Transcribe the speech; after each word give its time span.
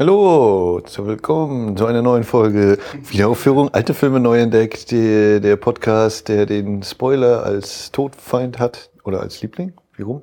Hallo, 0.00 0.80
willkommen 0.96 1.76
zu 1.76 1.84
einer 1.84 2.00
neuen 2.00 2.24
Folge 2.24 2.78
Wiederaufführung, 3.10 3.74
alte 3.74 3.92
Filme 3.92 4.20
neu 4.20 4.40
entdeckt, 4.40 4.90
die, 4.90 5.38
der 5.38 5.56
Podcast, 5.56 6.28
der 6.28 6.46
den 6.46 6.82
Spoiler 6.82 7.44
als 7.44 7.92
Todfeind 7.92 8.58
hat 8.58 8.88
oder 9.04 9.20
als 9.20 9.42
Liebling, 9.42 9.74
wie 9.94 10.02
rum? 10.02 10.22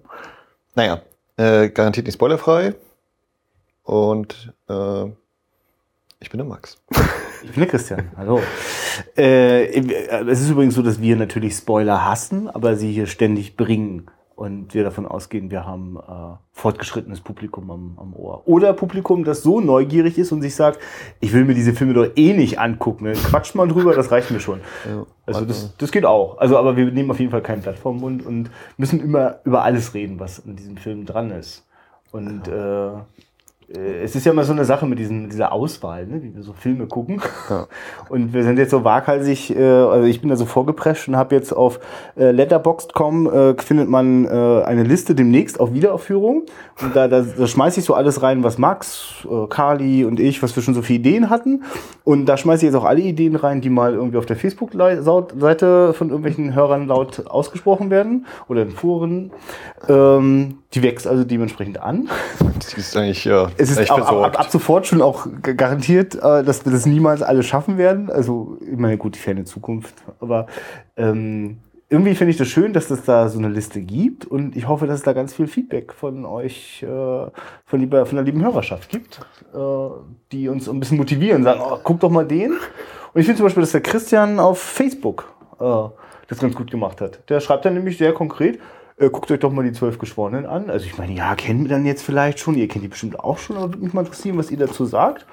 Naja, 0.73 1.03
äh, 1.37 1.69
garantiert 1.69 2.07
nicht 2.07 2.15
spoilerfrei 2.15 2.73
und 3.83 4.51
äh, 4.69 5.03
ich 6.19 6.31
bin 6.31 6.39
der 6.39 6.45
Max. 6.45 6.81
Ich 7.41 7.51
bin 7.51 7.61
der 7.61 7.67
Christian, 7.67 8.11
hallo. 8.17 8.41
Äh, 9.15 9.67
es 10.27 10.41
ist 10.41 10.49
übrigens 10.49 10.75
so, 10.75 10.81
dass 10.81 10.99
wir 10.99 11.15
natürlich 11.15 11.55
Spoiler 11.55 12.03
hassen, 12.03 12.49
aber 12.49 12.75
sie 12.75 12.91
hier 12.91 13.07
ständig 13.07 13.55
bringen 13.55 14.11
und 14.39 14.73
wir 14.73 14.85
davon 14.85 15.05
ausgehen, 15.05 15.51
wir 15.51 15.65
haben 15.65 15.97
äh, 15.97 16.37
fortgeschrittenes 16.53 17.19
Publikum 17.19 17.69
am, 17.69 17.97
am 17.97 18.13
Ohr. 18.13 18.43
Oder 18.45 18.71
Publikum, 18.71 19.25
das 19.25 19.43
so 19.43 19.59
neugierig 19.59 20.17
ist 20.17 20.31
und 20.31 20.41
sich 20.41 20.55
sagt, 20.55 20.79
ich 21.19 21.33
will 21.33 21.43
mir 21.43 21.55
diese 21.55 21.73
Filme 21.73 21.93
doch 21.93 22.07
eh 22.15 22.31
nicht 22.31 22.57
angucken. 22.57 23.03
Ne? 23.03 23.13
Quatsch 23.15 23.53
mal 23.53 23.67
drüber, 23.67 23.93
das 23.93 24.11
reicht 24.11 24.31
mir 24.31 24.39
schon. 24.39 24.61
Ja, 24.89 25.05
also 25.25 25.43
das, 25.43 25.75
das 25.75 25.91
geht 25.91 26.05
auch. 26.05 26.37
Also, 26.37 26.57
aber 26.57 26.77
wir 26.77 26.85
nehmen 26.85 27.11
auf 27.11 27.19
jeden 27.19 27.31
Fall 27.31 27.41
kein 27.41 27.61
Blatt 27.61 27.77
vom 27.77 27.99
Mund 27.99 28.25
und 28.25 28.49
müssen 28.77 29.01
immer 29.01 29.39
über 29.43 29.63
alles 29.63 29.93
reden, 29.93 30.21
was 30.21 30.39
in 30.39 30.55
diesem 30.55 30.77
Film 30.77 31.05
dran 31.05 31.31
ist. 31.31 31.67
Und 32.13 32.47
äh, 32.47 32.87
äh, 32.87 32.91
es 33.71 34.15
ist 34.15 34.25
ja 34.25 34.31
immer 34.31 34.43
so 34.45 34.53
eine 34.53 34.65
Sache 34.65 34.87
mit 34.87 34.97
diesen, 34.97 35.29
dieser 35.29 35.51
Auswahl, 35.51 36.07
ne, 36.07 36.23
wie 36.23 36.33
wir 36.33 36.41
so 36.41 36.53
Filme 36.53 36.87
gucken. 36.87 37.21
Ja. 37.49 37.67
Und 38.09 38.33
wir 38.33 38.43
sind 38.43 38.57
jetzt 38.57 38.71
so 38.71 38.83
waghalsig, 38.83 39.55
äh, 39.55 39.63
also 39.63 40.07
ich 40.07 40.21
bin 40.21 40.29
da 40.29 40.35
so 40.35 40.47
vorgeprescht 40.47 41.07
und 41.07 41.15
habe 41.15 41.35
jetzt 41.35 41.51
auf 41.53 41.79
äh, 42.17 42.31
letterboxd.com 42.31 43.31
äh, 43.31 43.61
findet 43.61 43.87
man 43.87 44.25
äh, 44.25 44.63
eine 44.63 44.83
Liste 44.83 45.13
demnächst 45.13 45.59
auf 45.59 45.73
Wiederaufführung. 45.73 46.45
Und 46.81 46.95
da, 46.95 47.07
da, 47.07 47.21
da 47.21 47.47
schmeiße 47.47 47.81
ich 47.81 47.85
so 47.85 47.93
alles 47.93 48.23
rein, 48.23 48.43
was 48.43 48.57
Max, 48.57 49.25
äh, 49.29 49.47
Carly 49.47 50.03
und 50.05 50.19
ich, 50.19 50.41
was 50.41 50.55
wir 50.55 50.63
schon 50.63 50.73
so 50.73 50.81
viele 50.81 50.99
Ideen 50.99 51.29
hatten. 51.29 51.63
Und 52.03 52.25
da 52.25 52.37
schmeiße 52.37 52.65
ich 52.65 52.71
jetzt 52.71 52.81
auch 52.81 52.85
alle 52.85 53.01
Ideen 53.01 53.35
rein, 53.35 53.61
die 53.61 53.69
mal 53.69 53.93
irgendwie 53.93 54.17
auf 54.17 54.25
der 54.25 54.37
Facebook-Seite 54.37 55.93
von 55.93 56.09
irgendwelchen 56.09 56.55
Hörern 56.55 56.87
laut 56.87 57.27
ausgesprochen 57.27 57.91
werden 57.91 58.25
oder 58.47 58.63
in 58.63 58.71
Foren. 58.71 59.31
Ähm, 59.87 60.57
die 60.73 60.83
wächst 60.83 61.07
also 61.07 61.23
dementsprechend 61.23 61.81
an. 61.81 62.09
Die 62.73 62.79
ist 62.79 62.95
eigentlich, 62.95 63.25
ja 63.25 63.49
es 63.59 63.71
ist 63.71 63.91
ab, 63.91 64.11
ab, 64.11 64.39
ab, 64.39 64.49
sofort 64.49 64.87
schon 64.87 65.01
auch 65.01 65.27
garantiert, 65.41 66.15
äh, 66.15 66.43
dass 66.43 66.65
wir 66.65 66.71
das 66.71 66.85
niemals 66.85 67.21
alle 67.21 67.43
schaffen 67.43 67.77
werden. 67.77 68.09
Also, 68.09 68.57
ich 68.61 68.77
meine, 68.77 68.97
gut, 68.97 69.15
die 69.15 69.19
ferne 69.19 69.43
Zukunft. 69.43 69.95
Aber 70.19 70.47
ähm, 70.95 71.57
irgendwie 71.89 72.15
finde 72.15 72.31
ich 72.31 72.37
das 72.37 72.47
schön, 72.47 72.71
dass 72.71 72.89
es 72.89 73.03
da 73.03 73.27
so 73.29 73.39
eine 73.39 73.49
Liste 73.49 73.81
gibt 73.81 74.25
und 74.25 74.55
ich 74.55 74.67
hoffe, 74.67 74.85
dass 74.85 74.99
es 74.99 75.03
da 75.03 75.13
ganz 75.13 75.33
viel 75.33 75.47
Feedback 75.47 75.91
von 75.91 76.23
euch, 76.23 76.83
äh, 76.83 76.87
von, 76.87 77.79
lieber, 77.79 78.05
von 78.05 78.15
der 78.15 78.23
lieben 78.23 78.43
Hörerschaft 78.43 78.89
gibt, 78.89 79.19
äh, 79.53 79.57
die 80.31 80.47
uns 80.49 80.69
ein 80.69 80.79
bisschen 80.79 80.97
motivieren, 80.97 81.43
sagen, 81.43 81.61
oh, 81.63 81.79
guck 81.83 81.99
doch 81.99 82.11
mal 82.11 82.25
den. 82.25 82.51
Und 82.51 83.19
ich 83.19 83.25
finde 83.25 83.37
zum 83.37 83.45
Beispiel, 83.47 83.61
dass 83.61 83.71
der 83.71 83.81
Christian 83.81 84.39
auf 84.39 84.59
Facebook 84.59 85.33
äh, 85.59 85.65
das 86.27 86.39
ganz 86.39 86.55
gut 86.55 86.69
gemacht 86.69 87.01
hat. 87.01 87.27
Der 87.27 87.39
schreibt 87.39 87.65
dann 87.65 87.73
nämlich 87.73 87.97
sehr 87.97 88.13
konkret, 88.13 88.59
äh, 88.99 89.09
guckt 89.09 89.31
euch 89.31 89.39
doch 89.39 89.51
mal 89.51 89.63
die 89.63 89.71
zwölf 89.71 89.97
Geschworenen 89.97 90.45
an. 90.45 90.69
Also 90.69 90.85
ich 90.85 90.97
meine, 90.97 91.13
ja, 91.13 91.33
kennen 91.35 91.61
wir 91.61 91.69
dann 91.69 91.85
jetzt 91.85 92.03
vielleicht 92.03 92.39
schon, 92.39 92.55
ihr 92.55 92.67
kennt 92.67 92.83
die 92.83 92.89
bestimmt 92.89 93.19
auch 93.19 93.37
schon, 93.37 93.55
aber 93.55 93.69
würde 93.69 93.83
mich 93.83 93.93
mal 93.93 94.01
interessieren, 94.01 94.37
was 94.37 94.51
ihr 94.51 94.57
dazu 94.57 94.85
sagt. 94.85 95.25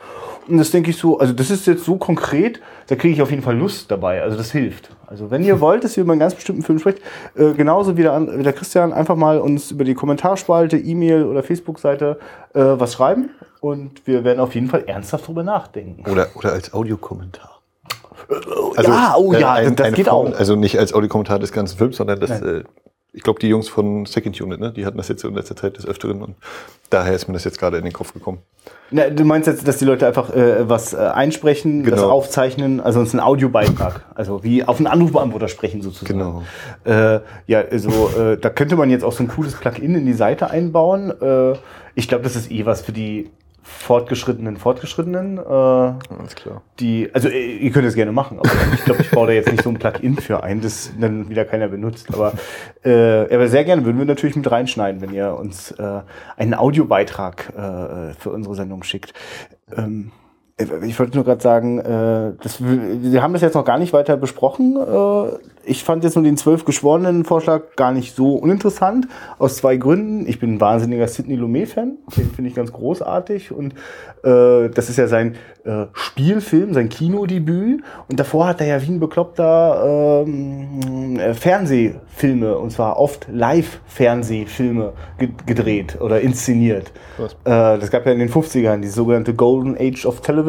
Und 0.46 0.58
das 0.58 0.70
denke 0.70 0.90
ich 0.90 0.96
so, 0.96 1.18
also 1.18 1.32
das 1.32 1.50
ist 1.50 1.66
jetzt 1.66 1.84
so 1.84 1.96
konkret, 1.96 2.60
da 2.86 2.94
kriege 2.94 3.12
ich 3.14 3.22
auf 3.22 3.30
jeden 3.30 3.42
Fall 3.42 3.56
Lust 3.56 3.90
dabei. 3.90 4.22
Also 4.22 4.36
das 4.36 4.52
hilft. 4.52 4.90
Also 5.06 5.30
wenn 5.30 5.42
ihr 5.42 5.60
wollt, 5.60 5.82
dass 5.82 5.96
ihr 5.96 6.04
über 6.04 6.12
einen 6.12 6.20
ganz 6.20 6.34
bestimmten 6.34 6.62
Film 6.62 6.78
sprecht, 6.78 7.00
äh, 7.34 7.52
genauso 7.54 7.96
wie 7.96 8.02
der, 8.02 8.38
wie 8.38 8.42
der 8.42 8.52
Christian, 8.52 8.92
einfach 8.92 9.16
mal 9.16 9.40
uns 9.40 9.72
über 9.72 9.84
die 9.84 9.94
Kommentarspalte, 9.94 10.76
E-Mail 10.78 11.24
oder 11.24 11.42
Facebook-Seite 11.42 12.18
äh, 12.54 12.60
was 12.60 12.94
schreiben 12.94 13.30
und 13.60 14.06
wir 14.06 14.22
werden 14.22 14.38
auf 14.38 14.54
jeden 14.54 14.68
Fall 14.68 14.84
ernsthaft 14.86 15.26
drüber 15.26 15.42
nachdenken. 15.42 16.08
Oder, 16.08 16.28
oder 16.36 16.52
als 16.52 16.72
Audiokommentar. 16.72 17.60
Also, 18.76 18.90
ja, 18.90 19.14
oh 19.18 19.32
ja, 19.32 19.52
ein, 19.54 19.76
das 19.76 19.92
geht 19.92 20.06
Form, 20.06 20.32
auch. 20.32 20.38
Also 20.38 20.56
nicht 20.56 20.78
als 20.78 20.94
Audiokommentar 20.94 21.38
des 21.38 21.52
ganzen 21.52 21.76
Films, 21.76 21.96
sondern 21.96 22.18
das 22.18 22.40
äh, 22.40 22.64
ich 23.16 23.22
glaube, 23.22 23.40
die 23.40 23.48
Jungs 23.48 23.66
von 23.66 24.04
Second 24.04 24.38
Unit, 24.42 24.60
ne, 24.60 24.72
die 24.72 24.84
hatten 24.84 24.98
das 24.98 25.08
jetzt 25.08 25.24
in 25.24 25.34
letzter 25.34 25.56
Zeit 25.56 25.78
des 25.78 25.86
Öfteren 25.86 26.20
und 26.20 26.36
daher 26.90 27.14
ist 27.14 27.26
mir 27.28 27.32
das 27.32 27.44
jetzt 27.44 27.58
gerade 27.58 27.78
in 27.78 27.84
den 27.84 27.94
Kopf 27.94 28.12
gekommen. 28.12 28.40
Na, 28.90 29.08
du 29.08 29.24
meinst 29.24 29.48
jetzt, 29.48 29.66
dass 29.66 29.78
die 29.78 29.86
Leute 29.86 30.06
einfach 30.06 30.34
äh, 30.34 30.68
was 30.68 30.92
äh, 30.92 30.98
einsprechen, 30.98 31.82
genau. 31.82 31.96
das 31.96 32.04
aufzeichnen, 32.04 32.78
also 32.78 33.00
es 33.00 33.08
ist 33.08 33.14
ein 33.14 33.20
Audiobeitrag, 33.20 34.04
also 34.14 34.44
wie 34.44 34.64
auf 34.64 34.76
einen 34.76 34.86
Anrufbeantworter 34.86 35.48
sprechen 35.48 35.80
sozusagen. 35.80 36.18
Genau. 36.18 36.42
Äh, 36.84 37.20
ja, 37.46 37.64
also 37.70 38.10
äh, 38.20 38.36
da 38.36 38.50
könnte 38.50 38.76
man 38.76 38.90
jetzt 38.90 39.02
auch 39.02 39.12
so 39.12 39.24
ein 39.24 39.28
cooles 39.28 39.54
Plugin 39.54 39.94
in 39.94 40.04
die 40.04 40.12
Seite 40.12 40.50
einbauen. 40.50 41.10
Äh, 41.18 41.54
ich 41.94 42.08
glaube, 42.08 42.22
das 42.22 42.36
ist 42.36 42.50
eh 42.50 42.66
was 42.66 42.82
für 42.82 42.92
die 42.92 43.30
fortgeschrittenen 43.66 44.56
Fortgeschrittenen. 44.56 45.38
Äh, 45.38 45.40
Alles 45.40 46.34
klar. 46.36 46.62
Die, 46.78 47.10
also 47.12 47.28
äh, 47.28 47.56
ihr 47.56 47.70
könnt 47.72 47.86
es 47.86 47.94
gerne 47.94 48.12
machen, 48.12 48.38
aber 48.38 48.48
ich 48.72 48.84
glaube, 48.84 49.02
ich 49.02 49.10
baue 49.10 49.26
da 49.26 49.32
jetzt 49.32 49.50
nicht 49.50 49.64
so 49.64 49.70
ein 49.70 49.78
Plugin 49.78 50.16
für 50.16 50.42
ein, 50.42 50.60
das 50.60 50.92
dann 50.98 51.28
wieder 51.28 51.44
keiner 51.44 51.68
benutzt. 51.68 52.12
Aber, 52.14 52.32
äh, 52.84 53.34
aber 53.34 53.48
sehr 53.48 53.64
gerne 53.64 53.84
würden 53.84 53.98
wir 53.98 54.04
natürlich 54.04 54.36
mit 54.36 54.50
reinschneiden, 54.50 55.00
wenn 55.00 55.12
ihr 55.12 55.34
uns 55.34 55.72
äh, 55.72 56.00
einen 56.36 56.54
Audiobeitrag 56.54 57.52
äh, 57.56 58.14
für 58.14 58.30
unsere 58.30 58.54
Sendung 58.54 58.84
schickt. 58.84 59.12
Ähm, 59.76 60.12
ich 60.58 60.98
wollte 60.98 61.16
nur 61.16 61.24
gerade 61.24 61.42
sagen, 61.42 61.78
äh, 61.80 62.32
das, 62.42 62.62
wir 62.62 63.22
haben 63.22 63.34
das 63.34 63.42
jetzt 63.42 63.54
noch 63.54 63.64
gar 63.66 63.78
nicht 63.78 63.92
weiter 63.92 64.16
besprochen. 64.16 64.76
Äh, 64.76 65.38
ich 65.66 65.84
fand 65.84 66.02
jetzt 66.02 66.14
nur 66.14 66.24
den 66.24 66.38
zwölf 66.38 66.64
geschworenen 66.64 67.24
Vorschlag 67.24 67.76
gar 67.76 67.92
nicht 67.92 68.16
so 68.16 68.36
uninteressant. 68.36 69.06
Aus 69.38 69.56
zwei 69.56 69.76
Gründen. 69.76 70.26
Ich 70.26 70.40
bin 70.40 70.54
ein 70.54 70.60
wahnsinniger 70.60 71.08
Sidney 71.08 71.34
Lumet-Fan. 71.34 71.98
Den 72.16 72.30
finde 72.30 72.48
ich 72.48 72.54
ganz 72.54 72.72
großartig. 72.72 73.52
Und 73.52 73.74
äh, 74.24 74.70
das 74.70 74.88
ist 74.88 74.96
ja 74.96 75.08
sein 75.08 75.34
äh, 75.64 75.86
Spielfilm, 75.92 76.72
sein 76.72 76.88
Kinodebüt. 76.88 77.82
Und 78.08 78.18
davor 78.18 78.46
hat 78.46 78.62
er 78.62 78.66
ja 78.66 78.82
wie 78.82 78.92
ein 78.92 79.00
bekloppter 79.00 80.24
ähm, 80.26 81.18
äh, 81.18 81.34
Fernsehfilme, 81.34 82.56
und 82.56 82.70
zwar 82.70 82.98
oft 82.98 83.26
Live-Fernsehfilme 83.30 84.92
gedreht 85.44 86.00
oder 86.00 86.20
inszeniert. 86.20 86.92
Äh, 87.44 87.78
das 87.78 87.90
gab 87.90 88.06
ja 88.06 88.12
in 88.12 88.20
den 88.20 88.30
50ern 88.30 88.80
die 88.80 88.88
sogenannte 88.88 89.34
Golden 89.34 89.76
Age 89.78 90.06
of 90.06 90.20
Television. 90.20 90.45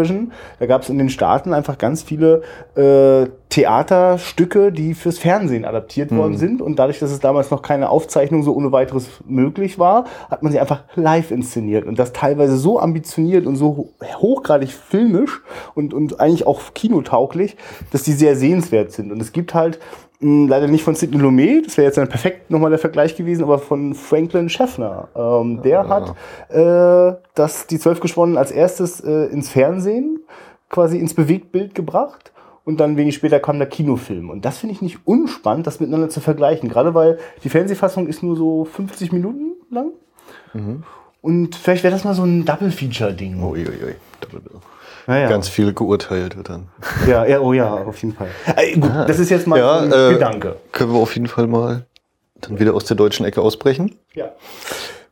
Da 0.60 0.66
gab 0.66 0.84
es 0.84 0.90
in 0.90 0.98
den 0.98 1.10
Staaten 1.10 1.54
einfach 1.54 1.78
ganz 1.78 2.04
viele 2.04 2.42
äh, 2.76 3.30
Theaterstücke, 3.50 4.72
die 4.72 4.94
fürs 4.94 5.18
Fernsehen 5.18 5.66
adaptiert 5.66 6.12
mhm. 6.12 6.18
worden 6.18 6.38
sind. 6.38 6.62
Und 6.62 6.78
dadurch, 6.78 7.00
dass 7.00 7.12
es 7.12 7.20
damals 7.20 7.50
noch 7.50 7.62
keine 7.62 7.90
Aufzeichnung 7.90 8.44
so 8.44 8.54
ohne 8.54 8.72
weiteres 8.72 9.10
möglich 9.26 9.80
war, 9.80 10.06
hat 10.30 10.44
man 10.44 10.52
sie 10.52 10.60
einfach 10.60 10.84
live 10.96 11.32
inszeniert. 11.32 11.86
Und 11.86 11.98
das 11.98 12.14
teilweise 12.14 12.58
so 12.58 12.80
ambitioniert 12.80 13.46
und 13.46 13.56
so 13.56 13.94
hochgradig 14.04 14.72
filmisch 14.72 15.42
und, 15.76 15.94
und 15.94 16.20
eigentlich 16.20 16.46
auch 16.46 16.62
kinotauglich, 16.74 17.56
dass 17.92 18.04
die 18.04 18.14
sehr 18.14 18.36
sehenswert 18.36 18.92
sind. 18.92 19.12
Und 19.12 19.22
es 19.22 19.32
gibt 19.32 19.54
halt 19.54 19.80
leider 20.20 20.68
nicht 20.68 20.84
von 20.84 20.96
Sidney 20.96 21.20
Lumet, 21.20 21.68
das 21.68 21.78
wäre 21.78 21.86
jetzt 21.88 21.98
dann 21.98 22.10
perfekt 22.10 22.50
nochmal 22.50 22.72
der 22.72 22.80
Vergleich 22.80 23.16
gewesen, 23.16 23.44
aber 23.44 23.60
von 23.60 23.94
Franklin 23.94 24.50
Schaffner. 24.50 25.10
Ähm, 25.16 25.62
der 25.62 25.84
ja. 25.84 25.88
hat 25.88 26.16
äh, 26.50 27.20
das, 27.36 27.68
die 27.68 27.80
Zwölf 27.80 28.00
Geschworenen 28.00 28.38
als 28.38 28.52
erstes 28.52 29.00
äh, 29.02 29.26
ins 29.26 29.50
Fernsehen 29.50 30.22
quasi 30.70 30.98
ins 30.98 31.14
Bewegtbild 31.14 31.76
gebracht 31.76 32.32
und 32.66 32.80
dann 32.80 32.98
wenig 32.98 33.16
später 33.16 33.40
kam 33.40 33.60
der 33.60 33.70
Kinofilm. 33.70 34.30
Und 34.30 34.44
das 34.44 34.58
finde 34.58 34.74
ich 34.76 34.82
nicht 34.82 35.00
unspannend, 35.06 35.66
das 35.68 35.80
miteinander 35.80 36.10
zu 36.10 36.20
vergleichen. 36.20 36.68
Gerade 36.68 36.94
weil 36.94 37.20
die 37.44 37.50
Fernsehfassung 37.50 38.08
ist 38.08 38.24
nur 38.24 38.36
so 38.36 38.66
50 38.66 39.14
Minuten 39.14 39.54
lang. 39.70 39.92
Mhm. 40.54 40.84
Und 41.22 41.56
vielleicht 41.56 41.84
wäre 41.84 41.94
das 41.94 42.04
mal 42.04 42.14
so 42.14 42.24
ein 42.24 42.46
Double-Feature-Ding. 42.46 43.42
Uiuiui. 43.42 43.96
Naja. 45.08 45.30
Ganz 45.30 45.48
viel 45.48 45.74
geurteilt 45.74 46.36
wird 46.36 46.50
dann. 46.50 46.68
Ja, 47.08 47.26
ja, 47.26 47.40
oh 47.40 47.54
ja, 47.54 47.74
auf 47.74 48.02
jeden 48.02 48.14
Fall. 48.14 48.28
Äh, 48.58 48.74
gut, 48.74 48.92
ah. 48.92 49.06
das 49.06 49.20
ist 49.20 49.30
jetzt 49.30 49.48
mal 49.48 49.58
ja, 49.58 49.80
ein 49.80 49.92
äh, 49.92 50.14
Gedanke. 50.14 50.58
Können 50.74 50.92
wir 50.92 51.00
auf 51.00 51.16
jeden 51.16 51.28
Fall 51.28 51.48
mal 51.48 51.86
dann 52.42 52.60
wieder 52.60 52.74
aus 52.74 52.84
der 52.84 52.98
deutschen 52.98 53.26
Ecke 53.26 53.42
ausbrechen. 53.42 53.96
Ja. 54.14 54.32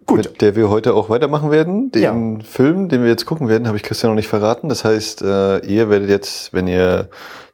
Gut. 0.05 0.17
Mit 0.17 0.41
der 0.41 0.55
wir 0.55 0.69
heute 0.69 0.93
auch 0.93 1.09
weitermachen 1.09 1.49
werden. 1.49 1.91
Den 1.91 2.01
ja. 2.37 2.45
Film, 2.45 2.89
den 2.89 3.01
wir 3.01 3.09
jetzt 3.09 3.25
gucken 3.25 3.47
werden, 3.47 3.67
habe 3.67 3.77
ich 3.77 3.83
Christian 3.83 4.11
noch 4.11 4.15
nicht 4.15 4.27
verraten. 4.27 4.69
Das 4.69 4.83
heißt, 4.83 5.21
äh, 5.23 5.59
ihr 5.59 5.89
werdet 5.89 6.09
jetzt, 6.09 6.53
wenn 6.53 6.67
ihr 6.67 7.09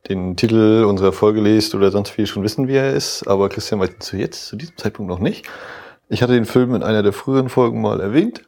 den 0.09 0.35
Titel 0.35 0.83
unserer 0.85 1.13
Folge 1.13 1.39
lest 1.39 1.75
oder 1.75 1.91
sonst 1.91 2.17
wie 2.17 2.25
schon 2.25 2.43
wissen, 2.43 2.67
wie 2.67 2.75
er 2.75 2.91
ist. 2.91 3.25
Aber 3.27 3.49
Christian 3.49 3.79
weiß 3.79 3.91
zu 3.99 4.17
jetzt, 4.17 4.47
zu 4.47 4.55
diesem 4.55 4.75
Zeitpunkt 4.77 5.09
noch 5.09 5.19
nicht. 5.19 5.45
Ich 6.11 6.21
hatte 6.21 6.33
den 6.33 6.43
Film 6.43 6.75
in 6.75 6.83
einer 6.83 7.03
der 7.03 7.13
früheren 7.13 7.47
Folgen 7.47 7.79
mal 7.79 8.01
erwähnt 8.01 8.43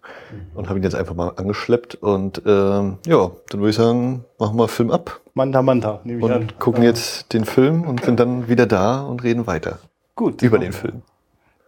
und 0.53 0.67
habe 0.67 0.79
ihn 0.79 0.83
jetzt 0.83 0.95
einfach 0.95 1.15
mal 1.15 1.29
angeschleppt. 1.29 1.95
Und 1.95 2.41
ähm, 2.45 2.97
ja, 3.05 3.31
dann 3.49 3.61
würde 3.61 3.69
ich 3.69 3.77
sagen, 3.77 4.25
machen 4.37 4.57
wir 4.57 4.67
Film 4.67 4.91
ab. 4.91 5.21
Manta 5.33 5.61
Manta, 5.61 6.01
nehme 6.03 6.19
ich 6.19 6.25
und 6.25 6.31
an. 6.33 6.47
gucken 6.59 6.83
ja. 6.83 6.89
jetzt 6.89 7.31
den 7.31 7.45
Film 7.45 7.83
und 7.83 8.03
sind 8.03 8.19
dann 8.19 8.49
wieder 8.49 8.65
da 8.65 9.03
und 9.03 9.23
reden 9.23 9.47
weiter. 9.47 9.79
Gut. 10.13 10.41
Über 10.41 10.59
den 10.59 10.73
Film. 10.73 11.03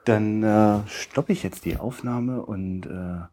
Dann 0.04 0.44
äh, 0.44 0.80
stoppe 0.90 1.32
ich 1.32 1.44
jetzt 1.44 1.64
die 1.64 1.78
Aufnahme 1.78 2.42
und 2.42 2.88
äh, 2.88 3.24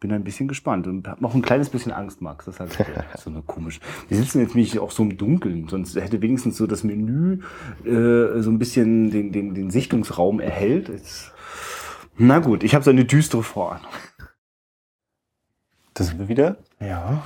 bin 0.00 0.10
ein 0.10 0.24
bisschen 0.24 0.48
gespannt 0.48 0.86
und 0.86 1.06
habe 1.06 1.22
noch 1.22 1.34
ein 1.34 1.42
kleines 1.42 1.68
bisschen 1.68 1.92
Angst, 1.92 2.22
Max. 2.22 2.46
Das 2.46 2.54
ist 2.54 2.60
halt 2.60 2.88
so 3.18 3.28
eine 3.28 3.42
komische. 3.42 3.80
Wir 4.08 4.16
sitzen 4.16 4.40
jetzt 4.40 4.54
nämlich 4.54 4.78
auch 4.78 4.92
so 4.92 5.02
im 5.02 5.18
Dunkeln, 5.18 5.68
sonst 5.68 5.94
hätte 5.94 6.22
wenigstens 6.22 6.56
so 6.56 6.66
das 6.66 6.84
Menü 6.84 7.40
äh, 7.84 8.40
so 8.40 8.50
ein 8.50 8.58
bisschen 8.58 9.10
den, 9.10 9.30
den, 9.30 9.52
den 9.52 9.70
Sichtungsraum 9.70 10.40
erhält. 10.40 10.88
Jetzt, 10.88 11.34
na 12.18 12.38
gut, 12.40 12.62
ich 12.62 12.74
habe 12.74 12.84
so 12.84 12.90
eine 12.90 13.04
düstere 13.04 13.42
Vorahnung. 13.42 13.90
Da 15.94 16.04
sind 16.04 16.18
wir 16.18 16.28
wieder. 16.28 16.56
Ja. 16.80 17.22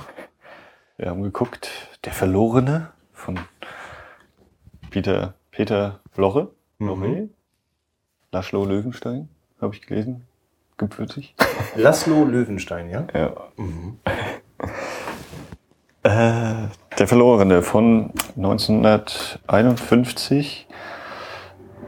Wir 0.97 1.09
haben 1.09 1.23
geguckt, 1.23 1.69
Der 2.05 2.13
Verlorene 2.13 2.91
von 3.11 3.39
Peter, 4.89 5.33
Peter 5.51 5.99
Lorre. 6.15 6.51
Mhm. 6.79 7.29
Laszlo 8.31 8.65
Löwenstein, 8.65 9.29
habe 9.61 9.75
ich 9.75 9.81
gelesen. 9.81 10.25
Gebürtig. 10.77 11.35
Laszlo 11.75 12.23
Löwenstein, 12.25 12.89
ja? 12.89 13.05
Ja. 13.13 13.33
Mhm. 13.57 13.99
Äh, 16.03 16.67
der 16.97 17.07
Verlorene 17.07 17.61
von 17.61 18.11
1951 18.35 20.67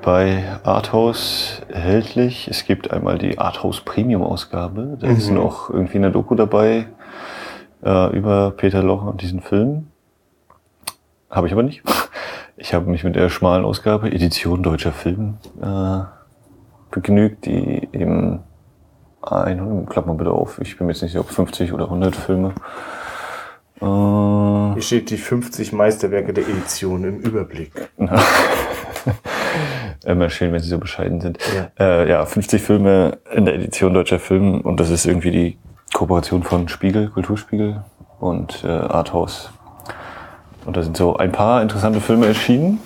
bei 0.05 0.43
Arthouse 0.63 1.63
erhältlich. 1.67 2.47
Es 2.47 2.65
gibt 2.65 2.91
einmal 2.91 3.17
die 3.17 3.39
Arthouse 3.39 3.81
Premium 3.81 4.21
Ausgabe. 4.21 4.97
Da 5.01 5.07
mhm. 5.07 5.15
ist 5.17 5.31
noch 5.31 5.71
irgendwie 5.71 5.97
eine 5.97 6.11
Doku 6.11 6.35
dabei 6.35 6.85
äh, 7.83 8.15
über 8.15 8.51
Peter 8.51 8.83
Loch 8.83 9.03
und 9.03 9.21
diesen 9.21 9.41
Film. 9.41 9.87
Habe 11.29 11.47
ich 11.47 11.53
aber 11.53 11.63
nicht. 11.63 11.83
Ich 12.57 12.73
habe 12.73 12.89
mich 12.89 13.03
mit 13.03 13.17
der 13.17 13.27
schmalen 13.27 13.65
Ausgabe, 13.65 14.09
Edition 14.13 14.63
deutscher 14.63 14.93
Film, 14.93 15.39
äh, 15.61 16.03
begnügt, 16.89 17.45
die 17.45 17.89
eben 17.91 18.39
100, 19.21 19.89
klapp 19.89 20.05
mal 20.05 20.13
bitte 20.13 20.31
auf, 20.31 20.57
ich 20.61 20.77
bin 20.77 20.87
mir 20.87 20.93
jetzt 20.93 21.01
nicht 21.01 21.11
sicher, 21.11 21.19
ob 21.19 21.29
50 21.29 21.73
oder 21.73 21.83
100 21.83 22.15
Filme. 22.15 22.53
Äh, 23.81 23.85
Hier 24.75 24.81
steht 24.81 25.09
die 25.09 25.17
50 25.17 25.73
Meisterwerke 25.73 26.31
der 26.31 26.47
Edition 26.47 27.03
im 27.03 27.19
Überblick. 27.19 27.73
Immer 30.05 30.29
schön, 30.29 30.53
wenn 30.53 30.61
sie 30.61 30.69
so 30.69 30.77
bescheiden 30.77 31.19
sind. 31.19 31.39
Ja. 31.55 32.01
Äh, 32.01 32.09
ja, 32.09 32.25
50 32.25 32.61
Filme 32.61 33.17
in 33.33 33.45
der 33.45 33.55
Edition 33.55 33.93
deutscher 33.93 34.19
Film 34.19 34.61
und 34.61 34.79
das 34.79 34.91
ist 34.91 35.05
irgendwie 35.05 35.31
die 35.31 35.57
Kooperation 35.93 36.43
von 36.43 36.67
Spiegel, 36.67 37.09
Kulturspiegel 37.09 37.83
und 38.19 38.63
äh, 38.63 38.67
Arthouse. 38.67 39.49
Und 40.65 40.77
da 40.77 40.83
sind 40.83 40.97
so 40.97 41.17
ein 41.17 41.31
paar 41.31 41.61
interessante 41.61 42.01
Filme 42.01 42.27
erschienen. 42.27 42.79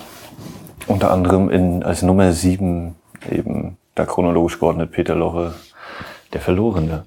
Unter 0.86 1.10
anderem 1.10 1.50
in, 1.50 1.82
als 1.82 2.02
Nummer 2.02 2.32
7 2.32 2.94
eben 3.30 3.76
da 3.94 4.06
chronologisch 4.06 4.58
geordnet 4.58 4.90
Peter 4.90 5.14
Lorre, 5.14 5.54
der 6.32 6.40
Verlorene. 6.40 7.04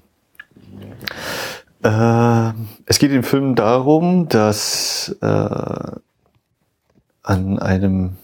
Äh, 1.82 2.52
es 2.86 2.98
geht 2.98 3.12
im 3.12 3.24
Film 3.24 3.54
darum, 3.54 4.28
dass 4.28 5.14
äh, 5.20 5.26
an 7.24 7.58
einem 7.58 8.16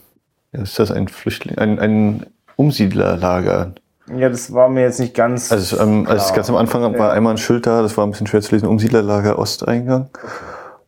ist 0.52 0.78
das 0.78 0.90
ein 0.90 1.08
Flüchtling, 1.08 1.58
ein, 1.58 1.78
ein 1.78 2.26
Umsiedlerlager? 2.56 3.72
Ja, 4.16 4.28
das 4.28 4.52
war 4.52 4.68
mir 4.68 4.82
jetzt 4.82 4.98
nicht 4.98 5.14
ganz. 5.14 5.52
Also, 5.52 5.78
ähm, 5.78 6.06
als 6.08 6.34
ganz 6.34 6.50
am 6.50 6.56
Anfang 6.56 6.82
ja. 6.82 6.98
war 6.98 7.12
einmal 7.12 7.34
ein 7.34 7.38
Schild 7.38 7.66
da, 7.66 7.82
das 7.82 7.96
war 7.96 8.06
ein 8.06 8.10
bisschen 8.10 8.26
schwer 8.26 8.40
zu 8.42 8.54
lesen, 8.54 8.68
Umsiedlerlager 8.68 9.38
Osteingang. 9.38 10.10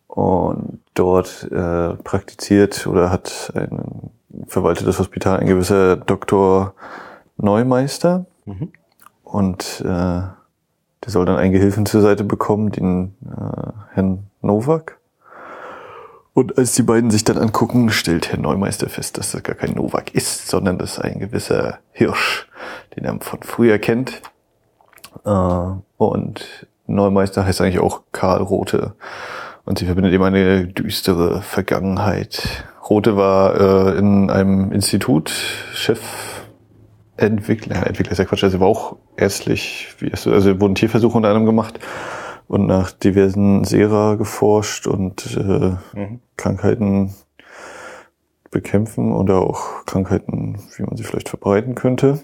Und 0.09 0.81
dort 0.94 1.49
äh, 1.50 1.94
praktiziert 2.03 2.87
oder 2.87 3.11
hat 3.11 3.53
ein 3.55 4.11
verwaltet 4.47 4.87
das 4.87 4.99
Hospital 4.99 5.41
ein 5.41 5.47
gewisser 5.47 5.97
Doktor 5.97 6.75
Neumeister. 7.37 8.26
Mhm. 8.44 8.73
Und 9.25 9.81
äh, 9.81 9.85
der 9.85 10.37
soll 11.06 11.25
dann 11.25 11.37
einen 11.37 11.53
Gehilfen 11.53 11.87
zur 11.87 12.03
Seite 12.03 12.25
bekommen, 12.25 12.70
den 12.70 13.15
äh, 13.25 13.73
Herrn 13.94 14.25
Novak. 14.41 14.99
Und 16.34 16.56
als 16.56 16.75
die 16.75 16.82
beiden 16.82 17.11
sich 17.11 17.25
dann 17.25 17.37
angucken, 17.37 17.90
stellt 17.90 18.32
Herr 18.32 18.38
Neumeister 18.38 18.88
fest, 18.88 19.19
dass 19.19 19.32
das 19.32 19.43
gar 19.43 19.55
kein 19.55 19.75
Novak 19.75 20.14
ist, 20.14 20.49
sondern 20.49 20.79
das 20.79 20.99
ein 20.99 21.19
gewisser 21.19 21.79
Hirsch, 21.93 22.46
den 22.96 23.05
er 23.05 23.20
von 23.20 23.43
früher 23.43 23.79
kennt. 23.79 24.23
Äh, 25.26 25.67
und 25.99 26.67
Neumeister 26.87 27.44
heißt 27.44 27.61
eigentlich 27.61 27.81
auch 27.81 28.02
Karl 28.12 28.40
Rote. 28.40 28.94
Und 29.64 29.79
sie 29.79 29.84
verbindet 29.84 30.14
eben 30.14 30.25
eine 30.25 30.67
düstere 30.67 31.43
Vergangenheit. 31.43 32.64
Rote 32.88 33.17
war 33.17 33.94
äh, 33.94 33.99
in 33.99 34.31
einem 34.31 34.73
Institut 34.73 35.31
Chefentwickler, 35.75 37.87
Entwickler 37.87 38.12
ist 38.12 38.19
ja 38.19 38.25
Quatsch, 38.25 38.43
also 38.43 38.58
war 38.58 38.69
auch 38.69 38.96
ärztlich, 39.17 39.94
also 40.14 40.61
wurden 40.61 40.75
Tierversuche 40.75 41.17
unter 41.17 41.29
anderem 41.29 41.46
gemacht 41.46 41.79
und 42.49 42.67
nach 42.67 42.93
diversen 42.93 43.65
Sera 43.65 44.15
geforscht 44.17 44.87
und 44.87 45.37
äh, 45.37 45.77
mhm. 45.99 46.21
Krankheiten 46.37 47.15
bekämpfen 48.50 49.12
oder 49.12 49.41
auch 49.41 49.85
Krankheiten, 49.87 50.59
wie 50.77 50.83
man 50.83 50.97
sie 50.97 51.05
vielleicht 51.05 51.29
verbreiten 51.29 51.75
könnte. 51.75 52.21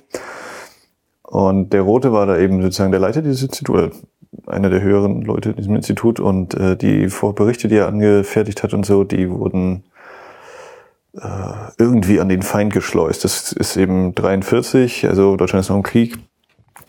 Und 1.23 1.73
der 1.73 1.83
Rote 1.83 2.13
war 2.13 2.27
da 2.27 2.39
eben 2.39 2.63
sozusagen 2.63 2.93
der 2.93 3.01
Leiter 3.01 3.23
dieses 3.23 3.43
Instituts, 3.43 4.07
einer 4.47 4.71
der 4.71 4.83
höheren 4.83 5.23
Leute 5.23 5.51
in 5.51 5.57
diesem 5.57 5.77
Institut 5.77 6.21
und 6.21 6.55
äh, 6.55 6.77
die 6.77 7.09
Vorberichte, 7.09 7.69
die 7.69 7.77
er 7.77 7.89
angefertigt 7.89 8.63
hat 8.63 8.75
und 8.75 8.87
so, 8.87 9.05
die 9.05 9.31
wurden 9.31 9.85
äh, 11.15 11.73
irgendwie 11.79 12.21
an 12.21 12.29
den 12.29 12.43
Feind 12.43 12.73
geschleust. 12.73 13.25
Das 13.25 13.53
ist 13.53 13.77
eben 13.77 14.15
43, 14.15 15.07
also 15.09 15.37
Deutschland 15.37 15.65
ist 15.65 15.71
noch 15.71 15.77
im 15.77 15.83
Krieg 15.83 16.19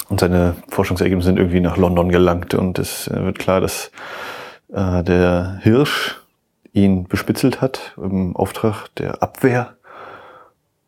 und 0.10 0.20
seine 0.20 0.56
Forschungsergebnisse 0.70 1.28
sind 1.28 1.38
irgendwie 1.38 1.62
nach 1.62 1.78
London 1.78 2.10
gelangt 2.10 2.54
und 2.54 2.80
es 2.80 3.08
äh, 3.08 3.24
wird 3.24 3.40
klar, 3.40 3.62
dass 3.62 3.92
äh, 4.74 5.04
der 5.04 5.60
Hirsch 5.62 6.18
ihn 6.74 7.06
bespitzelt 7.06 7.62
hat 7.62 7.96
im 7.98 8.36
Auftrag 8.36 8.88
der 8.96 9.22
Abwehr. 9.24 9.76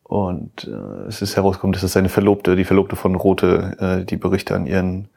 Und 0.02 0.68
äh, 0.68 1.08
es 1.08 1.22
ist 1.22 1.36
herausgekommen, 1.36 1.72
dass 1.72 1.82
es 1.82 1.92
seine 1.92 2.08
Verlobte, 2.08 2.56
die 2.56 2.64
Verlobte 2.64 2.96
von 2.96 3.14
Rote, 3.14 3.76
äh, 3.78 4.04
die 4.04 4.16
Berichte 4.16 4.54
an 4.54 4.66
ihren 4.66 5.08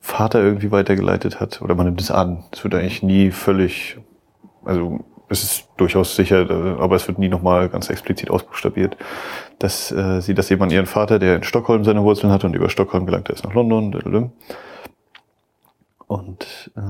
Vater 0.00 0.42
irgendwie 0.42 0.72
weitergeleitet 0.72 1.38
hat. 1.38 1.62
Oder 1.62 1.74
man 1.74 1.86
nimmt 1.86 2.00
es 2.00 2.10
an. 2.10 2.44
Es 2.52 2.64
wird 2.64 2.74
eigentlich 2.74 3.02
nie 3.02 3.30
völlig, 3.30 3.98
also 4.64 5.04
es 5.32 5.42
ist 5.42 5.68
durchaus 5.76 6.14
sicher, 6.16 6.48
äh, 6.48 6.80
aber 6.80 6.96
es 6.96 7.08
wird 7.08 7.18
nie 7.18 7.28
nochmal 7.28 7.68
ganz 7.68 7.90
explizit 7.90 8.30
ausbuchstabiert, 8.30 8.96
dass 9.58 9.90
äh, 9.90 10.20
sie 10.20 10.34
das 10.34 10.50
eben 10.50 10.62
an 10.62 10.70
ihren 10.70 10.86
Vater, 10.86 11.18
der 11.18 11.36
in 11.36 11.42
Stockholm 11.42 11.84
seine 11.84 12.02
Wurzeln 12.02 12.32
hat 12.32 12.44
und 12.44 12.54
über 12.54 12.68
Stockholm 12.68 13.06
gelangt 13.06 13.28
er 13.28 13.34
ist 13.34 13.44
nach 13.44 13.54
London. 13.54 14.32
Und 16.06 16.70
äh, 16.76 16.80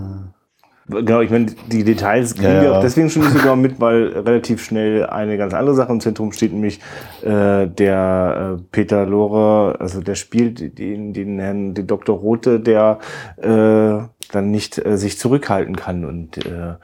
Genau, 0.89 1.21
ich 1.21 1.31
meine, 1.31 1.47
die 1.47 1.85
Details 1.85 2.35
kriegen 2.35 2.55
ja, 2.55 2.63
wir 2.63 2.77
auch 2.77 2.81
deswegen 2.81 3.09
schon 3.09 3.23
nicht 3.23 3.39
so 3.39 3.55
mit, 3.55 3.81
weil 3.81 4.09
relativ 4.09 4.65
schnell 4.65 5.07
eine 5.07 5.39
ganz 5.39 5.55
andere 5.55 5.77
Sache 5.77 5.93
im 5.93 6.01
Zentrum 6.01 6.33
steht, 6.33 6.53
nämlich 6.53 6.81
äh, 7.23 7.69
der 7.69 8.57
äh, 8.59 8.63
Peter 8.73 9.07
Lore, 9.07 9.77
also 9.79 10.01
der 10.01 10.17
spielt 10.17 10.79
den, 10.79 11.13
den 11.13 11.39
Herrn, 11.39 11.75
den 11.75 11.87
Dr. 11.87 12.19
Rote, 12.19 12.59
der 12.59 12.99
äh, 13.37 14.09
dann 14.33 14.51
nicht 14.51 14.85
äh, 14.85 14.97
sich 14.97 15.19
zurückhalten 15.19 15.77
kann 15.77 16.05
und 16.05 16.39
äh, 16.39 16.75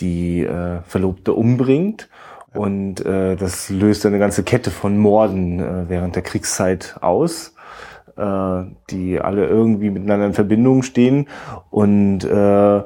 die 0.00 0.42
äh, 0.42 0.82
Verlobte 0.82 1.32
umbringt. 1.32 2.08
Und 2.54 3.04
äh, 3.04 3.36
das 3.36 3.70
löst 3.70 4.04
eine 4.04 4.18
ganze 4.18 4.42
Kette 4.42 4.70
von 4.70 4.98
Morden 4.98 5.60
äh, 5.60 5.88
während 5.88 6.16
der 6.16 6.22
Kriegszeit 6.22 6.96
aus, 7.00 7.54
äh, 8.16 8.62
die 8.90 9.20
alle 9.20 9.46
irgendwie 9.46 9.90
miteinander 9.90 10.26
in 10.26 10.34
Verbindung 10.34 10.82
stehen. 10.82 11.28
Und 11.70 12.24
äh, 12.24 12.82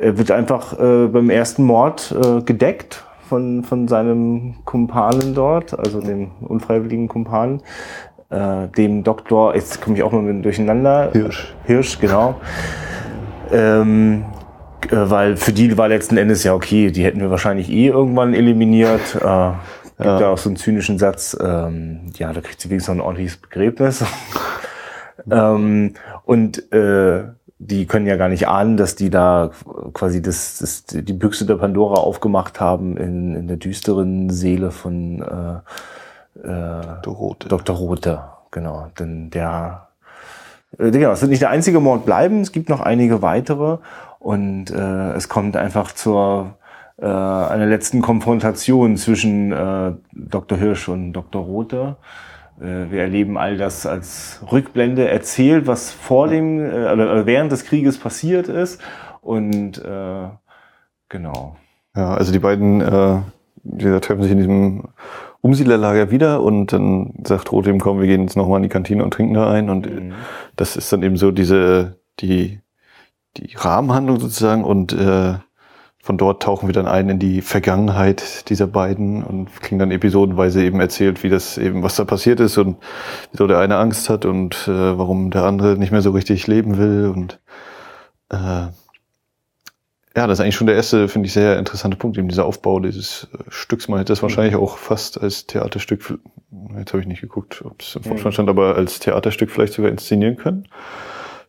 er 0.00 0.18
wird 0.18 0.30
einfach 0.30 0.78
äh, 0.78 1.06
beim 1.06 1.30
ersten 1.30 1.64
Mord 1.64 2.14
äh, 2.20 2.42
gedeckt 2.42 3.04
von, 3.28 3.62
von 3.62 3.88
seinem 3.88 4.56
Kumpanen 4.64 5.34
dort, 5.34 5.78
also 5.78 6.00
dem 6.00 6.30
unfreiwilligen 6.40 7.08
Kumpanen, 7.08 7.62
äh, 8.30 8.68
dem 8.68 9.04
Doktor, 9.04 9.54
jetzt 9.54 9.80
komme 9.80 9.96
ich 9.96 10.02
auch 10.02 10.12
mal 10.12 10.42
durcheinander. 10.42 11.10
Hirsch. 11.12 11.54
Hirsch, 11.64 11.98
genau. 12.00 12.36
Ähm, 13.52 14.24
äh, 14.24 14.37
weil 14.90 15.36
für 15.36 15.52
die 15.52 15.76
war 15.76 15.88
letzten 15.88 16.16
Endes 16.16 16.44
ja 16.44 16.54
okay, 16.54 16.90
die 16.90 17.04
hätten 17.04 17.20
wir 17.20 17.30
wahrscheinlich 17.30 17.70
eh 17.70 17.88
irgendwann 17.88 18.34
eliminiert. 18.34 19.16
Äh, 19.16 19.52
gibt 19.98 20.10
ja. 20.10 20.18
da 20.20 20.28
auch 20.30 20.38
so 20.38 20.48
einen 20.48 20.56
zynischen 20.56 20.98
Satz, 20.98 21.36
ähm, 21.40 22.12
ja, 22.14 22.32
da 22.32 22.40
kriegt 22.40 22.60
sie 22.60 22.70
wenigstens 22.70 22.94
noch 22.94 23.02
ein 23.02 23.06
ordentliches 23.06 23.36
Begräbnis. 23.38 24.04
ähm, 25.30 25.94
und 26.24 26.72
äh, 26.72 27.24
die 27.58 27.86
können 27.86 28.06
ja 28.06 28.16
gar 28.16 28.28
nicht 28.28 28.46
ahnen, 28.46 28.76
dass 28.76 28.94
die 28.94 29.10
da 29.10 29.50
quasi 29.92 30.22
das, 30.22 30.58
das, 30.58 30.84
die 30.84 31.12
Büchse 31.12 31.44
der 31.44 31.56
Pandora 31.56 31.96
aufgemacht 31.96 32.60
haben 32.60 32.96
in, 32.96 33.34
in 33.34 33.48
der 33.48 33.56
düsteren 33.56 34.30
Seele 34.30 34.70
von 34.70 35.20
äh, 35.22 36.48
äh, 36.48 37.06
Rote. 37.06 37.48
Dr. 37.48 37.74
Rote. 37.74 38.22
Genau, 38.52 38.86
denn 38.98 39.30
der 39.30 39.88
äh, 40.78 40.92
genau, 40.92 41.10
es 41.10 41.20
wird 41.20 41.30
nicht 41.30 41.42
der 41.42 41.50
einzige 41.50 41.80
Mord 41.80 42.06
bleiben, 42.06 42.40
es 42.40 42.52
gibt 42.52 42.68
noch 42.68 42.80
einige 42.80 43.22
weitere 43.22 43.78
und 44.18 44.70
äh, 44.70 45.12
es 45.12 45.28
kommt 45.28 45.56
einfach 45.56 45.92
zur 45.92 46.58
äh, 46.98 47.06
einer 47.06 47.66
letzten 47.66 48.02
Konfrontation 48.02 48.96
zwischen 48.96 49.52
äh, 49.52 49.92
Dr. 50.12 50.58
Hirsch 50.58 50.88
und 50.88 51.12
Dr. 51.12 51.42
Rothe. 51.42 51.96
Äh, 52.60 52.90
wir 52.90 53.02
erleben 53.02 53.38
all 53.38 53.56
das 53.56 53.86
als 53.86 54.42
Rückblende 54.50 55.08
erzählt, 55.08 55.66
was 55.66 55.92
vor 55.92 56.28
dem 56.28 56.60
äh, 56.60 56.92
oder 56.92 57.26
während 57.26 57.52
des 57.52 57.64
Krieges 57.64 57.98
passiert 57.98 58.48
ist. 58.48 58.80
Und 59.20 59.78
äh, 59.78 60.28
genau. 61.08 61.56
Ja, 61.94 62.14
also 62.14 62.32
die 62.32 62.38
beiden, 62.38 62.80
äh, 62.80 63.18
die 63.62 64.00
treffen 64.00 64.22
sich 64.22 64.32
in 64.32 64.38
diesem 64.38 64.88
Umsiedlerlager 65.40 66.10
wieder 66.10 66.42
und 66.42 66.72
dann 66.72 67.14
sagt 67.24 67.52
Rote 67.52 67.70
ihm, 67.70 67.78
komm, 67.78 68.00
wir 68.00 68.08
gehen 68.08 68.22
jetzt 68.22 68.36
nochmal 68.36 68.58
in 68.58 68.64
die 68.64 68.68
Kantine 68.68 69.04
und 69.04 69.12
trinken 69.12 69.34
da 69.34 69.50
ein. 69.50 69.70
Und 69.70 69.86
mhm. 69.88 70.14
das 70.56 70.76
ist 70.76 70.92
dann 70.92 71.02
eben 71.02 71.16
so 71.16 71.30
diese, 71.30 72.00
die 72.18 72.60
die 73.38 73.56
Rahmenhandlung 73.56 74.20
sozusagen 74.20 74.64
und 74.64 74.92
äh, 74.92 75.34
von 76.00 76.16
dort 76.16 76.42
tauchen 76.42 76.68
wir 76.68 76.72
dann 76.72 76.86
ein 76.86 77.08
in 77.08 77.18
die 77.18 77.42
Vergangenheit 77.42 78.48
dieser 78.48 78.66
beiden 78.66 79.22
und 79.22 79.52
kriegen 79.60 79.78
dann 79.78 79.90
episodenweise 79.90 80.62
eben 80.62 80.80
erzählt, 80.80 81.22
wie 81.22 81.28
das 81.28 81.58
eben, 81.58 81.82
was 81.82 81.96
da 81.96 82.04
passiert 82.04 82.40
ist 82.40 82.56
und 82.56 82.78
wieso 83.32 83.46
der 83.46 83.58
eine 83.58 83.76
Angst 83.76 84.08
hat 84.08 84.24
und 84.24 84.68
äh, 84.68 84.98
warum 84.98 85.30
der 85.30 85.44
andere 85.44 85.76
nicht 85.76 85.92
mehr 85.92 86.02
so 86.02 86.10
richtig 86.12 86.46
leben 86.46 86.78
will 86.78 87.12
und 87.14 87.40
äh, 88.30 88.68
ja, 90.16 90.26
das 90.26 90.38
ist 90.38 90.42
eigentlich 90.42 90.56
schon 90.56 90.66
der 90.66 90.74
erste, 90.76 91.06
finde 91.06 91.26
ich, 91.26 91.32
sehr 91.32 91.58
interessante 91.58 91.96
Punkt, 91.96 92.18
eben 92.18 92.28
dieser 92.28 92.44
Aufbau 92.44 92.80
dieses 92.80 93.28
äh, 93.32 93.44
Stücks. 93.50 93.86
Man 93.86 93.98
hätte 94.00 94.12
das 94.12 94.22
wahrscheinlich 94.22 94.56
auch 94.56 94.76
fast 94.76 95.20
als 95.20 95.46
Theaterstück, 95.46 96.18
jetzt 96.76 96.92
habe 96.92 97.00
ich 97.00 97.06
nicht 97.06 97.20
geguckt, 97.20 97.62
ob 97.64 97.82
es 97.82 97.94
im 97.94 98.02
Vorstand 98.02 98.34
stand, 98.34 98.48
aber 98.48 98.74
als 98.74 98.98
Theaterstück 98.98 99.50
vielleicht 99.50 99.74
sogar 99.74 99.90
inszenieren 99.90 100.36
können. 100.36 100.66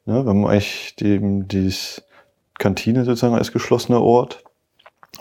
Ja, 0.06 0.24
wir 0.24 0.30
haben 0.30 0.46
eigentlich 0.46 0.96
eben 1.02 1.48
dieses 1.48 2.04
Kantine 2.58 3.06
sozusagen 3.06 3.36
als 3.36 3.52
geschlossener 3.52 4.02
Ort, 4.02 4.44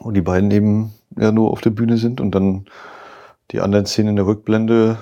wo 0.01 0.11
die 0.11 0.21
beiden 0.21 0.51
eben 0.51 0.93
ja 1.17 1.33
nur 1.33 1.51
auf 1.51 1.61
der 1.61 1.71
Bühne 1.71 1.97
sind 1.97 2.21
und 2.21 2.33
dann 2.35 2.67
die 3.51 3.61
anderen 3.61 3.87
Szenen 3.87 4.11
in 4.11 4.17
der 4.17 4.27
Rückblende 4.27 4.99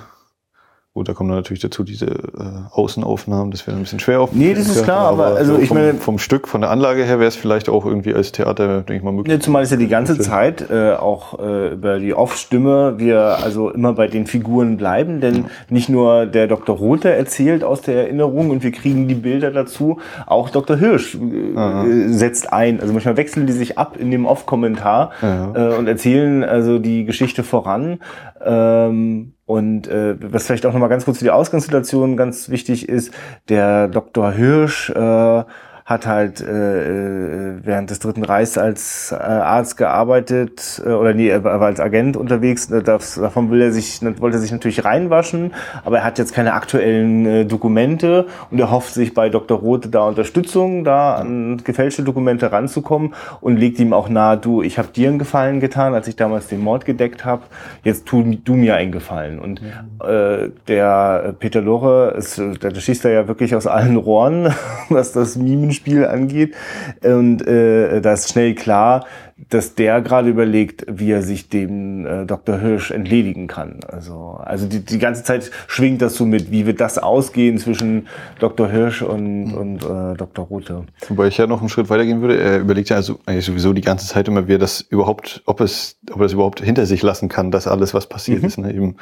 Gut, 0.97 1.11
da 1.11 1.13
kommen 1.13 1.29
dann 1.29 1.37
natürlich 1.37 1.61
dazu 1.61 1.85
diese 1.85 2.07
äh, 2.07 2.71
Außenaufnahmen, 2.73 3.51
das 3.51 3.67
wäre 3.67 3.77
ein 3.77 3.83
bisschen 3.83 4.01
schwer 4.01 4.19
auf. 4.23 4.33
Nee, 4.33 4.55
das 4.55 4.67
ist 4.67 4.83
klar, 4.83 5.09
aber, 5.09 5.27
aber 5.27 5.37
also 5.37 5.57
so 5.57 5.61
ich 5.61 5.69
vom, 5.69 5.77
meine. 5.77 5.93
Vom 5.93 6.19
Stück, 6.19 6.49
von 6.49 6.63
der 6.63 6.71
Anlage 6.71 7.05
her 7.05 7.19
wäre 7.19 7.29
es 7.29 7.37
vielleicht 7.37 7.69
auch 7.69 7.85
irgendwie 7.85 8.15
als 8.15 8.33
Theater, 8.33 8.79
denke 8.79 8.95
ich 8.95 9.03
mal, 9.03 9.13
möglich. 9.13 9.31
Ja, 9.31 9.39
zumal 9.39 9.63
es 9.63 9.71
ja 9.71 9.77
die 9.77 9.89
ganze 9.89 10.19
Zeit 10.19 10.71
äh, 10.71 10.95
auch 10.95 11.39
äh, 11.39 11.75
über 11.75 11.99
die 11.99 12.15
Off-Stimme 12.15 12.95
wir 12.97 13.21
also 13.45 13.69
immer 13.69 13.93
bei 13.93 14.07
den 14.07 14.27
Figuren 14.27 14.79
bleiben, 14.79 15.21
denn 15.21 15.35
ja. 15.35 15.45
nicht 15.69 15.91
nur 15.91 16.25
der 16.25 16.47
Dr. 16.47 16.75
Rothe 16.75 17.13
erzählt 17.13 17.63
aus 17.63 17.83
der 17.83 18.05
Erinnerung 18.05 18.49
und 18.49 18.63
wir 18.63 18.73
kriegen 18.73 19.07
die 19.07 19.17
Bilder 19.17 19.51
dazu, 19.51 19.99
auch 20.25 20.49
Dr. 20.49 20.79
Hirsch 20.79 21.15
äh, 21.15 22.09
setzt 22.09 22.55
ein. 22.55 22.81
Also 22.81 22.95
manchmal 22.95 23.19
wechseln 23.19 23.47
die 23.47 23.53
sich 23.53 23.77
ab 23.77 23.99
in 23.99 24.11
dem 24.11 24.25
Off-Kommentar 24.25 25.11
ja. 25.21 25.53
äh, 25.55 25.77
und 25.77 25.89
erzählen 25.89 26.43
also 26.43 26.79
die 26.79 27.05
Geschichte 27.05 27.45
voran. 27.45 27.99
Ähm, 28.45 29.35
und 29.45 29.87
äh, 29.87 30.17
was 30.33 30.47
vielleicht 30.47 30.67
auch 30.67 30.73
nochmal 30.73 30.89
ganz 30.89 31.05
kurz 31.05 31.19
für 31.19 31.25
die 31.25 31.31
Ausgangssituation 31.31 32.17
ganz 32.17 32.49
wichtig 32.49 32.89
ist, 32.89 33.13
der 33.49 33.89
Dr. 33.89 34.33
Hirsch 34.33 34.91
äh, 34.91 35.45
hat 35.87 36.05
halt 36.05 36.41
äh, 36.41 36.47
äh, 36.47 37.61
während 37.63 37.91
des 37.91 38.01
Dritten 38.01 38.25
Reichs 38.25 38.59
als 38.59 39.13
äh, 39.13 39.15
Arzt 39.15 39.77
gearbeitet 39.77 40.83
äh, 40.85 40.89
oder 40.89 41.15
nee, 41.15 41.29
er 41.29 41.45
war 41.45 41.63
als 41.63 41.79
Agent 41.79 42.17
unterwegs. 42.17 42.67
Das, 42.67 43.15
davon 43.15 43.53
will 43.53 43.63
er 43.63 43.71
sich, 43.71 44.01
wollte 44.19 44.39
er 44.39 44.41
sich 44.41 44.51
natürlich 44.51 44.85
reinwaschen, 44.85 45.55
aber 45.85 45.99
er 45.99 46.05
hat 46.05 46.19
jetzt 46.19 46.35
keine 46.35 46.55
aktuellen 46.55 47.25
äh, 47.25 47.45
Dokumente 47.45 48.27
und 48.51 48.59
er 48.59 48.73
hofft 48.73 48.95
sich 48.95 49.15
bei 49.15 49.29
Dr. 49.29 49.61
Roth 49.61 49.95
da 49.95 50.09
Unterstützung, 50.09 50.83
da 50.83 51.15
an 51.15 51.59
gefälschte 51.63 52.03
Dokumente 52.03 52.51
ranzukommen 52.51 53.15
und 53.41 53.57
legt 53.57 53.79
ihm 53.79 53.93
auch 53.93 54.09
nahe, 54.09 54.39
du, 54.39 54.63
ich 54.63 54.79
habe 54.79 54.89
dir 54.89 55.09
einen 55.09 55.21
Gefallen 55.21 55.61
getan, 55.61 55.95
als 55.95 56.09
ich 56.09 56.17
damals 56.17 56.49
den 56.49 56.63
Mord 56.63 56.85
gedeckt 56.85 57.25
habe, 57.25 57.43
jetzt 57.85 58.07
tu 58.07 58.25
du 58.45 58.55
mir 58.55 58.75
einen 58.75 58.91
Gefallen. 58.91 59.39
Und 59.39 59.63
äh, 60.05 60.51
der 60.67 61.37
Peter 61.39 61.61
Lore, 61.61 62.15
ist, 62.19 62.39
der, 62.39 62.73
der 62.73 62.81
schießt 62.81 63.05
da 63.05 63.09
ja 63.09 63.29
wirklich 63.29 63.55
aus 63.55 63.69
allen 63.69 63.95
Rohren, 63.95 64.53
was 64.89 65.13
das 65.13 65.37
Mimen 65.37 65.76
Spiel 65.77 66.07
angeht. 66.07 66.55
Und 67.03 67.47
äh, 67.47 68.01
da 68.01 68.15
ist 68.15 68.31
schnell 68.31 68.55
klar, 68.55 69.07
dass 69.51 69.75
der 69.75 70.01
gerade 70.01 70.31
überlegt, 70.31 70.87
wie 70.89 71.11
er 71.11 71.23
sich 71.23 71.51
dem 71.51 72.07
äh, 72.07 72.25
Dr. 72.25 72.59
Hirsch 72.59 72.91
entledigen 72.91 73.49
kann. 73.49 73.81
Also, 73.87 74.41
also 74.43 74.67
die, 74.67 74.81
die 74.81 74.99
ganze 74.99 75.25
Zeit 75.25 75.51
schwingt 75.67 76.01
das 76.01 76.15
so 76.15 76.25
mit, 76.25 76.51
wie 76.51 76.65
wird 76.65 76.81
das 76.81 76.97
ausgehen 76.97 77.59
zwischen 77.59 78.09
Dr. 78.39 78.69
Hirsch 78.69 79.03
und, 79.03 79.49
mhm. 79.49 79.55
und 79.55 79.85
äh, 79.85 80.17
Dr. 80.17 80.47
Rothe. 80.47 80.87
Wobei 81.09 81.27
ich 81.27 81.37
ja 81.37 81.47
noch 81.47 81.61
einen 81.61 81.69
Schritt 81.69 81.91
weitergehen 81.91 82.23
würde. 82.23 82.39
Er 82.41 82.61
überlegt 82.61 82.89
ja 82.89 82.97
also 82.97 83.19
eigentlich 83.27 83.45
sowieso 83.45 83.75
die 83.75 83.83
ganze 83.83 84.07
Zeit 84.07 84.27
immer, 84.27 84.49
wie 84.49 84.55
er 84.55 84.59
das 84.59 84.81
überhaupt, 84.81 85.43
ob 85.45 85.61
es, 85.61 85.99
ob 86.11 86.21
er 86.21 86.25
das 86.25 86.33
überhaupt 86.33 86.61
hinter 86.61 86.87
sich 86.87 87.03
lassen 87.03 87.29
kann, 87.29 87.51
dass 87.51 87.67
alles, 87.67 87.93
was 87.93 88.09
passiert 88.09 88.41
mhm. 88.41 88.47
ist. 88.47 88.59
Ne? 88.59 88.73
Eben 88.73 88.97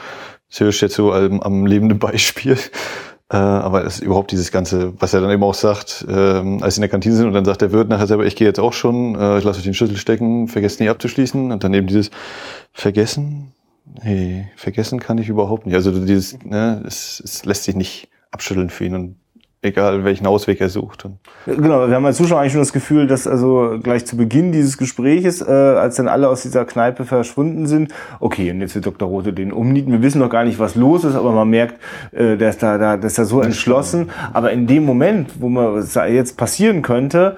Hirsch 0.49 0.83
jetzt 0.83 0.95
so 0.95 1.13
am, 1.13 1.41
am 1.41 1.65
lebenden 1.65 2.01
Beispiel. 2.01 2.59
Äh, 3.31 3.37
aber 3.37 3.85
es 3.85 3.97
ist 3.97 4.03
überhaupt 4.03 4.33
dieses 4.33 4.53
Ganze, 4.53 5.01
was 5.01 5.15
er 5.15 5.21
dann 5.21 5.31
eben 5.31 5.43
auch 5.43 5.55
sagt, 5.55 6.05
ähm, 6.09 6.63
als 6.63 6.75
sie 6.75 6.79
in 6.79 6.83
der 6.83 6.91
Kantine 6.91 7.17
sind 7.17 7.27
und 7.27 7.33
dann 7.33 7.45
sagt 7.45 7.63
der 7.63 7.73
Wirt 7.73 7.89
nachher 7.89 8.07
selber, 8.07 8.27
ich 8.27 8.37
gehe 8.37 8.47
jetzt 8.47 8.61
auch 8.61 8.75
schon, 8.75 9.15
äh, 9.15 9.39
ich 9.39 9.45
lasse 9.45 9.59
euch 9.59 9.65
den 9.65 9.75
Schlüssel 9.75 9.97
stecken, 9.97 10.49
vergesst 10.49 10.81
nie 10.81 10.91
abzuschließen. 10.91 11.51
Und 11.51 11.65
dann 11.65 11.73
eben 11.73 11.87
dieses 11.87 12.11
Vergessen, 12.73 13.53
hey, 14.01 14.47
vergessen 14.57 15.01
kann 15.01 15.19
ich 15.19 15.29
überhaupt 15.29 15.67
nicht. 15.67 15.75
Also 15.75 15.91
dieses, 16.05 16.39
ne, 16.45 16.83
es, 16.87 17.21
es 17.25 17.45
lässt 17.45 17.65
sich 17.65 17.75
nicht 17.75 18.09
abschütteln 18.31 18.69
für 18.69 18.85
ihn. 18.85 18.95
Und 18.95 19.17
egal 19.65 20.05
welchen 20.05 20.27
Ausweg 20.27 20.61
er 20.61 20.69
sucht. 20.69 21.09
Genau, 21.47 21.89
wir 21.89 21.95
haben 21.95 22.05
als 22.05 22.19
Zuschauer 22.19 22.41
eigentlich 22.41 22.53
schon 22.53 22.61
das 22.61 22.73
Gefühl, 22.73 23.07
dass 23.07 23.27
also 23.27 23.79
gleich 23.83 24.05
zu 24.05 24.17
Beginn 24.17 24.53
dieses 24.53 24.79
Gespräches, 24.79 25.41
äh, 25.41 25.51
als 25.51 25.97
dann 25.97 26.09
alle 26.09 26.29
aus 26.29 26.43
dieser 26.43 26.65
Kneipe 26.65 27.05
verschwunden 27.05 27.67
sind, 27.67 27.93
okay, 28.21 28.51
und 28.51 28.61
jetzt 28.61 28.75
wird 28.75 28.87
Dr. 28.87 29.09
Rote 29.09 29.33
den 29.33 29.53
umnieten. 29.53 29.91
Wir 29.93 30.03
wissen 30.03 30.19
noch 30.19 30.31
gar 30.31 30.45
nicht, 30.45 30.59
was 30.59 30.75
los 30.75 31.05
ist, 31.05 31.15
aber 31.15 31.33
man 31.33 31.49
merkt, 31.49 31.81
äh, 32.13 32.37
der 32.37 32.51
ist 32.51 32.63
da, 32.63 32.79
da, 32.79 32.97
der 32.97 33.07
ist 33.07 33.19
da 33.19 33.25
so 33.25 33.41
entschlossen. 33.41 34.11
Aber 34.33 34.53
in 34.53 34.67
dem 34.67 34.85
Moment, 34.85 35.31
wo 35.41 35.49
man 35.49 35.75
was 35.75 35.95
jetzt 35.95 36.37
passieren 36.37 36.83
könnte, 36.83 37.37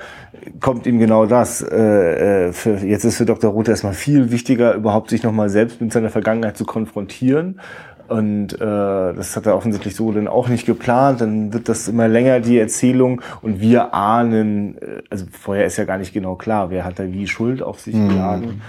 kommt 0.61 0.87
ihm 0.87 0.99
genau 0.99 1.27
das. 1.27 1.63
Äh, 1.63 2.49
äh 2.49 2.53
für, 2.53 2.77
jetzt 2.79 3.05
ist 3.05 3.17
für 3.17 3.27
Dr. 3.27 3.51
Rote 3.53 3.71
erstmal 3.71 3.95
viel 3.95 4.31
wichtiger, 4.31 4.75
überhaupt 4.75 5.11
sich 5.11 5.23
nochmal 5.23 5.49
selbst 5.49 5.81
mit 5.81 5.93
seiner 5.93 6.11
Vergangenheit 6.11 6.57
zu 6.57 6.65
konfrontieren 6.65 7.61
und 8.09 8.55
äh, 8.55 8.59
das 8.59 9.37
hat 9.37 9.47
er 9.47 9.57
offensichtlich 9.57 9.97
so 9.97 10.13
dann 10.13 10.29
auch 10.29 10.49
nicht 10.49 10.67
geplant. 10.67 11.21
Dann 11.21 11.53
wird 11.53 11.69
das 11.69 11.89
immer 11.89 12.09
länger, 12.09 12.41
die 12.41 12.59
Erzählung. 12.59 13.21
Und 13.43 13.61
wir 13.61 13.95
ahnen, 13.95 14.79
äh, 14.79 15.03
also 15.11 15.27
vorher 15.31 15.67
ist 15.67 15.77
ja 15.77 15.85
gar 15.85 15.99
nicht 15.99 16.13
genau 16.13 16.37
klar, 16.37 16.71
wer 16.71 16.85
hat 16.85 16.99
da 16.99 17.13
wie 17.13 17.27
Schuld 17.27 17.63
auf 17.63 17.81
sich 17.81 17.95
mhm. 17.95 18.09
geladen. 18.09 18.63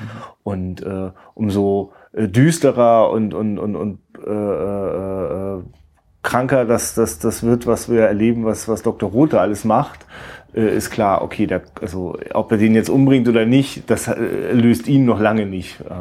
Und 0.43 0.81
äh, 0.81 1.11
umso 1.35 1.91
äh, 2.13 2.27
düsterer 2.27 3.11
und, 3.11 3.33
und, 3.33 3.59
und, 3.59 3.75
und 3.75 3.99
äh, 4.25 4.31
äh, 4.31 5.61
kranker 6.23 6.65
das, 6.65 6.95
das, 6.95 7.19
das 7.19 7.43
wird, 7.43 7.67
was 7.67 7.89
wir 7.89 8.01
erleben, 8.01 8.43
was, 8.43 8.67
was 8.67 8.81
Dr. 8.81 9.09
Rothe 9.09 9.39
alles 9.39 9.63
macht, 9.63 10.05
äh, 10.53 10.75
ist 10.75 10.89
klar, 10.89 11.21
okay, 11.21 11.47
der, 11.47 11.61
also 11.81 12.17
ob 12.33 12.51
er 12.51 12.57
den 12.57 12.75
jetzt 12.75 12.89
umbringt 12.89 13.27
oder 13.27 13.45
nicht, 13.45 13.89
das 13.89 14.07
äh, 14.07 14.51
löst 14.51 14.87
ihn 14.87 15.05
noch 15.05 15.19
lange 15.19 15.45
nicht. 15.45 15.79
Äh, 15.81 15.93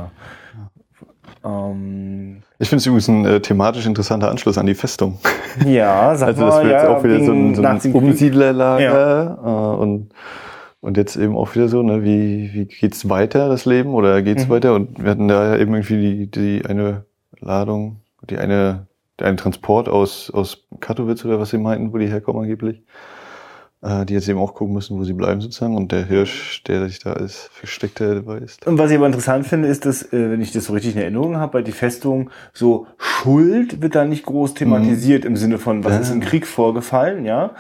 ähm, 1.46 2.42
ich 2.58 2.68
finde 2.68 2.80
es 2.80 2.86
übrigens 2.86 3.08
ein 3.08 3.24
äh, 3.24 3.40
thematisch 3.40 3.86
interessanter 3.86 4.30
Anschluss 4.30 4.58
an 4.58 4.66
die 4.66 4.74
Festung. 4.74 5.18
Ja, 5.64 6.14
sag 6.16 6.28
Also 6.28 6.46
das 6.46 6.56
wird 6.56 6.72
ja, 6.72 6.78
jetzt 6.78 6.88
auch 6.88 7.04
wieder 7.04 7.24
so 7.24 7.32
ein, 7.32 7.54
so 7.54 7.62
ein 7.62 7.92
Umsiedlerlager 7.94 9.38
ja. 9.42 9.74
äh, 9.74 9.76
und 9.76 10.10
und 10.80 10.96
jetzt 10.96 11.16
eben 11.16 11.36
auch 11.36 11.52
wieder 11.56 11.66
so, 11.66 11.82
ne, 11.82 12.04
wie, 12.04 12.50
wie 12.52 12.66
geht's 12.66 13.08
weiter, 13.08 13.48
das 13.48 13.64
Leben, 13.64 13.92
oder 13.92 14.22
geht's 14.22 14.46
mhm. 14.46 14.50
weiter? 14.50 14.74
Und 14.74 15.02
wir 15.02 15.10
hatten 15.10 15.26
da 15.26 15.54
ja 15.54 15.60
eben 15.60 15.74
irgendwie 15.74 16.28
die, 16.28 16.30
die 16.30 16.64
eine 16.64 17.06
Ladung, 17.40 18.02
die 18.30 18.38
eine, 18.38 18.86
der 19.18 19.26
eine 19.26 19.36
Transport 19.36 19.88
aus, 19.88 20.30
aus 20.30 20.64
Katowice 20.78 21.24
oder 21.24 21.40
was 21.40 21.50
sie 21.50 21.58
meinten, 21.58 21.92
wo 21.92 21.98
die 21.98 22.06
herkommen 22.06 22.42
angeblich 22.42 22.82
die 24.04 24.14
jetzt 24.14 24.28
eben 24.28 24.38
auch 24.38 24.54
gucken 24.54 24.74
müssen, 24.74 24.98
wo 24.98 25.04
sie 25.04 25.12
bleiben 25.12 25.40
sozusagen. 25.40 25.76
Und 25.76 25.92
der 25.92 26.04
Hirsch, 26.04 26.62
der 26.64 26.88
sich 26.88 26.98
da 26.98 27.12
als 27.12 27.48
Versteckter 27.52 28.16
dabei 28.16 28.38
ist. 28.38 28.66
Und 28.66 28.78
was 28.78 28.90
ich 28.90 28.96
aber 28.96 29.06
interessant 29.06 29.46
finde, 29.46 29.68
ist, 29.68 29.86
dass, 29.86 30.02
äh, 30.12 30.30
wenn 30.30 30.40
ich 30.40 30.52
das 30.52 30.64
so 30.64 30.72
richtig 30.72 30.96
in 30.96 31.02
Erinnerung 31.02 31.36
habe, 31.36 31.52
bei 31.52 31.62
die 31.62 31.72
Festung 31.72 32.30
so 32.52 32.86
Schuld 32.98 33.82
wird 33.82 33.94
da 33.94 34.04
nicht 34.04 34.24
groß 34.24 34.54
thematisiert 34.54 35.24
mhm. 35.24 35.30
im 35.30 35.36
Sinne 35.36 35.58
von, 35.58 35.84
was 35.84 35.92
ja. 35.92 35.98
ist 36.00 36.10
im 36.10 36.20
Krieg 36.20 36.46
vorgefallen, 36.46 37.24
ja. 37.24 37.50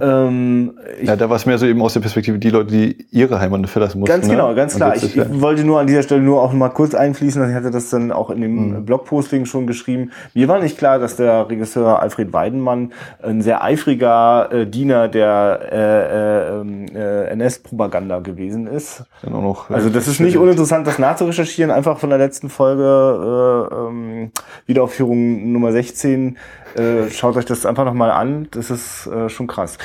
Ja, 0.00 0.26
ähm, 0.26 0.78
ja 1.02 1.16
da 1.16 1.28
war 1.28 1.36
es 1.36 1.46
mehr 1.46 1.58
so 1.58 1.66
eben 1.66 1.80
aus 1.82 1.94
der 1.94 2.00
Perspektive, 2.00 2.38
die 2.38 2.50
Leute, 2.50 2.70
die 2.70 3.06
ihre 3.10 3.40
Heimat 3.40 3.68
verlassen 3.68 4.00
mussten. 4.00 4.12
Ganz 4.12 4.26
ne? 4.26 4.34
genau, 4.34 4.54
ganz 4.54 4.76
klar. 4.76 4.96
Ich, 4.96 5.16
ich, 5.16 5.40
wollte 5.40 5.64
nur 5.64 5.80
an 5.80 5.86
dieser 5.86 6.02
Stelle 6.02 6.22
nur 6.22 6.42
auch 6.42 6.52
mal 6.52 6.68
kurz 6.70 6.94
einfließen, 6.94 7.48
ich 7.48 7.54
hatte 7.54 7.70
das 7.70 7.90
dann 7.90 8.12
auch 8.12 8.30
in 8.30 8.40
dem 8.40 8.70
mhm. 8.70 8.84
Blogposting 8.84 9.46
schon 9.46 9.66
geschrieben. 9.66 10.10
Mir 10.34 10.48
war 10.48 10.60
nicht 10.60 10.78
klar, 10.78 10.98
dass 10.98 11.16
der 11.16 11.48
Regisseur 11.48 12.00
Alfred 12.00 12.32
Weidenmann 12.32 12.92
ein 13.22 13.42
sehr 13.42 13.64
eifriger 13.64 14.52
äh, 14.52 14.66
Diener 14.66 15.08
der 15.08 15.69
äh, 15.70 16.60
ähm, 16.60 16.86
äh, 16.94 17.26
NS-Propaganda 17.28 18.18
gewesen 18.20 18.66
ist. 18.66 19.04
Dann 19.22 19.32
noch, 19.32 19.70
also 19.70 19.88
das 19.88 20.08
ist 20.08 20.20
nicht 20.20 20.36
uninteressant, 20.36 20.86
das 20.86 20.98
nachzurecherchieren, 20.98 21.70
einfach 21.70 21.98
von 21.98 22.10
der 22.10 22.18
letzten 22.18 22.48
Folge 22.48 23.68
äh, 23.70 23.74
ähm, 23.74 24.32
Wiederaufführung 24.66 25.52
Nummer 25.52 25.72
16. 25.72 26.36
Äh, 26.74 27.10
schaut 27.10 27.36
euch 27.36 27.44
das 27.44 27.66
einfach 27.66 27.84
nochmal 27.84 28.10
an, 28.10 28.48
das 28.50 28.70
ist 28.70 29.06
äh, 29.06 29.28
schon 29.28 29.46
krass 29.46 29.78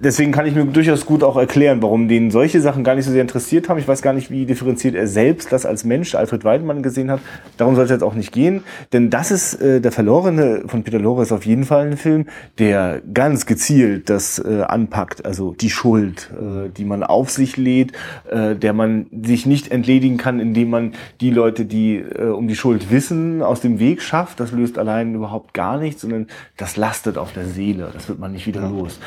deswegen 0.00 0.32
kann 0.32 0.46
ich 0.46 0.54
mir 0.54 0.64
durchaus 0.64 1.06
gut 1.06 1.22
auch 1.22 1.36
erklären, 1.36 1.82
warum 1.82 2.08
den 2.08 2.30
solche 2.30 2.60
Sachen 2.60 2.84
gar 2.84 2.94
nicht 2.94 3.06
so 3.06 3.10
sehr 3.10 3.22
interessiert 3.22 3.68
haben. 3.68 3.78
Ich 3.78 3.88
weiß 3.88 4.02
gar 4.02 4.12
nicht, 4.12 4.30
wie 4.30 4.44
differenziert 4.44 4.94
er 4.94 5.06
selbst 5.06 5.52
das 5.52 5.64
als 5.64 5.84
Mensch, 5.84 6.14
Alfred 6.14 6.44
Weidenmann, 6.44 6.82
gesehen 6.82 7.10
hat. 7.10 7.20
Darum 7.56 7.74
soll 7.74 7.84
es 7.84 7.90
jetzt 7.90 8.02
auch 8.02 8.14
nicht 8.14 8.32
gehen. 8.32 8.64
Denn 8.92 9.10
das 9.10 9.30
ist 9.30 9.54
äh, 9.54 9.80
der 9.80 9.92
Verlorene 9.92 10.64
von 10.66 10.82
Peter 10.82 10.98
Lorre 10.98 11.22
ist 11.22 11.32
auf 11.32 11.46
jeden 11.46 11.64
Fall 11.64 11.86
ein 11.86 11.96
Film, 11.96 12.26
der 12.58 13.00
ganz 13.14 13.46
gezielt 13.46 14.10
das 14.10 14.38
äh, 14.38 14.62
anpackt. 14.62 15.24
Also 15.24 15.52
die 15.52 15.70
Schuld, 15.70 16.30
äh, 16.32 16.68
die 16.68 16.84
man 16.84 17.02
auf 17.02 17.30
sich 17.30 17.56
lädt, 17.56 17.92
äh, 18.30 18.54
der 18.54 18.72
man 18.72 19.06
sich 19.24 19.46
nicht 19.46 19.70
entledigen 19.70 20.18
kann, 20.18 20.40
indem 20.40 20.70
man 20.70 20.92
die 21.20 21.30
Leute, 21.30 21.64
die 21.64 21.96
äh, 21.96 22.24
um 22.24 22.48
die 22.48 22.56
Schuld 22.56 22.90
wissen, 22.90 23.42
aus 23.42 23.60
dem 23.60 23.78
Weg 23.78 24.02
schafft. 24.02 24.40
Das 24.40 24.52
löst 24.52 24.78
allein 24.78 25.14
überhaupt 25.14 25.54
gar 25.54 25.78
nichts, 25.78 26.02
sondern 26.02 26.26
das 26.56 26.76
lastet 26.76 27.16
auf 27.16 27.32
der 27.32 27.46
Seele. 27.46 27.90
Das 27.92 28.08
wird 28.08 28.18
man 28.18 28.32
nicht 28.32 28.46
wieder 28.46 28.68
los. 28.68 28.98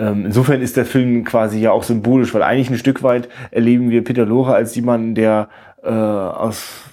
Ähm, 0.00 0.24
insofern 0.24 0.62
ist 0.62 0.78
der 0.78 0.86
Film 0.86 1.24
quasi 1.24 1.60
ja 1.60 1.72
auch 1.72 1.82
symbolisch, 1.82 2.32
weil 2.32 2.42
eigentlich 2.42 2.70
ein 2.70 2.78
Stück 2.78 3.02
weit 3.02 3.28
erleben 3.50 3.90
wir 3.90 4.02
Peter 4.02 4.24
Lore 4.24 4.54
als 4.54 4.74
jemanden, 4.74 5.14
der 5.14 5.48
äh, 5.82 5.90
aus 5.90 6.89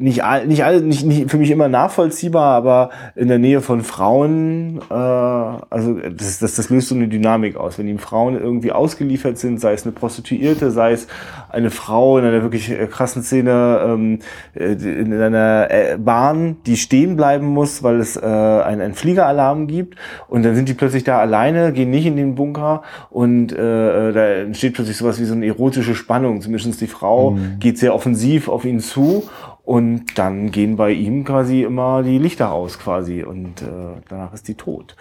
nicht 0.00 0.24
all, 0.24 0.46
nicht 0.46 0.64
all, 0.64 0.80
nicht, 0.80 1.04
nicht 1.04 1.30
für 1.30 1.36
mich 1.36 1.50
immer 1.50 1.68
nachvollziehbar, 1.68 2.56
aber 2.56 2.90
in 3.14 3.28
der 3.28 3.38
Nähe 3.38 3.60
von 3.60 3.82
Frauen, 3.82 4.80
äh, 4.90 4.94
also 4.94 5.94
das, 5.94 6.38
das, 6.38 6.54
das 6.54 6.70
löst 6.70 6.88
so 6.88 6.94
eine 6.94 7.08
Dynamik 7.08 7.56
aus. 7.56 7.78
Wenn 7.78 7.86
ihm 7.86 7.98
Frauen 7.98 8.40
irgendwie 8.40 8.72
ausgeliefert 8.72 9.38
sind, 9.38 9.60
sei 9.60 9.74
es 9.74 9.84
eine 9.84 9.92
Prostituierte, 9.92 10.70
sei 10.70 10.92
es 10.92 11.06
eine 11.50 11.70
Frau 11.70 12.18
in 12.18 12.24
einer 12.24 12.42
wirklich 12.42 12.70
äh, 12.70 12.86
krassen 12.86 13.22
Szene 13.22 13.80
ähm, 13.84 14.18
äh, 14.54 14.72
in 14.72 15.12
einer 15.12 15.68
äh, 15.70 15.98
Bahn, 15.98 16.56
die 16.66 16.76
stehen 16.76 17.16
bleiben 17.16 17.46
muss, 17.46 17.82
weil 17.82 18.00
es 18.00 18.16
äh, 18.16 18.20
einen, 18.20 18.80
einen 18.80 18.94
Fliegeralarm 18.94 19.66
gibt 19.66 19.96
und 20.28 20.44
dann 20.44 20.54
sind 20.54 20.68
die 20.68 20.74
plötzlich 20.74 21.04
da 21.04 21.18
alleine, 21.18 21.72
gehen 21.72 21.90
nicht 21.90 22.06
in 22.06 22.16
den 22.16 22.34
Bunker 22.34 22.82
und 23.10 23.52
äh, 23.52 24.12
da 24.12 24.26
entsteht 24.26 24.74
plötzlich 24.74 24.96
sowas 24.96 25.20
wie 25.20 25.24
so 25.24 25.34
eine 25.34 25.46
erotische 25.46 25.94
Spannung. 25.94 26.40
Zumindest 26.40 26.80
die 26.80 26.86
Frau 26.86 27.32
mhm. 27.32 27.58
geht 27.60 27.78
sehr 27.78 27.94
offensiv 27.94 28.48
auf 28.48 28.64
ihn 28.64 28.80
zu 28.80 29.24
und 29.70 30.18
dann 30.18 30.50
gehen 30.50 30.74
bei 30.74 30.90
ihm 30.90 31.22
quasi 31.22 31.62
immer 31.62 32.02
die 32.02 32.18
Lichter 32.18 32.50
aus 32.50 32.80
quasi 32.80 33.22
und 33.22 33.62
äh, 33.62 34.00
danach 34.08 34.32
ist 34.32 34.48
die 34.48 34.56
tot. 34.56 34.96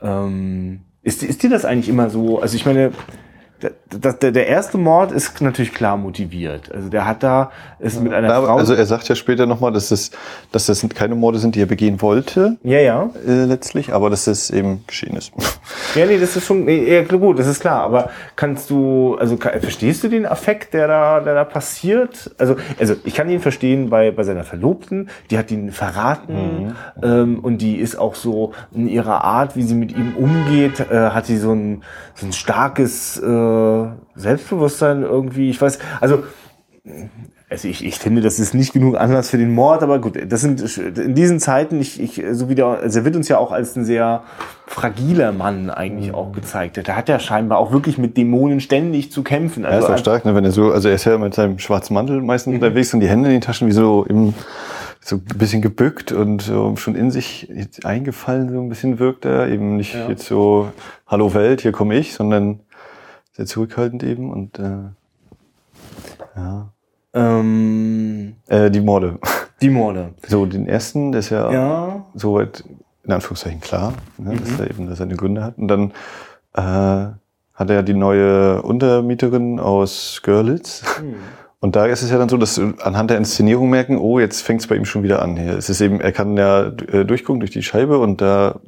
Ähm, 0.00 0.82
ist, 1.02 1.24
ist 1.24 1.42
dir 1.42 1.50
das 1.50 1.64
eigentlich 1.64 1.88
immer 1.88 2.08
so? 2.08 2.38
Also 2.38 2.54
ich 2.54 2.64
meine, 2.64 2.92
der, 3.62 4.12
der, 4.12 4.32
der 4.32 4.46
erste 4.48 4.76
Mord 4.76 5.12
ist 5.12 5.40
natürlich 5.40 5.72
klar 5.72 5.96
motiviert. 5.96 6.70
Also 6.72 6.90
der 6.90 7.06
hat 7.06 7.22
da 7.22 7.50
ist 7.78 8.02
mit 8.02 8.12
einer 8.12 8.28
Frau. 8.28 8.56
Also 8.56 8.74
er 8.74 8.84
sagt 8.84 9.08
ja 9.08 9.14
später 9.14 9.46
nochmal, 9.46 9.72
dass 9.72 9.88
das, 9.88 10.10
dass 10.52 10.66
das 10.66 10.86
keine 10.94 11.14
Morde 11.14 11.38
sind, 11.38 11.54
die 11.54 11.62
er 11.62 11.66
begehen 11.66 12.02
wollte. 12.02 12.56
Ja, 12.62 12.78
ja. 12.78 13.10
Äh, 13.26 13.44
letztlich, 13.44 13.94
aber 13.94 14.10
dass 14.10 14.24
das 14.24 14.50
eben 14.50 14.84
geschehen 14.86 15.16
ist. 15.16 15.32
Ja, 15.94 16.04
nee, 16.04 16.18
das 16.18 16.36
ist 16.36 16.44
schon, 16.44 16.66
nee, 16.66 16.94
ja, 16.94 17.02
gut, 17.04 17.38
das 17.38 17.46
ist 17.46 17.60
klar. 17.60 17.82
Aber 17.82 18.10
kannst 18.34 18.68
du, 18.68 19.16
also 19.18 19.38
kann, 19.38 19.58
verstehst 19.60 20.04
du 20.04 20.08
den 20.08 20.26
Affekt, 20.26 20.74
der 20.74 20.88
da, 20.88 21.20
der 21.20 21.34
da 21.34 21.44
passiert? 21.44 22.34
Also, 22.36 22.56
also 22.78 22.96
ich 23.04 23.14
kann 23.14 23.30
ihn 23.30 23.40
verstehen 23.40 23.88
bei, 23.88 24.10
bei 24.10 24.22
seiner 24.22 24.44
Verlobten. 24.44 25.08
Die 25.30 25.38
hat 25.38 25.50
ihn 25.50 25.72
verraten 25.72 26.66
mhm. 26.66 26.74
ähm, 27.02 27.38
und 27.40 27.58
die 27.58 27.76
ist 27.76 27.96
auch 27.96 28.14
so 28.14 28.52
in 28.74 28.88
ihrer 28.88 29.24
Art, 29.24 29.56
wie 29.56 29.62
sie 29.62 29.74
mit 29.74 29.96
ihm 29.96 30.16
umgeht, 30.16 30.80
äh, 30.80 31.10
hat 31.10 31.24
sie 31.24 31.38
so 31.38 31.52
ein, 31.52 31.82
so 32.14 32.26
ein 32.26 32.32
starkes 32.32 33.16
äh, 33.16 33.45
äh, 33.46 34.18
Selbstbewusstsein 34.18 35.02
irgendwie, 35.02 35.50
ich 35.50 35.60
weiß, 35.60 35.78
also 36.00 36.22
also 37.48 37.68
ich, 37.68 37.84
ich 37.84 37.96
finde, 37.96 38.22
das 38.22 38.40
ist 38.40 38.54
nicht 38.54 38.72
genug 38.72 38.96
Anlass 38.96 39.30
für 39.30 39.38
den 39.38 39.54
Mord, 39.54 39.84
aber 39.84 40.00
gut, 40.00 40.18
das 40.28 40.40
sind 40.40 40.60
in 40.98 41.14
diesen 41.14 41.38
Zeiten, 41.38 41.80
ich, 41.80 42.00
ich 42.00 42.20
so 42.32 42.48
wie 42.48 42.56
der, 42.56 42.66
also 42.66 42.98
er 42.98 43.04
wird 43.04 43.14
uns 43.14 43.28
ja 43.28 43.38
auch 43.38 43.52
als 43.52 43.76
ein 43.76 43.84
sehr 43.84 44.24
fragiler 44.66 45.30
Mann 45.30 45.70
eigentlich 45.70 46.12
auch 46.12 46.32
gezeigt. 46.32 46.76
Der 46.76 46.96
hat 46.96 47.08
ja 47.08 47.20
scheinbar 47.20 47.58
auch 47.58 47.70
wirklich 47.70 47.98
mit 47.98 48.16
Dämonen 48.16 48.60
ständig 48.60 49.12
zu 49.12 49.22
kämpfen. 49.22 49.64
Also 49.64 49.86
er 49.86 49.94
ist 49.94 49.94
auch 49.94 49.98
stark, 49.98 50.24
ne, 50.24 50.34
wenn 50.34 50.44
er 50.44 50.50
so, 50.50 50.72
also 50.72 50.88
er 50.88 50.96
ist 50.96 51.04
ja 51.04 51.16
mit 51.18 51.34
seinem 51.34 51.60
schwarzen 51.60 51.94
Mantel 51.94 52.20
meistens 52.20 52.50
mhm. 52.50 52.56
unterwegs 52.56 52.92
und 52.92 52.98
die 52.98 53.08
Hände 53.08 53.28
in 53.28 53.36
den 53.36 53.42
Taschen 53.42 53.68
wie 53.68 53.72
so 53.72 54.04
im 54.04 54.34
so 55.00 55.16
ein 55.16 55.38
bisschen 55.38 55.62
gebückt 55.62 56.10
und 56.10 56.42
so 56.42 56.74
schon 56.74 56.96
in 56.96 57.12
sich 57.12 57.48
eingefallen 57.84 58.52
so 58.52 58.60
ein 58.60 58.68
bisschen 58.68 58.98
wirkt 58.98 59.24
er 59.24 59.46
eben 59.46 59.76
nicht 59.76 59.94
ja. 59.94 60.08
jetzt 60.08 60.26
so 60.26 60.72
Hallo 61.06 61.32
Welt, 61.32 61.60
hier 61.60 61.70
komme 61.70 61.94
ich, 61.94 62.14
sondern 62.14 62.58
sehr 63.36 63.44
zurückhaltend 63.44 64.02
eben 64.02 64.30
und 64.30 64.58
äh, 64.58 64.78
ja. 66.36 66.68
Ähm, 67.12 68.36
äh, 68.48 68.70
die 68.70 68.80
Morde. 68.80 69.18
Die 69.60 69.68
Morde. 69.70 70.14
So, 70.26 70.46
den 70.46 70.66
ersten, 70.66 71.12
der 71.12 71.18
ist 71.20 71.30
ja, 71.30 71.52
ja. 71.52 72.06
soweit 72.14 72.64
in 73.04 73.12
Anführungszeichen 73.12 73.60
klar, 73.60 73.92
ne, 74.18 74.32
mhm. 74.32 74.38
dass 74.38 74.60
er 74.60 74.70
eben 74.70 74.94
seine 74.94 75.16
Gründe 75.16 75.44
hat. 75.44 75.58
Und 75.58 75.68
dann 75.68 75.92
äh, 76.54 77.12
hat 77.54 77.70
er 77.70 77.82
die 77.82 77.94
neue 77.94 78.62
Untermieterin 78.62 79.60
aus 79.60 80.20
Görlitz. 80.22 80.82
Mhm. 81.02 81.14
Und 81.60 81.76
da 81.76 81.86
ist 81.86 82.02
es 82.02 82.10
ja 82.10 82.18
dann 82.18 82.28
so, 82.28 82.36
dass 82.38 82.58
anhand 82.58 83.10
der 83.10 83.18
Inszenierung 83.18 83.70
merken, 83.70 83.98
oh, 83.98 84.18
jetzt 84.18 84.42
fängt 84.42 84.62
es 84.62 84.66
bei 84.66 84.76
ihm 84.76 84.84
schon 84.84 85.02
wieder 85.02 85.20
an. 85.22 85.36
Hier. 85.36 85.56
Es 85.56 85.68
ist 85.68 85.80
eben, 85.80 86.00
er 86.00 86.12
kann 86.12 86.36
ja 86.36 86.68
äh, 86.68 87.04
durchgucken 87.04 87.40
durch 87.40 87.50
die 87.50 87.62
Scheibe 87.62 87.98
und 87.98 88.20
da 88.20 88.60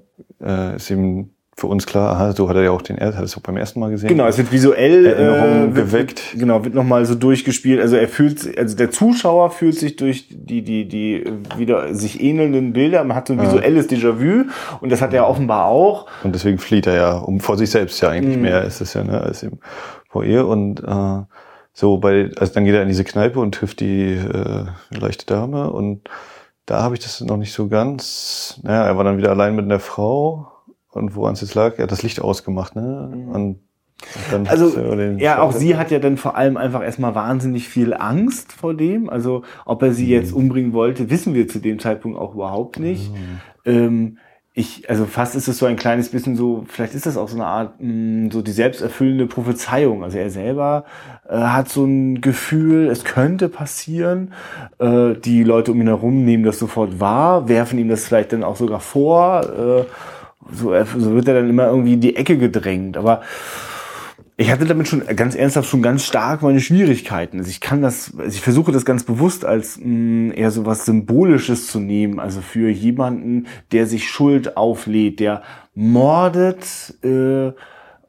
äh, 0.43 0.77
ist 0.77 0.91
eben 0.91 1.35
für 1.59 1.67
uns 1.67 1.87
klar, 1.87 2.15
aha, 2.15 2.33
so 2.33 2.49
hat 2.49 2.55
er 2.55 2.63
ja 2.63 2.71
auch 2.71 2.83
den, 2.83 2.99
er 2.99 3.17
hat 3.17 3.25
es 3.25 3.37
auch 3.37 3.41
beim 3.41 3.57
ersten 3.57 3.81
Mal 3.81 3.91
gesehen. 3.91 4.09
Genau, 4.09 4.29
es 4.29 4.39
wird 4.39 4.53
visuell 4.53 5.07
äh, 5.07 5.75
wird, 5.75 5.91
geweckt. 5.91 6.23
genau, 6.37 6.65
wird 6.65 6.73
nochmal 6.73 7.05
so 7.05 7.17
durchgespielt. 7.17 7.81
Also 7.81 7.97
er 7.97 8.07
fühlt, 8.07 8.57
also 8.57 8.77
der 8.77 8.93
Zuschauer 8.93 9.51
fühlt 9.51 9.75
sich 9.75 9.97
durch 9.97 10.29
die, 10.31 10.63
die, 10.63 10.87
die 10.87 11.25
wieder 11.57 11.93
sich 11.97 12.23
ähnelnden 12.23 12.73
Bilder, 12.73 13.03
man 13.03 13.17
hat 13.17 13.27
so 13.27 13.35
ein 13.35 13.43
visuelles 13.43 13.89
Déjà-vu 13.89 14.45
und 14.81 14.93
das 14.93 15.03
hat 15.03 15.13
er 15.13 15.29
offenbar 15.29 15.65
auch. 15.67 16.07
Und 16.23 16.33
deswegen 16.33 16.59
flieht 16.59 16.87
er 16.87 16.95
ja, 16.95 17.19
um 17.19 17.41
vor 17.41 17.57
sich 17.57 17.71
selbst 17.71 18.01
ja 18.03 18.11
eigentlich 18.11 18.37
mhm. 18.37 18.43
mehr 18.43 18.63
ist 18.63 18.81
es 18.81 18.95
ja, 18.95 19.03
ne, 19.03 19.21
als 19.21 19.43
eben 19.43 19.59
vor 20.09 20.23
ihr 20.23 20.47
und 20.47 20.79
äh, 20.85 21.25
so 21.73 21.99
bei, 21.99 22.31
also 22.39 22.55
dann 22.55 22.67
geht 22.67 22.75
er 22.75 22.83
in 22.83 22.89
diese 22.89 23.03
Kneipe 23.03 23.41
und 23.41 23.57
trifft 23.57 23.81
die 23.81 24.13
äh, 24.13 24.67
leichte 24.97 25.27
Dame 25.27 25.73
und 25.73 26.09
da 26.67 26.83
habe 26.83 26.95
ich 26.95 27.01
das 27.01 27.21
noch 27.21 27.37
nicht 27.37 27.53
so 27.53 27.67
ganz, 27.67 28.61
naja, 28.63 28.85
er 28.85 28.97
war 28.97 29.03
dann 29.03 29.19
wieder 29.19 29.31
allein 29.31 29.57
mit 29.57 29.65
einer 29.65 29.81
Frau 29.81 30.53
und 30.99 31.15
woran 31.15 31.35
es 31.35 31.41
jetzt 31.41 31.55
lag, 31.55 31.79
er 31.79 31.85
hat 31.85 31.93
das 31.93 32.03
Licht 32.03 32.21
ausgemacht, 32.21 32.77
ne? 32.77 33.11
Mhm. 33.15 33.29
Und 33.29 33.59
also 34.47 34.79
ja, 35.19 35.41
auch 35.41 35.53
sie 35.53 35.77
hat 35.77 35.91
ja 35.91 35.99
dann 35.99 36.17
vor 36.17 36.37
allem 36.37 36.57
einfach 36.57 36.83
erstmal 36.85 37.17
wahnsinnig 37.17 37.69
viel 37.69 37.95
Angst 37.95 38.53
vor 38.53 38.75
dem. 38.75 39.11
Also 39.11 39.43
ob 39.65 39.83
er 39.83 39.93
sie 39.93 40.05
mhm. 40.05 40.11
jetzt 40.11 40.33
umbringen 40.33 40.73
wollte, 40.73 41.11
wissen 41.11 41.35
wir 41.35 41.49
zu 41.49 41.59
dem 41.59 41.81
Zeitpunkt 41.81 42.17
auch 42.17 42.35
überhaupt 42.35 42.79
nicht. 42.79 43.13
Mhm. 43.13 43.41
Ähm, 43.65 44.19
ich, 44.59 44.91
also 44.91 45.05
fast 45.05 45.37
ist 45.37 45.47
es 45.47 45.59
so 45.59 45.67
ein 45.67 45.77
kleines 45.77 46.09
bisschen 46.09 46.35
so, 46.35 46.65
vielleicht 46.69 46.95
ist 46.95 47.07
das 47.07 47.17
auch 47.17 47.29
so 47.29 47.37
eine 47.37 47.47
Art, 47.47 47.81
mh, 47.81 48.27
mm, 48.27 48.31
so 48.33 48.43
die 48.43 48.51
selbsterfüllende 48.51 49.27
Prophezeiung. 49.27 50.03
Also 50.03 50.19
er 50.19 50.31
selber 50.31 50.85
äh, 51.29 51.37
hat 51.37 51.69
so 51.69 51.85
ein 51.85 52.21
Gefühl, 52.21 52.89
es 52.89 53.05
könnte 53.05 53.49
passieren. 53.49 54.33
Äh, 54.79 55.15
die 55.15 55.45
Leute 55.45 55.71
um 55.71 55.81
ihn 55.81 55.87
herum 55.87 56.25
nehmen 56.25 56.43
das 56.43 56.59
sofort 56.59 56.99
wahr, 56.99 57.49
werfen 57.49 57.79
ihm 57.79 57.89
das 57.89 58.05
vielleicht 58.05 58.33
dann 58.33 58.43
auch 58.43 58.57
sogar 58.57 58.81
vor. 58.81 59.43
Äh, 59.45 59.85
so, 60.53 60.73
so 60.97 61.15
wird 61.15 61.29
er 61.29 61.35
dann 61.35 61.51
immer 61.51 61.67
irgendwie 61.67 61.95
in 61.95 62.01
die 62.01 62.17
Ecke 62.17 62.39
gedrängt. 62.39 62.97
Aber 62.97 63.23
ich 64.37 64.53
hatte 64.53 64.67
damit 64.67 64.87
schon 64.87 65.05
ganz 65.17 65.35
ernsthaft 65.35 65.69
schon 65.69 65.83
ganz 65.83 66.05
stark 66.05 66.43
meine 66.43 66.61
Schwierigkeiten. 66.61 67.39
Also 67.39 67.51
ich 67.51 67.61
kann 67.61 67.83
das, 67.83 68.13
also 68.17 68.31
ich 68.31 68.41
versuche 68.41 68.71
das 68.71 68.85
ganz 68.85 69.03
bewusst 69.03 69.45
als 69.45 69.79
mh, 69.79 69.87
mm, 69.87 70.33
eher 70.33 70.51
so 70.51 70.65
was 70.65 70.85
Symbolisches 70.85 71.67
zu 71.67 71.81
nehmen. 71.81 72.21
Also 72.21 72.41
für 72.41 72.71
jemanden, 72.71 73.47
der 73.73 73.87
sich 73.87 74.09
Schuld 74.09 74.57
auflädt, 74.57 75.19
der 75.21 75.43
mordet, 75.75 76.95
äh, 77.03 77.53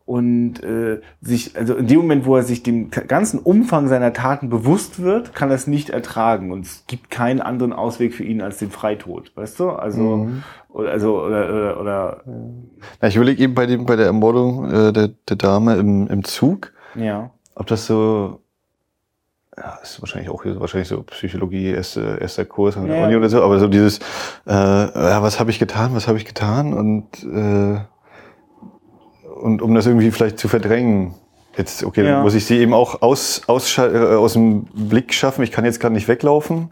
und 0.09 0.63
äh, 0.63 1.01
sich, 1.21 1.55
also 1.55 1.75
in 1.75 1.85
dem 1.85 1.99
Moment, 1.99 2.25
wo 2.25 2.35
er 2.35 2.41
sich 2.41 2.63
dem 2.63 2.89
ganzen 2.89 3.37
Umfang 3.37 3.87
seiner 3.87 4.11
Taten 4.11 4.49
bewusst 4.49 5.03
wird, 5.03 5.35
kann 5.35 5.49
er 5.49 5.55
es 5.55 5.67
nicht 5.67 5.91
ertragen 5.91 6.51
und 6.51 6.65
es 6.65 6.83
gibt 6.87 7.11
keinen 7.11 7.41
anderen 7.41 7.73
Ausweg 7.73 8.15
für 8.15 8.23
ihn 8.23 8.41
als 8.41 8.57
den 8.57 8.71
Freitod, 8.71 9.31
weißt 9.35 9.59
du? 9.59 9.69
Also 9.69 10.17
mhm. 10.17 10.43
Oder 10.79 10.91
also 10.91 11.21
oder 11.21 11.49
oder, 11.49 11.79
oder 11.79 12.23
ja, 13.01 13.07
ich 13.07 13.15
überlege 13.15 13.43
eben 13.43 13.55
bei 13.55 13.65
dem 13.65 13.85
bei 13.85 13.95
der 13.95 14.07
Ermordung 14.07 14.71
äh, 14.71 14.93
der, 14.93 15.09
der 15.27 15.35
Dame 15.35 15.75
im, 15.75 16.07
im 16.07 16.23
Zug, 16.23 16.73
ja. 16.95 17.31
ob 17.55 17.67
das 17.67 17.85
so 17.85 18.39
ja, 19.57 19.77
ist 19.83 20.01
wahrscheinlich 20.01 20.29
auch 20.29 20.43
hier 20.43 20.59
wahrscheinlich 20.59 20.87
so 20.87 21.03
Psychologie 21.03 21.67
erster 21.67 22.21
erster 22.21 22.45
Kurs 22.45 22.77
an 22.77 22.87
der 22.87 22.97
ja. 22.97 23.05
Uni 23.05 23.15
oder 23.15 23.29
so, 23.29 23.43
aber 23.43 23.59
so 23.59 23.67
dieses 23.67 23.99
äh, 24.47 24.51
ja, 24.51 25.21
was 25.21 25.39
habe 25.39 25.51
ich 25.51 25.59
getan, 25.59 25.93
was 25.93 26.07
habe 26.07 26.17
ich 26.17 26.25
getan 26.25 26.73
und 26.73 27.23
äh, 27.23 27.79
und 29.39 29.61
um 29.61 29.73
das 29.73 29.85
irgendwie 29.85 30.11
vielleicht 30.11 30.37
zu 30.37 30.47
verdrängen. 30.47 31.15
Jetzt, 31.57 31.83
okay, 31.83 32.05
ja. 32.05 32.21
muss 32.21 32.35
ich 32.35 32.45
sie 32.45 32.57
eben 32.57 32.73
auch 32.73 33.01
aus, 33.01 33.41
aus, 33.47 33.77
äh, 33.77 33.81
aus 33.81 34.33
dem 34.33 34.65
Blick 34.65 35.13
schaffen. 35.13 35.43
Ich 35.43 35.51
kann 35.51 35.65
jetzt 35.65 35.79
gerade 35.79 35.93
nicht 35.93 36.07
weglaufen 36.07 36.69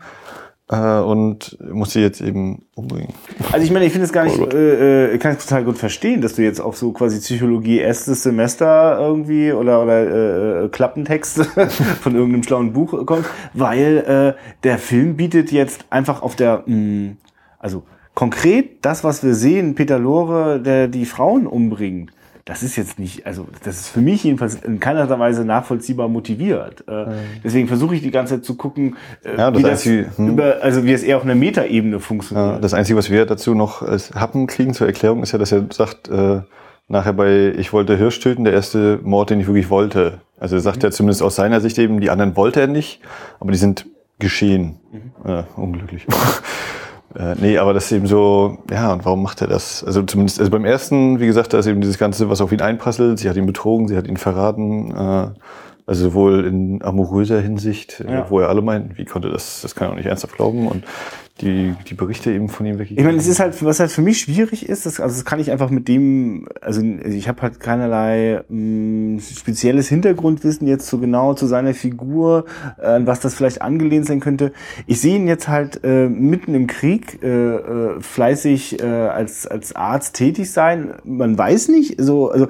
äh, 0.69 0.99
und 0.99 1.57
muss 1.71 1.93
sie 1.93 2.01
jetzt 2.01 2.21
eben 2.21 2.65
umbringen. 2.75 3.13
Also 3.51 3.65
ich 3.65 3.71
meine, 3.71 3.85
ich 3.85 3.91
finde 3.91 4.05
es 4.05 4.13
gar 4.13 4.25
nicht, 4.25 4.39
oh 4.39 4.45
äh, 4.45 5.13
äh, 5.13 5.17
kann 5.17 5.35
es 5.35 5.45
total 5.45 5.63
gut 5.63 5.77
verstehen, 5.77 6.21
dass 6.21 6.35
du 6.35 6.43
jetzt 6.43 6.59
auf 6.59 6.77
so 6.77 6.91
quasi 6.91 7.19
Psychologie 7.19 7.79
erstes 7.79 8.23
Semester 8.23 8.97
irgendwie 8.99 9.51
oder 9.51 9.83
oder 9.83 9.99
äh, 9.99 10.65
äh 10.65 10.69
Klappentexte 10.69 11.45
von 12.01 12.15
irgendeinem 12.15 12.43
schlauen 12.43 12.73
Buch 12.73 13.05
kommst, 13.05 13.29
weil 13.53 14.35
äh, 14.37 14.41
der 14.63 14.77
Film 14.77 15.15
bietet 15.15 15.51
jetzt 15.51 15.85
einfach 15.89 16.21
auf 16.21 16.35
der, 16.35 16.63
mh, 16.65 16.75
mm, 16.75 17.17
also 17.59 17.83
konkret 18.13 18.83
das, 18.83 19.03
was 19.03 19.23
wir 19.23 19.35
sehen, 19.35 19.75
Peter 19.75 19.99
Lore, 19.99 20.59
der 20.59 20.87
die 20.87 21.05
Frauen 21.05 21.47
umbringt 21.47 22.11
das 22.47 22.63
ist 22.63 22.77
jetzt 22.77 22.97
nicht, 22.97 23.25
also 23.25 23.45
das 23.65 23.81
ist 23.81 23.89
für 23.89 23.99
mich 23.99 24.23
jedenfalls 24.23 24.55
in 24.55 24.79
keiner 24.79 25.07
Weise 25.19 25.43
nachvollziehbar 25.43 26.07
motiviert. 26.07 26.85
Äh. 26.87 27.05
Deswegen 27.43 27.67
versuche 27.67 27.95
ich 27.95 28.01
die 28.01 28.09
ganze 28.09 28.35
Zeit 28.35 28.45
zu 28.45 28.55
gucken, 28.55 28.95
äh, 29.25 29.37
ja, 29.37 29.51
das 29.51 29.59
wie 29.59 29.63
das 29.63 29.71
Einzige, 29.71 30.07
hm. 30.15 30.29
über, 30.29 30.57
also 30.61 30.85
wie 30.85 30.93
es 30.93 31.03
eher 31.03 31.17
auf 31.17 31.23
einer 31.23 31.35
Metaebene 31.35 31.99
funktioniert. 31.99 32.53
Ja, 32.53 32.59
das 32.59 32.73
Einzige, 32.73 32.97
was 32.97 33.09
wir 33.09 33.25
dazu 33.25 33.53
noch 33.53 33.81
als 33.81 34.15
Happen 34.15 34.47
kriegen 34.47 34.73
zur 34.73 34.87
Erklärung, 34.87 35.23
ist 35.23 35.33
ja, 35.33 35.39
dass 35.39 35.51
er 35.51 35.65
sagt, 35.73 36.07
äh, 36.07 36.39
nachher 36.87 37.13
bei 37.13 37.53
Ich 37.57 37.73
wollte 37.73 37.97
Hirsch 37.97 38.21
töten, 38.21 38.45
der 38.45 38.53
erste 38.53 38.99
Mord, 39.03 39.29
den 39.29 39.41
ich 39.41 39.47
wirklich 39.47 39.69
wollte. 39.69 40.21
Also 40.39 40.55
er 40.55 40.61
sagt 40.61 40.77
mhm. 40.77 40.83
ja 40.83 40.91
zumindest 40.91 41.23
aus 41.23 41.35
seiner 41.35 41.59
Sicht 41.59 41.77
eben, 41.77 41.99
die 41.99 42.09
anderen 42.09 42.37
wollte 42.37 42.61
er 42.61 42.67
nicht, 42.67 43.01
aber 43.41 43.51
die 43.51 43.57
sind 43.57 43.87
geschehen. 44.19 44.79
Mhm. 44.91 45.29
Äh, 45.29 45.43
unglücklich. 45.57 46.07
Äh, 47.15 47.35
nee, 47.39 47.57
aber 47.57 47.73
das 47.73 47.85
ist 47.85 47.91
eben 47.93 48.07
so, 48.07 48.57
ja, 48.69 48.91
und 48.93 49.05
warum 49.05 49.23
macht 49.23 49.41
er 49.41 49.47
das? 49.47 49.83
Also 49.83 50.03
zumindest, 50.03 50.39
also 50.39 50.51
beim 50.51 50.65
ersten, 50.65 51.19
wie 51.19 51.27
gesagt, 51.27 51.53
da 51.53 51.59
ist 51.59 51.67
eben 51.67 51.81
dieses 51.81 51.97
Ganze, 51.97 52.29
was 52.29 52.41
auf 52.41 52.51
ihn 52.51 52.61
einprasselt. 52.61 53.19
Sie 53.19 53.29
hat 53.29 53.37
ihn 53.37 53.45
betrogen, 53.45 53.87
sie 53.87 53.97
hat 53.97 54.07
ihn 54.07 54.17
verraten. 54.17 54.91
Äh, 54.91 55.27
also 55.87 56.09
sowohl 56.09 56.45
in 56.45 56.83
amoröser 56.83 57.41
Hinsicht, 57.41 58.01
äh, 58.01 58.11
ja. 58.11 58.29
wo 58.29 58.41
er 58.41 58.49
alle 58.49 58.61
meint, 58.61 58.97
wie 58.97 59.05
konnte 59.05 59.29
das, 59.29 59.61
das 59.61 59.73
kann 59.73 59.87
er 59.87 59.91
auch 59.93 59.95
nicht 59.95 60.05
ernsthaft 60.05 60.35
glauben. 60.35 60.67
Und 60.67 60.83
die, 61.41 61.75
die 61.87 61.93
Berichte 61.93 62.31
eben 62.31 62.49
von 62.49 62.65
ihm 62.65 62.79
weg. 62.79 62.89
Ich 62.91 63.03
meine, 63.03 63.17
es 63.17 63.27
ist 63.27 63.39
halt, 63.39 63.63
was 63.63 63.79
halt 63.79 63.91
für 63.91 64.01
mich 64.01 64.19
schwierig 64.19 64.67
ist, 64.67 64.85
das, 64.85 64.99
also 64.99 65.15
das 65.15 65.23
kann 65.23 65.39
ich 65.39 65.51
einfach 65.51 65.69
mit 65.69 65.87
dem, 65.87 66.47
also 66.61 66.81
ich 66.81 67.27
habe 67.27 67.41
halt 67.43 67.59
keinerlei 67.59 68.41
mh, 68.49 69.21
spezielles 69.21 69.87
Hintergrundwissen 69.87 70.67
jetzt 70.67 70.87
so 70.87 70.97
genau 70.97 71.35
zu 71.35 71.45
seiner 71.45 71.73
Figur, 71.73 72.45
äh, 72.81 72.99
was 73.03 73.19
das 73.19 73.35
vielleicht 73.35 73.61
angelehnt 73.61 74.07
sein 74.07 74.19
könnte. 74.19 74.51
Ich 74.87 74.99
sehe 74.99 75.15
ihn 75.15 75.27
jetzt 75.27 75.47
halt 75.47 75.83
äh, 75.83 76.09
mitten 76.09 76.55
im 76.55 76.67
Krieg 76.67 77.21
äh, 77.23 77.27
äh, 77.27 78.01
fleißig 78.01 78.81
äh, 78.81 78.85
als, 78.85 79.45
als 79.45 79.75
Arzt 79.75 80.15
tätig 80.15 80.51
sein. 80.51 80.95
Man 81.03 81.37
weiß 81.37 81.67
nicht, 81.69 82.01
so, 82.01 82.31
also 82.31 82.47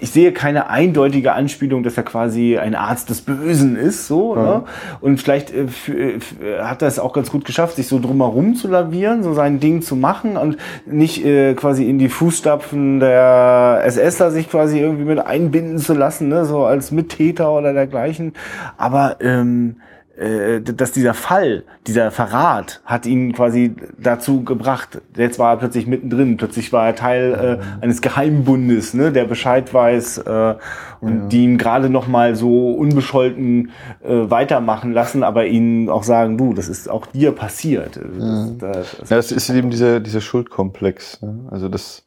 ich 0.00 0.10
sehe 0.10 0.32
keine 0.32 0.68
eindeutige 0.70 1.32
Anspielung, 1.32 1.82
dass 1.82 1.96
er 1.96 2.02
quasi 2.02 2.58
ein 2.58 2.74
Arzt 2.74 3.10
des 3.10 3.22
Bösen 3.22 3.76
ist, 3.76 4.06
so. 4.06 4.36
Ja. 4.36 4.42
Ne? 4.42 4.62
Und 5.00 5.20
vielleicht 5.20 5.52
äh, 5.52 5.66
äh, 5.90 6.18
hat 6.62 6.82
er 6.82 6.88
es 6.88 6.98
auch 6.98 7.12
ganz 7.12 7.30
gut 7.30 7.44
geschafft, 7.44 7.76
sich 7.76 7.88
so 7.88 7.98
drumherum 7.98 8.54
zu 8.54 8.68
lavieren, 8.68 9.22
so 9.22 9.34
sein 9.34 9.60
Ding 9.60 9.82
zu 9.82 9.96
machen 9.96 10.36
und 10.36 10.56
nicht 10.86 11.24
äh, 11.24 11.54
quasi 11.54 11.88
in 11.88 11.98
die 11.98 12.08
Fußstapfen 12.08 13.00
der 13.00 13.82
SSler 13.86 14.30
sich 14.30 14.50
quasi 14.50 14.80
irgendwie 14.80 15.04
mit 15.04 15.18
einbinden 15.18 15.78
zu 15.78 15.94
lassen, 15.94 16.28
ne? 16.28 16.44
so 16.44 16.64
als 16.64 16.90
Mittäter 16.90 17.52
oder 17.52 17.72
dergleichen. 17.72 18.32
Aber 18.76 19.16
ähm, 19.20 19.76
äh, 19.80 19.85
dass 20.16 20.92
dieser 20.92 21.12
Fall, 21.12 21.64
dieser 21.86 22.10
Verrat 22.10 22.80
hat 22.86 23.04
ihn 23.04 23.34
quasi 23.34 23.74
dazu 23.98 24.44
gebracht. 24.44 25.02
Jetzt 25.14 25.38
war 25.38 25.52
er 25.52 25.56
plötzlich 25.58 25.86
mittendrin, 25.86 26.38
plötzlich 26.38 26.72
war 26.72 26.86
er 26.86 26.94
Teil 26.94 27.60
äh, 27.60 27.84
eines 27.84 28.00
Geheimbundes, 28.00 28.94
ne, 28.94 29.12
der 29.12 29.24
Bescheid 29.24 29.74
weiß 29.74 30.18
äh, 30.18 30.54
und 31.00 31.18
ja. 31.18 31.26
die 31.28 31.44
ihn 31.44 31.58
gerade 31.58 31.90
noch 31.90 32.06
mal 32.06 32.34
so 32.34 32.70
unbescholten 32.70 33.70
äh, 34.02 34.30
weitermachen 34.30 34.92
lassen, 34.92 35.22
aber 35.22 35.46
ihnen 35.46 35.90
auch 35.90 36.02
sagen, 36.02 36.38
du, 36.38 36.54
das 36.54 36.68
ist 36.68 36.88
auch 36.88 37.06
dir 37.06 37.32
passiert. 37.32 37.96
Ja, 37.96 38.48
das, 38.58 38.96
das, 38.98 39.10
ja, 39.10 39.16
das 39.16 39.32
ist 39.32 39.50
eben 39.50 39.68
dieser 39.68 40.00
dieser 40.00 40.22
Schuldkomplex. 40.22 41.20
Ne? 41.20 41.40
Also 41.50 41.68
das 41.68 42.06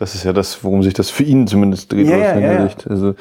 das 0.00 0.14
ist 0.14 0.24
ja 0.24 0.32
das, 0.32 0.64
worum 0.64 0.82
sich 0.82 0.94
das 0.94 1.10
für 1.10 1.24
ihn 1.24 1.46
zumindest 1.46 1.92
dreht 1.92 2.08
ja, 2.08 2.38
ja, 2.38 2.66
Sicht. 2.66 2.88
Also 2.88 3.14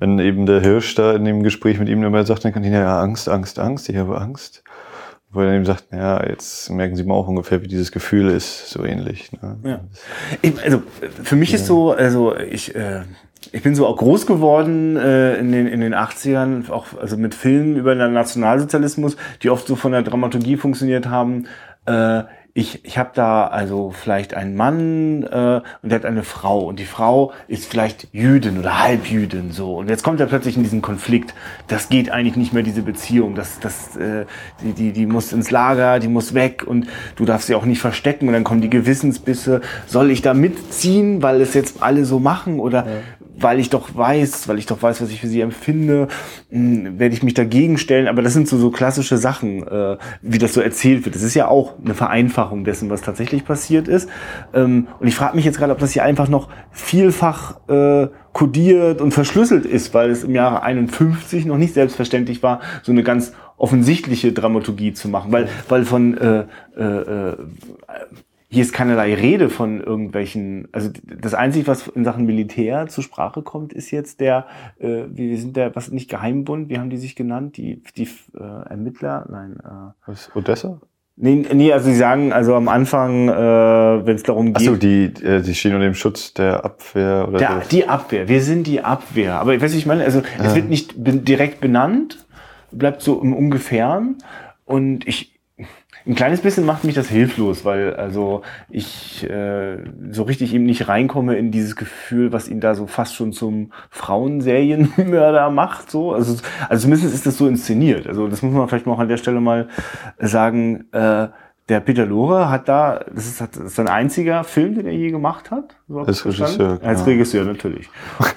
wenn 0.00 0.18
eben 0.18 0.44
der 0.44 0.60
Hirsch 0.60 0.96
da 0.96 1.14
in 1.14 1.24
dem 1.24 1.44
Gespräch 1.44 1.78
mit 1.78 1.88
ihm 1.88 2.02
immer 2.02 2.24
sagt, 2.24 2.44
dann 2.44 2.52
kann 2.52 2.64
ihn 2.64 2.72
ja 2.72 3.00
Angst, 3.00 3.28
Angst, 3.28 3.60
Angst, 3.60 3.88
ich 3.88 3.96
habe 3.96 4.20
Angst. 4.20 4.64
Wo 5.30 5.40
er 5.40 5.54
ihm 5.54 5.64
sagt, 5.64 5.84
ja, 5.92 6.26
jetzt 6.26 6.68
merken 6.70 6.96
Sie 6.96 7.04
mal 7.04 7.14
auch 7.14 7.28
ungefähr, 7.28 7.62
wie 7.62 7.68
dieses 7.68 7.92
Gefühl 7.92 8.28
ist, 8.28 8.70
so 8.70 8.84
ähnlich. 8.84 9.30
Ne? 9.32 9.56
Ja. 9.62 9.80
Ich, 10.42 10.60
also 10.64 10.82
für 11.22 11.36
mich 11.36 11.54
ist 11.54 11.66
so, 11.66 11.92
also 11.92 12.36
ich, 12.36 12.74
äh, 12.74 13.02
ich 13.52 13.62
bin 13.62 13.76
so 13.76 13.86
auch 13.86 13.96
groß 13.96 14.26
geworden 14.26 14.96
äh, 14.96 15.36
in, 15.36 15.52
den, 15.52 15.68
in 15.68 15.80
den 15.80 15.94
80ern, 15.94 16.70
auch 16.70 16.86
also 17.00 17.16
mit 17.16 17.34
Filmen 17.36 17.76
über 17.76 17.94
den 17.94 18.12
Nationalsozialismus, 18.12 19.16
die 19.42 19.50
oft 19.50 19.66
so 19.66 19.76
von 19.76 19.92
der 19.92 20.02
Dramaturgie 20.02 20.56
funktioniert 20.56 21.06
haben. 21.06 21.46
Äh, 21.84 22.24
ich, 22.56 22.82
ich 22.86 22.96
habe 22.96 23.10
da 23.12 23.48
also 23.48 23.90
vielleicht 23.90 24.32
einen 24.32 24.56
Mann 24.56 25.24
äh, 25.24 25.60
und 25.82 25.90
der 25.90 25.98
hat 25.98 26.06
eine 26.06 26.22
Frau 26.22 26.60
und 26.60 26.78
die 26.78 26.86
Frau 26.86 27.32
ist 27.48 27.66
vielleicht 27.66 28.08
Jüdin 28.12 28.58
oder 28.58 28.82
Halbjüdin 28.82 29.52
so 29.52 29.76
und 29.76 29.90
jetzt 29.90 30.02
kommt 30.02 30.20
er 30.20 30.26
plötzlich 30.26 30.56
in 30.56 30.62
diesen 30.62 30.80
Konflikt. 30.80 31.34
Das 31.68 31.90
geht 31.90 32.10
eigentlich 32.10 32.36
nicht 32.36 32.54
mehr 32.54 32.62
diese 32.62 32.80
Beziehung. 32.80 33.34
Das, 33.34 33.60
das, 33.60 33.94
äh, 33.96 34.24
die, 34.62 34.72
die, 34.72 34.92
die 34.92 35.04
muss 35.04 35.34
ins 35.34 35.50
Lager, 35.50 35.98
die 35.98 36.08
muss 36.08 36.32
weg 36.32 36.64
und 36.66 36.86
du 37.16 37.26
darfst 37.26 37.48
sie 37.48 37.54
auch 37.54 37.66
nicht 37.66 37.82
verstecken 37.82 38.26
und 38.26 38.32
dann 38.32 38.44
kommen 38.44 38.62
die 38.62 38.70
Gewissensbisse. 38.70 39.60
Soll 39.86 40.10
ich 40.10 40.22
da 40.22 40.32
mitziehen, 40.32 41.22
weil 41.22 41.42
es 41.42 41.52
jetzt 41.52 41.82
alle 41.82 42.06
so 42.06 42.20
machen 42.20 42.58
oder 42.58 42.86
ja 42.86 42.92
weil 43.38 43.60
ich 43.60 43.70
doch 43.70 43.94
weiß, 43.94 44.48
weil 44.48 44.58
ich 44.58 44.66
doch 44.66 44.82
weiß, 44.82 45.02
was 45.02 45.10
ich 45.10 45.20
für 45.20 45.26
sie 45.26 45.40
empfinde, 45.40 46.08
hm, 46.50 46.98
werde 46.98 47.14
ich 47.14 47.22
mich 47.22 47.34
dagegen 47.34 47.78
stellen. 47.78 48.08
Aber 48.08 48.22
das 48.22 48.32
sind 48.32 48.48
so, 48.48 48.58
so 48.58 48.70
klassische 48.70 49.18
Sachen, 49.18 49.66
äh, 49.66 49.96
wie 50.22 50.38
das 50.38 50.54
so 50.54 50.60
erzählt 50.60 51.04
wird. 51.04 51.14
Das 51.14 51.22
ist 51.22 51.34
ja 51.34 51.48
auch 51.48 51.74
eine 51.82 51.94
Vereinfachung 51.94 52.64
dessen, 52.64 52.90
was 52.90 53.02
tatsächlich 53.02 53.44
passiert 53.44 53.88
ist. 53.88 54.08
Ähm, 54.54 54.88
und 54.98 55.06
ich 55.06 55.14
frage 55.14 55.36
mich 55.36 55.44
jetzt 55.44 55.58
gerade, 55.58 55.72
ob 55.72 55.78
das 55.78 55.92
hier 55.92 56.04
einfach 56.04 56.28
noch 56.28 56.48
vielfach 56.70 57.60
äh, 57.68 58.08
kodiert 58.32 59.00
und 59.00 59.12
verschlüsselt 59.12 59.64
ist, 59.64 59.94
weil 59.94 60.10
es 60.10 60.24
im 60.24 60.34
Jahre 60.34 60.62
51 60.62 61.46
noch 61.46 61.56
nicht 61.56 61.74
selbstverständlich 61.74 62.42
war, 62.42 62.60
so 62.82 62.92
eine 62.92 63.02
ganz 63.02 63.32
offensichtliche 63.56 64.32
Dramaturgie 64.32 64.92
zu 64.92 65.08
machen, 65.08 65.32
weil 65.32 65.48
weil 65.68 65.84
von 65.84 66.18
äh, 66.18 66.44
äh, 66.76 66.82
äh 66.82 67.36
hier 68.56 68.64
ist 68.64 68.72
keinerlei 68.72 69.14
Rede 69.14 69.50
von 69.50 69.82
irgendwelchen, 69.82 70.68
also 70.72 70.88
das 71.04 71.34
Einzige, 71.34 71.66
was 71.66 71.88
in 71.88 72.04
Sachen 72.04 72.24
Militär 72.24 72.86
zur 72.86 73.04
Sprache 73.04 73.42
kommt, 73.42 73.74
ist 73.74 73.90
jetzt 73.90 74.18
der, 74.20 74.46
äh, 74.78 75.02
wie 75.10 75.36
sind 75.36 75.58
der, 75.58 75.76
was 75.76 75.90
nicht 75.90 76.08
Geheimbund, 76.08 76.70
wie 76.70 76.78
haben 76.78 76.88
die 76.88 76.96
sich 76.96 77.16
genannt, 77.16 77.58
die, 77.58 77.82
die 77.98 78.08
äh, 78.34 78.70
Ermittler, 78.70 79.26
nein. 79.30 79.58
Äh, 79.62 79.92
was, 80.06 80.30
Odessa? 80.34 80.80
Nee, 81.16 81.44
nee, 81.52 81.70
also 81.70 81.90
sie 81.90 81.96
sagen, 81.96 82.32
also 82.32 82.54
am 82.54 82.68
Anfang, 82.68 83.28
äh, 83.28 84.06
wenn 84.06 84.16
es 84.16 84.22
darum 84.22 84.54
geht. 84.54 84.56
Achso, 84.56 84.76
die, 84.76 85.12
äh, 85.22 85.42
die 85.42 85.54
stehen 85.54 85.74
unter 85.74 85.84
dem 85.84 85.94
Schutz 85.94 86.32
der 86.32 86.64
Abwehr 86.64 87.26
oder 87.28 87.38
der, 87.38 87.62
Die 87.70 87.86
Abwehr, 87.86 88.26
wir 88.26 88.40
sind 88.40 88.66
die 88.66 88.80
Abwehr. 88.80 89.34
Aber 89.34 89.54
ich 89.54 89.60
weiß 89.60 89.72
nicht, 89.72 89.80
ich 89.80 89.86
meine, 89.86 90.02
also 90.02 90.22
es 90.42 90.54
wird 90.54 90.70
nicht 90.70 90.94
direkt 90.96 91.60
benannt, 91.60 92.24
bleibt 92.72 93.02
so 93.02 93.20
im 93.20 93.34
Ungefähren. 93.34 94.16
Und 94.64 95.06
ich, 95.06 95.35
ein 96.06 96.14
kleines 96.14 96.40
bisschen 96.40 96.64
macht 96.64 96.84
mich 96.84 96.94
das 96.94 97.08
hilflos, 97.08 97.64
weil 97.64 97.94
also 97.94 98.42
ich 98.70 99.28
äh, 99.28 99.78
so 100.10 100.22
richtig 100.22 100.54
eben 100.54 100.64
nicht 100.64 100.88
reinkomme 100.88 101.36
in 101.36 101.50
dieses 101.50 101.74
Gefühl, 101.74 102.32
was 102.32 102.48
ihn 102.48 102.60
da 102.60 102.74
so 102.74 102.86
fast 102.86 103.14
schon 103.14 103.32
zum 103.32 103.72
Frauenserienmörder 103.90 105.50
macht. 105.50 105.90
So, 105.90 106.12
also, 106.12 106.36
also 106.68 106.82
zumindest 106.82 107.12
ist 107.12 107.26
das 107.26 107.36
so 107.36 107.48
inszeniert. 107.48 108.06
Also 108.06 108.28
das 108.28 108.42
muss 108.42 108.54
man 108.54 108.68
vielleicht 108.68 108.86
mal 108.86 108.92
auch 108.92 109.00
an 109.00 109.08
der 109.08 109.16
Stelle 109.16 109.40
mal 109.40 109.68
sagen. 110.18 110.84
Äh, 110.92 111.28
der 111.68 111.80
Peter 111.80 112.06
Lore 112.06 112.48
hat 112.48 112.68
da, 112.68 113.04
das 113.12 113.26
ist, 113.26 113.40
das 113.40 113.56
ist 113.56 113.74
sein 113.74 113.88
einziger 113.88 114.44
Film, 114.44 114.76
den 114.76 114.86
er 114.86 114.92
je 114.92 115.10
gemacht 115.10 115.50
hat. 115.50 115.74
So 115.88 115.98
Als 115.98 116.24
Regisseur. 116.24 116.78
Als 116.80 117.04
Regisseur, 117.04 117.44
natürlich. 117.44 117.90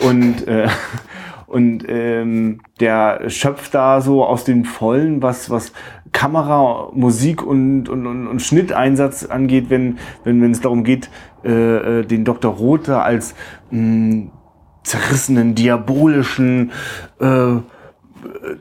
Und 0.03 0.47
äh, 0.47 0.67
und 1.49 1.83
ähm, 1.87 2.61
der 2.79 3.27
schöpft 3.27 3.73
da 3.73 4.01
so 4.01 4.23
aus 4.23 4.43
dem 4.43 4.65
Vollen, 4.65 5.23
was, 5.23 5.49
was 5.49 5.73
Kamera, 6.11 6.89
Musik 6.93 7.45
und, 7.45 7.89
und, 7.89 8.07
und, 8.07 8.27
und 8.27 8.41
Schnitteinsatz 8.41 9.25
angeht, 9.25 9.69
wenn 9.69 9.97
wenn 10.23 10.41
wenn 10.41 10.51
es 10.51 10.61
darum 10.61 10.83
geht, 10.83 11.09
äh, 11.43 11.99
äh 11.99 12.05
den 12.05 12.25
Dr. 12.25 12.53
Rothe 12.53 13.01
als 13.01 13.35
mh, 13.71 14.27
zerrissenen, 14.83 15.55
diabolischen 15.55 16.71
äh, 17.19 17.57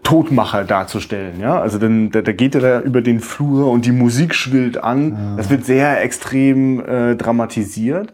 Todmacher 0.03 0.65
darzustellen, 0.65 1.41
ja. 1.41 1.61
Also 1.61 1.79
dann, 1.79 2.11
da, 2.11 2.23
da 2.23 2.33
geht 2.33 2.55
er 2.55 2.61
da 2.61 2.81
über 2.81 3.03
den 3.03 3.21
Flur 3.21 3.71
und 3.71 3.87
die 3.87 3.93
Musik 3.93 4.35
schwillt 4.35 4.83
an. 4.83 5.13
Ja. 5.13 5.37
Das 5.37 5.51
wird 5.51 5.65
sehr 5.65 6.03
extrem 6.03 6.81
äh, 6.81 7.17
dramatisiert. 7.17 8.13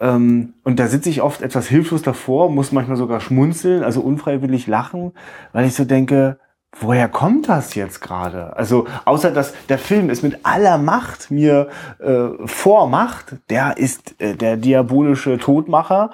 Ähm, 0.00 0.54
und 0.64 0.80
da 0.80 0.88
sitze 0.88 1.10
ich 1.10 1.22
oft 1.22 1.42
etwas 1.42 1.68
hilflos 1.68 2.02
davor, 2.02 2.50
muss 2.50 2.72
manchmal 2.72 2.96
sogar 2.96 3.20
schmunzeln, 3.20 3.84
also 3.84 4.00
unfreiwillig 4.00 4.66
lachen, 4.66 5.12
weil 5.52 5.66
ich 5.66 5.74
so 5.74 5.84
denke, 5.84 6.38
woher 6.78 7.08
kommt 7.08 7.48
das 7.48 7.74
jetzt 7.74 8.00
gerade? 8.00 8.56
Also 8.56 8.86
außer 9.04 9.30
dass 9.30 9.52
der 9.68 9.78
Film 9.78 10.10
es 10.10 10.22
mit 10.22 10.44
aller 10.44 10.78
Macht 10.78 11.30
mir 11.30 11.68
äh, 11.98 12.28
vormacht, 12.46 13.36
der 13.48 13.76
ist 13.76 14.20
äh, 14.20 14.34
der 14.34 14.56
diabolische 14.56 15.38
Todmacher, 15.38 16.10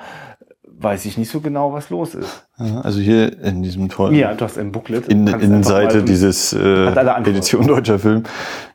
weiß 0.79 1.07
ich 1.07 1.17
nicht 1.17 1.31
so 1.31 1.41
genau, 1.41 1.73
was 1.73 1.91
los 1.91 2.15
ist. 2.15 2.47
Also 2.57 3.01
hier 3.01 3.43
in 3.43 3.63
diesem 3.63 3.89
tollen 3.89 4.15
ja, 4.15 4.35
du 4.35 4.45
hast 4.45 4.59
ein 4.59 4.73
Booklet. 4.73 5.09
In, 5.09 5.27
Innenseite 5.27 6.03
dieses 6.03 6.53
äh, 6.53 6.87
Edition 6.87 7.67
deutscher 7.67 7.99
Film 7.99 8.25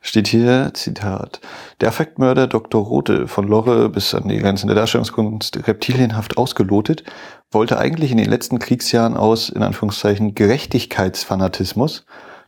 steht 0.00 0.26
hier, 0.26 0.70
Zitat, 0.74 1.40
der 1.80 1.88
Affektmörder 1.88 2.48
Dr. 2.48 2.82
Rote 2.82 3.28
von 3.28 3.46
Lorre 3.46 3.88
bis 3.88 4.14
an 4.14 4.28
die 4.28 4.38
Grenzen 4.38 4.66
der 4.66 4.76
Darstellungskunst 4.76 5.66
reptilienhaft 5.68 6.38
ausgelotet, 6.38 7.04
wollte 7.50 7.78
eigentlich 7.78 8.10
in 8.10 8.18
den 8.18 8.28
letzten 8.28 8.58
Kriegsjahren 8.58 9.16
aus, 9.16 9.48
in 9.48 9.62
Anführungszeichen, 9.62 10.34
Gerechtigkeitsfanatismus 10.34 12.04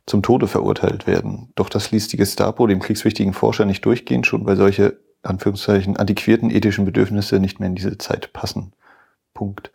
zum 0.07 0.23
Tode 0.23 0.49
verurteilt 0.49 1.07
werden. 1.07 1.53
Doch 1.55 1.69
das 1.69 1.91
ließ 1.91 2.09
die 2.09 2.17
Gestapo 2.17 2.67
dem 2.67 2.81
kriegswichtigen 2.81 3.33
Forscher 3.33 3.65
nicht 3.65 3.85
durchgehen, 3.85 4.25
schon 4.25 4.47
weil 4.47 4.57
solche, 4.57 4.99
Anführungszeichen, 5.23 5.97
antiquierten 5.97 6.51
ethischen 6.51 6.85
Bedürfnisse 6.85 7.39
nicht 7.39 7.61
mehr 7.61 7.69
in 7.69 7.75
diese 7.75 7.97
Zeit 7.99 8.33
passen. 8.33 8.73
Punkt. 9.35 9.73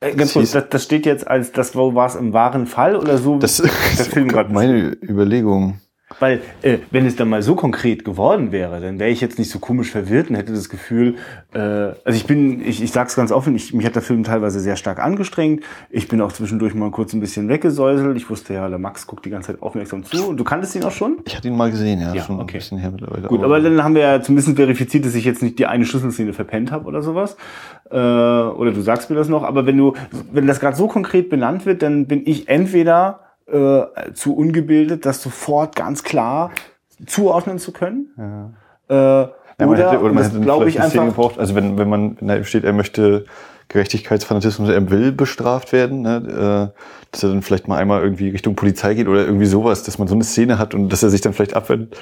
Äh, 0.00 0.14
ganz 0.14 0.34
kurz, 0.34 0.50
das, 0.52 0.68
das, 0.68 0.84
steht 0.84 1.06
jetzt 1.06 1.26
als 1.26 1.52
das 1.52 1.74
war 1.94 2.06
es 2.06 2.14
im 2.14 2.32
wahren 2.32 2.66
Fall 2.66 2.96
oder 2.96 3.16
so? 3.18 3.38
Das, 3.38 3.56
das 3.58 3.70
ist 4.00 4.12
Film 4.12 4.28
gerade 4.28 4.52
meine 4.52 4.96
Überlegung. 5.02 5.80
Weil, 6.20 6.40
äh, 6.62 6.78
wenn 6.90 7.06
es 7.06 7.16
dann 7.16 7.28
mal 7.28 7.42
so 7.42 7.54
konkret 7.54 8.04
geworden 8.04 8.52
wäre, 8.52 8.80
dann 8.80 8.98
wäre 8.98 9.10
ich 9.10 9.20
jetzt 9.20 9.38
nicht 9.38 9.50
so 9.50 9.58
komisch 9.58 9.90
verwirrt 9.90 10.30
und 10.30 10.36
hätte 10.36 10.52
das 10.52 10.68
Gefühl, 10.68 11.16
äh, 11.52 11.58
also 11.58 12.10
ich 12.10 12.26
bin, 12.26 12.60
ich, 12.60 12.82
ich 12.82 12.92
sag's 12.92 13.16
ganz 13.16 13.32
offen, 13.32 13.54
ich, 13.56 13.74
mich 13.74 13.84
hat 13.84 13.94
der 13.94 14.02
Film 14.02 14.24
teilweise 14.24 14.60
sehr 14.60 14.76
stark 14.76 14.98
angestrengt. 15.00 15.64
Ich 15.90 16.08
bin 16.08 16.20
auch 16.20 16.32
zwischendurch 16.32 16.74
mal 16.74 16.90
kurz 16.90 17.12
ein 17.12 17.20
bisschen 17.20 17.48
weggesäuselt. 17.48 18.16
Ich 18.16 18.30
wusste 18.30 18.54
ja, 18.54 18.68
der 18.68 18.78
Max 18.78 19.06
guckt 19.06 19.24
die 19.24 19.30
ganze 19.30 19.52
Zeit 19.52 19.62
aufmerksam 19.62 20.04
zu. 20.04 20.28
Und 20.28 20.36
du 20.36 20.44
kanntest 20.44 20.74
ihn 20.76 20.84
auch 20.84 20.92
schon? 20.92 21.18
Ich 21.24 21.36
hatte 21.36 21.48
ihn 21.48 21.56
mal 21.56 21.70
gesehen, 21.70 22.00
ja. 22.00 22.14
ja 22.14 22.22
schon 22.22 22.36
okay. 22.36 22.54
ein 22.54 22.58
bisschen 22.58 22.78
her 22.78 22.90
mittlerweile. 22.90 23.28
Gut, 23.28 23.42
aber 23.42 23.60
dann 23.60 23.82
haben 23.82 23.94
wir 23.94 24.02
ja 24.02 24.22
zumindest 24.22 24.56
verifiziert, 24.56 25.04
dass 25.04 25.14
ich 25.14 25.24
jetzt 25.24 25.42
nicht 25.42 25.58
die 25.58 25.66
eine 25.66 25.84
Schlüsselszene 25.84 26.32
verpennt 26.32 26.70
habe 26.70 26.86
oder 26.86 27.02
sowas. 27.02 27.36
Äh, 27.90 27.96
oder 27.96 28.72
du 28.72 28.80
sagst 28.80 29.10
mir 29.10 29.16
das 29.16 29.28
noch. 29.28 29.42
Aber 29.42 29.66
wenn 29.66 29.76
du, 29.76 29.94
wenn 30.32 30.46
das 30.46 30.60
gerade 30.60 30.76
so 30.76 30.86
konkret 30.86 31.28
benannt 31.28 31.66
wird, 31.66 31.82
dann 31.82 32.06
bin 32.06 32.22
ich 32.24 32.48
entweder 32.48 33.20
äh, 33.46 34.12
zu 34.14 34.34
ungebildet, 34.36 35.06
das 35.06 35.22
sofort 35.22 35.76
ganz 35.76 36.02
klar 36.02 36.50
zuordnen 37.06 37.58
zu 37.58 37.72
können. 37.72 38.10
Ja. 38.16 38.50
Äh, 38.88 39.28
ja, 39.60 39.66
oder, 39.66 39.90
hätte, 39.90 40.02
oder 40.02 40.12
man 40.12 40.24
hätte 40.24 40.40
glaube 40.40 40.68
ich 40.68 40.80
einfach 40.80 41.04
gebraucht, 41.04 41.38
also 41.38 41.54
wenn, 41.54 41.78
wenn 41.78 41.88
man 41.88 42.16
da 42.20 42.42
steht, 42.42 42.64
er 42.64 42.72
möchte 42.72 43.24
Gerechtigkeitsfanatismus, 43.68 44.68
er 44.68 44.90
will 44.90 45.12
bestraft 45.12 45.72
werden, 45.72 46.02
ne, 46.02 46.72
äh, 46.74 46.80
dass 47.10 47.22
er 47.22 47.30
dann 47.30 47.42
vielleicht 47.42 47.68
mal 47.68 47.78
einmal 47.78 48.02
irgendwie 48.02 48.30
Richtung 48.30 48.56
Polizei 48.56 48.94
geht 48.94 49.08
oder 49.08 49.24
irgendwie 49.24 49.46
sowas, 49.46 49.84
dass 49.84 49.98
man 49.98 50.08
so 50.08 50.14
eine 50.14 50.24
Szene 50.24 50.58
hat 50.58 50.74
und 50.74 50.88
dass 50.88 51.02
er 51.02 51.10
sich 51.10 51.20
dann 51.20 51.32
vielleicht 51.32 51.54
abwendet 51.54 51.96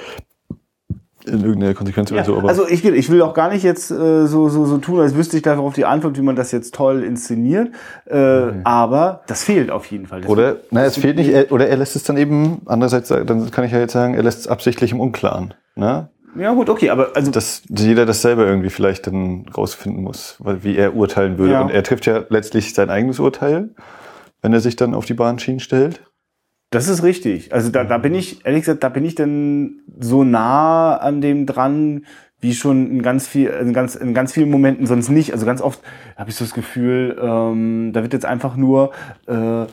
in 1.25 1.41
irgendeine 1.41 1.73
Konsequenz 1.73 2.09
ja, 2.09 2.17
oder 2.17 2.25
so. 2.25 2.37
Aber 2.37 2.49
also 2.49 2.67
ich, 2.67 2.83
ich 2.85 3.09
will 3.09 3.21
auch 3.21 3.33
gar 3.33 3.49
nicht 3.49 3.63
jetzt 3.63 3.91
äh, 3.91 4.27
so, 4.27 4.49
so, 4.49 4.65
so 4.65 4.77
tun, 4.77 4.99
als 4.99 5.15
wüsste 5.15 5.37
ich 5.37 5.43
darauf 5.43 5.73
die 5.73 5.85
Antwort, 5.85 6.17
wie 6.17 6.21
man 6.21 6.35
das 6.35 6.51
jetzt 6.51 6.73
toll 6.75 7.03
inszeniert. 7.03 7.69
Äh, 8.09 8.45
mhm. 8.45 8.61
Aber 8.63 9.21
das 9.27 9.43
fehlt 9.43 9.71
auf 9.71 9.85
jeden 9.87 10.07
Fall. 10.07 10.21
Das 10.21 10.29
oder, 10.29 10.57
na, 10.71 10.83
es 10.85 10.97
fehlt 10.97 11.17
nicht, 11.17 11.29
er, 11.29 11.51
oder 11.51 11.67
er 11.67 11.77
lässt 11.77 11.95
es 11.95 12.03
dann 12.03 12.17
eben, 12.17 12.61
andererseits, 12.65 13.09
dann 13.09 13.51
kann 13.51 13.63
ich 13.65 13.71
ja 13.71 13.79
jetzt 13.79 13.93
sagen, 13.93 14.13
er 14.15 14.23
lässt 14.23 14.39
es 14.39 14.47
absichtlich 14.47 14.91
im 14.91 14.99
Unklaren. 14.99 15.53
Ne? 15.75 16.09
Ja 16.35 16.53
gut, 16.53 16.69
okay, 16.69 16.89
aber 16.89 17.15
also 17.15 17.31
dass 17.31 17.61
jeder 17.69 18.05
das 18.05 18.21
selber 18.21 18.45
irgendwie 18.45 18.69
vielleicht 18.69 19.07
dann 19.07 19.45
rausfinden 19.55 20.03
muss, 20.03 20.37
wie 20.39 20.75
er 20.75 20.95
urteilen 20.95 21.37
würde. 21.37 21.53
Ja. 21.53 21.61
Und 21.61 21.69
er 21.69 21.83
trifft 21.83 22.05
ja 22.05 22.23
letztlich 22.29 22.73
sein 22.73 22.89
eigenes 22.89 23.19
Urteil, 23.19 23.69
wenn 24.41 24.53
er 24.53 24.59
sich 24.59 24.75
dann 24.75 24.95
auf 24.95 25.05
die 25.05 25.13
Bahnschienen 25.13 25.59
stellt. 25.59 26.01
Das 26.73 26.87
ist 26.87 27.03
richtig. 27.03 27.53
Also 27.53 27.69
da, 27.69 27.83
da 27.83 27.99
bin 27.99 28.15
ich, 28.15 28.43
ehrlich 28.45 28.61
gesagt, 28.61 28.83
da 28.83 28.89
bin 28.89 29.05
ich 29.05 29.13
dann 29.13 29.81
so 29.99 30.23
nah 30.23 30.97
an 30.97 31.21
dem 31.21 31.45
dran, 31.45 32.05
wie 32.41 32.55
schon 32.55 32.89
in 32.89 33.03
ganz 33.03 33.27
viel, 33.27 33.49
in 33.49 33.73
ganz, 33.73 33.93
in 33.93 34.15
ganz 34.15 34.33
vielen 34.33 34.49
Momenten 34.49 34.87
sonst 34.87 35.09
nicht. 35.09 35.33
Also 35.33 35.45
ganz 35.45 35.61
oft 35.61 35.81
habe 36.17 36.31
ich 36.31 36.35
so 36.35 36.43
das 36.43 36.55
Gefühl, 36.55 37.15
ähm, 37.21 37.91
da 37.93 38.01
wird 38.01 38.13
jetzt 38.13 38.25
einfach 38.25 38.55
nur 38.55 38.91
äh, 39.27 39.65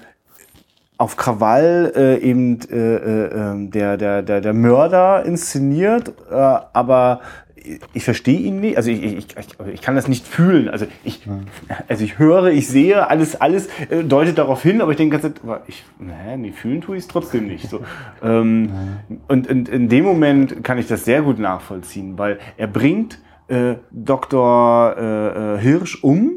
auf 0.98 1.16
Krawall 1.16 1.90
äh, 1.96 2.18
eben 2.18 2.60
äh, 2.70 2.76
äh, 2.76 3.34
ähm, 3.34 3.70
der, 3.70 3.96
der, 3.96 4.20
der, 4.20 4.42
der 4.42 4.52
Mörder 4.52 5.24
inszeniert, 5.24 6.12
äh, 6.30 6.34
aber 6.34 7.20
ich 7.92 8.04
verstehe 8.04 8.38
ihn 8.38 8.60
nicht, 8.60 8.76
also 8.76 8.90
ich, 8.90 9.02
ich, 9.02 9.16
ich, 9.16 9.74
ich 9.74 9.82
kann 9.82 9.94
das 9.94 10.08
nicht 10.08 10.26
fühlen. 10.26 10.68
Also 10.68 10.86
ich, 11.04 11.22
also 11.88 12.04
ich 12.04 12.18
höre, 12.18 12.46
ich 12.46 12.68
sehe, 12.68 13.08
alles, 13.08 13.40
alles 13.40 13.68
äh, 13.88 14.02
deutet 14.04 14.38
darauf 14.38 14.62
hin, 14.62 14.80
aber 14.80 14.92
ich 14.92 14.96
denke 14.96 15.18
ganz, 15.18 15.34
ich, 15.66 15.84
naja, 15.98 16.36
nee, 16.36 16.52
fühlen 16.52 16.80
tue 16.80 16.96
ich 16.96 17.02
es 17.02 17.08
trotzdem 17.08 17.46
nicht. 17.46 17.68
So. 17.68 17.80
Ähm, 18.22 18.70
und, 19.28 19.48
und 19.48 19.68
in 19.68 19.88
dem 19.88 20.04
Moment 20.04 20.62
kann 20.62 20.76
ich 20.76 20.86
das 20.86 21.04
sehr 21.04 21.22
gut 21.22 21.38
nachvollziehen, 21.38 22.18
weil 22.18 22.38
er 22.58 22.66
bringt 22.66 23.18
äh, 23.48 23.76
Dr. 23.90 24.94
Äh, 24.96 25.54
äh, 25.54 25.58
Hirsch 25.58 26.02
um 26.02 26.32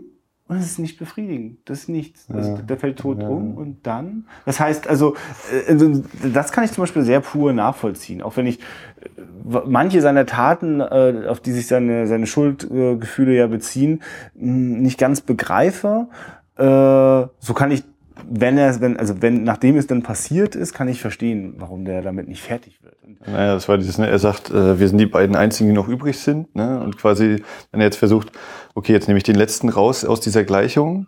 und 0.48 0.58
es 0.58 0.66
ist 0.66 0.80
nicht 0.80 1.00
befriedigend. 1.00 1.58
Das 1.66 1.80
ist 1.80 1.90
nichts. 1.90 2.28
Also, 2.30 2.58
der 2.58 2.78
fällt 2.78 3.00
tot 3.00 3.22
ja. 3.22 3.28
um 3.28 3.56
und 3.56 3.88
dann. 3.88 4.26
Das 4.46 4.60
heißt, 4.60 4.88
also, 4.88 5.16
äh, 5.52 5.72
also, 5.72 6.04
das 6.34 6.52
kann 6.52 6.66
ich 6.66 6.72
zum 6.72 6.84
Beispiel 6.84 7.04
sehr 7.04 7.22
pur 7.22 7.54
nachvollziehen. 7.54 8.22
Auch 8.22 8.36
wenn 8.36 8.46
ich 8.46 8.60
äh, 8.60 9.62
manche 9.66 10.02
seiner 10.02 10.26
Taten, 10.26 10.82
äh, 10.82 11.28
auf 11.28 11.40
die 11.40 11.54
sich 11.54 11.68
seine, 11.68 12.08
seine 12.08 12.28
Schuldgefühle 12.28 13.34
ja 13.36 13.48
beziehen, 13.48 14.02
nicht 14.36 14.98
ganz 14.98 15.22
begreife. 15.22 16.08
So 16.56 17.54
kann 17.56 17.72
ich 17.72 17.84
wenn 18.30 18.58
er, 18.58 18.80
wenn, 18.80 18.98
also 18.98 19.22
wenn, 19.22 19.44
nachdem 19.44 19.76
es 19.76 19.88
dann 19.88 20.04
passiert 20.04 20.56
ist, 20.56 20.74
kann 20.74 20.88
ich 20.88 21.02
verstehen, 21.02 21.56
warum 21.58 21.84
der 21.84 22.02
damit 22.02 22.28
nicht 22.28 22.42
fertig 22.42 22.80
wird. 22.84 22.96
Naja, 23.28 23.54
das 23.54 23.68
war 23.68 23.78
dieses, 23.78 23.98
ne, 23.98 24.08
er 24.08 24.20
sagt, 24.20 24.54
wir 24.54 24.88
sind 24.88 24.98
die 24.98 25.06
beiden 25.06 25.36
einzigen, 25.36 25.70
die 25.70 25.76
noch 25.76 25.88
übrig 25.88 26.20
sind, 26.20 26.56
ne, 26.56 26.80
und 26.80 26.98
quasi, 26.98 27.44
wenn 27.72 27.82
er 27.82 27.86
jetzt 27.86 27.98
versucht, 27.98 28.32
okay, 28.76 28.94
jetzt 28.94 29.08
nehme 29.08 29.18
ich 29.18 29.24
den 29.24 29.36
letzten 29.36 29.70
raus 29.70 30.06
aus 30.06 30.20
dieser 30.20 30.44
Gleichung, 30.44 31.08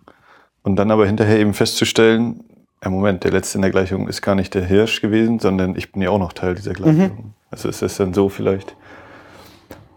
und 0.64 0.78
dann 0.78 0.90
aber 0.90 1.06
hinterher 1.06 1.40
eben 1.40 1.54
festzustellen, 1.54 2.44
ja, 2.84 2.90
Moment, 2.90 3.24
der 3.24 3.32
letzte 3.32 3.60
in 3.60 3.62
der 3.62 3.70
Gleichung 3.70 4.08
ist 4.08 4.24
gar 4.24 4.34
nicht 4.34 4.56
der 4.56 4.66
Hirsch 4.66 5.00
gewesen, 5.00 5.40
sondern 5.40 5.76
ich 5.76 5.92
bin 5.92 6.02
ja 6.02 6.10
auch 6.10 6.18
noch 6.18 6.34
Teil 6.34 6.56
dieser 6.56 6.74
Gleichung. 6.74 6.98
Mhm. 6.98 7.34
Also 7.52 7.70
ist 7.70 7.84
das 7.84 7.98
dann 7.98 8.16
so 8.16 8.30
vielleicht 8.30 8.76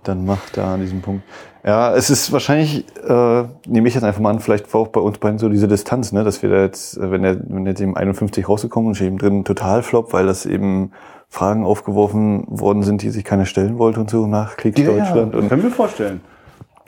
dann 0.09 0.25
macht 0.25 0.57
da 0.57 0.75
an 0.75 0.81
diesem 0.81 1.03
Punkt. 1.03 1.23
Ja, 1.65 1.95
es 1.95 2.09
ist 2.09 2.33
wahrscheinlich, 2.33 2.85
äh, 3.07 3.45
nehme 3.67 3.89
ich 3.89 3.95
jetzt 3.95 4.05
einfach 4.05 4.21
mal 4.21 4.31
an, 4.31 4.41
vielleicht 4.41 4.73
war 4.73 4.81
auch 4.81 4.89
bei 4.89 5.01
uns 5.01 5.19
beiden 5.19 5.39
so 5.39 5.49
diese 5.49 5.69
Distanz, 5.69 6.13
ne, 6.13 6.25
dass 6.25 6.43
wir 6.43 6.49
da 6.49 6.63
jetzt, 6.63 6.97
äh, 6.97 7.11
wenn 7.11 7.23
der, 7.23 7.39
wenn 7.49 7.67
jetzt 7.67 7.81
eben 7.81 7.97
51 7.97 8.49
rausgekommen 8.49 8.89
und 8.89 8.95
steht 8.95 9.09
eben 9.09 9.19
drin 9.19 9.45
total 9.45 9.83
flop, 9.83 10.13
weil 10.13 10.27
das 10.27 10.47
eben 10.47 10.93
Fragen 11.29 11.65
aufgeworfen 11.65 12.45
worden 12.49 12.83
sind, 12.83 13.03
die 13.03 13.11
sich 13.11 13.25
keiner 13.25 13.45
stellen 13.45 13.79
wollte 13.79 14.01
und 14.01 14.09
so 14.09 14.27
nach 14.27 14.57
Kriegsdeutschland. 14.57 15.35
Ja, 15.35 15.41
ja. 15.41 15.49
können 15.49 15.63
wir 15.63 15.71
vorstellen. 15.71 16.21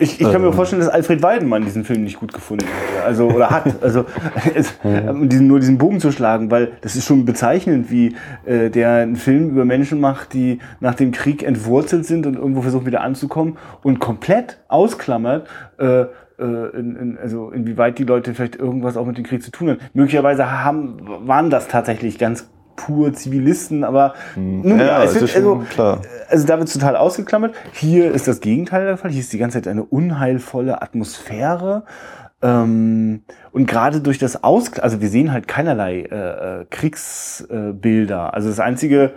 Ich, 0.00 0.18
ich 0.18 0.32
kann 0.32 0.40
mir 0.40 0.48
ähm. 0.48 0.54
vorstellen, 0.54 0.80
dass 0.80 0.88
Alfred 0.88 1.22
Weidenmann 1.22 1.62
diesen 1.62 1.84
Film 1.84 2.04
nicht 2.04 2.18
gut 2.18 2.32
gefunden 2.32 2.64
hat. 2.64 3.04
Also, 3.04 3.28
oder 3.28 3.50
hat. 3.50 3.82
Also, 3.82 4.06
um 4.82 5.28
diesen, 5.28 5.46
nur 5.46 5.60
diesen 5.60 5.76
Bogen 5.76 6.00
zu 6.00 6.10
schlagen, 6.10 6.50
weil 6.50 6.72
das 6.80 6.96
ist 6.96 7.04
schon 7.04 7.26
bezeichnend, 7.26 7.90
wie 7.90 8.16
äh, 8.46 8.70
der 8.70 8.94
einen 8.94 9.16
Film 9.16 9.50
über 9.50 9.66
Menschen 9.66 10.00
macht, 10.00 10.32
die 10.32 10.58
nach 10.80 10.94
dem 10.94 11.12
Krieg 11.12 11.42
entwurzelt 11.42 12.06
sind 12.06 12.26
und 12.26 12.36
irgendwo 12.36 12.62
versuchen 12.62 12.86
wieder 12.86 13.02
anzukommen 13.02 13.58
und 13.82 13.98
komplett 13.98 14.58
ausklammert, 14.68 15.46
äh, 15.78 16.00
äh 16.00 16.06
in, 16.38 16.96
in, 16.96 17.18
also 17.20 17.50
inwieweit 17.50 17.98
die 17.98 18.04
Leute 18.04 18.32
vielleicht 18.32 18.56
irgendwas 18.56 18.96
auch 18.96 19.04
mit 19.04 19.18
dem 19.18 19.24
Krieg 19.24 19.42
zu 19.42 19.50
tun 19.50 19.68
haben. 19.68 19.78
Möglicherweise 19.92 20.50
haben, 20.50 20.96
waren 21.26 21.50
das 21.50 21.68
tatsächlich 21.68 22.18
ganz 22.18 22.48
pur 22.80 23.12
Zivilisten, 23.12 23.84
aber 23.84 24.14
hm. 24.34 24.62
nun, 24.62 24.80
ja, 24.80 25.04
es 25.04 25.14
wird, 25.14 25.36
also, 25.36 25.64
klar. 25.68 26.00
also 26.28 26.46
da 26.46 26.58
wird 26.58 26.72
total 26.72 26.96
ausgeklammert. 26.96 27.54
Hier 27.72 28.10
ist 28.12 28.26
das 28.26 28.40
Gegenteil 28.40 28.86
der 28.86 28.96
Fall. 28.96 29.10
Hier 29.10 29.20
ist 29.20 29.32
die 29.32 29.38
ganze 29.38 29.58
Zeit 29.58 29.68
eine 29.68 29.84
unheilvolle 29.84 30.80
Atmosphäre. 30.80 31.84
Ähm, 32.42 33.22
und 33.52 33.66
gerade 33.66 34.00
durch 34.00 34.18
das 34.18 34.42
Aus, 34.42 34.78
also 34.78 35.02
wir 35.02 35.10
sehen 35.10 35.30
halt 35.30 35.46
keinerlei 35.46 36.00
äh, 36.10 36.60
äh 36.60 36.64
Kriegsbilder. 36.70 38.26
Äh, 38.32 38.34
also 38.34 38.48
das 38.48 38.60
einzige 38.60 39.12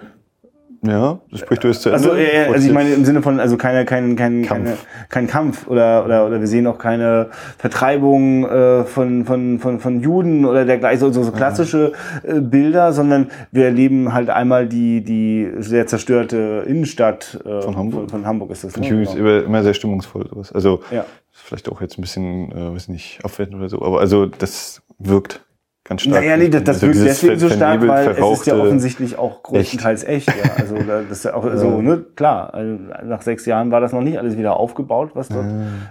ja, 0.85 1.19
das 1.31 1.39
spricht 1.39 1.63
du 1.63 1.69
es 1.69 1.79
zu 1.79 1.89
Ende. 1.89 2.09
Also, 2.09 2.15
äh, 2.15 2.47
also 2.51 2.67
ich 2.67 2.73
meine 2.73 2.93
im 2.93 3.05
Sinne 3.05 3.21
von 3.21 3.39
also 3.39 3.55
keine, 3.55 3.85
kein, 3.85 4.17
kein, 4.17 4.43
Kampf. 4.43 4.65
Keine, 4.65 4.77
kein 5.09 5.27
Kampf 5.27 5.67
oder, 5.67 6.03
oder 6.03 6.27
oder 6.27 6.41
wir 6.41 6.47
sehen 6.47 6.67
auch 6.67 6.77
keine 6.77 7.29
Vertreibung 7.57 8.45
äh, 8.45 8.83
von, 8.83 9.23
von, 9.23 9.59
von, 9.59 9.79
von 9.79 10.01
Juden 10.01 10.45
oder 10.45 10.65
dergleichen, 10.65 11.13
so, 11.13 11.23
so 11.23 11.31
klassische 11.31 11.93
äh, 12.23 12.41
Bilder, 12.41 12.91
sondern 12.91 13.31
wir 13.51 13.65
erleben 13.65 14.13
halt 14.13 14.29
einmal 14.29 14.67
die, 14.67 15.03
die 15.03 15.49
sehr 15.59 15.87
zerstörte 15.87 16.65
Innenstadt 16.67 17.39
äh, 17.45 17.61
von 17.61 17.77
Hamburg. 17.77 18.01
Von, 18.01 18.09
von 18.09 18.25
Hamburg 18.25 18.51
ist 18.51 18.65
das. 18.65 18.75
Ne? 18.75 18.87
Genau. 18.87 19.11
Immer, 19.13 19.43
immer 19.43 19.63
sehr 19.63 19.73
stimmungsvoll 19.73 20.27
sowas. 20.27 20.51
Also 20.51 20.81
ja. 20.91 21.05
vielleicht 21.31 21.69
auch 21.69 21.79
jetzt 21.79 21.97
ein 21.97 22.01
bisschen, 22.01 22.51
äh, 22.51 22.73
weiß 22.73 22.89
nicht, 22.89 23.19
aufwertend 23.23 23.55
oder 23.55 23.69
so, 23.69 23.81
aber 23.81 24.01
also 24.01 24.25
das 24.25 24.81
wirkt 24.99 25.42
ganz 25.83 26.01
stark. 26.01 26.15
Naja, 26.15 26.37
nee, 26.37 26.49
das, 26.49 26.63
das 26.63 26.81
wirkt 26.81 26.95
deswegen 26.95 27.39
so 27.39 27.49
stark, 27.49 27.85
weil 27.87 28.09
es 28.09 28.39
ist 28.39 28.47
ja 28.47 28.55
offensichtlich 28.55 29.17
auch 29.17 29.43
größtenteils 29.43 30.03
echt. 30.03 30.29
echt 30.29 30.45
ja. 30.45 30.51
Also 30.57 30.75
das 30.77 31.09
ist 31.09 31.25
ja 31.25 31.33
auch 31.33 31.45
so, 31.55 31.81
ne, 31.81 32.05
klar, 32.15 32.53
also 32.53 32.77
nach 33.03 33.21
sechs 33.21 33.45
Jahren 33.45 33.71
war 33.71 33.81
das 33.81 33.91
noch 33.91 34.01
nicht 34.01 34.17
alles 34.17 34.37
wieder 34.37 34.57
aufgebaut, 34.57 35.11
was 35.13 35.29
dort 35.29 35.45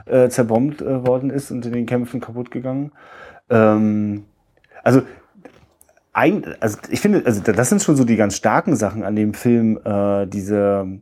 äh, 0.06 0.28
zerbombt 0.28 0.80
äh, 0.82 1.06
worden 1.06 1.30
ist 1.30 1.50
und 1.50 1.66
in 1.66 1.72
den 1.72 1.86
Kämpfen 1.86 2.20
kaputt 2.20 2.50
gegangen. 2.50 2.92
Ähm, 3.50 4.24
also 4.82 5.02
ein, 6.12 6.44
also 6.60 6.78
ich 6.90 7.00
finde, 7.00 7.22
also 7.24 7.40
das 7.40 7.68
sind 7.68 7.82
schon 7.82 7.96
so 7.96 8.04
die 8.04 8.16
ganz 8.16 8.36
starken 8.36 8.76
Sachen 8.76 9.02
an 9.02 9.16
dem 9.16 9.34
Film, 9.34 9.78
äh, 9.84 10.26
diese 10.26 11.00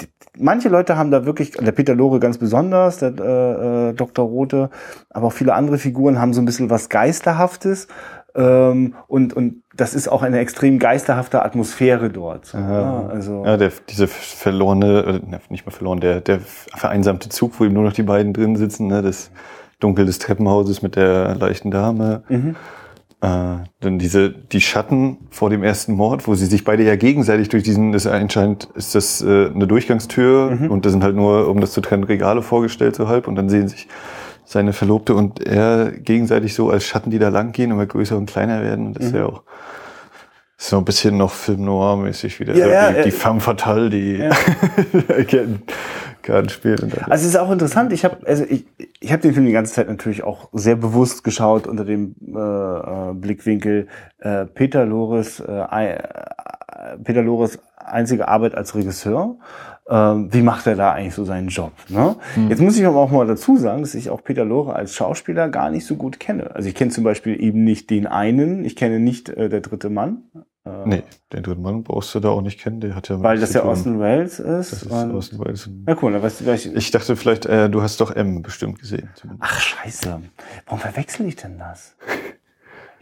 die, 0.00 0.06
manche 0.38 0.68
Leute 0.68 0.96
haben 0.96 1.10
da 1.10 1.26
wirklich, 1.26 1.52
der 1.52 1.72
Peter 1.72 1.94
Lore 1.94 2.20
ganz 2.20 2.38
besonders, 2.38 2.98
der 2.98 3.14
äh, 3.18 3.90
äh, 3.90 3.92
Dr. 3.92 4.24
Rote, 4.24 4.70
aber 5.10 5.26
auch 5.26 5.32
viele 5.32 5.54
andere 5.54 5.78
Figuren 5.78 6.18
haben 6.18 6.32
so 6.32 6.40
ein 6.40 6.44
bisschen 6.44 6.70
was 6.70 6.88
Geisterhaftes. 6.88 7.88
Ähm, 8.34 8.94
und, 9.08 9.34
und 9.34 9.62
das 9.76 9.94
ist 9.94 10.08
auch 10.08 10.22
eine 10.22 10.38
extrem 10.38 10.78
geisterhafte 10.78 11.42
Atmosphäre 11.42 12.10
dort. 12.10 12.52
Ja, 12.52 13.06
also 13.06 13.44
ja, 13.44 13.56
der, 13.56 13.72
diese 13.88 14.06
verlorene, 14.06 15.20
äh, 15.22 15.38
nicht 15.50 15.66
mehr 15.66 15.72
verloren, 15.72 16.00
der, 16.00 16.20
der 16.20 16.40
vereinsamte 16.40 17.28
Zug, 17.28 17.58
wo 17.58 17.64
eben 17.64 17.74
nur 17.74 17.84
noch 17.84 17.92
die 17.92 18.02
beiden 18.02 18.32
drin 18.32 18.56
sitzen, 18.56 18.86
ne, 18.86 19.02
das 19.02 19.30
Dunkel 19.80 20.06
des 20.06 20.18
Treppenhauses 20.18 20.82
mit 20.82 20.96
der 20.96 21.34
leichten 21.34 21.70
Dame. 21.70 22.22
Mhm. 22.28 22.56
Äh, 23.20 23.58
dann 23.80 23.98
diese, 23.98 24.30
die 24.30 24.60
Schatten 24.60 25.18
vor 25.30 25.48
dem 25.48 25.62
ersten 25.62 25.94
Mord, 25.94 26.26
wo 26.26 26.34
sie 26.34 26.46
sich 26.46 26.64
beide 26.64 26.82
ja 26.82 26.96
gegenseitig 26.96 27.48
durch 27.50 27.62
diesen, 27.62 27.92
das 27.92 28.06
anscheinend 28.06 28.68
ist 28.74 28.94
das 28.94 29.22
äh, 29.22 29.50
eine 29.54 29.66
Durchgangstür 29.66 30.50
mhm. 30.50 30.70
und 30.70 30.84
da 30.84 30.90
sind 30.90 31.04
halt 31.04 31.14
nur, 31.14 31.48
um 31.48 31.60
das 31.60 31.72
zu 31.72 31.80
trennen, 31.80 32.04
Regale 32.04 32.42
vorgestellt 32.42 32.96
so 32.96 33.08
halb 33.08 33.28
und 33.28 33.36
dann 33.36 33.48
sehen 33.48 33.68
sich 33.68 33.86
seine 34.52 34.72
Verlobte 34.72 35.14
und 35.14 35.44
er 35.44 35.90
gegenseitig 35.90 36.54
so 36.54 36.70
als 36.70 36.84
Schatten, 36.84 37.10
die 37.10 37.18
da 37.18 37.28
lang 37.28 37.52
gehen, 37.52 37.70
immer 37.70 37.86
größer 37.86 38.16
und 38.16 38.26
kleiner 38.26 38.62
werden. 38.62 38.86
Und 38.86 38.94
das 38.94 39.04
mhm. 39.04 39.08
ist 39.08 39.14
ja 39.16 39.26
auch 39.26 39.42
So 40.56 40.78
ein 40.78 40.84
bisschen 40.84 41.16
noch 41.16 41.32
Film 41.32 41.64
Noir-mäßig 41.64 42.38
wieder. 42.38 42.54
Ja, 42.54 42.68
ja, 42.68 42.92
die, 42.92 43.02
die 43.04 43.10
Femme 43.10 43.40
Fatale, 43.40 43.90
die 43.90 44.18
ja. 44.18 44.30
Karten 46.22 46.48
spielt. 46.48 46.82
Also 46.82 47.24
es 47.26 47.34
ist 47.34 47.36
auch 47.36 47.50
interessant. 47.50 47.92
Ich 47.92 48.04
habe 48.04 48.18
also 48.26 48.44
ich, 48.48 48.64
ich 49.00 49.12
habe 49.12 49.22
den 49.22 49.34
Film 49.34 49.44
die 49.44 49.52
ganze 49.52 49.74
Zeit 49.74 49.88
natürlich 49.88 50.22
auch 50.22 50.48
sehr 50.52 50.76
bewusst 50.76 51.24
geschaut 51.24 51.66
unter 51.66 51.84
dem 51.84 52.14
äh, 52.34 52.38
äh 52.38 53.14
Blickwinkel 53.14 53.88
äh, 54.20 54.46
Peter 54.46 54.86
Loris 54.86 55.40
äh, 55.40 55.52
äh, 55.52 55.98
Peter 57.02 57.22
Loris 57.22 57.58
einzige 57.76 58.28
Arbeit 58.28 58.54
als 58.54 58.74
Regisseur. 58.74 59.36
Ähm, 59.88 60.32
wie 60.32 60.42
macht 60.42 60.66
er 60.66 60.76
da 60.76 60.92
eigentlich 60.92 61.14
so 61.14 61.24
seinen 61.24 61.48
Job? 61.48 61.72
Ne? 61.88 62.16
Hm. 62.34 62.48
Jetzt 62.50 62.62
muss 62.62 62.78
ich 62.78 62.86
aber 62.86 62.98
auch 62.98 63.10
mal 63.10 63.26
dazu 63.26 63.56
sagen, 63.56 63.82
dass 63.82 63.94
ich 63.94 64.10
auch 64.10 64.22
Peter 64.22 64.44
Lore 64.44 64.74
als 64.74 64.94
Schauspieler 64.94 65.48
gar 65.48 65.70
nicht 65.70 65.86
so 65.86 65.96
gut 65.96 66.20
kenne. 66.20 66.54
Also 66.54 66.68
ich 66.68 66.74
kenne 66.74 66.92
zum 66.92 67.02
Beispiel 67.02 67.42
eben 67.42 67.64
nicht 67.64 67.90
den 67.90 68.06
einen, 68.06 68.64
ich 68.64 68.76
kenne 68.76 69.00
nicht 69.00 69.28
äh, 69.28 69.48
der 69.48 69.60
dritte 69.60 69.90
Mann, 69.90 70.22
äh, 70.64 70.86
nee, 70.86 71.02
den 71.32 71.42
dritten 71.42 71.62
Mann 71.62 71.82
brauchst 71.82 72.14
du 72.14 72.20
da 72.20 72.28
auch 72.28 72.40
nicht 72.40 72.60
kennen. 72.60 72.80
Der 72.80 72.94
hat 72.94 73.08
ja 73.08 73.20
weil 73.20 73.38
das 73.38 73.52
ja 73.52 73.62
Austin 73.62 73.98
Wells 73.98 74.38
ist. 74.38 74.72
Das 74.72 74.82
ist 74.84 74.92
Austin 74.92 75.40
Wells. 75.40 75.68
Ja, 75.88 75.96
cool. 76.00 76.12
Dann 76.12 76.22
weißt 76.22 76.40
du, 76.40 76.52
ich, 76.52 76.72
ich 76.72 76.90
dachte 76.92 77.16
vielleicht, 77.16 77.46
äh, 77.46 77.68
du 77.68 77.82
hast 77.82 78.00
doch 78.00 78.14
M 78.14 78.42
bestimmt 78.42 78.78
gesehen. 78.78 79.10
Zumindest. 79.16 79.50
Ach, 79.52 79.60
scheiße. 79.60 80.20
Warum 80.66 80.78
verwechsel 80.78 81.26
ich 81.26 81.36
denn 81.36 81.58
das? 81.58 81.96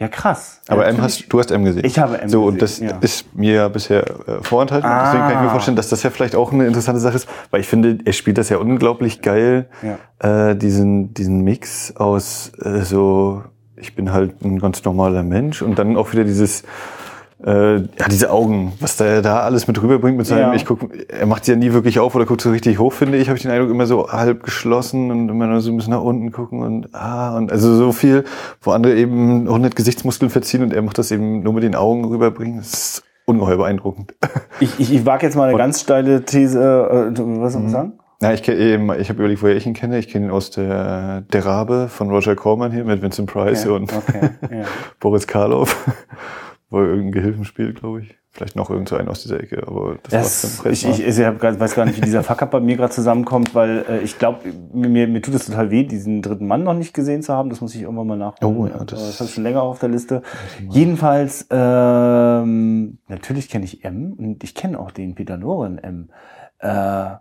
Ja, 0.00 0.08
krass. 0.08 0.62
Aber 0.66 0.86
M 0.86 1.02
hast, 1.02 1.30
du 1.30 1.38
hast 1.38 1.50
M 1.50 1.62
gesehen. 1.62 1.84
Ich 1.84 1.98
habe 1.98 2.18
M 2.18 2.30
so, 2.30 2.40
gesehen. 2.40 2.40
So, 2.40 2.44
und 2.46 2.62
das 2.62 2.78
ja. 2.80 2.98
ist 3.02 3.36
mir 3.36 3.52
ja 3.52 3.68
bisher 3.68 4.02
äh, 4.02 4.42
vorenthalten. 4.42 4.88
Ah. 4.88 5.04
Deswegen 5.04 5.24
kann 5.24 5.32
ich 5.34 5.42
mir 5.42 5.50
vorstellen, 5.50 5.76
dass 5.76 5.90
das 5.90 6.02
ja 6.02 6.08
vielleicht 6.08 6.34
auch 6.34 6.54
eine 6.54 6.66
interessante 6.66 7.00
Sache 7.00 7.16
ist, 7.16 7.28
weil 7.50 7.60
ich 7.60 7.68
finde, 7.68 7.98
er 8.02 8.14
spielt 8.14 8.38
das 8.38 8.48
ja 8.48 8.56
unglaublich 8.56 9.20
geil, 9.20 9.68
ja. 9.82 10.50
äh, 10.50 10.56
diesen, 10.56 11.12
diesen 11.12 11.42
Mix 11.42 11.94
aus 11.96 12.50
äh, 12.62 12.80
so, 12.80 13.44
ich 13.76 13.94
bin 13.94 14.10
halt 14.10 14.42
ein 14.42 14.58
ganz 14.58 14.82
normaler 14.84 15.22
Mensch 15.22 15.60
und 15.60 15.78
dann 15.78 15.98
auch 15.98 16.12
wieder 16.12 16.24
dieses, 16.24 16.62
äh, 17.44 17.76
ja, 17.76 18.09
diese 18.11 18.31
Augen, 18.31 18.72
was 18.81 18.96
der 18.96 19.22
da 19.22 19.40
alles 19.40 19.66
mit 19.66 19.81
rüberbringt 19.83 20.18
mit 20.18 20.26
seinem, 20.26 20.40
ja. 20.40 20.55
ich 20.55 20.66
guck, 20.66 20.90
er 21.09 21.26
macht 21.26 21.44
sie 21.44 21.53
ja 21.53 21.57
nie 21.57 21.72
wirklich 21.72 21.98
auf 21.98 22.14
oder 22.14 22.26
guckt 22.26 22.40
so 22.40 22.50
richtig 22.50 22.79
hoch, 22.79 22.92
finde 22.92 23.18
ich, 23.18 23.29
habe 23.29 23.37
ich 23.37 23.42
den 23.42 23.50
Eindruck, 23.50 23.70
immer 23.70 23.87
so 23.87 24.11
halb 24.11 24.42
geschlossen 24.42 25.11
und 25.11 25.29
immer 25.29 25.46
nur 25.46 25.61
so 25.61 25.70
ein 25.70 25.76
bisschen 25.76 25.92
nach 25.92 26.03
unten 26.03 26.33
gucken 26.33 26.62
und 26.62 26.94
ah, 26.94 27.37
und 27.37 27.50
also 27.50 27.74
so 27.74 27.92
viel, 27.92 28.24
wo 28.61 28.72
andere 28.72 28.94
eben 28.96 29.46
100 29.46 29.74
Gesichtsmuskeln 29.74 30.31
verziehen 30.31 30.62
und 30.62 30.72
er 30.72 30.83
macht 30.83 30.98
das 30.98 31.11
eben 31.11 31.42
nur 31.42 31.53
mit 31.53 31.62
den 31.62 31.74
Augen 31.74 32.05
rüberbringen. 32.05 32.59
Das 32.59 32.72
ist 32.72 33.03
ungeheuer 33.24 33.57
beeindruckend. 33.57 34.14
Ich, 34.62 34.79
ich, 34.79 34.92
ich 34.92 35.07
wage 35.07 35.24
jetzt 35.24 35.37
mal 35.37 35.44
eine 35.44 35.55
und, 35.55 35.59
ganz 35.59 35.81
steile 35.81 36.22
These, 36.22 36.61
äh, 36.61 37.18
was 37.40 37.55
soll 37.55 37.62
man 37.62 37.70
mhm. 37.70 37.72
sagen? 37.72 37.92
Ja, 38.20 38.35
ich, 38.35 38.46
eben, 38.46 38.92
ich 39.00 39.09
habe 39.09 39.20
überlegt, 39.20 39.42
woher 39.42 39.57
ich 39.57 39.66
ihn 39.66 39.72
kenne. 39.72 39.98
Ich 39.98 40.09
kenne 40.09 40.26
ihn 40.26 40.31
aus 40.31 40.50
der 40.50 41.22
Der 41.33 41.46
Rabe 41.46 41.88
von 41.88 42.11
Roger 42.11 42.37
Corman 42.37 42.70
hier 42.70 42.85
mit 42.85 43.00
Vincent 43.00 43.31
Price 43.31 43.64
okay, 43.64 43.74
und 43.74 43.92
okay, 43.94 44.31
ja. 44.42 44.64
Boris 45.00 45.26
Karloff 45.26 45.74
wo 46.70 46.78
er 46.78 46.85
irgendeinen 46.85 47.12
Gehilfen 47.12 47.44
spielt, 47.44 47.80
glaube 47.80 48.02
ich. 48.02 48.16
Vielleicht 48.33 48.54
noch 48.54 48.70
irgend 48.70 48.88
so 48.88 48.96
einen 48.96 49.09
aus 49.09 49.22
dieser 49.22 49.40
Ecke, 49.40 49.66
aber 49.66 49.98
das, 50.04 50.42
das 50.42 50.64
war's 50.64 50.85
Ich, 50.85 50.88
ich, 50.88 51.04
ich 51.04 51.24
hab 51.24 51.40
grad, 51.40 51.59
weiß 51.59 51.74
gar 51.74 51.85
nicht, 51.85 51.96
wie 51.96 52.00
dieser 52.00 52.22
Fuck-Up 52.22 52.52
bei 52.52 52.61
mir 52.61 52.76
gerade 52.76 52.92
zusammenkommt, 52.92 53.56
weil 53.56 53.85
äh, 53.88 53.98
ich 54.02 54.20
glaube, 54.20 54.52
mir, 54.72 55.09
mir 55.09 55.20
tut 55.20 55.35
es 55.35 55.46
total 55.46 55.72
weh, 55.72 55.83
diesen 55.83 56.22
dritten 56.22 56.46
Mann 56.46 56.62
noch 56.62 56.74
nicht 56.74 56.94
gesehen 56.94 57.22
zu 57.22 57.35
haben. 57.35 57.50
Das 57.50 57.61
muss 57.61 57.74
ich 57.74 57.83
irgendwann 57.83 58.06
mal 58.06 58.16
nachholen. 58.16 58.56
Oh, 58.56 58.66
ja, 58.68 58.85
das, 58.85 59.18
das 59.18 59.20
ist 59.20 59.35
schon 59.35 59.42
länger 59.42 59.62
auf 59.62 59.80
der 59.80 59.88
Liste. 59.88 60.22
Jedenfalls, 60.68 61.48
ähm, 61.50 62.98
natürlich 63.09 63.48
kenne 63.48 63.64
ich 63.64 63.85
M 63.85 64.12
und 64.12 64.44
ich 64.44 64.54
kenne 64.54 64.78
auch 64.78 64.92
den 64.92 65.16
Peter 65.16 65.37
Noren 65.37 65.78
M. 65.78 66.11
Äh, 66.61 67.16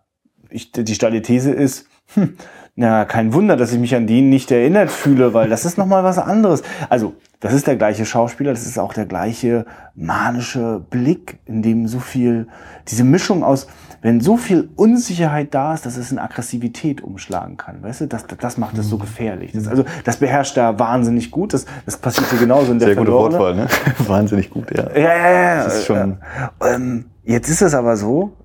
ich, 0.51 0.71
die 0.71 0.93
steile 0.93 1.23
These 1.23 1.51
ist, 1.51 1.87
hm, 2.13 2.35
na, 2.79 3.03
kein 3.03 3.33
Wunder, 3.33 3.57
dass 3.57 3.73
ich 3.73 3.77
mich 3.77 3.93
an 3.93 4.07
den 4.07 4.29
nicht 4.29 4.51
erinnert 4.51 4.89
fühle, 4.89 5.33
weil 5.33 5.49
das 5.49 5.65
ist 5.65 5.77
nochmal 5.77 6.05
was 6.05 6.17
anderes. 6.17 6.63
Also, 6.87 7.13
das 7.41 7.53
ist 7.53 7.67
der 7.67 7.75
gleiche 7.75 8.05
Schauspieler, 8.05 8.51
das 8.51 8.65
ist 8.65 8.79
auch 8.79 8.93
der 8.93 9.05
gleiche 9.05 9.65
manische 9.95 10.81
Blick, 10.89 11.39
in 11.45 11.61
dem 11.61 11.89
so 11.89 11.99
viel, 11.99 12.47
diese 12.87 13.03
Mischung 13.03 13.43
aus, 13.43 13.67
wenn 14.01 14.21
so 14.21 14.37
viel 14.37 14.69
Unsicherheit 14.77 15.53
da 15.53 15.73
ist, 15.73 15.85
dass 15.85 15.97
es 15.97 16.13
in 16.13 16.19
Aggressivität 16.19 17.01
umschlagen 17.01 17.57
kann, 17.57 17.83
weißt 17.83 17.99
du, 17.99 18.07
das, 18.07 18.25
das 18.27 18.57
macht 18.57 18.77
es 18.77 18.87
so 18.87 18.95
mhm. 18.95 19.01
gefährlich. 19.01 19.51
Das, 19.51 19.67
also, 19.67 19.83
das 20.05 20.15
beherrscht 20.15 20.55
er 20.55 20.79
wahnsinnig 20.79 21.31
gut, 21.31 21.53
das, 21.53 21.65
das 21.85 21.97
passiert 21.97 22.29
hier 22.29 22.39
genauso 22.39 22.71
in 22.71 22.79
der 22.79 22.87
Sehr 22.87 22.95
gute 22.95 23.11
Wortwahl, 23.11 23.55
ne? 23.55 23.67
wahnsinnig 24.07 24.49
gut, 24.49 24.71
ja. 24.71 24.89
Ja, 24.95 25.17
ja, 25.17 25.31
ja. 25.31 25.63
Das 25.65 25.79
ist 25.79 25.85
schon 25.85 26.17
ähm, 26.65 27.07
jetzt 27.25 27.49
ist 27.49 27.61
es 27.61 27.73
aber 27.73 27.97
so, 27.97 28.37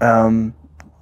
ähm, 0.00 0.54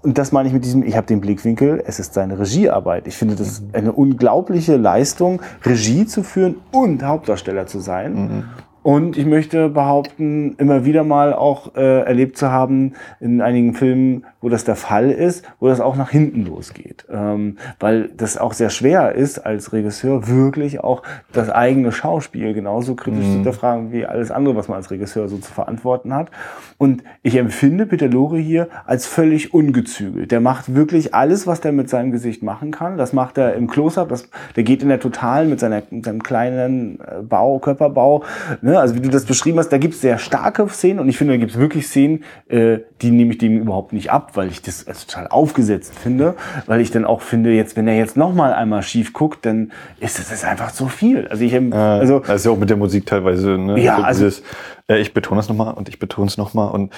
und 0.04 0.18
das 0.18 0.32
meine 0.32 0.48
ich 0.48 0.54
mit 0.54 0.64
diesem, 0.64 0.82
ich 0.82 0.96
habe 0.96 1.06
den 1.06 1.20
Blickwinkel, 1.20 1.82
es 1.86 1.98
ist 1.98 2.12
seine 2.12 2.38
Regiearbeit. 2.38 3.06
Ich 3.06 3.16
finde 3.16 3.36
das 3.36 3.62
eine 3.72 3.92
unglaubliche 3.92 4.76
Leistung, 4.76 5.40
Regie 5.64 6.04
zu 6.04 6.22
führen 6.22 6.56
und 6.72 7.02
Hauptdarsteller 7.02 7.66
zu 7.66 7.80
sein. 7.80 8.14
Mhm. 8.14 8.44
Und 8.84 9.16
ich 9.16 9.24
möchte 9.24 9.70
behaupten, 9.70 10.56
immer 10.58 10.84
wieder 10.84 11.04
mal 11.04 11.32
auch 11.32 11.74
äh, 11.74 12.02
erlebt 12.02 12.36
zu 12.36 12.50
haben 12.50 12.92
in 13.18 13.40
einigen 13.40 13.72
Filmen, 13.72 14.26
wo 14.42 14.50
das 14.50 14.64
der 14.64 14.76
Fall 14.76 15.10
ist, 15.10 15.42
wo 15.58 15.68
das 15.68 15.80
auch 15.80 15.96
nach 15.96 16.10
hinten 16.10 16.44
losgeht. 16.44 17.06
Ähm, 17.10 17.56
weil 17.80 18.10
das 18.14 18.36
auch 18.36 18.52
sehr 18.52 18.68
schwer 18.68 19.14
ist, 19.14 19.38
als 19.38 19.72
Regisseur 19.72 20.28
wirklich 20.28 20.84
auch 20.84 21.02
das 21.32 21.48
eigene 21.48 21.92
Schauspiel 21.92 22.52
genauso 22.52 22.94
kritisch 22.94 23.20
mhm. 23.20 23.24
zu 23.24 23.32
hinterfragen 23.36 23.90
wie 23.90 24.04
alles 24.04 24.30
andere, 24.30 24.54
was 24.54 24.68
man 24.68 24.76
als 24.76 24.90
Regisseur 24.90 25.28
so 25.28 25.38
zu 25.38 25.50
verantworten 25.50 26.14
hat. 26.14 26.30
Und 26.76 27.02
ich 27.22 27.36
empfinde 27.36 27.86
Peter 27.86 28.08
Lore 28.08 28.36
hier 28.36 28.68
als 28.84 29.06
völlig 29.06 29.54
ungezügelt. 29.54 30.30
Der 30.30 30.40
macht 30.40 30.74
wirklich 30.74 31.14
alles, 31.14 31.46
was 31.46 31.62
der 31.62 31.72
mit 31.72 31.88
seinem 31.88 32.12
Gesicht 32.12 32.42
machen 32.42 32.70
kann. 32.70 32.98
Das 32.98 33.14
macht 33.14 33.38
er 33.38 33.54
im 33.54 33.66
Close-Up, 33.66 34.12
der 34.56 34.62
geht 34.62 34.82
in 34.82 34.90
der 34.90 35.00
Totalen 35.00 35.48
mit, 35.48 35.58
seiner, 35.58 35.82
mit 35.88 36.04
seinem 36.04 36.22
kleinen 36.22 37.00
äh, 37.00 37.22
Bau, 37.22 37.58
Körperbau. 37.60 38.24
Ne? 38.60 38.73
Also 38.80 38.94
wie 38.94 39.00
du 39.00 39.08
das 39.08 39.24
beschrieben 39.24 39.58
hast, 39.58 39.70
da 39.70 39.78
gibt 39.78 39.94
es 39.94 40.00
sehr 40.00 40.18
starke 40.18 40.68
Szenen 40.68 41.00
und 41.00 41.08
ich 41.08 41.18
finde, 41.18 41.34
da 41.34 41.38
gibt 41.38 41.52
es 41.52 41.58
wirklich 41.58 41.87
Szenen, 41.87 42.24
äh, 42.48 42.78
die 43.02 43.10
nehme 43.10 43.32
ich 43.32 43.38
dem 43.38 43.58
überhaupt 43.58 43.92
nicht 43.92 44.10
ab 44.10 44.32
weil 44.34 44.48
ich 44.48 44.62
das 44.62 44.84
total 44.84 45.28
aufgesetzt 45.28 45.94
finde, 45.98 46.34
weil 46.66 46.80
ich 46.80 46.90
dann 46.90 47.04
auch 47.04 47.22
finde, 47.22 47.52
jetzt 47.52 47.76
wenn 47.76 47.88
er 47.88 47.96
jetzt 47.96 48.16
noch 48.16 48.34
mal 48.34 48.52
einmal 48.52 48.82
schief 48.82 49.12
guckt, 49.12 49.46
dann 49.46 49.72
ist 50.00 50.18
es 50.18 50.44
einfach 50.44 50.72
zu 50.72 50.88
viel. 50.88 51.26
Also 51.28 51.44
ich 51.44 51.54
also 51.54 52.20
das 52.20 52.37
ist 52.37 52.46
ja 52.46 52.50
auch 52.50 52.58
mit 52.58 52.70
der 52.70 52.76
Musik 52.76 53.06
teilweise. 53.06 53.50
Ne? 53.58 53.80
Ja, 53.80 53.98
also, 53.98 54.24
dieses, 54.24 54.42
äh, 54.88 54.98
ich 54.98 55.14
betone 55.14 55.40
es 55.40 55.48
nochmal 55.48 55.74
und 55.74 55.88
ich 55.88 55.98
betone 55.98 56.28
es 56.28 56.37
nochmal 56.37 56.70
und 56.70 56.92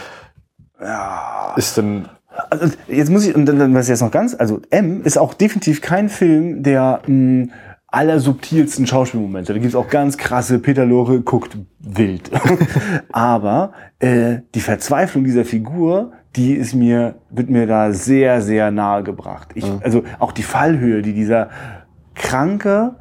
ja. 0.80 1.54
ist 1.56 1.78
dann 1.78 2.08
also 2.50 2.74
jetzt 2.88 3.10
muss 3.10 3.26
ich, 3.26 3.34
und 3.34 3.46
dann, 3.46 3.74
was 3.74 3.88
jetzt 3.88 4.02
noch 4.02 4.10
ganz, 4.10 4.34
also 4.38 4.60
M 4.70 5.02
ist 5.04 5.18
auch 5.18 5.34
definitiv 5.34 5.80
kein 5.80 6.08
Film, 6.08 6.62
der 6.62 7.00
mh, 7.06 7.48
allersubtilsten 7.96 8.86
Schauspielmomente. 8.86 9.54
Da 9.54 9.58
gibt's 9.58 9.74
auch 9.74 9.88
ganz 9.88 10.18
krasse, 10.18 10.58
Peter 10.58 10.84
Lore 10.84 11.22
guckt 11.22 11.56
wild. 11.78 12.30
Aber 13.10 13.72
äh, 14.00 14.40
die 14.54 14.60
Verzweiflung 14.60 15.24
dieser 15.24 15.46
Figur, 15.46 16.12
die 16.36 16.52
ist 16.52 16.74
mir, 16.74 17.14
wird 17.30 17.48
mir 17.48 17.66
da 17.66 17.94
sehr, 17.94 18.42
sehr 18.42 18.70
nahe 18.70 19.02
gebracht. 19.02 19.52
Ich, 19.54 19.64
mhm. 19.64 19.80
Also 19.82 20.04
auch 20.18 20.32
die 20.32 20.42
Fallhöhe, 20.42 21.00
die 21.00 21.14
dieser 21.14 21.48
kranke 22.14 22.96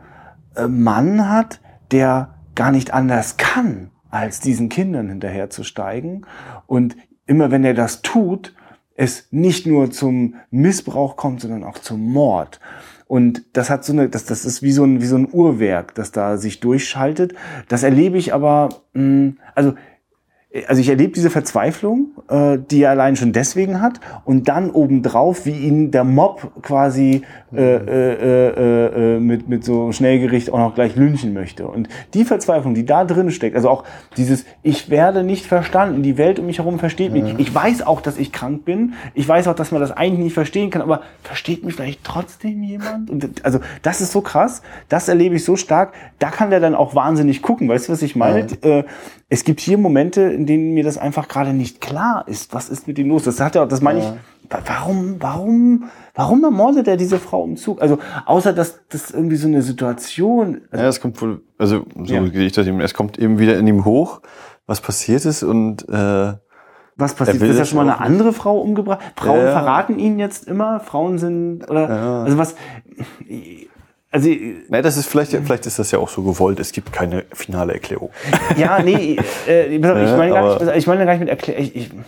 äh, 0.55 0.67
Mann 0.67 1.27
hat, 1.27 1.59
der 1.91 2.35
gar 2.55 2.71
nicht 2.71 2.93
anders 2.93 3.35
kann, 3.35 3.91
als 4.09 4.39
diesen 4.39 4.69
Kindern 4.69 5.09
hinterherzusteigen. 5.09 6.25
Und 6.67 6.95
immer 7.27 7.51
wenn 7.51 7.65
er 7.65 7.73
das 7.73 8.01
tut, 8.01 8.55
es 8.95 9.27
nicht 9.31 9.67
nur 9.67 9.91
zum 9.91 10.35
Missbrauch 10.51 11.17
kommt, 11.17 11.41
sondern 11.41 11.65
auch 11.65 11.79
zum 11.79 12.13
Mord. 12.13 12.61
Und 13.07 13.43
das 13.53 13.69
hat 13.69 13.85
so 13.85 13.93
eine, 13.93 14.09
das, 14.09 14.25
das 14.25 14.45
ist 14.45 14.63
wie 14.63 14.71
so 14.71 14.83
ein, 14.83 15.01
wie 15.01 15.05
so 15.05 15.15
ein 15.15 15.27
Uhrwerk, 15.31 15.93
das 15.95 16.11
da 16.11 16.37
sich 16.37 16.59
durchschaltet. 16.59 17.35
Das 17.67 17.83
erlebe 17.83 18.17
ich 18.17 18.33
aber, 18.33 18.69
mh, 18.93 19.01
hm, 19.01 19.37
also 19.53 19.73
also 20.67 20.79
ich 20.79 20.89
erlebe 20.89 21.13
diese 21.13 21.29
Verzweiflung, 21.29 22.11
äh, 22.29 22.57
die 22.57 22.83
er 22.83 22.91
allein 22.91 23.15
schon 23.15 23.33
deswegen 23.33 23.81
hat, 23.81 23.99
und 24.23 24.47
dann 24.47 24.69
obendrauf, 24.69 25.45
wie 25.45 25.51
ihn 25.51 25.91
der 25.91 26.03
Mob 26.03 26.51
quasi 26.61 27.23
äh, 27.53 27.61
äh, 27.61 28.13
äh, 28.13 29.15
äh, 29.15 29.19
mit, 29.19 29.47
mit 29.49 29.63
so 29.63 29.91
Schnellgericht 29.91 30.51
auch 30.51 30.57
noch 30.57 30.75
gleich 30.75 30.95
lynchen 30.95 31.33
möchte. 31.33 31.67
Und 31.67 31.89
die 32.13 32.25
Verzweiflung, 32.25 32.73
die 32.73 32.85
da 32.85 33.05
drin 33.05 33.31
steckt, 33.31 33.55
also 33.55 33.69
auch 33.69 33.83
dieses, 34.17 34.45
ich 34.63 34.89
werde 34.89 35.23
nicht 35.23 35.45
verstanden, 35.45 36.03
die 36.03 36.17
Welt 36.17 36.39
um 36.39 36.45
mich 36.45 36.59
herum 36.59 36.79
versteht 36.79 37.11
mich. 37.11 37.35
Ich 37.37 37.53
weiß 37.53 37.85
auch, 37.85 38.01
dass 38.01 38.17
ich 38.17 38.31
krank 38.31 38.65
bin, 38.65 38.93
ich 39.13 39.27
weiß 39.27 39.47
auch, 39.47 39.55
dass 39.55 39.71
man 39.71 39.81
das 39.81 39.91
eigentlich 39.91 40.19
nicht 40.19 40.33
verstehen 40.33 40.69
kann, 40.69 40.81
aber 40.81 41.01
versteht 41.23 41.63
mich 41.63 41.75
vielleicht 41.75 42.03
trotzdem 42.03 42.63
jemand? 42.63 43.09
Und 43.09 43.45
also 43.45 43.59
das 43.81 44.01
ist 44.01 44.11
so 44.11 44.21
krass, 44.21 44.61
das 44.89 45.07
erlebe 45.07 45.35
ich 45.35 45.43
so 45.43 45.55
stark, 45.55 45.93
da 46.19 46.29
kann 46.29 46.49
der 46.49 46.59
dann 46.59 46.75
auch 46.75 46.95
wahnsinnig 46.95 47.41
gucken, 47.41 47.67
weißt 47.67 47.87
du, 47.87 47.93
was 47.93 48.01
ich 48.01 48.15
meine? 48.15 48.47
Ja. 48.63 48.79
Äh, 48.79 48.83
es 49.27 49.43
gibt 49.43 49.59
hier 49.59 49.77
Momente, 49.77 50.21
in 50.21 50.45
denen 50.45 50.73
mir 50.73 50.83
das 50.83 50.97
einfach 50.97 51.27
gerade 51.27 51.53
nicht 51.53 51.81
klar 51.81 52.25
ist. 52.27 52.53
Was 52.53 52.69
ist 52.69 52.87
mit 52.87 52.99
ihm 52.99 53.09
los? 53.09 53.23
Das 53.23 53.39
hat 53.39 53.55
er, 53.55 53.65
das 53.65 53.81
meine 53.81 53.99
ja. 53.99 54.13
ich. 54.13 54.19
Warum, 54.67 55.15
warum, 55.19 55.89
warum 56.13 56.43
ermordet 56.43 56.87
er 56.87 56.97
diese 56.97 57.17
Frau 57.17 57.43
im 57.45 57.57
Zug? 57.57 57.81
Also, 57.81 57.97
außer 58.25 58.53
dass 58.53 58.81
das 58.89 59.09
irgendwie 59.09 59.37
so 59.37 59.47
eine 59.47 59.63
Situation. 59.63 60.61
Also, 60.69 60.83
ja, 60.83 60.89
es 60.89 61.01
kommt 61.01 61.19
wohl, 61.19 61.41
also, 61.57 61.85
so 61.95 62.13
ja. 62.13 62.21
gehe 62.27 62.45
ich 62.45 62.51
das 62.51 62.67
eben, 62.67 62.79
es 62.79 62.93
kommt 62.93 63.17
eben 63.17 63.39
wieder 63.39 63.57
in 63.57 63.65
ihm 63.65 63.85
hoch, 63.85 64.21
was 64.67 64.81
passiert 64.81 65.25
ist 65.25 65.41
und, 65.41 65.89
äh, 65.89 66.33
was 66.97 67.13
passiert? 67.13 67.41
Ist 67.41 67.57
ja 67.57 67.65
schon 67.65 67.77
mal 67.77 67.89
eine 67.89 67.99
andere 67.99 68.31
Frau 68.31 68.61
umgebracht? 68.61 69.01
Frauen 69.17 69.41
ja. 69.41 69.51
verraten 69.51 69.99
ihn 69.99 70.17
jetzt 70.17 70.47
immer. 70.47 70.79
Frauen 70.79 71.17
sind 71.17 71.69
oder 71.69 71.89
ja. 71.89 72.23
also 72.23 72.37
was 72.37 72.55
also, 74.15 74.29
Na, 74.69 74.81
das 74.81 74.95
ist 74.95 75.07
vielleicht, 75.07 75.31
vielleicht 75.31 75.65
ist 75.65 75.77
das 75.77 75.91
ja 75.91 75.99
auch 75.99 76.07
so 76.07 76.23
gewollt. 76.23 76.61
Es 76.61 76.71
gibt 76.71 76.93
keine 76.93 77.25
finale 77.33 77.73
Erklärung. 77.73 78.11
Ja, 78.57 78.81
nee, 78.81 79.17
äh, 79.47 79.75
ich 79.75 79.81
meine 79.81 80.31
gar 80.31 80.63
nicht, 80.63 80.77
ich 80.77 80.87
meine 80.87 81.05
gar 81.05 81.11
nicht 81.13 81.19
mit 81.19 81.29
Erklärung. 81.29 82.05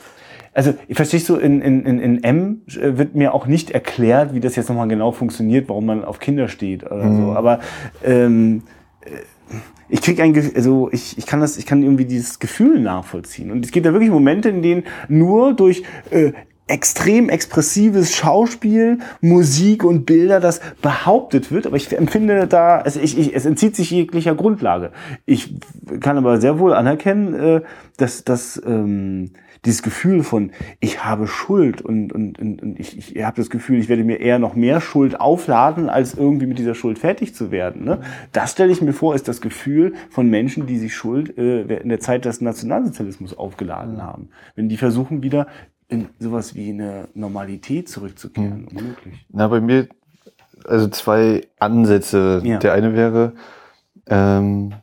Also 0.53 0.73
verstehst 0.91 1.27
du, 1.27 1.35
in, 1.35 1.61
in, 1.61 1.99
in 1.99 2.23
M 2.23 2.61
äh, 2.67 2.97
wird 2.97 3.15
mir 3.15 3.33
auch 3.33 3.45
nicht 3.45 3.71
erklärt, 3.71 4.33
wie 4.33 4.39
das 4.39 4.55
jetzt 4.55 4.69
nochmal 4.69 4.87
genau 4.87 5.11
funktioniert, 5.11 5.67
warum 5.67 5.85
man 5.85 6.05
auf 6.05 6.19
Kinder 6.19 6.47
steht 6.47 6.83
oder 6.85 7.03
mhm. 7.03 7.17
so. 7.17 7.33
Aber 7.33 7.59
ähm, 8.05 8.63
äh, 9.01 9.09
ich 9.89 10.01
krieg 10.01 10.21
ein 10.21 10.33
also 10.55 10.89
ich, 10.93 11.17
ich 11.17 11.25
kann 11.25 11.41
das 11.41 11.57
ich 11.57 11.65
kann 11.65 11.83
irgendwie 11.83 12.05
dieses 12.05 12.39
Gefühl 12.39 12.79
nachvollziehen 12.79 13.51
und 13.51 13.65
es 13.65 13.71
gibt 13.71 13.85
da 13.85 13.91
wirklich 13.93 14.09
Momente 14.09 14.49
in 14.49 14.61
denen 14.61 14.83
nur 15.09 15.53
durch 15.53 15.83
äh, 16.11 16.31
extrem 16.67 17.29
expressives 17.29 18.15
Schauspiel, 18.15 18.99
Musik 19.21 19.83
und 19.83 20.05
Bilder, 20.05 20.39
das 20.39 20.61
behauptet 20.81 21.51
wird, 21.51 21.65
aber 21.65 21.77
ich 21.77 21.95
empfinde 21.97 22.47
da, 22.47 22.79
also 22.79 22.99
ich, 22.99 23.17
ich, 23.17 23.35
es 23.35 23.45
entzieht 23.45 23.75
sich 23.75 23.89
jeglicher 23.91 24.35
Grundlage. 24.35 24.91
Ich 25.25 25.53
kann 26.01 26.17
aber 26.17 26.39
sehr 26.39 26.59
wohl 26.59 26.73
anerkennen, 26.73 27.33
äh, 27.33 27.61
dass, 27.97 28.23
dass 28.23 28.61
ähm, 28.65 29.31
dieses 29.65 29.81
Gefühl 29.81 30.23
von, 30.23 30.51
ich 30.79 31.03
habe 31.03 31.27
Schuld 31.27 31.81
und, 31.81 32.13
und, 32.13 32.39
und, 32.39 32.61
und 32.61 32.79
ich, 32.79 33.15
ich 33.15 33.23
habe 33.23 33.37
das 33.37 33.49
Gefühl, 33.49 33.79
ich 33.79 33.89
werde 33.89 34.03
mir 34.03 34.19
eher 34.19 34.39
noch 34.39 34.55
mehr 34.55 34.81
Schuld 34.81 35.19
aufladen, 35.19 35.89
als 35.89 36.13
irgendwie 36.13 36.45
mit 36.45 36.59
dieser 36.59 36.75
Schuld 36.75 36.99
fertig 36.99 37.33
zu 37.33 37.51
werden. 37.51 37.83
Ne? 37.83 38.01
Das 38.31 38.51
stelle 38.51 38.71
ich 38.71 38.81
mir 38.81 38.93
vor, 38.93 39.15
ist 39.15 39.27
das 39.27 39.41
Gefühl 39.41 39.93
von 40.09 40.29
Menschen, 40.29 40.67
die 40.67 40.77
sich 40.77 40.95
Schuld 40.95 41.37
äh, 41.37 41.61
in 41.79 41.89
der 41.89 41.99
Zeit 41.99 42.25
des 42.25 42.41
Nationalsozialismus 42.41 43.37
aufgeladen 43.37 44.01
haben. 44.01 44.29
Wenn 44.55 44.69
die 44.69 44.77
versuchen, 44.77 45.23
wieder 45.23 45.47
in 45.89 46.09
sowas 46.19 46.55
wie 46.55 46.69
eine 46.69 47.07
Normalität 47.13 47.89
zurückzukehren. 47.89 48.67
Mhm. 48.71 48.77
Unmöglich. 48.77 49.25
Na, 49.29 49.47
bei 49.47 49.61
mir, 49.61 49.87
also 50.65 50.87
zwei 50.89 51.47
Ansätze. 51.59 52.41
Ja. 52.43 52.59
Der 52.59 52.73
eine 52.73 52.93
wäre, 52.93 53.33
ähm, 54.07 54.73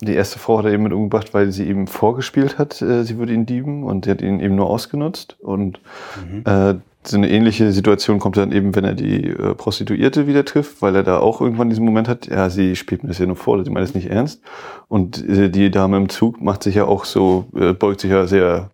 die 0.00 0.14
erste 0.14 0.38
Frau 0.38 0.58
hat 0.58 0.64
er 0.66 0.72
eben 0.72 0.82
mit 0.82 0.92
umgebracht, 0.92 1.32
weil 1.32 1.52
sie 1.52 1.66
eben 1.66 1.86
vorgespielt 1.86 2.58
hat, 2.58 2.82
äh, 2.82 3.04
sie 3.04 3.18
würde 3.18 3.32
ihn 3.32 3.46
dieben 3.46 3.84
und 3.84 4.04
sie 4.04 4.10
hat 4.10 4.22
ihn 4.22 4.40
eben 4.40 4.56
nur 4.56 4.68
ausgenutzt. 4.68 5.36
Und 5.40 5.80
mhm. 6.28 6.42
äh, 6.44 6.74
so 7.04 7.16
eine 7.16 7.30
ähnliche 7.30 7.72
Situation 7.72 8.18
kommt 8.18 8.36
dann 8.36 8.52
eben, 8.52 8.74
wenn 8.74 8.84
er 8.84 8.94
die 8.94 9.28
äh, 9.28 9.54
Prostituierte 9.54 10.26
wieder 10.26 10.44
trifft, 10.44 10.82
weil 10.82 10.94
er 10.94 11.02
da 11.02 11.18
auch 11.18 11.40
irgendwann 11.40 11.68
diesen 11.70 11.84
Moment 11.84 12.08
hat, 12.08 12.26
ja, 12.26 12.50
sie 12.50 12.76
spielt 12.76 13.02
mir 13.02 13.08
das 13.08 13.18
ja 13.18 13.26
nur 13.26 13.36
vor, 13.36 13.62
sie 13.64 13.70
meint 13.70 13.88
es 13.88 13.94
nicht 13.94 14.10
ernst. 14.10 14.40
Und 14.88 15.28
äh, 15.28 15.50
die 15.50 15.70
Dame 15.70 15.96
im 15.96 16.08
Zug 16.08 16.40
macht 16.40 16.62
sich 16.62 16.76
ja 16.76 16.84
auch 16.84 17.04
so, 17.04 17.46
äh, 17.56 17.72
beugt 17.72 18.00
sich 18.00 18.10
ja 18.10 18.26
sehr 18.26 18.70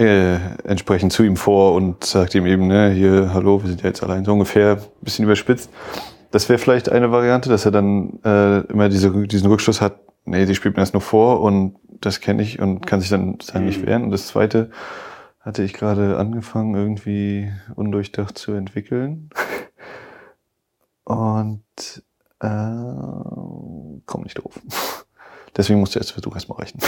äh, 0.00 0.38
entsprechend 0.64 1.12
zu 1.12 1.22
ihm 1.22 1.36
vor 1.36 1.74
und 1.74 2.04
sagt 2.04 2.34
ihm 2.34 2.46
eben, 2.46 2.66
ne, 2.66 2.90
hier, 2.90 3.34
hallo, 3.34 3.62
wir 3.62 3.68
sind 3.68 3.82
ja 3.82 3.88
jetzt 3.88 4.02
allein, 4.02 4.24
so 4.24 4.32
ungefähr, 4.32 4.80
bisschen 5.02 5.26
überspitzt. 5.26 5.70
Das 6.30 6.48
wäre 6.48 6.58
vielleicht 6.58 6.88
eine 6.88 7.12
Variante, 7.12 7.50
dass 7.50 7.66
er 7.66 7.70
dann 7.70 8.18
äh, 8.24 8.60
immer 8.72 8.88
diese, 8.88 9.10
diesen 9.26 9.50
Rückschluss 9.50 9.82
hat, 9.82 10.00
nee, 10.24 10.46
sie 10.46 10.54
spielt 10.54 10.74
mir 10.76 10.80
das 10.80 10.94
nur 10.94 11.02
vor 11.02 11.42
und 11.42 11.76
das 12.00 12.20
kenne 12.20 12.42
ich 12.42 12.60
und 12.60 12.86
kann 12.86 13.00
sich 13.00 13.10
dann 13.10 13.38
sagen 13.42 13.66
nicht 13.66 13.82
mhm. 13.82 13.86
wehren. 13.86 14.04
Und 14.04 14.10
das 14.10 14.28
zweite 14.28 14.70
hatte 15.38 15.62
ich 15.62 15.74
gerade 15.74 16.16
angefangen, 16.16 16.74
irgendwie 16.74 17.52
undurchdacht 17.74 18.38
zu 18.38 18.52
entwickeln. 18.52 19.28
und 21.04 21.62
äh, 22.40 23.98
komm 24.06 24.22
nicht 24.22 24.42
drauf. 24.42 24.60
Deswegen 25.56 25.80
musste 25.80 25.98
jetzt 25.98 26.12
Versuch 26.12 26.34
erstmal 26.34 26.58
reichen. 26.58 26.78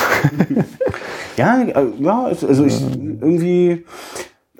ja, 1.37 1.63
ja, 1.99 2.25
also 2.25 2.65
ich 2.65 2.81
irgendwie, 2.81 3.85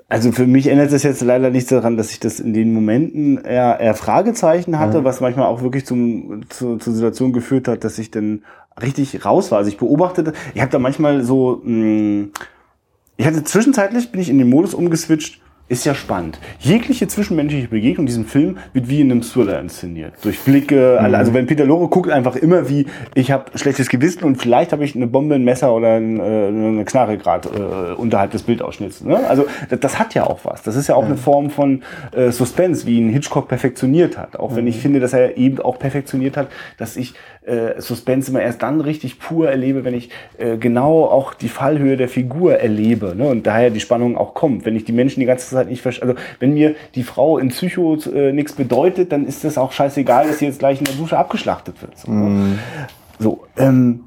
also 0.09 0.31
für 0.31 0.45
mich 0.45 0.67
ändert 0.67 0.91
das 0.91 1.03
jetzt 1.03 1.21
leider 1.21 1.49
nichts 1.49 1.69
daran, 1.69 1.97
dass 1.97 2.11
ich 2.11 2.19
das 2.19 2.39
in 2.39 2.53
den 2.53 2.73
Momenten 2.73 3.37
eher, 3.43 3.79
eher 3.79 3.95
Fragezeichen 3.95 4.77
hatte, 4.77 4.99
ja. 4.99 5.03
was 5.03 5.21
manchmal 5.21 5.47
auch 5.47 5.61
wirklich 5.61 5.85
zum, 5.85 6.41
zu, 6.49 6.77
zur 6.77 6.93
Situation 6.93 7.33
geführt 7.33 7.67
hat, 7.67 7.83
dass 7.83 7.97
ich 7.97 8.11
dann 8.11 8.43
richtig 8.81 9.25
raus 9.25 9.51
war. 9.51 9.59
Also 9.59 9.69
ich 9.69 9.77
beobachtete, 9.77 10.33
ich 10.53 10.61
habe 10.61 10.71
da 10.71 10.79
manchmal 10.79 11.23
so, 11.23 11.61
mh, 11.63 11.71
hm, 11.71 12.31
ich 13.15 13.25
hatte 13.25 13.43
zwischenzeitlich, 13.43 14.11
bin 14.11 14.21
ich 14.21 14.29
in 14.29 14.37
den 14.37 14.49
Modus 14.49 14.73
umgeswitcht, 14.73 15.39
ist 15.73 15.85
ja 15.85 15.95
spannend. 15.95 16.39
Jegliche 16.59 17.07
zwischenmenschliche 17.07 17.67
Begegnung 17.67 18.03
in 18.03 18.05
diesem 18.05 18.25
Film 18.25 18.57
wird 18.73 18.87
wie 18.87 19.01
in 19.01 19.11
einem 19.11 19.21
Thriller 19.21 19.59
inszeniert. 19.59 20.13
Durch 20.21 20.39
Blicke, 20.39 20.99
mhm. 20.99 21.15
also 21.15 21.33
wenn 21.33 21.47
Peter 21.47 21.65
Lore 21.65 21.87
guckt 21.87 22.09
einfach 22.09 22.35
immer 22.35 22.69
wie, 22.69 22.85
ich 23.15 23.31
habe 23.31 23.57
schlechtes 23.57 23.89
Gewissen 23.89 24.23
und 24.23 24.37
vielleicht 24.37 24.71
habe 24.71 24.85
ich 24.85 24.95
eine 24.95 25.07
Bombe, 25.07 25.35
ein 25.35 25.43
Messer 25.43 25.73
oder 25.73 25.95
ein, 25.95 26.19
äh, 26.19 26.23
eine 26.23 26.85
Knarre 26.85 27.17
gerade 27.17 27.49
äh, 27.49 27.93
unterhalb 27.99 28.31
des 28.31 28.43
Bildausschnitts. 28.43 29.01
Ne? 29.01 29.17
Also 29.27 29.45
das, 29.69 29.79
das, 29.79 29.99
hat 29.99 30.13
ja 30.13 30.25
auch 30.25 30.41
was. 30.43 30.63
Das 30.63 30.75
ist 30.75 30.87
ja 30.87 30.95
auch 30.95 31.01
mhm. 31.03 31.07
eine 31.07 31.17
Form 31.17 31.49
von 31.49 31.83
äh, 32.11 32.31
Suspense, 32.31 32.85
wie 32.85 32.97
ihn 32.97 33.09
Hitchcock 33.09 33.47
perfektioniert 33.47 34.17
hat. 34.17 34.39
Auch 34.39 34.51
mhm. 34.51 34.55
wenn 34.57 34.67
ich 34.67 34.77
finde, 34.77 34.99
dass 34.99 35.13
er 35.13 35.37
eben 35.37 35.59
auch 35.59 35.79
perfektioniert 35.79 36.37
hat, 36.37 36.47
dass 36.77 36.95
ich 36.97 37.15
äh, 37.45 37.81
Suspense 37.81 38.31
immer 38.31 38.41
erst 38.41 38.61
dann 38.61 38.81
richtig 38.81 39.19
pur 39.19 39.49
erlebe, 39.49 39.83
wenn 39.83 39.93
ich 39.93 40.09
äh, 40.37 40.57
genau 40.57 41.05
auch 41.05 41.33
die 41.33 41.49
Fallhöhe 41.49 41.97
der 41.97 42.09
Figur 42.09 42.55
erlebe 42.55 43.15
ne? 43.15 43.27
und 43.27 43.45
daher 43.47 43.69
die 43.69 43.79
Spannung 43.79 44.17
auch 44.17 44.33
kommt. 44.33 44.65
Wenn 44.65 44.75
ich 44.75 44.85
die 44.85 44.91
Menschen 44.91 45.19
die 45.19 45.25
ganze 45.25 45.49
Zeit 45.49 45.69
nicht 45.69 45.81
verstehe, 45.81 46.09
also 46.09 46.19
wenn 46.39 46.53
mir 46.53 46.75
die 46.95 47.03
Frau 47.03 47.37
in 47.37 47.49
Psycho 47.49 47.97
äh, 48.13 48.31
nichts 48.31 48.53
bedeutet, 48.53 49.11
dann 49.11 49.25
ist 49.25 49.43
das 49.43 49.57
auch 49.57 49.71
scheißegal, 49.71 50.27
dass 50.27 50.39
sie 50.39 50.45
jetzt 50.45 50.59
gleich 50.59 50.79
in 50.79 50.85
der 50.85 50.95
Dusche 50.95 51.17
abgeschlachtet 51.17 51.81
wird. 51.81 51.97
So, 51.97 52.11
mm. 52.11 52.59
so 53.19 53.43
ähm, 53.57 54.05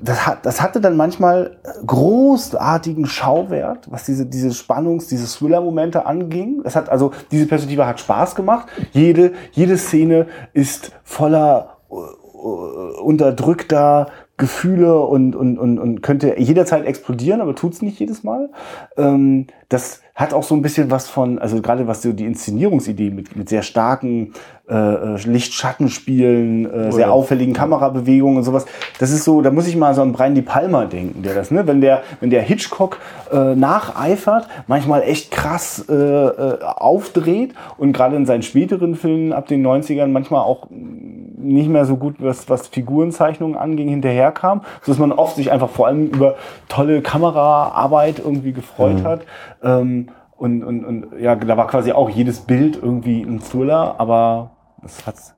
das, 0.00 0.26
hat, 0.26 0.46
das 0.46 0.60
hatte 0.60 0.80
dann 0.80 0.96
manchmal 0.96 1.58
großartigen 1.86 3.06
Schauwert, 3.06 3.90
was 3.90 4.04
diese, 4.04 4.26
diese 4.26 4.50
Spannungs-, 4.50 5.08
diese 5.08 5.26
Thriller-Momente 5.26 6.06
anging. 6.06 6.62
Das 6.64 6.76
hat 6.76 6.88
also, 6.88 7.12
diese 7.30 7.46
Perspektive 7.46 7.86
hat 7.86 8.00
Spaß 8.00 8.34
gemacht. 8.34 8.68
Jede, 8.92 9.32
jede 9.52 9.76
Szene 9.76 10.26
ist 10.52 10.92
voller 11.04 11.76
äh, 11.90 11.94
unterdrückter 12.40 14.08
Gefühle 14.36 15.00
und, 15.00 15.36
und, 15.36 15.58
und, 15.58 15.78
und 15.78 16.02
könnte 16.02 16.38
jederzeit 16.38 16.86
explodieren, 16.86 17.40
aber 17.40 17.54
tut's 17.54 17.82
nicht 17.82 17.98
jedes 17.98 18.24
Mal. 18.24 18.50
Ähm, 18.96 19.46
das 19.68 20.00
hat 20.20 20.34
auch 20.34 20.42
so 20.42 20.54
ein 20.54 20.60
bisschen 20.60 20.90
was 20.90 21.08
von, 21.08 21.38
also 21.38 21.62
gerade 21.62 21.86
was 21.86 22.02
so 22.02 22.12
die 22.12 22.26
Inszenierungsidee 22.26 23.10
mit, 23.10 23.34
mit 23.36 23.48
sehr 23.48 23.62
starken 23.62 24.34
äh, 24.68 24.74
äh 24.74 25.16
Licht-Schattenspielen, 25.24 26.70
äh, 26.70 26.92
sehr 26.92 27.10
auffälligen 27.10 27.54
Kamerabewegungen 27.54 28.36
und 28.36 28.44
sowas. 28.44 28.66
Das 28.98 29.10
ist 29.10 29.24
so, 29.24 29.40
da 29.40 29.50
muss 29.50 29.66
ich 29.66 29.76
mal 29.76 29.94
so 29.94 30.02
an 30.02 30.12
Brian 30.12 30.34
De 30.34 30.44
Palma 30.44 30.84
denken, 30.84 31.22
der 31.22 31.34
das, 31.34 31.50
ne, 31.50 31.66
wenn 31.66 31.80
der, 31.80 32.02
wenn 32.20 32.28
der 32.28 32.42
Hitchcock 32.42 32.98
äh, 33.32 33.54
nacheifert, 33.54 34.46
manchmal 34.66 35.02
echt 35.02 35.30
krass 35.30 35.86
äh, 35.88 35.94
äh, 35.94 36.58
aufdreht 36.62 37.54
und 37.78 37.92
gerade 37.92 38.14
in 38.16 38.26
seinen 38.26 38.42
späteren 38.42 38.96
Filmen 38.96 39.32
ab 39.32 39.46
den 39.46 39.66
90ern 39.66 40.08
manchmal 40.08 40.42
auch 40.42 40.68
nicht 40.70 41.68
mehr 41.68 41.86
so 41.86 41.96
gut, 41.96 42.16
was, 42.18 42.48
was 42.50 42.68
Figurenzeichnungen 42.68 43.56
anging, 43.56 43.88
hinterherkam, 43.88 44.60
so 44.82 44.92
dass 44.92 44.98
man 44.98 45.12
oft 45.12 45.36
sich 45.36 45.50
einfach 45.50 45.70
vor 45.70 45.86
allem 45.86 46.08
über 46.08 46.36
tolle 46.68 47.00
Kameraarbeit 47.00 48.18
irgendwie 48.18 48.52
gefreut 48.52 49.00
mhm. 49.00 49.04
hat. 49.04 49.22
Ähm, 49.62 50.08
und, 50.40 50.64
und, 50.64 50.84
und 50.86 51.20
ja, 51.20 51.36
da 51.36 51.56
war 51.58 51.66
quasi 51.66 51.92
auch 51.92 52.08
jedes 52.08 52.40
Bild 52.40 52.78
irgendwie 52.82 53.20
ein 53.20 53.40
Thriller, 53.40 54.00
aber 54.00 54.52
das 54.80 55.06
hat's. 55.06 55.34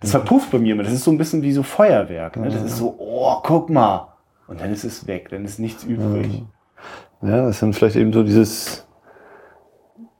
Das 0.00 0.12
verpufft 0.12 0.50
bei 0.50 0.58
mir 0.58 0.72
immer. 0.72 0.84
Das 0.84 0.92
ist 0.94 1.04
so 1.04 1.10
ein 1.10 1.18
bisschen 1.18 1.42
wie 1.42 1.52
so 1.52 1.62
Feuerwerk. 1.62 2.38
Ne? 2.38 2.48
Das 2.48 2.62
ist 2.62 2.78
so, 2.78 2.94
oh, 2.98 3.40
guck 3.42 3.68
mal. 3.68 4.14
Und 4.46 4.62
dann 4.62 4.72
ist 4.72 4.84
es 4.84 5.06
weg, 5.06 5.28
dann 5.28 5.44
ist 5.44 5.58
nichts 5.58 5.84
übrig. 5.84 6.44
Ja, 7.20 7.44
das 7.44 7.60
dann 7.60 7.74
vielleicht 7.74 7.96
eben 7.96 8.14
so 8.14 8.22
dieses, 8.22 8.86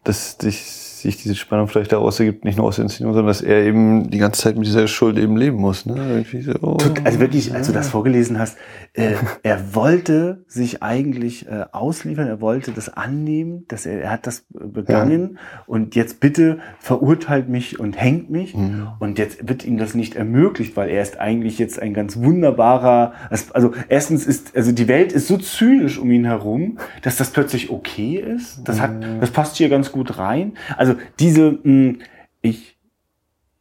dass 0.04 0.36
dich 0.36 0.60
sich 1.02 1.16
diese 1.16 1.34
Spannung 1.34 1.68
vielleicht 1.68 1.92
daraus 1.92 2.18
ergibt, 2.20 2.44
nicht 2.44 2.56
nur 2.56 2.66
aus 2.66 2.76
der 2.76 2.84
Inszenierung, 2.84 3.14
sondern 3.14 3.28
dass 3.28 3.42
er 3.42 3.62
eben 3.64 4.10
die 4.10 4.18
ganze 4.18 4.42
Zeit 4.42 4.56
mit 4.56 4.66
dieser 4.66 4.86
Schuld 4.88 5.18
eben 5.18 5.36
leben 5.36 5.58
muss. 5.58 5.86
Ne? 5.86 6.24
So, 6.42 6.52
oh, 6.62 6.78
also 7.04 7.20
wirklich, 7.20 7.54
als 7.54 7.66
du 7.66 7.72
das 7.72 7.88
vorgelesen 7.88 8.38
hast, 8.38 8.56
äh, 8.94 9.14
er 9.42 9.74
wollte 9.74 10.44
sich 10.46 10.82
eigentlich 10.82 11.46
äh, 11.46 11.64
ausliefern, 11.72 12.28
er 12.28 12.40
wollte 12.40 12.72
das 12.72 12.88
annehmen, 12.88 13.64
dass 13.68 13.86
er, 13.86 14.02
er 14.02 14.10
hat 14.10 14.26
das 14.26 14.44
begangen 14.50 15.32
ja. 15.34 15.62
und 15.66 15.94
jetzt 15.94 16.20
bitte 16.20 16.58
verurteilt 16.78 17.48
mich 17.48 17.78
und 17.80 18.00
hängt 18.00 18.30
mich 18.30 18.54
mhm. 18.54 18.88
und 18.98 19.18
jetzt 19.18 19.48
wird 19.48 19.64
ihm 19.64 19.78
das 19.78 19.94
nicht 19.94 20.14
ermöglicht, 20.14 20.76
weil 20.76 20.88
er 20.88 21.02
ist 21.02 21.18
eigentlich 21.20 21.58
jetzt 21.58 21.80
ein 21.80 21.94
ganz 21.94 22.16
wunderbarer, 22.16 23.12
also 23.52 23.72
erstens 23.88 24.26
ist, 24.26 24.56
also 24.56 24.72
die 24.72 24.88
Welt 24.88 25.12
ist 25.12 25.28
so 25.28 25.36
zynisch 25.36 25.98
um 25.98 26.10
ihn 26.10 26.24
herum, 26.24 26.78
dass 27.02 27.16
das 27.16 27.30
plötzlich 27.30 27.70
okay 27.70 28.16
ist. 28.16 28.60
Das 28.64 28.80
hat, 28.80 28.94
mhm. 28.94 29.20
das 29.20 29.30
passt 29.30 29.56
hier 29.56 29.68
ganz 29.68 29.92
gut 29.92 30.18
rein. 30.18 30.52
Also 30.76 30.91
also 30.92 31.00
diese, 31.18 31.52
mh, 31.52 31.58
hm, 31.62 31.98
ich, 32.40 32.76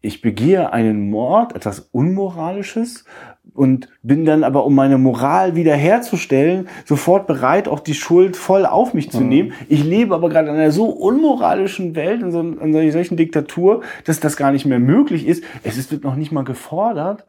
ich 0.01 0.21
begehe 0.21 0.73
einen 0.73 1.09
Mord, 1.09 1.55
etwas 1.55 1.79
Unmoralisches 1.91 3.05
und 3.53 3.89
bin 4.01 4.25
dann 4.25 4.43
aber, 4.43 4.65
um 4.65 4.73
meine 4.73 4.97
Moral 4.97 5.55
wiederherzustellen, 5.55 6.67
sofort 6.85 7.27
bereit, 7.27 7.67
auch 7.67 7.79
die 7.79 7.93
Schuld 7.93 8.35
voll 8.37 8.65
auf 8.65 8.93
mich 8.93 9.11
zu 9.11 9.21
mhm. 9.21 9.29
nehmen. 9.29 9.53
Ich 9.67 9.83
lebe 9.83 10.15
aber 10.15 10.29
gerade 10.29 10.49
in 10.49 10.55
einer 10.55 10.71
so 10.71 10.85
unmoralischen 10.85 11.95
Welt, 11.95 12.21
in, 12.21 12.31
so, 12.31 12.39
in 12.39 12.75
einer 12.75 12.91
solchen 12.91 13.17
Diktatur, 13.17 13.81
dass 14.05 14.19
das 14.19 14.37
gar 14.37 14.51
nicht 14.51 14.65
mehr 14.65 14.79
möglich 14.79 15.27
ist. 15.27 15.43
Es 15.63 15.77
ist, 15.77 15.91
wird 15.91 16.03
noch 16.03 16.15
nicht 16.15 16.31
mal 16.31 16.43
gefordert. 16.43 17.25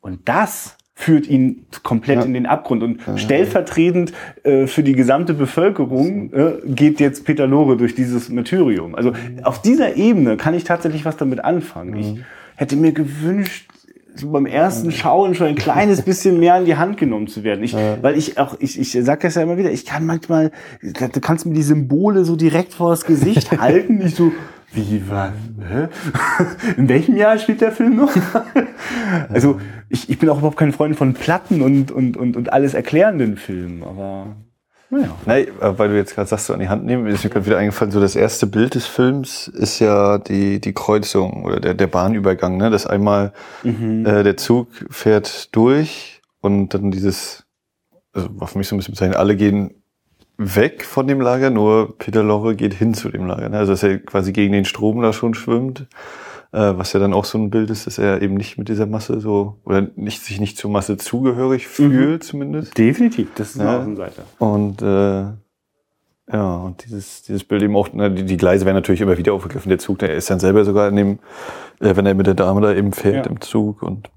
Und 0.00 0.28
das 0.28 0.76
führt 0.98 1.28
ihn 1.28 1.66
komplett 1.82 2.20
ja. 2.20 2.24
in 2.24 2.32
den 2.32 2.46
Abgrund. 2.46 2.82
Und 2.82 3.06
ja. 3.06 3.18
stellvertretend 3.18 4.14
äh, 4.44 4.66
für 4.66 4.82
die 4.82 4.94
gesamte 4.94 5.34
Bevölkerung 5.34 6.32
äh, 6.32 6.52
geht 6.64 7.00
jetzt 7.00 7.26
Peter 7.26 7.46
Lore 7.46 7.76
durch 7.76 7.94
dieses 7.94 8.30
Martyrium. 8.30 8.94
Also 8.94 9.10
mhm. 9.10 9.44
auf 9.44 9.60
dieser 9.60 9.96
Ebene 9.96 10.38
kann 10.38 10.54
ich 10.54 10.64
tatsächlich 10.64 11.04
was 11.04 11.18
damit 11.18 11.44
anfangen. 11.44 11.90
Mhm. 11.92 12.00
Ich 12.00 12.14
hätte 12.56 12.76
mir 12.76 12.92
gewünscht, 12.92 13.68
so 14.14 14.30
beim 14.30 14.46
ersten 14.46 14.90
Schauen 14.90 15.34
schon 15.34 15.48
ein 15.48 15.54
kleines 15.54 16.00
bisschen 16.00 16.40
mehr 16.40 16.56
in 16.58 16.64
die 16.64 16.76
Hand 16.76 16.96
genommen 16.96 17.28
zu 17.28 17.44
werden. 17.44 17.62
Ich, 17.62 17.72
ja. 17.72 17.98
Weil 18.00 18.16
ich 18.16 18.38
auch, 18.38 18.56
ich, 18.58 18.80
ich 18.80 18.92
sag 18.92 19.20
das 19.20 19.34
ja 19.34 19.42
immer 19.42 19.58
wieder, 19.58 19.70
ich 19.70 19.84
kann 19.84 20.06
manchmal, 20.06 20.50
du 20.80 21.20
kannst 21.20 21.44
mir 21.44 21.52
die 21.52 21.62
Symbole 21.62 22.24
so 22.24 22.36
direkt 22.36 22.72
vor 22.72 22.88
das 22.88 23.04
Gesicht 23.04 23.50
halten, 23.60 23.98
nicht 23.98 24.16
so, 24.16 24.32
wie, 24.76 25.02
was, 25.08 25.32
hä? 25.68 25.88
In 26.76 26.88
welchem 26.88 27.16
Jahr 27.16 27.38
spielt 27.38 27.60
der 27.60 27.72
Film 27.72 27.96
noch? 27.96 28.14
also, 29.30 29.60
ich, 29.88 30.08
ich 30.08 30.18
bin 30.18 30.28
auch 30.28 30.38
überhaupt 30.38 30.58
kein 30.58 30.72
Freund 30.72 30.96
von 30.96 31.14
Platten 31.14 31.62
und, 31.62 31.90
und, 31.90 32.16
und, 32.16 32.36
und 32.36 32.52
alles 32.52 32.74
erklärenden 32.74 33.36
Filmen, 33.36 33.82
aber 33.82 34.36
naja. 34.88 35.08
Nein, 35.26 35.48
weil 35.58 35.88
du 35.88 35.96
jetzt 35.96 36.14
gerade 36.14 36.28
sagst, 36.28 36.46
so 36.46 36.52
an 36.54 36.60
die 36.60 36.68
Hand 36.68 36.84
nehmen, 36.84 37.06
ist 37.06 37.24
mir 37.24 37.30
gerade 37.30 37.46
wieder 37.46 37.58
eingefallen, 37.58 37.90
so 37.90 38.00
das 38.00 38.14
erste 38.14 38.46
Bild 38.46 38.76
des 38.76 38.86
Films 38.86 39.48
ist 39.48 39.80
ja 39.80 40.18
die, 40.18 40.60
die 40.60 40.74
Kreuzung 40.74 41.44
oder 41.44 41.58
der, 41.58 41.74
der 41.74 41.88
Bahnübergang, 41.88 42.56
ne? 42.56 42.70
Das 42.70 42.86
einmal 42.86 43.32
mhm. 43.64 44.06
äh, 44.06 44.22
der 44.22 44.36
Zug 44.36 44.68
fährt 44.90 45.54
durch 45.56 46.22
und 46.40 46.72
dann 46.72 46.92
dieses, 46.92 47.44
also 48.12 48.28
war 48.38 48.46
für 48.46 48.58
mich 48.58 48.68
so 48.68 48.76
ein 48.76 48.78
bisschen 48.78 48.94
bezeichnet, 48.94 49.18
alle 49.18 49.34
gehen 49.34 49.82
weg 50.38 50.84
von 50.84 51.06
dem 51.06 51.20
Lager, 51.20 51.50
nur 51.50 51.96
Peter 51.98 52.22
Lorre 52.22 52.56
geht 52.56 52.74
hin 52.74 52.94
zu 52.94 53.08
dem 53.08 53.26
Lager. 53.26 53.48
Ne? 53.48 53.58
Also 53.58 53.72
dass 53.72 53.82
er 53.82 53.98
quasi 53.98 54.32
gegen 54.32 54.52
den 54.52 54.64
Strom 54.64 55.00
da 55.02 55.12
schon 55.12 55.34
schwimmt. 55.34 55.86
Äh, 56.52 56.78
was 56.78 56.92
ja 56.92 57.00
dann 57.00 57.12
auch 57.12 57.24
so 57.24 57.38
ein 57.38 57.50
Bild 57.50 57.70
ist, 57.70 57.86
dass 57.86 57.98
er 57.98 58.22
eben 58.22 58.34
nicht 58.34 58.56
mit 58.56 58.68
dieser 58.68 58.86
Masse 58.86 59.20
so, 59.20 59.58
oder 59.64 59.88
nicht, 59.96 60.22
sich 60.22 60.40
nicht 60.40 60.56
zur 60.56 60.70
Masse 60.70 60.96
zugehörig 60.96 61.64
mhm. 61.64 61.70
fühlt, 61.70 62.22
mhm. 62.22 62.26
zumindest. 62.26 62.78
Definitiv, 62.78 63.28
das 63.34 63.50
ist 63.50 63.60
eine 63.60 63.70
ja. 63.70 63.78
Außenseite. 63.80 64.22
Und 64.38 64.80
äh, 64.80 65.24
ja, 66.32 66.56
und 66.56 66.84
dieses, 66.84 67.22
dieses 67.22 67.44
Bild 67.44 67.62
eben 67.62 67.76
auch, 67.76 67.88
na, 67.92 68.08
die, 68.08 68.24
die 68.24 68.36
Gleise 68.36 68.64
werden 68.64 68.76
natürlich 68.76 69.00
immer 69.00 69.18
wieder 69.18 69.32
aufgegriffen. 69.32 69.68
Der 69.68 69.78
Zug, 69.78 69.98
der 69.98 70.14
ist 70.14 70.30
dann 70.30 70.40
selber 70.40 70.64
sogar 70.64 70.88
in 70.88 70.96
dem, 70.96 71.18
äh, 71.80 71.94
wenn 71.94 72.06
er 72.06 72.14
mit 72.14 72.26
der 72.26 72.34
Dame 72.34 72.60
da 72.60 72.72
eben 72.72 72.92
fährt 72.92 73.26
ja. 73.26 73.30
im 73.30 73.40
Zug 73.40 73.82
und 73.82 74.08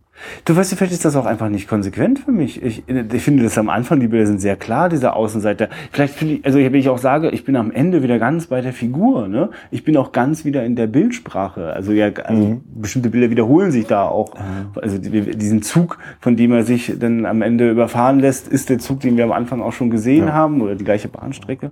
Du 0.46 0.56
weißt, 0.56 0.74
vielleicht 0.76 0.94
ist 0.94 1.06
das 1.06 1.16
auch 1.16 1.26
einfach 1.26 1.50
nicht 1.50 1.68
konsequent 1.68 2.20
für 2.20 2.32
mich. 2.32 2.62
Ich, 2.64 2.84
ich 2.88 3.24
finde 3.24 3.44
das 3.44 3.58
am 3.58 3.70
Anfang, 3.70 4.00
die 4.00 4.08
Bilder 4.08 4.26
sind 4.26 4.40
sehr 4.40 4.56
klar, 4.56 4.90
dieser 4.90 5.16
Außenseiter. 5.16 5.70
Vielleicht 5.92 6.14
finde 6.14 6.36
ich, 6.36 6.46
also 6.46 6.60
wenn 6.60 6.74
ich 6.74 6.90
auch 6.90 6.98
sage, 6.98 7.30
ich 7.30 7.46
bin 7.46 7.56
am 7.56 7.72
Ende 7.72 8.04
wieder 8.04 8.20
ganz 8.20 8.48
bei 8.48 8.62
der 8.62 8.74
Figur, 8.74 9.28
ne? 9.28 9.50
Ich 9.72 9.84
bin 9.84 9.98
auch 9.98 10.12
ganz 10.12 10.46
wieder 10.46 10.64
in 10.66 10.76
der 10.76 10.88
Bildsprache. 10.88 11.74
Also 11.74 11.92
ja, 11.92 12.10
also 12.24 12.42
mhm. 12.42 12.62
bestimmte 12.76 13.10
Bilder 13.10 13.30
wiederholen 13.30 13.72
sich 13.72 13.86
da 13.86 14.08
auch. 14.08 14.34
Mhm. 14.36 14.80
Also 14.82 14.98
diesen 14.98 15.62
Zug, 15.62 15.98
von 16.20 16.36
dem 16.36 16.52
er 16.52 16.64
sich 16.64 16.94
dann 17.00 17.26
am 17.26 17.42
Ende 17.42 17.72
überfahren 17.72 18.20
lässt, 18.20 18.48
ist 18.48 18.70
der 18.70 18.80
Zug, 18.80 19.00
den 19.02 19.18
wir 19.18 19.24
am 19.24 19.32
Anfang 19.32 19.62
auch 19.62 19.74
schon 19.74 19.90
gesehen 19.90 20.28
ja. 20.28 20.34
haben, 20.34 20.62
oder 20.62 20.76
die 20.76 20.86
gleiche 20.86 21.08
Bahnstrecke. 21.08 21.72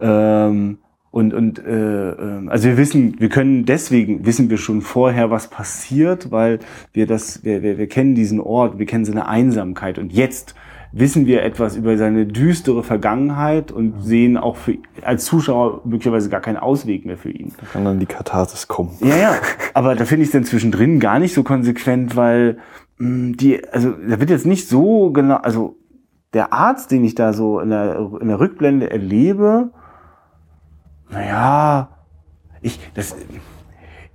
Ähm, 0.00 0.78
und, 1.12 1.34
und 1.34 1.58
äh, 1.58 2.10
ähm, 2.10 2.48
also 2.48 2.68
wir 2.68 2.76
wissen, 2.76 3.18
wir 3.18 3.28
können 3.28 3.64
deswegen 3.64 4.24
wissen 4.26 4.48
wir 4.48 4.58
schon 4.58 4.80
vorher, 4.80 5.30
was 5.30 5.48
passiert, 5.48 6.30
weil 6.30 6.60
wir 6.92 7.06
das, 7.06 7.42
wir, 7.42 7.62
wir, 7.62 7.78
wir 7.78 7.88
kennen 7.88 8.14
diesen 8.14 8.40
Ort, 8.40 8.78
wir 8.78 8.86
kennen 8.86 9.04
seine 9.04 9.26
Einsamkeit. 9.26 9.98
Und 9.98 10.12
jetzt 10.12 10.54
wissen 10.92 11.26
wir 11.26 11.42
etwas 11.42 11.76
über 11.76 11.96
seine 11.96 12.26
düstere 12.26 12.84
Vergangenheit 12.84 13.72
und 13.72 13.96
mhm. 13.96 14.02
sehen 14.02 14.36
auch 14.36 14.56
für, 14.56 14.78
als 15.02 15.24
Zuschauer 15.24 15.82
möglicherweise 15.84 16.30
gar 16.30 16.40
keinen 16.40 16.58
Ausweg 16.58 17.04
mehr 17.04 17.16
für 17.16 17.30
ihn. 17.30 17.52
Da 17.60 17.66
kann 17.72 17.84
dann 17.84 17.98
die 17.98 18.06
Katharsis 18.06 18.68
kommen. 18.68 18.92
Ja, 19.00 19.16
ja. 19.16 19.34
Aber 19.74 19.96
da 19.96 20.04
finde 20.04 20.22
ich 20.22 20.28
es 20.28 20.32
dann 20.32 20.44
zwischendrin 20.44 21.00
gar 21.00 21.18
nicht 21.18 21.34
so 21.34 21.42
konsequent, 21.42 22.14
weil 22.14 22.58
mh, 22.98 23.08
hm, 23.08 23.36
die, 23.36 23.68
also 23.68 23.90
da 23.90 24.20
wird 24.20 24.30
jetzt 24.30 24.46
nicht 24.46 24.68
so 24.68 25.10
genau, 25.10 25.36
also 25.36 25.76
der 26.34 26.52
Arzt, 26.52 26.92
den 26.92 27.02
ich 27.02 27.16
da 27.16 27.32
so 27.32 27.58
in 27.58 27.70
der, 27.70 28.10
in 28.20 28.28
der 28.28 28.38
Rückblende 28.38 28.90
erlebe, 28.90 29.72
naja, 31.10 31.88
ich, 32.60 32.78
das, 32.94 33.14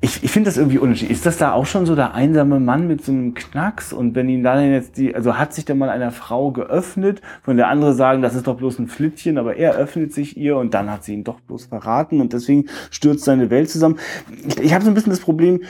ich, 0.02 0.24
ich 0.24 0.32
finde 0.32 0.50
das 0.50 0.58
irgendwie 0.58 0.78
unterschiedlich. 0.78 1.18
Ist 1.18 1.26
das 1.26 1.38
da 1.38 1.54
auch 1.54 1.66
schon 1.66 1.86
so 1.86 1.96
der 1.96 2.14
einsame 2.14 2.60
Mann 2.60 2.86
mit 2.86 3.04
so 3.04 3.12
einem 3.12 3.34
Knacks? 3.34 3.94
Und 3.94 4.14
wenn 4.14 4.30
ihm 4.30 4.44
dann 4.44 4.72
jetzt 4.72 4.98
die, 4.98 5.16
also 5.16 5.38
hat 5.38 5.54
sich 5.54 5.66
dann 5.66 5.78
mal 5.78 5.90
einer 5.90 6.12
Frau 6.12 6.52
geöffnet, 6.52 7.22
von 7.44 7.58
der 7.58 7.70
andere 7.70 7.94
sagen, 7.94 8.22
das 8.22 8.36
ist 8.36 8.46
doch 8.46 8.56
bloß 8.56 8.78
ein 8.80 8.88
Flittchen, 8.88 9.38
aber 9.38 9.56
er 9.56 9.76
öffnet 9.76 10.14
sich 10.14 10.38
ihr 10.38 10.58
und 10.58 10.74
dann 10.74 10.92
hat 10.92 11.04
sie 11.06 11.14
ihn 11.14 11.24
doch 11.24 11.40
bloß 11.40 11.68
verraten 11.68 12.22
und 12.22 12.34
deswegen 12.34 12.66
stürzt 12.92 13.24
seine 13.24 13.50
Welt 13.50 13.70
zusammen. 13.70 13.98
Ich, 14.46 14.60
ich 14.60 14.74
habe 14.74 14.84
so 14.84 14.92
ein 14.92 14.94
bisschen 14.94 15.12
das 15.12 15.22
Problem, 15.22 15.62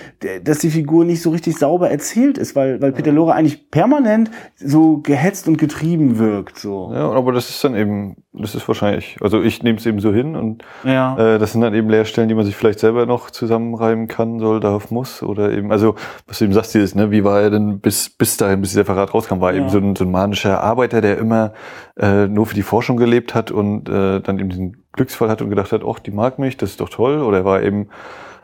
dass 0.44 0.58
die 0.58 0.72
Figur 0.72 1.06
nicht 1.06 1.22
so 1.22 1.30
richtig 1.30 1.58
sauber 1.58 1.90
erzählt 1.90 2.38
ist, 2.38 2.56
weil, 2.56 2.82
weil 2.82 2.92
Peter 2.92 3.12
Lore 3.12 3.34
eigentlich 3.36 3.70
permanent 3.70 4.32
so 4.58 4.98
gehetzt 4.98 5.48
und 5.48 5.58
getrieben 5.58 6.18
wirkt. 6.18 6.58
So. 6.58 6.92
Ja, 6.94 7.10
aber 7.12 7.32
das 7.32 7.50
ist 7.50 7.64
dann 7.64 7.76
eben, 7.76 8.18
das 8.34 8.56
ist 8.56 8.68
wahrscheinlich, 8.68 9.18
also 9.22 9.42
ich 9.42 9.64
nehme 9.64 9.78
es 9.78 9.86
eben 9.86 10.00
so 10.00 10.12
hin 10.12 10.36
und 10.36 10.64
ja. 10.84 11.36
äh, 11.36 11.40
das 11.40 11.54
sind 11.54 11.62
dann 11.62 11.74
eben 11.74 11.90
Leerstellen, 11.90 12.28
die 12.28 12.36
man 12.36 12.46
sich 12.46 12.56
vielleicht 12.56 12.80
selber 12.80 13.06
noch 13.06 13.30
zusammenreiben 13.30 14.08
kann 14.08 14.15
kann, 14.16 14.40
soll, 14.40 14.60
darf, 14.60 14.92
muss 14.92 15.22
oder 15.22 15.52
eben, 15.52 15.72
also 15.72 15.96
was 16.28 16.40
du 16.40 16.46
eben 16.46 16.54
sagst, 16.54 16.74
dieses, 16.74 16.96
ne, 16.96 17.12
wie 17.12 17.24
war 17.24 17.42
er 17.42 17.50
denn 17.50 17.80
bis, 17.80 18.10
bis 18.10 18.38
dahin, 18.38 18.62
bis 18.62 18.72
dieser 18.72 18.86
Verrat 18.86 19.14
rauskam, 19.14 19.42
war 19.42 19.54
ja. 19.54 19.60
eben 19.60 19.70
so 19.70 19.78
ein, 19.78 19.96
so 19.96 20.06
ein 20.06 20.12
manischer 20.12 20.62
Arbeiter, 20.62 21.02
der 21.02 21.18
immer 21.18 21.54
äh, 21.98 22.28
nur 22.28 22.46
für 22.46 22.56
die 22.56 22.64
Forschung 22.64 22.98
gelebt 22.98 23.36
hat 23.36 23.52
und 23.52 23.90
äh, 23.90 24.22
dann 24.22 24.40
eben 24.40 24.50
diesen 24.50 24.86
Glücksfall 24.94 25.30
hat 25.30 25.42
und 25.42 25.50
gedacht 25.50 25.72
hat, 25.72 25.82
ach, 25.88 26.00
die 26.00 26.12
mag 26.12 26.40
mich, 26.40 26.58
das 26.58 26.72
ist 26.72 26.82
doch 26.82 26.90
toll. 26.90 27.22
Oder 27.22 27.40
er 27.40 27.46
war 27.46 27.62
eben 27.62 27.90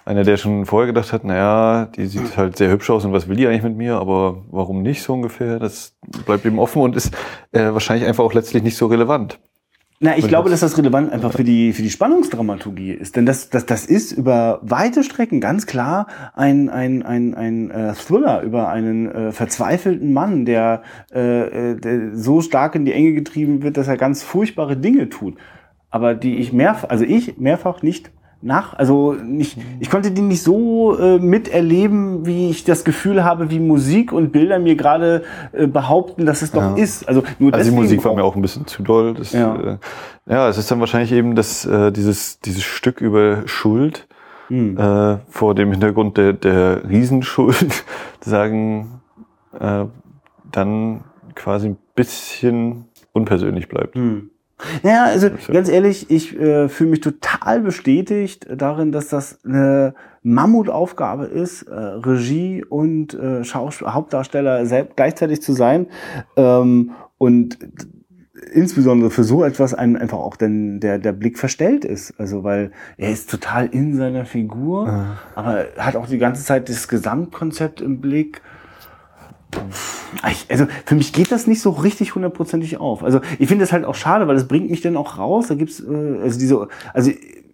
einer, 0.05 0.23
der 0.23 0.37
schon 0.37 0.65
vorher 0.65 0.87
gedacht 0.87 1.13
hat, 1.13 1.23
naja, 1.23 1.85
die 1.85 2.05
sieht 2.05 2.35
halt 2.37 2.57
sehr 2.57 2.69
hübsch 2.69 2.89
aus 2.89 3.05
und 3.05 3.13
was 3.13 3.27
will 3.27 3.35
die 3.35 3.47
eigentlich 3.47 3.63
mit 3.63 3.77
mir, 3.77 3.97
aber 3.97 4.43
warum 4.49 4.81
nicht 4.81 5.03
so 5.03 5.13
ungefähr? 5.13 5.59
Das 5.59 5.97
bleibt 6.25 6.45
eben 6.45 6.59
offen 6.59 6.81
und 6.81 6.95
ist 6.95 7.13
äh, 7.51 7.71
wahrscheinlich 7.71 8.07
einfach 8.07 8.23
auch 8.23 8.33
letztlich 8.33 8.63
nicht 8.63 8.77
so 8.77 8.87
relevant. 8.87 9.39
Na, 10.03 10.17
ich 10.17 10.27
glaube, 10.27 10.49
dass 10.49 10.61
das 10.61 10.79
relevant 10.79 11.13
einfach 11.13 11.31
für 11.31 11.43
die, 11.43 11.73
für 11.73 11.83
die 11.83 11.91
Spannungsdramaturgie 11.91 12.91
ist. 12.91 13.15
Denn 13.15 13.27
das, 13.27 13.51
das, 13.51 13.67
das 13.67 13.85
ist 13.85 14.11
über 14.11 14.59
weite 14.63 15.03
Strecken 15.03 15.39
ganz 15.39 15.67
klar 15.67 16.07
ein, 16.33 16.69
ein, 16.69 17.03
ein, 17.03 17.35
ein 17.35 17.69
äh, 17.69 17.93
Thriller 17.93 18.41
über 18.41 18.69
einen 18.69 19.11
äh, 19.11 19.31
verzweifelten 19.31 20.11
Mann, 20.11 20.45
der, 20.45 20.81
äh, 21.13 21.73
äh, 21.73 21.75
der 21.75 22.15
so 22.15 22.41
stark 22.41 22.73
in 22.73 22.85
die 22.85 22.93
Enge 22.93 23.13
getrieben 23.13 23.61
wird, 23.61 23.77
dass 23.77 23.87
er 23.87 23.95
ganz 23.95 24.23
furchtbare 24.23 24.75
Dinge 24.75 25.07
tut. 25.09 25.37
Aber 25.91 26.15
die 26.15 26.37
ich 26.37 26.51
mehrfach, 26.51 26.89
also 26.89 27.03
ich 27.03 27.37
mehrfach 27.37 27.83
nicht 27.83 28.09
nach, 28.41 28.73
also 28.73 29.13
nicht, 29.13 29.57
ich 29.79 29.89
konnte 29.89 30.11
die 30.11 30.21
nicht 30.21 30.41
so 30.41 30.97
äh, 30.97 31.19
miterleben, 31.19 32.25
wie 32.25 32.49
ich 32.49 32.63
das 32.63 32.83
Gefühl 32.83 33.23
habe, 33.23 33.51
wie 33.51 33.59
Musik 33.59 34.11
und 34.11 34.31
Bilder 34.31 34.59
mir 34.59 34.75
gerade 34.75 35.23
äh, 35.51 35.67
behaupten, 35.67 36.25
dass 36.25 36.41
es 36.41 36.51
doch 36.51 36.61
ja. 36.61 36.75
ist. 36.75 37.07
Also 37.07 37.23
nur 37.39 37.53
also 37.53 37.69
die 37.69 37.75
Musik 37.75 38.03
war 38.03 38.15
mir 38.15 38.23
auch 38.23 38.35
ein 38.35 38.41
bisschen 38.41 38.65
zu 38.65 38.83
doll. 38.83 39.13
Das, 39.13 39.33
ja. 39.33 39.55
Äh, 39.55 39.77
ja, 40.27 40.49
es 40.49 40.57
ist 40.57 40.71
dann 40.71 40.79
wahrscheinlich 40.79 41.11
eben 41.11 41.35
das, 41.35 41.65
äh, 41.65 41.91
dieses, 41.91 42.39
dieses 42.39 42.63
Stück 42.63 43.01
über 43.01 43.47
Schuld 43.47 44.07
hm. 44.47 44.77
äh, 44.77 45.17
vor 45.29 45.55
dem 45.55 45.71
Hintergrund 45.71 46.17
der, 46.17 46.33
der 46.33 46.89
Riesenschuld 46.89 47.83
sagen, 48.21 49.01
äh, 49.59 49.85
dann 50.51 51.03
quasi 51.35 51.69
ein 51.69 51.77
bisschen 51.95 52.85
unpersönlich 53.13 53.69
bleibt. 53.69 53.95
Hm. 53.95 54.29
Naja, 54.83 55.05
also 55.05 55.29
ganz 55.51 55.69
ehrlich, 55.69 56.09
ich 56.09 56.39
äh, 56.39 56.69
fühle 56.69 56.91
mich 56.91 57.01
total 57.01 57.61
bestätigt 57.61 58.47
darin, 58.55 58.91
dass 58.91 59.09
das 59.09 59.39
eine 59.45 59.93
Mammutaufgabe 60.23 61.25
ist, 61.25 61.63
äh, 61.63 61.73
Regie 61.73 62.63
und 62.63 63.13
äh, 63.13 63.43
Hauptdarsteller 63.43 64.65
selbst 64.65 64.95
gleichzeitig 64.95 65.41
zu 65.41 65.53
sein. 65.53 65.87
Ähm, 66.35 66.91
und 67.17 67.57
insbesondere 68.51 69.11
für 69.11 69.23
so 69.23 69.43
etwas 69.43 69.73
einem 69.73 69.95
einfach 69.95 70.17
auch 70.17 70.35
denn 70.35 70.79
der, 70.79 70.99
der 70.99 71.11
Blick 71.11 71.37
verstellt 71.37 71.85
ist. 71.85 72.13
Also 72.19 72.43
weil 72.43 72.71
er 72.97 73.11
ist 73.11 73.29
total 73.29 73.67
in 73.67 73.95
seiner 73.95 74.25
Figur, 74.25 74.87
mhm. 74.87 75.05
aber 75.35 75.65
hat 75.77 75.95
auch 75.95 76.07
die 76.07 76.17
ganze 76.17 76.43
Zeit 76.43 76.69
das 76.69 76.87
Gesamtkonzept 76.87 77.81
im 77.81 78.01
Blick 78.01 78.41
also 80.49 80.67
für 80.85 80.95
mich 80.95 81.13
geht 81.13 81.31
das 81.31 81.47
nicht 81.47 81.61
so 81.61 81.71
richtig 81.71 82.15
hundertprozentig 82.15 82.77
auf. 82.77 83.03
Also 83.03 83.21
ich 83.39 83.47
finde 83.47 83.63
das 83.63 83.71
halt 83.71 83.85
auch 83.85 83.95
schade, 83.95 84.27
weil 84.27 84.35
das 84.35 84.47
bringt 84.47 84.69
mich 84.69 84.81
dann 84.81 84.97
auch 84.97 85.17
raus. 85.17 85.47
Da 85.47 85.55
gibt's 85.55 85.79
äh, 85.79 86.19
also 86.21 86.39
diese, 86.39 86.67
also 86.93 87.11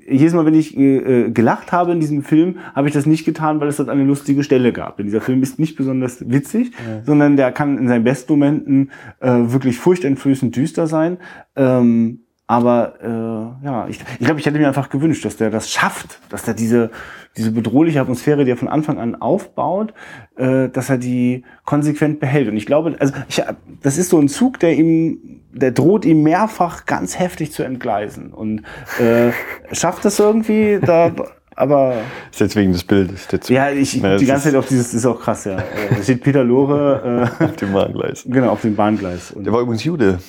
jedes 0.10 0.34
Mal, 0.34 0.46
wenn 0.46 0.54
ich 0.54 0.78
äh, 0.78 0.98
äh, 1.26 1.32
gelacht 1.32 1.72
habe 1.72 1.92
in 1.92 2.00
diesem 2.00 2.24
Film, 2.24 2.58
habe 2.74 2.88
ich 2.88 2.94
das 2.94 3.06
nicht 3.06 3.26
getan, 3.26 3.60
weil 3.60 3.68
es 3.68 3.78
dort 3.78 3.90
eine 3.90 4.04
lustige 4.04 4.44
Stelle 4.44 4.72
gab. 4.72 4.98
Denn 4.98 5.06
dieser 5.06 5.22
Film 5.22 5.44
ist 5.44 5.60
nicht 5.60 5.76
besonders 5.76 6.30
witzig, 6.30 6.72
ja. 6.72 7.04
sondern 7.04 7.36
der 7.36 7.52
kann 7.52 7.78
in 7.78 7.88
seinen 7.88 8.04
besten 8.04 8.34
Momenten 8.34 8.92
äh, 9.20 9.30
wirklich 9.30 9.78
furchteinflößend 9.78 10.56
düster 10.56 10.88
sein. 10.88 11.18
Ähm, 11.56 12.22
aber 12.48 12.94
äh, 13.04 13.66
ja, 13.66 13.88
ich, 13.90 14.00
ich 14.20 14.26
glaube, 14.26 14.40
ich 14.40 14.46
hätte 14.46 14.58
mir 14.58 14.68
einfach 14.68 14.90
gewünscht, 14.90 15.26
dass 15.26 15.36
der 15.36 15.50
das 15.50 15.70
schafft, 15.70 16.20
dass 16.30 16.44
der 16.44 16.54
diese, 16.54 16.92
diese 17.36 17.52
bedrohliche 17.52 18.00
Atmosphäre, 18.00 18.46
die 18.46 18.52
er 18.52 18.58
von 18.58 18.70
Anfang 18.70 19.00
an 19.00 19.16
aufbaut, 19.16 19.94
äh, 20.38 20.70
dass 20.70 20.90
er 20.90 20.98
die 20.98 21.44
konsequent 21.66 22.22
behält. 22.22 22.48
Und 22.48 22.56
ich 22.56 22.66
glaube, 22.66 22.96
also 23.00 23.14
ich, 23.28 23.44
das 23.82 23.98
ist 23.98 24.10
so 24.10 24.18
ein 24.18 24.30
Zug, 24.30 24.60
der 24.60 24.76
ihm, 24.76 25.42
der 25.52 25.72
droht 25.72 26.06
ihm 26.06 26.24
mehrfach 26.24 26.86
ganz 26.86 27.20
heftig 27.20 27.52
zu 27.52 27.64
entgleisen. 27.64 28.32
Und 28.32 28.64
äh, 28.98 29.32
schafft 29.74 30.06
es 30.06 30.18
irgendwie, 30.18 30.80
da 30.82 31.12
aber. 31.58 31.96
Ist 32.32 32.40
jetzt 32.40 32.56
wegen 32.56 32.72
des 32.72 32.84
Bildes. 32.86 33.28
Jetzt, 33.30 33.50
ja, 33.50 33.72
ich, 33.72 33.96
ich 33.96 34.02
die 34.20 34.26
ganze 34.26 34.46
Zeit 34.46 34.56
auf 34.56 34.68
dieses, 34.68 34.94
ist 34.94 35.06
auch 35.06 35.20
krass, 35.20 35.44
ja. 35.44 35.58
Da 35.90 36.04
steht 36.04 36.24
Peter 36.24 36.44
Lore. 36.44 37.32
Äh, 37.42 37.44
auf 37.46 37.56
dem 37.58 37.74
Bahngleis. 37.74 38.24
Genau, 38.26 38.52
auf 38.52 38.62
dem 38.62 38.76
Bahngleis. 38.76 39.32
Und 39.32 39.44
Der 39.44 39.52
war 39.52 39.62
übrigens 39.62 39.84
Jude. 39.84 40.20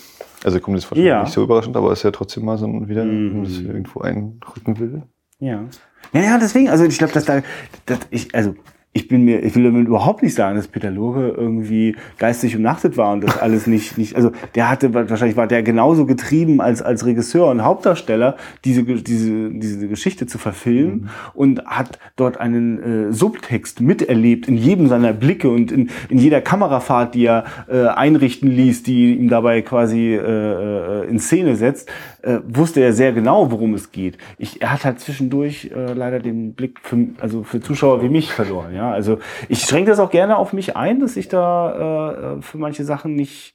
Also 0.45 0.61
kommt 0.61 0.77
jetzt 0.77 0.91
wahrscheinlich 0.91 1.09
ja. 1.09 1.23
nicht 1.23 1.33
so 1.33 1.43
überraschend, 1.43 1.77
aber 1.77 1.93
ist 1.93 2.03
ja 2.03 2.11
trotzdem 2.11 2.45
mal 2.45 2.59
so 2.59 2.67
ein, 2.67 2.89
wieder, 2.89 3.05
mhm. 3.05 3.45
das 3.45 3.59
irgendwo 3.59 4.01
einrücken 4.01 4.79
will. 4.79 5.03
Ja. 5.41 5.65
Ja, 6.13 6.21
ja, 6.23 6.39
deswegen, 6.39 6.69
also 6.69 6.85
ich 6.85 6.99
glaube, 6.99 7.13
dass 7.13 7.25
da, 7.25 7.43
dass 7.87 8.01
ich, 8.11 8.35
also 8.35 8.55
ich 8.95 9.07
bin 9.07 9.25
mir, 9.25 9.45
ich 9.45 9.55
will 9.55 9.65
damit 9.65 9.87
überhaupt 9.87 10.23
nicht 10.23 10.35
sagen, 10.35 10.57
dass 10.57 10.67
Peter 10.67 10.91
Lore 10.91 11.29
irgendwie 11.29 11.95
geistig 12.19 12.57
umnachtet 12.57 12.97
war 12.97 13.13
und 13.13 13.23
das 13.23 13.39
alles 13.41 13.67
nicht, 13.67 13.99
nicht, 13.99 14.17
also 14.17 14.33
der 14.55 14.71
hatte, 14.71 14.93
wahrscheinlich 14.93 15.37
war 15.37 15.47
der 15.47 15.63
genauso 15.63 16.07
getrieben 16.07 16.61
als, 16.61 16.83
als 16.83 17.05
Regisseur 17.05 17.51
und 17.51 17.63
Hauptdarsteller, 17.63 18.37
diese, 18.65 18.83
diese, 18.85 19.51
diese 19.51 19.89
Geschichte 19.89 20.27
zu 20.27 20.39
verfilmen 20.39 21.03
mhm. 21.03 21.09
und 21.35 21.65
hat 21.67 21.99
dort 22.17 22.39
einen 22.39 23.11
äh, 23.11 23.13
Subtext 23.13 23.81
miterlebt 23.81 24.49
in 24.49 24.57
jedem 24.57 24.89
seiner 24.89 25.13
Blicke 25.13 25.51
und 25.51 25.71
in, 25.71 25.91
in 26.09 26.19
jeder 26.19 26.41
Kamerafahrt, 26.41 27.15
die 27.15 27.27
er 27.27 27.45
äh, 27.69 27.87
einrichten 27.87 28.51
ließ, 28.51 28.83
die 28.83 29.17
ihm 29.17 29.29
dabei 29.29 29.63
quasi 29.63 30.15
äh, 30.15 30.19
äh, 30.19 31.09
in 31.09 31.19
Szene 31.19 31.57
setzt, 31.57 31.91
äh, 32.23 32.39
wusste 32.47 32.81
er 32.81 32.93
sehr 32.93 33.13
genau, 33.13 33.51
worum 33.51 33.75
es 33.75 33.93
geht. 33.93 34.19
Ich, 34.39 34.61
er 34.63 34.73
hat 34.73 34.85
halt 34.85 35.01
zwischendurch 35.01 35.71
äh, 35.75 35.93
leider 35.93 36.21
den 36.21 36.55
Blick 36.55 36.81
für, 36.83 37.09
also 37.21 37.45
für 37.45 37.61
Zuschauer 37.61 38.03
wie 38.03 38.09
mich 38.09 38.33
verloren, 38.33 38.75
ja. 38.75 38.78
Also 38.85 39.19
ich 39.49 39.61
schränke 39.61 39.91
das 39.91 40.01
auch 40.01 40.11
gerne 40.11 40.37
auf 40.37 40.53
mich 40.53 40.77
ein, 40.77 41.01
dass 41.01 41.17
ich 41.17 41.29
da 41.29 42.37
äh, 42.37 42.43
für 42.43 42.59
manche 42.59 42.85
Sachen 42.85 43.15
nicht, 43.15 43.55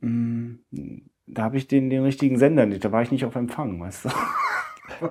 mh, 0.00 0.56
mm, 0.70 1.02
da 1.26 1.42
habe 1.42 1.56
ich 1.56 1.68
den, 1.68 1.90
den 1.90 2.02
richtigen 2.02 2.38
Sender 2.38 2.66
nicht, 2.66 2.84
da 2.84 2.92
war 2.92 3.02
ich 3.02 3.10
nicht 3.10 3.24
auf 3.24 3.36
Empfang, 3.36 3.80
weißt 3.80 4.06
du. 4.06 4.08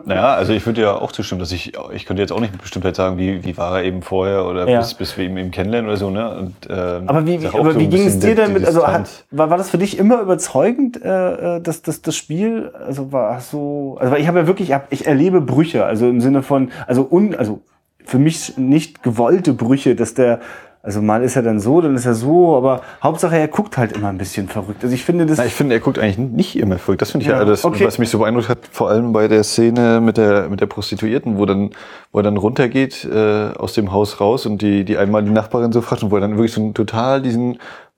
Naja, 0.05 0.33
also 0.33 0.53
ich 0.53 0.65
würde 0.65 0.81
ja 0.81 0.95
auch 0.95 1.11
zustimmen, 1.11 1.39
dass 1.39 1.51
ich, 1.51 1.73
ich 1.93 2.05
könnte 2.05 2.21
jetzt 2.21 2.31
auch 2.31 2.39
nicht 2.39 2.51
mit 2.51 2.61
Bestimmtheit 2.61 2.95
sagen, 2.95 3.17
wie, 3.17 3.43
wie 3.43 3.57
war 3.57 3.77
er 3.77 3.85
eben 3.85 4.01
vorher 4.01 4.45
oder 4.45 4.67
ja. 4.67 4.79
bis, 4.79 4.93
bis 4.93 5.17
wir 5.17 5.25
ihn 5.25 5.37
eben 5.37 5.51
kennenlernen 5.51 5.89
oder 5.89 5.97
so, 5.97 6.09
ne? 6.09 6.35
Und, 6.35 6.55
ähm, 6.69 7.07
aber 7.07 7.25
wie, 7.25 7.41
wie, 7.41 7.47
aber 7.47 7.73
so 7.73 7.79
wie 7.79 7.87
ging 7.87 8.05
es 8.05 8.19
dir 8.19 8.35
denn 8.35 8.53
mit, 8.53 8.65
also 8.65 8.85
hat, 8.85 9.25
war, 9.31 9.49
war 9.49 9.57
das 9.57 9.69
für 9.69 9.77
dich 9.77 9.97
immer 9.97 10.21
überzeugend, 10.21 11.01
äh, 11.01 11.57
äh 11.57 11.61
dass, 11.61 11.81
dass 11.81 12.01
das 12.01 12.15
Spiel, 12.15 12.71
also 12.73 13.11
war 13.11 13.39
so, 13.39 13.97
also 13.99 14.15
ich 14.15 14.27
habe 14.27 14.39
ja 14.39 14.47
wirklich, 14.47 14.73
ich 14.89 15.05
erlebe 15.05 15.41
Brüche, 15.41 15.85
also 15.85 16.07
im 16.07 16.21
Sinne 16.21 16.43
von, 16.43 16.71
also 16.87 17.07
un, 17.09 17.35
also 17.35 17.61
für 18.07 18.19
mich 18.19 18.57
nicht 18.57 19.03
gewollte 19.03 19.53
Brüche, 19.53 19.95
dass 19.95 20.13
der 20.13 20.39
also 20.87 21.01
mal 21.01 21.21
ist 21.21 21.35
er 21.35 21.41
dann 21.41 21.59
so, 21.59 21.81
dann 21.81 21.95
ist 21.95 22.05
er 22.05 22.13
so, 22.13 22.55
aber 22.55 22.81
Hauptsache 23.03 23.37
er 23.37 23.49
guckt 23.49 23.77
halt 23.77 23.97
immer 23.97 24.07
ein 24.07 24.17
bisschen 24.17 24.47
verrückt. 24.47 24.83
Also 24.83 24.95
ich 24.95 25.03
finde 25.03 25.25
das. 25.25 25.37
Na, 25.37 25.45
ich 25.45 25.53
finde, 25.53 25.75
er 25.75 25.81
guckt 25.81 25.99
eigentlich 25.99 26.17
nicht 26.17 26.57
immer 26.57 26.77
verrückt. 26.77 27.01
Das 27.01 27.11
finde 27.11 27.25
ich 27.25 27.29
ja, 27.29 27.43
das, 27.43 27.65
okay. 27.65 27.85
was 27.85 27.97
mich 27.97 28.09
so 28.09 28.19
beeindruckt 28.19 28.47
hat, 28.47 28.59
vor 28.71 28.89
allem 28.89 29.11
bei 29.11 29.27
der 29.27 29.43
Szene 29.43 29.99
mit 29.99 30.15
der 30.15 30.47
mit 30.47 30.61
der 30.61 30.67
Prostituierten, 30.67 31.37
wo 31.37 31.45
dann 31.45 31.71
wo 32.13 32.19
er 32.19 32.23
dann 32.23 32.37
runtergeht 32.37 33.03
äh, 33.03 33.49
aus 33.57 33.73
dem 33.73 33.91
Haus 33.91 34.21
raus 34.21 34.45
und 34.45 34.61
die 34.61 34.85
die 34.85 34.97
einmal 34.97 35.25
die 35.25 35.31
Nachbarin 35.31 35.73
so 35.73 35.81
fragt 35.81 36.03
und 36.03 36.11
wo 36.11 36.15
er 36.15 36.21
dann 36.21 36.37
wirklich 36.37 36.53
so 36.53 36.71
total 36.71 37.21
diesen 37.21 37.57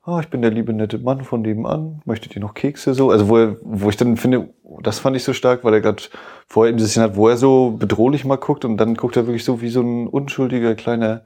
oh, 0.10 0.20
ich 0.20 0.30
bin 0.30 0.42
der 0.42 0.52
liebe 0.52 0.74
nette 0.74 0.98
Mann 0.98 1.24
von 1.24 1.42
nebenan, 1.42 2.02
möchtet 2.06 2.36
ihr 2.36 2.42
noch 2.42 2.54
Kekse 2.54 2.94
so? 2.94 3.12
Also 3.12 3.30
wo 3.30 3.38
er, 3.38 3.58
wo 3.62 3.90
ich 3.90 3.98
dann 3.98 4.18
finde, 4.18 4.50
das 4.82 5.00
fand 5.00 5.16
ich 5.16 5.24
so 5.24 5.34
stark, 5.34 5.64
weil 5.64 5.74
er 5.74 5.82
gerade 5.82 6.04
vorher 6.48 6.70
eben 6.70 6.78
dieses 6.78 6.92
Szene 6.92 7.06
hat, 7.06 7.16
wo 7.16 7.28
er 7.28 7.38
so 7.38 7.72
bedrohlich 7.72 8.26
mal 8.26 8.38
guckt 8.38 8.66
und 8.66 8.78
dann 8.78 8.96
guckt 8.96 9.18
er 9.18 9.26
wirklich 9.28 9.44
so 9.44 9.62
wie 9.62 9.70
so 9.70 9.82
ein 9.82 10.08
unschuldiger 10.08 10.76
kleiner 10.76 11.24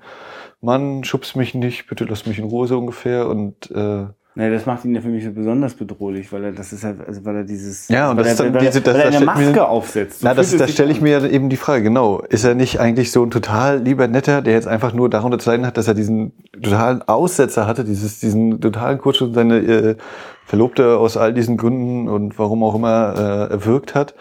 Mann, 0.62 1.04
schubst 1.04 1.36
mich 1.36 1.54
nicht, 1.54 1.88
bitte 1.88 2.06
lass 2.06 2.26
mich 2.26 2.40
in 2.40 2.46
Ruhe 2.46 2.68
so 2.68 2.78
ungefähr 2.78 3.28
und 3.28 3.70
äh, 3.72 4.06
Nee, 4.36 4.50
das 4.50 4.66
macht 4.66 4.84
ihn 4.84 4.96
ja 4.96 5.02
für 5.02 5.10
mich 5.10 5.24
so 5.24 5.32
besonders 5.32 5.76
bedrohlich, 5.76 6.32
weil 6.34 6.46
er 6.46 6.52
das 6.54 6.74
ist 6.74 6.84
halt, 6.84 7.06
also 7.06 7.24
weil 7.24 7.36
er 7.36 7.44
dieses, 7.44 7.88
ja 7.88 8.10
und 8.10 8.18
das 8.18 8.32
ist 8.32 8.40
dann 8.40 8.54
weil, 8.54 8.66
diese, 8.66 8.82
das, 8.82 8.96
weil 8.96 9.02
er 9.02 9.08
eine 9.16 9.26
Maske 9.26 9.52
mir, 9.52 9.68
aufsetzt. 9.68 10.22
So 10.22 10.28
na, 10.28 10.34
das, 10.34 10.56
das 10.56 10.72
stelle 10.72 10.92
ich 10.92 11.02
mir 11.02 11.30
eben 11.30 11.50
die 11.50 11.58
Frage. 11.58 11.84
Genau, 11.84 12.20
ist 12.22 12.44
er 12.44 12.56
nicht 12.56 12.80
eigentlich 12.80 13.12
so 13.12 13.24
ein 13.24 13.30
total 13.30 13.80
lieber 13.80 14.08
netter, 14.08 14.42
der 14.42 14.54
jetzt 14.54 14.68
einfach 14.68 14.92
nur 14.92 15.08
darunter 15.08 15.38
zu 15.38 15.52
leiden 15.52 15.68
hat, 15.68 15.78
dass 15.78 15.88
er 15.88 15.94
diesen 15.94 16.34
totalen 16.60 17.04
Aussetzer 17.04 17.68
hatte, 17.68 17.84
dieses 17.84 18.20
diesen 18.20 18.60
totalen 18.60 18.98
Kurzschluss 18.98 19.36
seine 19.36 19.58
äh, 19.60 19.96
Verlobte 20.46 20.98
aus 20.98 21.16
all 21.16 21.34
diesen 21.34 21.58
Gründen 21.58 22.10
und 22.10 22.40
warum 22.40 22.64
auch 22.64 22.74
immer 22.74 23.14
äh, 23.16 23.54
erwirkt 23.54 23.94
hat, 23.94 24.16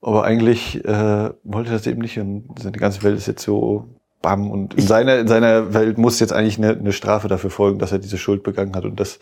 aber 0.00 0.22
eigentlich 0.22 0.84
äh, 0.84 1.30
wollte 1.42 1.72
das 1.72 1.84
eben 1.88 2.00
nicht 2.00 2.18
und 2.20 2.44
seine 2.60 2.76
ganze 2.78 3.02
Welt 3.02 3.16
ist 3.16 3.26
jetzt 3.26 3.42
so 3.42 3.88
bam. 4.22 4.50
Und 4.50 4.74
in 4.74 4.86
seiner, 4.86 5.18
in 5.18 5.28
seiner 5.28 5.74
Welt 5.74 5.98
muss 5.98 6.20
jetzt 6.20 6.32
eigentlich 6.32 6.58
eine, 6.58 6.70
eine 6.70 6.92
Strafe 6.92 7.28
dafür 7.28 7.50
folgen, 7.50 7.78
dass 7.78 7.92
er 7.92 7.98
diese 7.98 8.18
Schuld 8.18 8.42
begangen 8.42 8.74
hat. 8.74 8.84
Und 8.84 8.98
das 9.00 9.18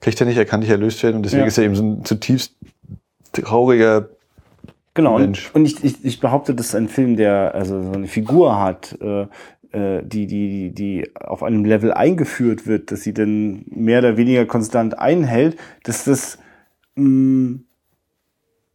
kriegt 0.00 0.20
er 0.20 0.26
nicht, 0.26 0.36
er 0.36 0.44
kann 0.44 0.60
nicht 0.60 0.70
erlöst 0.70 1.02
werden. 1.02 1.16
Und 1.16 1.22
deswegen 1.24 1.42
ja. 1.42 1.48
ist 1.48 1.58
er 1.58 1.64
eben 1.64 1.74
so 1.74 1.82
ein 1.82 2.04
zutiefst 2.04 2.54
trauriger 3.32 4.08
Genau, 4.94 5.18
Mensch. 5.18 5.50
und, 5.54 5.60
und 5.60 5.66
ich, 5.66 5.84
ich, 5.84 6.04
ich 6.04 6.20
behaupte, 6.20 6.54
das 6.54 6.66
ist 6.66 6.74
ein 6.74 6.88
Film, 6.88 7.16
der 7.16 7.54
also 7.54 7.82
so 7.82 7.92
eine 7.92 8.08
Figur 8.08 8.60
hat, 8.60 8.98
äh, 9.00 9.22
äh 9.72 10.02
die, 10.02 10.26
die, 10.26 10.72
die 10.72 11.10
auf 11.14 11.42
einem 11.42 11.64
Level 11.64 11.92
eingeführt 11.92 12.66
wird, 12.66 12.90
dass 12.90 13.02
sie 13.02 13.14
dann 13.14 13.64
mehr 13.66 14.00
oder 14.00 14.16
weniger 14.16 14.46
konstant 14.46 14.98
einhält, 14.98 15.56
dass 15.84 16.04
das 16.04 16.38
mh, 16.96 17.08
mm, 17.08 17.64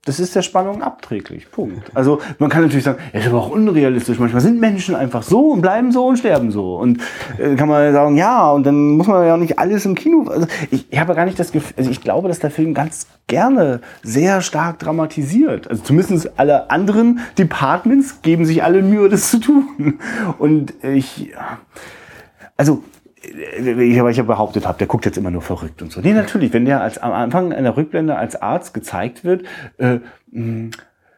das 0.05 0.19
ist 0.19 0.35
der 0.35 0.43
Spannung 0.43 0.83
abträglich. 0.83 1.49
Punkt. 1.51 1.91
Also 1.95 2.21
man 2.37 2.49
kann 2.49 2.61
natürlich 2.61 2.85
sagen, 2.85 2.99
er 3.11 3.21
ist 3.21 3.27
aber 3.27 3.39
auch 3.39 3.49
unrealistisch. 3.49 4.19
Manchmal 4.19 4.41
sind 4.41 4.59
Menschen 4.59 4.95
einfach 4.95 5.23
so 5.23 5.49
und 5.49 5.61
bleiben 5.61 5.91
so 5.91 6.05
und 6.05 6.17
sterben 6.17 6.51
so. 6.51 6.77
Und 6.77 7.01
äh, 7.39 7.55
kann 7.55 7.67
man 7.67 7.91
sagen, 7.91 8.15
ja, 8.15 8.51
und 8.51 8.65
dann 8.65 8.91
muss 8.97 9.07
man 9.07 9.25
ja 9.25 9.33
auch 9.33 9.39
nicht 9.39 9.57
alles 9.57 9.83
im 9.85 9.95
Kino. 9.95 10.29
Also 10.29 10.45
ich, 10.69 10.91
ich 10.91 10.99
habe 10.99 11.15
gar 11.15 11.25
nicht 11.25 11.39
das 11.39 11.51
Gefühl, 11.51 11.73
also 11.77 11.89
ich 11.89 12.01
glaube, 12.01 12.27
dass 12.27 12.37
der 12.37 12.51
Film 12.51 12.75
ganz 12.75 13.07
gerne 13.25 13.81
sehr 14.03 14.41
stark 14.41 14.77
dramatisiert. 14.77 15.67
Also 15.67 15.81
zumindest 15.81 16.37
alle 16.37 16.69
anderen 16.69 17.19
Departments 17.39 18.21
geben 18.21 18.45
sich 18.45 18.63
alle 18.63 18.83
Mühe, 18.83 19.09
das 19.09 19.31
zu 19.31 19.39
tun. 19.39 19.99
Und 20.37 20.75
ich, 20.83 21.33
also 22.57 22.83
weil 23.59 24.11
ich 24.11 24.17
ja 24.17 24.23
behauptet 24.23 24.67
habe, 24.67 24.77
der 24.77 24.87
guckt 24.87 25.05
jetzt 25.05 25.17
immer 25.17 25.31
nur 25.31 25.41
verrückt 25.41 25.81
und 25.81 25.91
so. 25.91 26.01
Nee, 26.01 26.13
natürlich, 26.13 26.53
wenn 26.53 26.65
der 26.65 26.81
als 26.81 26.97
am 26.97 27.11
Anfang 27.11 27.53
einer 27.53 27.75
Rückblende 27.75 28.15
als 28.15 28.41
Arzt 28.41 28.73
gezeigt 28.73 29.23
wird, 29.23 29.45
äh, 29.77 29.99
mh, 30.31 30.71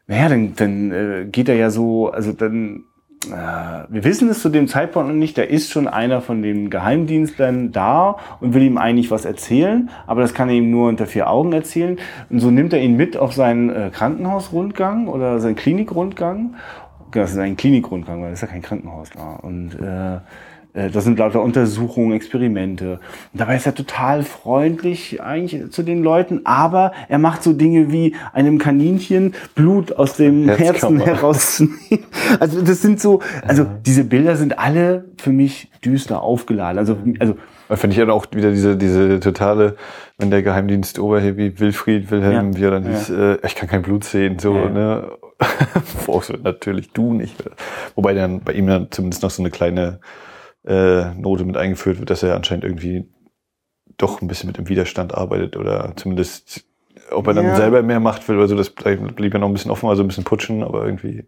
naja, 0.08 0.30
dann, 0.30 0.54
dann 0.56 0.92
äh, 0.92 1.26
geht 1.26 1.50
er 1.50 1.56
ja 1.56 1.70
so, 1.70 2.10
also 2.10 2.32
dann, 2.32 2.86
äh, 3.26 3.84
wir 3.90 4.04
wissen 4.06 4.30
es 4.30 4.42
zu 4.42 4.50
dem 4.50 4.68
Zeitpunkt 4.68 5.10
noch 5.10 5.16
nicht, 5.16 5.38
da 5.38 5.42
ist 5.42 5.70
schon 5.70 5.88
einer 5.88 6.22
von 6.22 6.42
den 6.42 6.70
Geheimdienstlern 6.70 7.74
da 7.74 8.16
und 8.40 8.54
will 8.54 8.64
ihm 8.64 8.78
eigentlich 8.78 9.12
was 9.12 9.26
erzählen, 9.26 9.90
aber 10.08 10.22
das 10.22 10.34
kann 10.34 10.48
er 10.48 10.56
ihm 10.56 10.72
nur 10.72 10.88
unter 10.88 11.08
vier 11.08 11.30
Augen 11.30 11.52
erzählen. 11.52 11.98
Und 12.30 12.40
so 12.40 12.52
nimmt 12.52 12.72
er 12.72 12.80
ihn 12.80 12.96
mit 12.96 13.18
auf 13.18 13.34
seinen 13.34 13.70
äh, 13.70 13.90
Krankenhausrundgang 13.92 15.10
oder 15.10 15.40
seinen 15.40 15.56
Klinikrundgang. 15.56 16.56
Das 17.12 17.32
ist 17.32 17.38
ein 17.38 17.58
Klinikrundgang, 17.58 18.22
weil 18.22 18.32
das 18.32 18.42
ist 18.42 18.48
ja 18.48 18.54
kein 18.54 18.62
Krankenhaus 18.62 19.10
da. 19.10 19.40
Und 19.42 19.76
äh, 19.76 20.20
das 20.74 21.04
sind 21.04 21.18
lauter 21.18 21.42
Untersuchungen, 21.42 22.14
Experimente. 22.14 23.00
Und 23.34 23.42
dabei 23.42 23.56
ist 23.56 23.66
er 23.66 23.74
total 23.74 24.24
freundlich 24.24 25.22
eigentlich 25.22 25.72
zu 25.72 25.84
den 25.84 26.04
Leuten, 26.04 26.42
aber 26.46 26.92
er 27.10 27.18
macht 27.18 27.44
so 27.44 27.54
Dinge 27.54 27.92
wie 27.92 28.16
einem 28.34 28.58
Kaninchen 28.60 29.34
Blut 29.56 29.94
aus 29.94 30.16
dem 30.16 30.48
Herzen 30.50 31.00
herauszunehmen. 31.00 31.78
Also 32.40 32.62
das 32.62 32.82
sind 32.82 33.00
so, 33.00 33.22
also 33.48 33.66
diese 33.86 34.04
Bilder 34.04 34.36
sind 34.36 34.60
alle 34.60 35.06
für 35.18 35.32
mich 35.32 35.72
düster 35.84 36.22
aufgeladen. 36.22 36.78
Also, 36.78 36.98
also 37.20 37.36
Finde 37.76 37.94
ich 37.94 38.00
dann 38.00 38.10
auch 38.10 38.28
wieder 38.32 38.52
diese, 38.52 38.78
diese 38.78 39.20
totale, 39.20 39.76
wenn 40.18 40.32
der 40.32 40.42
Geheimdienst 40.42 41.00
Oberheavy 41.00 41.60
Wilfried 41.60 42.12
Wilhelm, 42.12 42.52
ja. 42.54 42.58
wie 42.58 42.64
er 42.64 42.72
dann 42.72 42.86
ja. 42.86 42.92
hieß, 42.92 43.10
äh, 43.10 43.38
ich 43.46 43.56
kann 43.56 43.68
kein 43.68 43.82
Blut 43.82 44.04
sehen, 44.04 44.40
so, 44.40 44.56
ja. 44.56 44.70
ne? 44.70 45.12
natürlich 46.44 46.92
du 46.92 47.14
nicht. 47.14 47.44
Wobei 47.96 48.14
dann 48.14 48.42
bei 48.42 48.54
ihm 48.54 48.68
dann 48.68 48.88
zumindest 48.90 49.24
noch 49.24 49.30
so 49.30 49.42
eine 49.42 49.52
kleine 49.52 50.00
äh, 50.68 51.14
Note 51.16 51.46
mit 51.46 51.58
eingeführt 51.58 52.00
wird, 52.00 52.10
dass 52.10 52.24
er 52.24 52.36
anscheinend 52.36 52.66
irgendwie 52.66 53.08
doch 53.98 54.22
ein 54.22 54.28
bisschen 54.28 54.48
mit 54.48 54.58
dem 54.58 54.70
Widerstand 54.70 55.16
arbeitet 55.16 55.58
oder 55.58 55.94
zumindest, 55.96 56.66
ob 57.12 57.28
er 57.28 57.34
dann 57.34 57.46
ja. 57.46 57.56
selber 57.56 57.82
mehr 57.82 58.00
Macht 58.00 58.28
will 58.28 58.38
oder 58.38 58.48
so, 58.48 58.56
das 58.56 58.70
blieb 58.70 59.34
ja 59.34 59.40
noch 59.40 59.48
ein 59.48 59.54
bisschen 59.54 59.72
offen, 59.72 59.90
also 59.90 60.04
ein 60.04 60.08
bisschen 60.08 60.24
putschen, 60.24 60.64
aber 60.64 60.86
irgendwie 60.86 61.24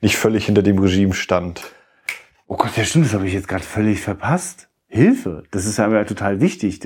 nicht 0.00 0.16
völlig 0.16 0.46
hinter 0.46 0.62
dem 0.62 0.78
Regime 0.78 1.12
stand. 1.12 1.72
Oh 2.46 2.56
Gott, 2.56 2.76
ja 2.76 2.84
stimmt, 2.84 3.04
das 3.04 3.14
habe 3.14 3.26
ich 3.26 3.34
jetzt 3.34 3.48
gerade 3.48 3.64
völlig 3.64 4.00
verpasst. 4.00 4.68
Hilfe, 4.90 5.42
das 5.50 5.66
ist 5.66 5.76
ja 5.76 6.04
total 6.04 6.40
wichtig. 6.40 6.80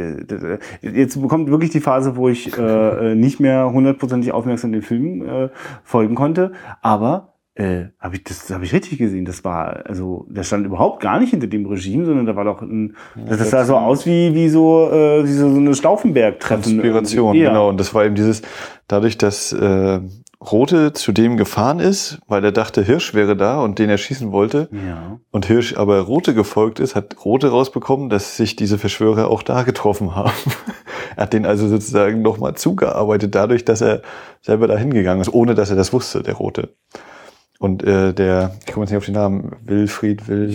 Jetzt 0.80 1.22
bekommt 1.22 1.48
wirklich 1.50 1.70
die 1.70 1.80
Phase, 1.80 2.16
wo 2.16 2.28
ich 2.28 2.59
äh, 2.59 3.14
nicht 3.14 3.38
mehr 3.38 3.70
hundertprozentig 3.72 4.32
aufmerksam 4.32 4.72
den 4.72 4.82
Film 4.82 5.24
äh, 5.24 5.50
folgen 5.84 6.16
konnte, 6.16 6.50
aber 6.80 7.31
äh, 7.55 7.84
habe 7.98 8.16
ich 8.16 8.24
das 8.24 8.48
habe 8.50 8.64
ich 8.64 8.72
richtig 8.72 8.98
gesehen. 8.98 9.24
Das 9.24 9.44
war 9.44 9.84
also 9.86 10.26
der 10.30 10.42
stand 10.42 10.64
überhaupt 10.64 11.00
gar 11.03 11.20
nicht 11.20 11.30
hinter 11.30 11.46
dem 11.46 11.66
Regime, 11.66 12.07
sondern 12.07 12.24
da 12.24 12.34
war 12.34 12.44
doch 12.44 12.62
ein 12.62 12.96
das, 13.14 13.38
das 13.38 13.50
sah 13.50 13.64
so 13.64 13.76
aus 13.76 14.07
wie 14.07 14.34
wie 14.34 14.48
so 14.48 14.90
äh, 14.90 15.24
wie 15.24 15.32
so, 15.32 15.50
so 15.53 15.61
eine 15.61 15.74
Stauffenberg-Treffen. 15.74 16.74
Inspiration, 16.74 17.36
ja. 17.36 17.50
genau. 17.50 17.68
Und 17.68 17.78
das 17.78 17.92
war 17.94 18.07
eben 18.07 18.14
dieses 18.14 18.40
dadurch, 18.88 19.18
dass 19.18 19.53
äh, 19.53 20.00
Rote 20.50 20.92
zu 20.92 21.12
dem 21.12 21.36
gefahren 21.36 21.78
ist, 21.78 22.18
weil 22.26 22.44
er 22.44 22.53
dachte, 22.53 22.82
Hirsch 22.82 23.14
wäre 23.14 23.36
da 23.36 23.61
und 23.61 23.78
den 23.78 23.88
er 23.88 23.98
schießen 23.98 24.32
wollte. 24.32 24.68
Ja. 24.72 25.20
Und 25.30 25.46
Hirsch 25.46 25.76
aber 25.76 26.00
Rote 26.00 26.34
gefolgt 26.34 26.80
ist, 26.80 26.96
hat 26.96 27.24
Rote 27.24 27.50
rausbekommen, 27.50 28.09
dass 28.09 28.36
sich 28.36 28.57
diese 28.57 28.78
Verschwörer 28.78 29.28
auch 29.28 29.42
da 29.42 29.62
getroffen 29.62 30.16
haben. 30.16 30.32
er 31.16 31.24
hat 31.24 31.32
den 31.32 31.46
also 31.46 31.68
sozusagen 31.68 32.22
nochmal 32.22 32.55
zugearbeitet, 32.55 33.34
dadurch, 33.34 33.64
dass 33.64 33.82
er 33.82 34.03
selber 34.40 34.66
da 34.66 34.76
hingegangen 34.76 35.20
ist, 35.20 35.32
ohne 35.32 35.55
dass 35.55 35.70
er 35.70 35.76
das 35.76 35.92
wusste, 35.92 36.22
der 36.22 36.34
Rote. 36.34 36.70
Und 37.62 37.84
äh, 37.84 38.12
der, 38.12 38.56
ich 38.66 38.72
komme 38.72 38.86
jetzt 38.86 38.90
nicht 38.90 38.98
auf 38.98 39.04
den 39.04 39.14
Namen, 39.14 39.52
Wilfried 39.64 40.26
Will, 40.26 40.48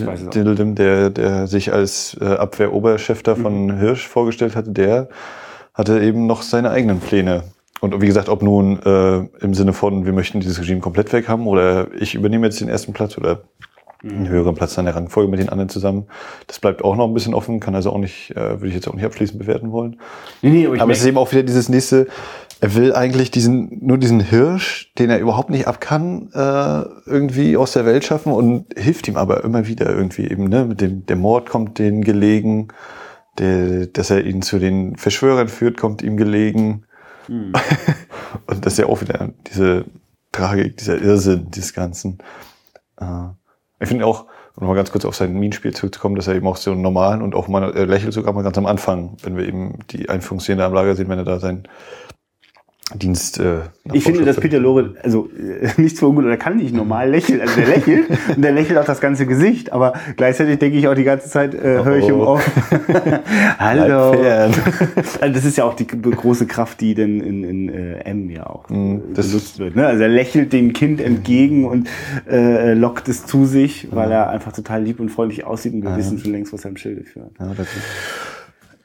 der, 0.74 1.08
der 1.08 1.46
sich 1.46 1.72
als 1.72 2.14
äh, 2.20 2.26
Abwehroberchef 2.26 3.22
da 3.22 3.34
von 3.34 3.64
mhm. 3.64 3.78
Hirsch 3.78 4.06
vorgestellt 4.06 4.54
hatte, 4.54 4.72
der 4.72 5.08
hatte 5.72 6.02
eben 6.02 6.26
noch 6.26 6.42
seine 6.42 6.70
eigenen 6.70 7.00
Pläne. 7.00 7.44
Und 7.80 7.98
wie 8.02 8.06
gesagt, 8.06 8.28
ob 8.28 8.42
nun 8.42 8.82
äh, 8.82 9.20
im 9.42 9.54
Sinne 9.54 9.72
von, 9.72 10.04
wir 10.04 10.12
möchten 10.12 10.40
dieses 10.40 10.60
Regime 10.60 10.80
komplett 10.80 11.10
weg 11.14 11.28
haben 11.28 11.46
oder 11.46 11.86
ich 11.98 12.14
übernehme 12.14 12.44
jetzt 12.44 12.60
den 12.60 12.68
ersten 12.68 12.92
Platz 12.92 13.16
oder 13.16 13.40
einen 14.02 14.28
höheren 14.28 14.54
Platz 14.54 14.78
an 14.78 14.84
der 14.84 14.94
Rangfolge 14.94 15.30
mit 15.30 15.40
den 15.40 15.48
anderen 15.48 15.70
zusammen. 15.70 16.08
Das 16.46 16.60
bleibt 16.60 16.84
auch 16.84 16.94
noch 16.94 17.08
ein 17.08 17.14
bisschen 17.14 17.32
offen, 17.32 17.58
kann 17.58 17.74
also 17.74 17.90
auch 17.90 17.98
nicht, 17.98 18.32
äh, 18.32 18.60
würde 18.60 18.68
ich 18.68 18.74
jetzt 18.74 18.86
auch 18.86 18.94
nicht 18.94 19.06
abschließend 19.06 19.38
bewerten 19.38 19.72
wollen. 19.72 19.98
Nee, 20.42 20.50
nee, 20.50 20.66
aber, 20.66 20.80
aber 20.80 20.92
es 20.92 21.00
ist 21.00 21.06
eben 21.06 21.16
auch 21.16 21.32
wieder 21.32 21.42
dieses 21.42 21.70
nächste, 21.70 22.06
er 22.60 22.74
will 22.74 22.92
eigentlich 22.92 23.30
diesen, 23.30 23.86
nur 23.86 23.98
diesen 23.98 24.20
Hirsch, 24.20 24.92
den 24.98 25.10
er 25.10 25.20
überhaupt 25.20 25.50
nicht 25.50 25.68
ab 25.68 25.80
kann, 25.80 26.30
äh, 26.32 26.82
irgendwie 27.06 27.56
aus 27.56 27.72
der 27.72 27.86
Welt 27.86 28.04
schaffen 28.04 28.32
und 28.32 28.66
hilft 28.76 29.06
ihm 29.06 29.16
aber 29.16 29.44
immer 29.44 29.66
wieder 29.66 29.88
irgendwie 29.90 30.28
eben, 30.28 30.48
ne, 30.48 30.64
mit 30.64 30.80
dem, 30.80 31.06
der 31.06 31.16
Mord 31.16 31.48
kommt 31.48 31.78
denen 31.78 32.02
gelegen, 32.02 32.68
der, 33.38 33.86
dass 33.86 34.10
er 34.10 34.24
ihn 34.24 34.42
zu 34.42 34.58
den 34.58 34.96
Verschwörern 34.96 35.48
führt, 35.48 35.76
kommt 35.76 36.02
ihm 36.02 36.16
gelegen. 36.16 36.84
Mhm. 37.28 37.52
und 38.46 38.66
das 38.66 38.74
ist 38.74 38.78
ja 38.80 38.86
auch 38.86 39.00
wieder 39.00 39.30
diese 39.52 39.84
Tragik, 40.32 40.76
dieser 40.78 41.00
Irrsinn 41.00 41.50
des 41.52 41.74
Ganzen. 41.74 42.18
Äh, 43.00 43.28
ich 43.78 43.88
finde 43.88 44.04
auch, 44.06 44.26
um 44.56 44.66
mal 44.66 44.74
ganz 44.74 44.90
kurz 44.90 45.04
auf 45.04 45.14
sein 45.14 45.32
Minenspiel 45.34 45.72
zurückzukommen, 45.72 46.16
dass 46.16 46.26
er 46.26 46.34
eben 46.34 46.48
auch 46.48 46.56
so 46.56 46.74
normalen 46.74 47.22
und 47.22 47.36
auch 47.36 47.46
mal 47.46 47.72
er 47.72 47.86
lächelt 47.86 48.12
sogar 48.12 48.32
mal 48.32 48.42
ganz 48.42 48.58
am 48.58 48.66
Anfang, 48.66 49.16
wenn 49.22 49.36
wir 49.36 49.46
eben 49.46 49.78
die 49.90 50.08
Einführungsszene 50.08 50.64
am 50.64 50.74
Lager 50.74 50.96
sehen, 50.96 51.08
wenn 51.08 51.18
er 51.18 51.24
da 51.24 51.38
sein 51.38 51.68
Dienst. 52.94 53.38
Äh, 53.38 53.60
ich 53.92 54.04
finde, 54.04 54.24
dass 54.24 54.36
Peter 54.36 54.58
Lore, 54.58 54.94
also 55.02 55.28
äh, 55.36 55.68
nichts 55.80 56.00
für 56.00 56.08
ungut, 56.08 56.24
er 56.24 56.38
kann 56.38 56.56
nicht 56.56 56.74
normal 56.74 57.10
lächeln. 57.10 57.40
Also 57.40 57.60
der 57.60 57.68
lächelt 57.68 58.06
und 58.36 58.42
der 58.42 58.52
lächelt 58.52 58.78
auch 58.78 58.84
das 58.84 59.00
ganze 59.00 59.26
Gesicht, 59.26 59.72
aber 59.72 59.92
gleichzeitig 60.16 60.58
denke 60.58 60.78
ich 60.78 60.88
auch 60.88 60.94
die 60.94 61.04
ganze 61.04 61.28
Zeit, 61.28 61.54
äh, 61.54 61.84
höre 61.84 61.96
ich 61.96 62.08
ihm 62.08 62.20
auf. 62.20 62.42
Hallo. 63.58 64.12
also 65.20 65.34
das 65.34 65.44
ist 65.44 65.58
ja 65.58 65.64
auch 65.64 65.74
die 65.74 65.86
große 65.86 66.46
Kraft, 66.46 66.80
die 66.80 66.94
denn 66.94 67.20
in, 67.20 67.44
in 67.44 67.68
äh, 67.68 67.98
M 68.04 68.30
ja 68.30 68.46
auch 68.46 68.68
mm, 68.70 69.12
benutzt 69.14 69.58
wird. 69.58 69.76
Ne? 69.76 69.86
Also 69.86 70.04
er 70.04 70.08
lächelt 70.08 70.54
dem 70.54 70.72
Kind 70.72 71.00
entgegen 71.00 71.66
und 71.66 71.88
äh, 72.28 72.72
lockt 72.72 73.08
es 73.08 73.26
zu 73.26 73.44
sich, 73.44 73.88
weil 73.90 74.10
er 74.10 74.30
einfach 74.30 74.52
total 74.52 74.82
lieb 74.82 74.98
und 74.98 75.10
freundlich 75.10 75.44
aussieht 75.44 75.74
und 75.74 75.82
wir 75.82 75.90
ja. 75.90 75.96
wissen 75.98 76.18
schon 76.18 76.32
längst, 76.32 76.54
was 76.54 76.64
er 76.64 76.70
im 76.70 76.78
Schilde 76.78 77.04
führt. 77.04 77.32
Ja, 77.38 77.52
das 77.54 77.66
ist 77.66 78.37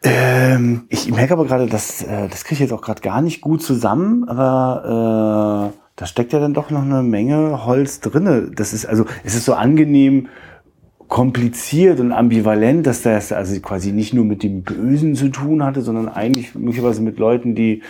ähm, 0.04 0.84
ich 0.90 1.10
merke 1.10 1.34
aber 1.34 1.46
gerade, 1.46 1.68
dass 1.68 2.04
äh, 2.04 2.28
das 2.28 2.44
kriege 2.44 2.56
ich 2.56 2.60
jetzt 2.60 2.74
auch 2.74 2.82
gerade 2.82 3.02
gar 3.02 3.22
nicht 3.22 3.42
gut 3.42 3.62
zusammen, 3.62 4.28
aber 4.28 5.74
äh, 5.74 5.80
da 5.96 6.06
steckt 6.06 6.34
ja 6.34 6.40
dann 6.40 6.54
doch 6.54 6.70
noch 6.72 6.82
eine 6.82 7.04
Menge 7.04 7.66
Holz 7.66 8.00
drinne. 8.00 8.52
Das 8.54 8.74
ist 8.74 8.86
also, 8.86 9.06
es 9.24 9.36
ist 9.36 9.46
so 9.46 9.54
angenehm 9.54 10.28
kompliziert 11.08 12.00
und 12.00 12.12
ambivalent, 12.12 12.88
dass 12.88 13.04
das 13.04 13.32
also 13.32 13.60
quasi 13.62 13.92
nicht 13.92 14.14
nur 14.14 14.26
mit 14.26 14.42
dem 14.42 14.64
Bösen 14.64 15.16
zu 15.16 15.30
tun 15.30 15.64
hatte, 15.64 15.82
sondern 15.82 16.10
eigentlich 16.10 16.56
möglicherweise 16.56 17.02
mit 17.02 17.20
Leuten, 17.20 17.56
die 17.56 17.84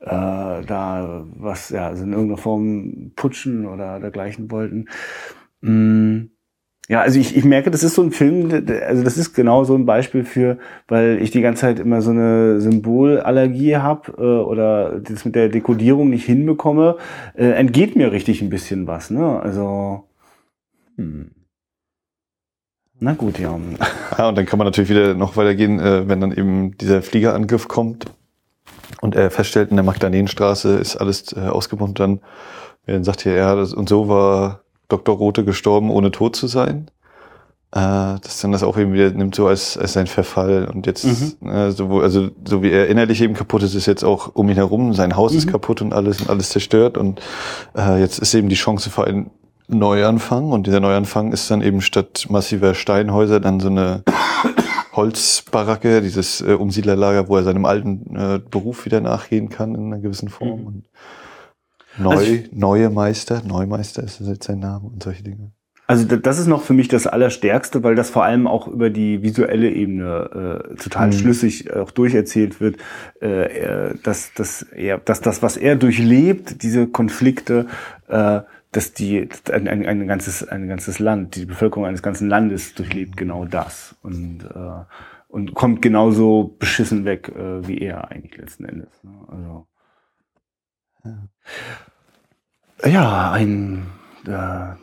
äh, 0.00 0.06
da 0.06 1.26
was 1.36 1.70
ja 1.70 1.88
also 1.88 2.04
in 2.04 2.12
irgendeiner 2.12 2.40
Form 2.40 3.12
putschen 3.16 3.66
oder 3.66 4.00
dergleichen 4.00 4.50
wollten. 4.50 4.86
Mm. 5.60 6.30
Ja, 6.88 7.02
also 7.02 7.20
ich, 7.20 7.36
ich 7.36 7.44
merke, 7.44 7.70
das 7.70 7.82
ist 7.82 7.94
so 7.94 8.02
ein 8.02 8.12
Film, 8.12 8.50
also 8.86 9.04
das 9.04 9.18
ist 9.18 9.34
genau 9.34 9.64
so 9.64 9.74
ein 9.74 9.84
Beispiel 9.84 10.24
für, 10.24 10.56
weil 10.88 11.18
ich 11.20 11.30
die 11.30 11.42
ganze 11.42 11.60
Zeit 11.60 11.80
immer 11.80 12.00
so 12.00 12.10
eine 12.10 12.62
Symbolallergie 12.62 13.76
habe 13.76 14.12
äh, 14.16 14.22
oder 14.22 14.98
das 14.98 15.26
mit 15.26 15.34
der 15.34 15.50
Dekodierung 15.50 16.08
nicht 16.08 16.24
hinbekomme, 16.24 16.96
äh, 17.34 17.50
entgeht 17.50 17.94
mir 17.94 18.10
richtig 18.10 18.40
ein 18.40 18.48
bisschen 18.48 18.86
was. 18.86 19.10
Ne? 19.10 19.38
Also 19.38 20.04
hm. 20.96 21.30
Na 23.00 23.12
gut, 23.12 23.38
ja. 23.38 23.58
Ja, 24.16 24.28
und 24.28 24.36
dann 24.36 24.46
kann 24.46 24.58
man 24.58 24.66
natürlich 24.66 24.90
wieder 24.90 25.14
noch 25.14 25.36
weitergehen, 25.36 25.78
äh, 25.78 26.08
wenn 26.08 26.20
dann 26.20 26.32
eben 26.32 26.76
dieser 26.78 27.02
Fliegerangriff 27.02 27.68
kommt 27.68 28.06
und 29.00 29.14
er 29.14 29.30
feststellt, 29.30 29.70
in 29.70 29.76
der 29.76 29.84
Magdalenenstraße 29.84 30.76
ist 30.76 30.96
alles 30.96 31.32
äh, 31.34 31.40
ausgebombt, 31.40 32.00
dann, 32.00 32.20
dann 32.86 33.04
sagt 33.04 33.20
hier, 33.20 33.34
ja, 33.34 33.54
das, 33.54 33.72
und 33.74 33.88
so 33.90 34.08
war 34.08 34.64
Dr. 34.88 35.16
Rote 35.16 35.44
gestorben, 35.44 35.90
ohne 35.90 36.10
tot 36.10 36.36
zu 36.36 36.46
sein. 36.46 36.90
Äh, 37.70 38.16
das 38.22 38.40
dann 38.40 38.52
das 38.52 38.62
auch 38.62 38.78
eben 38.78 38.94
wieder 38.94 39.10
nimmt 39.10 39.34
so 39.34 39.46
als, 39.46 39.76
als 39.76 39.92
sein 39.92 40.06
Verfall. 40.06 40.70
Und 40.72 40.86
jetzt, 40.86 41.04
mhm. 41.04 41.48
äh, 41.48 41.70
so, 41.70 42.00
also 42.00 42.30
so 42.44 42.62
wie 42.62 42.70
er 42.70 42.88
innerlich 42.88 43.20
eben 43.20 43.34
kaputt 43.34 43.62
ist, 43.62 43.74
ist 43.74 43.86
jetzt 43.86 44.04
auch 44.04 44.34
um 44.34 44.48
ihn 44.48 44.56
herum, 44.56 44.94
sein 44.94 45.16
Haus 45.16 45.32
mhm. 45.32 45.38
ist 45.38 45.48
kaputt 45.48 45.82
und 45.82 45.92
alles 45.92 46.20
und 46.22 46.30
alles 46.30 46.48
zerstört. 46.48 46.96
Und 46.96 47.20
äh, 47.76 48.00
jetzt 48.00 48.18
ist 48.18 48.32
eben 48.34 48.48
die 48.48 48.54
Chance 48.54 48.88
für 48.88 49.04
einen 49.04 49.30
Neuanfang. 49.68 50.50
Und 50.50 50.66
dieser 50.66 50.80
Neuanfang 50.80 51.32
ist 51.32 51.50
dann 51.50 51.60
eben 51.60 51.82
statt 51.82 52.26
massiver 52.30 52.74
Steinhäuser 52.74 53.38
dann 53.38 53.60
so 53.60 53.68
eine 53.68 54.02
Holzbaracke, 54.94 56.00
dieses 56.00 56.40
äh, 56.40 56.54
Umsiedlerlager, 56.54 57.28
wo 57.28 57.36
er 57.36 57.44
seinem 57.44 57.66
alten 57.66 58.16
äh, 58.16 58.40
Beruf 58.50 58.86
wieder 58.86 59.02
nachgehen 59.02 59.50
kann 59.50 59.74
in 59.74 59.92
einer 59.92 60.00
gewissen 60.00 60.30
Form. 60.30 60.60
Mhm. 60.60 60.66
Und 60.66 60.84
Neu, 61.98 62.10
also 62.10 62.32
ich, 62.32 62.52
neue 62.52 62.90
Meister, 62.90 63.42
Neumeister 63.46 64.02
ist 64.02 64.20
jetzt 64.20 64.44
sein 64.44 64.60
Name 64.60 64.86
und 64.86 65.02
solche 65.02 65.22
Dinge. 65.22 65.52
Also 65.86 66.04
das 66.04 66.38
ist 66.38 66.48
noch 66.48 66.60
für 66.60 66.74
mich 66.74 66.88
das 66.88 67.06
Allerstärkste, 67.06 67.82
weil 67.82 67.94
das 67.94 68.10
vor 68.10 68.22
allem 68.22 68.46
auch 68.46 68.68
über 68.68 68.90
die 68.90 69.22
visuelle 69.22 69.70
Ebene 69.70 70.68
äh, 70.70 70.74
total 70.76 71.06
mhm. 71.06 71.12
schlüssig 71.12 71.74
auch 71.74 71.90
durcherzählt 71.90 72.60
wird, 72.60 72.76
äh, 73.20 73.94
dass, 74.02 74.34
dass, 74.34 74.62
er, 74.62 74.98
dass 74.98 75.22
das, 75.22 75.42
was 75.42 75.56
er 75.56 75.76
durchlebt, 75.76 76.62
diese 76.62 76.88
Konflikte, 76.88 77.68
äh, 78.08 78.40
dass 78.70 78.92
die 78.92 79.30
ein, 79.50 79.66
ein, 79.66 79.86
ein 79.86 80.06
ganzes 80.06 80.46
ein 80.46 80.68
ganzes 80.68 80.98
Land, 80.98 81.36
die 81.36 81.46
Bevölkerung 81.46 81.86
eines 81.86 82.02
ganzen 82.02 82.28
Landes 82.28 82.74
durchlebt 82.74 83.16
genau 83.16 83.46
das 83.46 83.96
und 84.02 84.44
äh, 84.44 84.84
und 85.28 85.54
kommt 85.54 85.80
genauso 85.80 86.54
beschissen 86.58 87.06
weg 87.06 87.32
äh, 87.34 87.66
wie 87.66 87.78
er 87.78 88.10
eigentlich 88.10 88.36
letzten 88.36 88.66
Endes. 88.66 88.90
Ne? 89.02 89.12
Also 89.28 89.66
ja. 91.08 92.90
Ja, 92.90 93.32
ein 93.32 93.86
äh, 94.26 94.74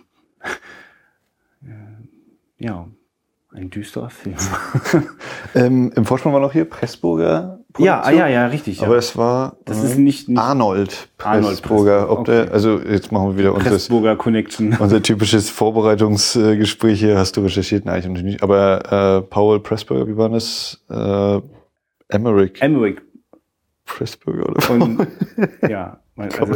ja, 2.57 2.87
ein 3.51 3.69
düsterer 3.69 4.09
Film. 4.09 4.35
ähm, 5.55 5.91
Im 5.95 6.05
Vorspann 6.05 6.33
war 6.33 6.39
noch 6.39 6.53
hier 6.53 6.65
Pressburger. 6.65 7.59
Ja, 7.77 8.01
ah, 8.01 8.11
ja, 8.11 8.27
ja, 8.27 8.47
richtig. 8.47 8.81
Aber 8.83 8.95
es 8.95 9.17
war 9.17 9.57
das 9.65 9.83
ist 9.83 9.97
nicht, 9.97 10.29
nicht 10.29 10.37
Arnold 10.39 11.09
Pressburger. 11.17 12.09
Ob 12.09 12.19
okay. 12.19 12.45
der, 12.45 12.53
also 12.53 12.79
jetzt 12.79 13.11
machen 13.11 13.31
wir 13.31 13.37
wieder 13.37 13.53
unser, 13.53 14.15
Connection. 14.15 14.73
unser 14.79 15.01
typisches 15.01 15.49
Vorbereitungsgespräch 15.49 16.99
hier. 16.99 17.17
Hast 17.17 17.35
du 17.35 17.41
recherchiert? 17.41 17.85
Nein, 17.85 18.15
ich 18.15 18.23
nicht. 18.23 18.43
Aber 18.43 19.19
äh, 19.19 19.21
Paul 19.21 19.59
Pressburger, 19.59 20.07
wie 20.07 20.15
war 20.15 20.29
das? 20.29 20.81
Äh, 20.89 21.41
Emmerich. 22.07 22.61
Emmerich. 22.61 23.01
Pressburger 23.85 24.49
oder? 24.49 24.69
Und, 24.69 25.07
ja, 25.69 25.99
also, 26.17 26.55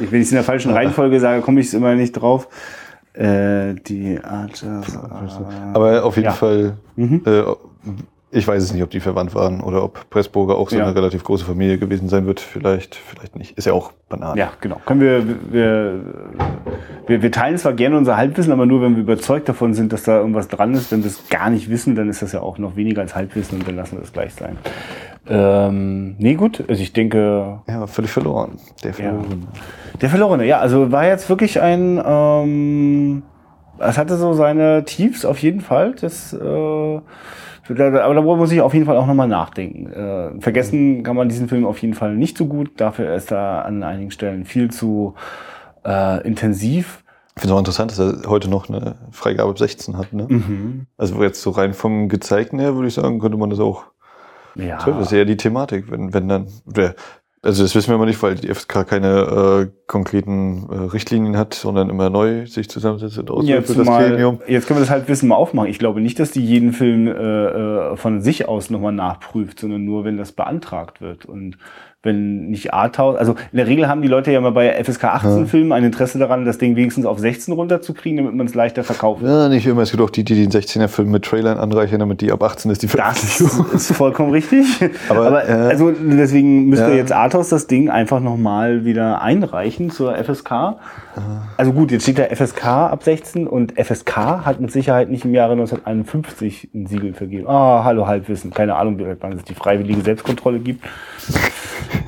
ich, 0.00 0.12
wenn 0.12 0.20
ich 0.20 0.26
es 0.26 0.32
in 0.32 0.36
der 0.36 0.44
falschen 0.44 0.72
Reihenfolge 0.72 1.18
sage, 1.20 1.42
komme 1.42 1.60
ich 1.60 1.74
immer 1.74 1.94
nicht 1.94 2.12
drauf. 2.12 2.48
Äh, 3.12 3.74
die 3.74 4.20
Art. 4.22 4.62
Äh, 4.62 5.74
Aber 5.74 6.04
auf 6.04 6.16
jeden 6.16 6.26
ja. 6.26 6.32
Fall, 6.32 6.76
mhm. 6.94 7.22
äh, 7.26 7.42
ich 8.30 8.46
weiß 8.46 8.62
es 8.62 8.72
nicht, 8.72 8.84
ob 8.84 8.90
die 8.90 9.00
verwandt 9.00 9.34
waren 9.34 9.60
oder 9.60 9.82
ob 9.82 10.08
Pressburger 10.10 10.54
auch 10.54 10.70
so 10.70 10.76
ja. 10.76 10.84
eine 10.84 10.94
relativ 10.94 11.24
große 11.24 11.44
Familie 11.44 11.78
gewesen 11.78 12.08
sein 12.08 12.26
wird. 12.26 12.38
Vielleicht, 12.38 12.94
vielleicht 12.94 13.34
nicht. 13.34 13.58
Ist 13.58 13.64
ja 13.64 13.72
auch 13.72 13.92
banal. 14.08 14.38
Ja, 14.38 14.52
genau. 14.60 14.80
Können 14.86 15.00
wir, 15.00 15.24
wir, 15.52 16.00
wir, 17.08 17.22
wir 17.22 17.32
teilen 17.32 17.58
zwar 17.58 17.72
gerne 17.72 17.96
unser 17.96 18.16
Halbwissen, 18.16 18.52
aber 18.52 18.66
nur 18.66 18.80
wenn 18.80 18.94
wir 18.94 19.02
überzeugt 19.02 19.48
davon 19.48 19.74
sind, 19.74 19.92
dass 19.92 20.04
da 20.04 20.18
irgendwas 20.18 20.46
dran 20.46 20.72
ist. 20.74 20.92
Wenn 20.92 21.02
wir 21.02 21.10
es 21.10 21.28
gar 21.28 21.50
nicht 21.50 21.68
wissen, 21.68 21.96
dann 21.96 22.08
ist 22.08 22.22
das 22.22 22.30
ja 22.30 22.40
auch 22.40 22.58
noch 22.58 22.76
weniger 22.76 23.02
als 23.02 23.16
Halbwissen 23.16 23.58
und 23.58 23.66
dann 23.66 23.74
lassen 23.74 23.96
wir 23.96 24.02
das 24.02 24.12
gleich 24.12 24.34
sein. 24.34 24.56
Ähm, 25.28 26.16
nee, 26.18 26.34
gut. 26.34 26.64
Also 26.68 26.82
ich 26.82 26.92
denke. 26.92 27.60
Ja, 27.68 27.86
völlig 27.86 28.10
verloren. 28.10 28.58
Der 28.82 28.94
Verlorene. 28.94 29.28
Ja. 29.28 29.60
Der 30.00 30.08
Verlorene, 30.08 30.46
ja. 30.46 30.58
Also 30.58 30.90
war 30.92 31.06
jetzt 31.06 31.28
wirklich 31.28 31.60
ein. 31.60 32.02
Ähm, 32.04 33.22
es 33.78 33.96
hatte 33.96 34.16
so 34.16 34.32
seine 34.34 34.84
Tiefs 34.84 35.24
auf 35.24 35.38
jeden 35.38 35.60
Fall. 35.60 35.94
Das, 36.00 36.32
äh, 36.32 37.00
aber 37.68 38.14
da 38.14 38.20
muss 38.20 38.52
ich 38.52 38.60
auf 38.60 38.74
jeden 38.74 38.86
Fall 38.86 38.96
auch 38.96 39.06
nochmal 39.06 39.28
nachdenken. 39.28 39.86
Äh, 39.92 40.40
vergessen 40.40 41.02
kann 41.02 41.16
man 41.16 41.28
diesen 41.28 41.48
Film 41.48 41.64
auf 41.64 41.78
jeden 41.78 41.94
Fall 41.94 42.14
nicht 42.14 42.36
so 42.36 42.46
gut. 42.46 42.72
Dafür 42.80 43.14
ist 43.14 43.30
er 43.30 43.64
an 43.64 43.82
einigen 43.82 44.10
Stellen 44.10 44.44
viel 44.44 44.70
zu 44.70 45.14
äh, 45.84 46.26
intensiv. 46.26 47.04
Ich 47.36 47.42
finde 47.42 47.54
es 47.54 47.54
auch 47.54 47.58
interessant, 47.60 47.90
dass 47.92 47.98
er 48.00 48.28
heute 48.28 48.50
noch 48.50 48.68
eine 48.68 48.96
Freigabe 49.12 49.50
ab 49.50 49.58
16 49.58 49.96
hat. 49.96 50.12
Ne? 50.12 50.26
Mhm. 50.28 50.86
Also 50.98 51.22
jetzt 51.22 51.40
so 51.40 51.50
rein 51.50 51.72
vom 51.72 52.08
Gezeigten 52.08 52.58
her 52.58 52.74
würde 52.74 52.88
ich 52.88 52.94
sagen, 52.94 53.18
könnte 53.18 53.38
man 53.38 53.50
das 53.50 53.60
auch 53.60 53.84
ja. 54.54 54.78
Das 54.84 55.06
ist 55.06 55.12
ja 55.12 55.24
die 55.24 55.36
Thematik, 55.36 55.90
wenn, 55.90 56.12
wenn 56.12 56.28
dann, 56.28 56.46
also 57.42 57.62
das 57.62 57.74
wissen 57.74 57.88
wir 57.88 57.94
immer 57.94 58.06
nicht, 58.06 58.22
weil 58.22 58.34
die 58.34 58.52
FSK 58.52 58.86
keine 58.86 59.68
äh, 59.68 59.70
konkreten 59.86 60.68
äh, 60.70 60.74
Richtlinien 60.92 61.38
hat, 61.38 61.54
sondern 61.54 61.88
immer 61.88 62.10
neu 62.10 62.46
sich 62.46 62.68
zusammensetzt 62.68 63.18
und 63.18 63.30
auswählt 63.30 63.66
für 63.66 63.74
das 63.74 63.86
Gremium. 63.86 64.40
Jetzt 64.46 64.66
können 64.66 64.78
wir 64.78 64.82
das 64.82 64.90
halt 64.90 65.08
wissen 65.08 65.28
mal 65.28 65.36
aufmachen. 65.36 65.70
Ich 65.70 65.78
glaube 65.78 66.00
nicht, 66.02 66.18
dass 66.18 66.32
die 66.32 66.44
jeden 66.44 66.72
Film 66.72 67.06
äh, 67.06 67.12
äh 67.12 67.96
von 67.96 68.20
sich 68.20 68.46
aus 68.46 68.68
nochmal 68.68 68.92
nachprüft, 68.92 69.60
sondern 69.60 69.84
nur, 69.84 70.04
wenn 70.04 70.18
das 70.18 70.32
beantragt 70.32 71.00
wird. 71.00 71.24
Und 71.24 71.56
wenn 72.02 72.48
nicht 72.48 72.72
Arthouse, 72.72 73.16
also 73.16 73.32
in 73.52 73.58
der 73.58 73.66
Regel 73.66 73.86
haben 73.86 74.00
die 74.00 74.08
Leute 74.08 74.32
ja 74.32 74.40
mal 74.40 74.52
bei 74.52 74.82
FSK 74.82 75.04
18 75.04 75.46
Filmen 75.46 75.72
ein 75.72 75.84
Interesse 75.84 76.18
daran, 76.18 76.46
das 76.46 76.56
Ding 76.56 76.74
wenigstens 76.74 77.04
auf 77.04 77.18
16 77.18 77.52
runterzukriegen, 77.52 78.16
damit 78.16 78.34
man 78.34 78.46
es 78.46 78.54
leichter 78.54 78.84
verkauft. 78.84 79.22
Ja, 79.22 79.50
nicht 79.50 79.66
immer. 79.66 79.82
Es 79.82 79.90
gibt 79.90 80.02
auch 80.02 80.08
die, 80.08 80.24
die 80.24 80.34
den 80.34 80.50
16er 80.50 80.88
Film 80.88 81.10
mit 81.10 81.26
Trailern 81.26 81.58
anreichern, 81.58 81.98
damit 81.98 82.22
die 82.22 82.32
ab 82.32 82.42
18 82.42 82.70
ist, 82.70 82.82
die 82.82 82.86
Das 82.86 83.40
ist 83.40 83.92
vollkommen 83.92 84.30
richtig. 84.30 84.66
Aber, 85.10 85.26
Aber 85.26 85.48
äh, 85.48 85.52
also 85.52 85.90
deswegen 85.90 86.66
müsste 86.70 86.88
ja. 86.88 86.94
jetzt 86.94 87.12
Arthouse 87.12 87.50
das 87.50 87.66
Ding 87.66 87.90
einfach 87.90 88.20
nochmal 88.20 88.86
wieder 88.86 89.20
einreichen 89.20 89.90
zur 89.90 90.14
FSK. 90.16 90.76
Also 91.58 91.72
gut, 91.72 91.92
jetzt 91.92 92.04
steht 92.04 92.18
da 92.18 92.24
FSK 92.34 92.64
ab 92.64 93.02
16 93.02 93.46
und 93.46 93.74
FSK 93.78 94.16
hat 94.46 94.60
mit 94.60 94.72
Sicherheit 94.72 95.10
nicht 95.10 95.26
im 95.26 95.34
Jahre 95.34 95.52
1951 95.52 96.70
ein 96.74 96.86
Siegel 96.86 97.12
vergeben. 97.12 97.46
Ah, 97.46 97.84
hallo 97.84 98.06
Halbwissen. 98.06 98.52
Keine 98.52 98.76
Ahnung, 98.76 98.98
wie 98.98 99.04
wann 99.20 99.32
es 99.32 99.44
die 99.44 99.54
freiwillige 99.54 100.00
Selbstkontrolle 100.00 100.60
gibt. 100.60 100.84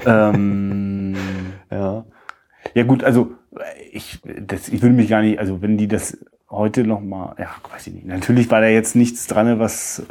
Ähm, 0.06 1.14
ja. 1.70 2.04
Ja 2.74 2.84
gut, 2.84 3.04
also 3.04 3.32
ich, 3.90 4.20
das, 4.46 4.68
ich 4.68 4.82
würde 4.82 4.94
mich 4.94 5.08
gar 5.08 5.22
nicht, 5.22 5.38
also 5.38 5.60
wenn 5.60 5.76
die 5.76 5.88
das 5.88 6.16
heute 6.52 6.84
noch 6.84 7.00
mal, 7.00 7.34
ja, 7.38 7.48
weiß 7.72 7.86
ich 7.86 7.94
nicht. 7.94 8.06
Natürlich 8.06 8.50
war 8.50 8.60
da 8.60 8.68
jetzt 8.68 8.94
nichts 8.94 9.26
dran, 9.26 9.58
was 9.58 10.00
äh, 10.00 10.02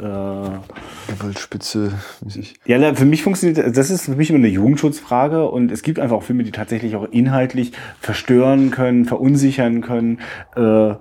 Gewaltspitze 1.08 1.92
mäßig. 2.24 2.54
Ja, 2.66 2.94
für 2.94 3.04
mich 3.04 3.22
funktioniert, 3.22 3.76
das 3.76 3.90
ist 3.90 4.06
für 4.06 4.16
mich 4.16 4.28
immer 4.28 4.40
eine 4.40 4.48
Jugendschutzfrage 4.48 5.48
und 5.48 5.70
es 5.70 5.82
gibt 5.82 6.00
einfach 6.00 6.16
auch 6.16 6.22
Filme, 6.24 6.42
die 6.42 6.50
tatsächlich 6.50 6.96
auch 6.96 7.08
inhaltlich 7.10 7.72
verstören 8.00 8.72
können, 8.72 9.04
verunsichern 9.04 9.82
können. 9.82 10.18
Äh, 10.56 10.94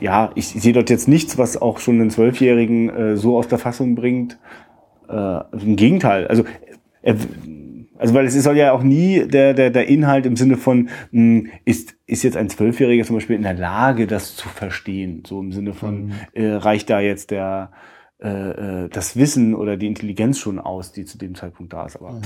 ja, 0.00 0.30
ich, 0.34 0.56
ich 0.56 0.62
sehe 0.62 0.72
dort 0.72 0.90
jetzt 0.90 1.08
nichts, 1.08 1.38
was 1.38 1.60
auch 1.60 1.78
schon 1.78 2.00
einen 2.00 2.10
Zwölfjährigen 2.10 2.88
äh, 2.90 3.16
so 3.16 3.38
aus 3.38 3.46
der 3.46 3.58
Fassung 3.58 3.94
bringt. 3.94 4.38
Äh, 5.08 5.40
Im 5.52 5.76
Gegenteil, 5.76 6.26
also 6.26 6.44
er, 7.02 7.16
also 7.96 8.14
weil 8.14 8.26
es 8.26 8.34
soll 8.42 8.56
ja 8.56 8.72
auch 8.72 8.82
nie 8.82 9.26
der, 9.26 9.54
der, 9.54 9.70
der 9.70 9.86
Inhalt 9.88 10.26
im 10.26 10.36
Sinne 10.36 10.56
von, 10.56 10.88
mh, 11.10 11.40
hm, 11.42 11.50
ist, 11.64 11.94
ist 12.06 12.22
jetzt 12.22 12.36
ein 12.36 12.48
Zwölfjähriger 12.48 13.04
zum 13.04 13.16
Beispiel 13.16 13.36
in 13.36 13.42
der 13.42 13.54
Lage, 13.54 14.06
das 14.06 14.34
zu 14.36 14.48
verstehen? 14.48 15.22
So 15.26 15.40
im 15.40 15.52
Sinne 15.52 15.74
von, 15.74 16.06
mhm. 16.06 16.12
äh, 16.32 16.52
reicht 16.52 16.90
da 16.90 17.00
jetzt 17.00 17.30
der 17.30 17.70
äh, 18.20 18.84
äh, 18.84 18.88
das 18.88 19.16
Wissen 19.16 19.54
oder 19.54 19.76
die 19.76 19.86
Intelligenz 19.86 20.38
schon 20.38 20.58
aus, 20.58 20.92
die 20.92 21.04
zu 21.04 21.18
dem 21.18 21.34
Zeitpunkt 21.34 21.72
da 21.72 21.86
ist. 21.86 21.96
Aber 21.96 22.12
mhm. 22.12 22.22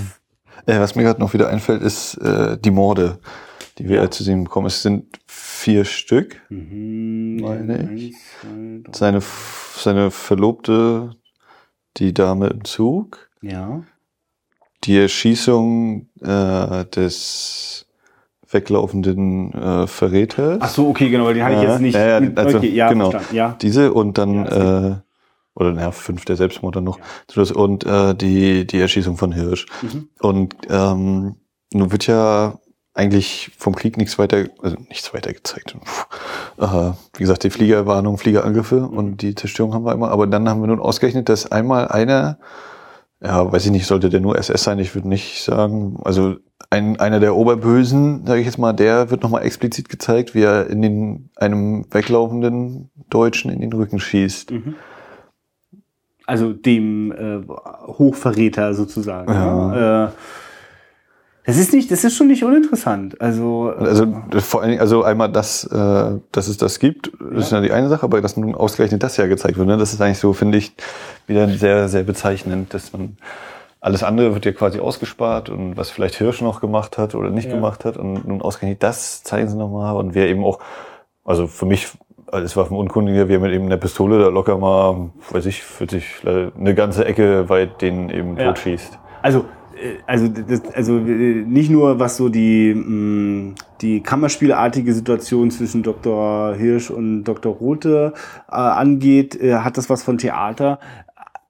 äh, 0.66 0.78
was 0.78 0.94
mir 0.94 1.02
gerade 1.02 1.20
noch 1.20 1.34
wieder 1.34 1.48
einfällt, 1.48 1.82
ist 1.82 2.14
äh, 2.16 2.56
die 2.58 2.70
Morde, 2.70 3.18
die 3.78 3.88
wir 3.88 3.96
ja. 3.96 4.10
zu 4.10 4.24
sehen 4.24 4.44
bekommen. 4.44 4.66
Es 4.66 4.82
sind 4.82 5.18
vier 5.26 5.84
Stück, 5.84 6.40
mhm. 6.48 7.38
meine 7.40 7.92
ich. 7.94 8.16
Seine, 8.92 9.20
seine 9.20 10.10
Verlobte, 10.10 11.10
die 11.98 12.14
Dame 12.14 12.48
im 12.48 12.64
Zug. 12.64 13.28
Ja 13.42 13.82
die 14.84 14.98
Erschießung 14.98 16.08
äh, 16.20 16.84
des 16.86 17.86
weglaufenden 18.50 19.52
äh, 19.52 19.86
Verräters. 19.86 20.58
Ach 20.60 20.68
so, 20.68 20.88
okay, 20.88 21.10
genau, 21.10 21.26
weil 21.26 21.34
die 21.34 21.42
hatte 21.42 21.56
ich 21.56 21.62
jetzt 21.62 21.80
nicht. 21.80 21.94
Äh, 21.94 22.20
mit, 22.20 22.38
also, 22.38 22.58
okay, 22.58 22.70
ja, 22.70 22.88
genau, 22.88 23.12
ja. 23.32 23.56
Diese 23.60 23.92
und 23.92 24.16
dann 24.16 24.46
ja, 24.46 24.88
äh, 24.88 24.94
oder 25.54 25.72
naja, 25.72 25.90
fünf 25.90 26.24
der 26.24 26.36
Selbstmord 26.36 26.76
dann 26.76 26.84
noch 26.84 26.98
ja. 27.34 27.42
und 27.54 27.84
äh, 27.84 28.14
die 28.14 28.66
die 28.66 28.78
Erschießung 28.78 29.16
von 29.16 29.32
Hirsch. 29.32 29.66
Mhm. 29.82 30.08
Und 30.20 30.54
ähm, 30.70 31.34
nun 31.72 31.92
wird 31.92 32.06
ja 32.06 32.58
eigentlich 32.94 33.50
vom 33.56 33.74
Krieg 33.74 33.96
nichts 33.96 34.18
weiter, 34.18 34.46
also 34.62 34.76
nichts 34.88 35.12
weiter 35.14 35.32
gezeigt. 35.32 35.76
Äh, 36.58 36.66
wie 36.66 37.18
gesagt, 37.18 37.44
die 37.44 37.50
Fliegerwarnung, 37.50 38.18
Fliegerangriffe 38.18 38.80
mhm. 38.80 38.96
und 38.96 39.22
die 39.22 39.34
Zerstörung 39.34 39.74
haben 39.74 39.84
wir 39.84 39.92
immer. 39.92 40.10
Aber 40.10 40.26
dann 40.26 40.48
haben 40.48 40.60
wir 40.60 40.68
nun 40.68 40.80
ausgerechnet, 40.80 41.28
dass 41.28 41.50
einmal 41.50 41.88
einer 41.88 42.38
ja, 43.22 43.50
weiß 43.50 43.66
ich 43.66 43.72
nicht, 43.72 43.86
sollte 43.86 44.08
der 44.08 44.20
nur 44.20 44.38
SS 44.38 44.62
sein? 44.62 44.78
Ich 44.78 44.94
würde 44.94 45.08
nicht 45.08 45.42
sagen. 45.42 45.98
Also 46.04 46.36
ein, 46.70 47.00
einer 47.00 47.18
der 47.18 47.34
Oberbösen, 47.34 48.24
sage 48.26 48.40
ich 48.40 48.46
jetzt 48.46 48.58
mal, 48.58 48.72
der 48.72 49.10
wird 49.10 49.22
nochmal 49.22 49.42
explizit 49.42 49.88
gezeigt, 49.88 50.34
wie 50.34 50.42
er 50.42 50.68
in 50.68 50.82
den 50.82 51.30
einem 51.36 51.84
weglaufenden 51.90 52.90
Deutschen 53.10 53.50
in 53.50 53.60
den 53.60 53.72
Rücken 53.72 53.98
schießt. 53.98 54.52
Mhm. 54.52 54.74
Also 56.26 56.52
dem 56.52 57.10
äh, 57.12 57.40
Hochverräter 57.86 58.74
sozusagen. 58.74 59.32
Ja. 59.32 59.68
Ne? 59.68 60.12
Äh, 60.12 60.47
das 61.48 61.56
ist 61.56 61.72
nicht, 61.72 61.90
das 61.90 62.04
ist 62.04 62.14
schon 62.14 62.26
nicht 62.26 62.44
uninteressant. 62.44 63.18
Also, 63.22 63.72
also 63.78 64.06
vor 64.38 64.60
allen 64.60 64.68
Dingen, 64.68 64.82
also 64.82 65.02
einmal 65.02 65.32
das, 65.32 65.64
äh, 65.64 66.18
dass 66.30 66.46
es 66.46 66.58
das 66.58 66.78
gibt, 66.78 67.10
ja. 67.18 67.38
ist 67.38 67.50
ja 67.50 67.62
die 67.62 67.72
eine 67.72 67.88
Sache, 67.88 68.02
aber 68.02 68.20
dass 68.20 68.36
nun 68.36 68.54
ausgerechnet 68.54 69.02
das 69.02 69.16
ja 69.16 69.26
gezeigt 69.26 69.56
wird, 69.56 69.66
ne? 69.66 69.78
das 69.78 69.94
ist 69.94 70.02
eigentlich 70.02 70.18
so, 70.18 70.34
finde 70.34 70.58
ich, 70.58 70.74
wieder 71.26 71.48
sehr, 71.48 71.88
sehr 71.88 72.02
bezeichnend, 72.02 72.74
dass 72.74 72.92
man 72.92 73.16
alles 73.80 74.02
andere 74.02 74.34
wird 74.34 74.44
ja 74.44 74.52
quasi 74.52 74.78
ausgespart 74.78 75.48
und 75.48 75.78
was 75.78 75.88
vielleicht 75.88 76.16
Hirsch 76.16 76.42
noch 76.42 76.60
gemacht 76.60 76.98
hat 76.98 77.14
oder 77.14 77.30
nicht 77.30 77.48
ja. 77.48 77.54
gemacht 77.54 77.86
hat 77.86 77.96
und 77.96 78.28
nun 78.28 78.42
ausgerechnet 78.42 78.82
das 78.82 79.22
zeigen 79.22 79.48
sie 79.48 79.56
nochmal 79.56 79.96
und 79.96 80.14
wer 80.14 80.28
eben 80.28 80.44
auch, 80.44 80.58
also 81.24 81.46
für 81.46 81.64
mich 81.64 81.88
als 82.26 82.58
Waffenunkundiger, 82.58 83.30
wir 83.30 83.40
mit 83.40 83.54
eben 83.54 83.64
einer 83.64 83.78
Pistole 83.78 84.18
da 84.18 84.28
locker 84.28 84.58
mal, 84.58 85.12
weiß 85.30 85.46
ich, 85.46 85.62
40, 85.62 86.26
eine 86.26 86.74
ganze 86.74 87.06
Ecke 87.06 87.48
weit 87.48 87.80
den 87.80 88.10
eben 88.10 88.36
ja. 88.36 88.48
totschießt. 88.48 88.98
Also 89.22 89.38
äh, 89.40 89.57
also, 90.06 90.28
das, 90.28 90.62
also 90.74 90.98
äh, 90.98 91.44
nicht 91.46 91.70
nur 91.70 91.98
was 91.98 92.16
so 92.16 92.28
die, 92.28 92.74
mh, 92.74 92.84
mm, 92.84 93.54
die 93.80 94.00
Kammerspielartige 94.00 94.92
Situation 94.92 95.50
zwischen 95.50 95.82
Dr. 95.82 96.54
Hirsch 96.54 96.90
und 96.90 97.24
Dr. 97.24 97.54
Rote 97.54 98.12
äh, 98.48 98.54
angeht, 98.54 99.40
äh, 99.40 99.56
hat 99.56 99.76
das 99.76 99.88
was 99.88 100.02
von 100.02 100.18
Theater. 100.18 100.78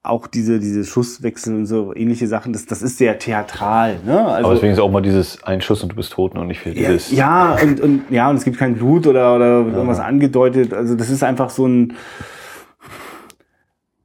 Auch 0.01 0.27
diese, 0.27 0.59
diese 0.59 0.85
Schusswechsel 0.85 1.53
und 1.55 1.65
so 1.65 1.93
ähnliche 1.93 2.27
Sachen, 2.27 2.53
das, 2.53 2.65
das 2.65 2.81
ist 2.81 2.97
sehr 2.97 3.19
theatral. 3.19 3.99
Ne? 4.05 4.17
Also, 4.25 4.45
Aber 4.45 4.53
deswegen 4.55 4.73
ist 4.73 4.79
auch 4.79 4.91
mal 4.91 5.01
dieses 5.01 5.43
ein 5.43 5.61
Schuss 5.61 5.83
und 5.83 5.91
du 5.91 5.95
bist 5.95 6.13
tot 6.13 6.35
und 6.35 6.47
nicht 6.47 6.61
viel 6.61 6.73
dieses. 6.73 7.11
Ja, 7.11 7.57
und, 7.61 7.81
und 7.81 8.03
ja, 8.09 8.29
und 8.29 8.37
es 8.37 8.45
gibt 8.45 8.57
kein 8.57 8.75
Blut 8.75 9.07
oder, 9.07 9.35
oder 9.35 9.59
ja. 9.59 9.67
irgendwas 9.67 9.99
angedeutet. 9.99 10.73
Also 10.73 10.95
das 10.95 11.09
ist 11.09 11.23
einfach 11.23 11.49
so 11.49 11.67
ein 11.67 11.93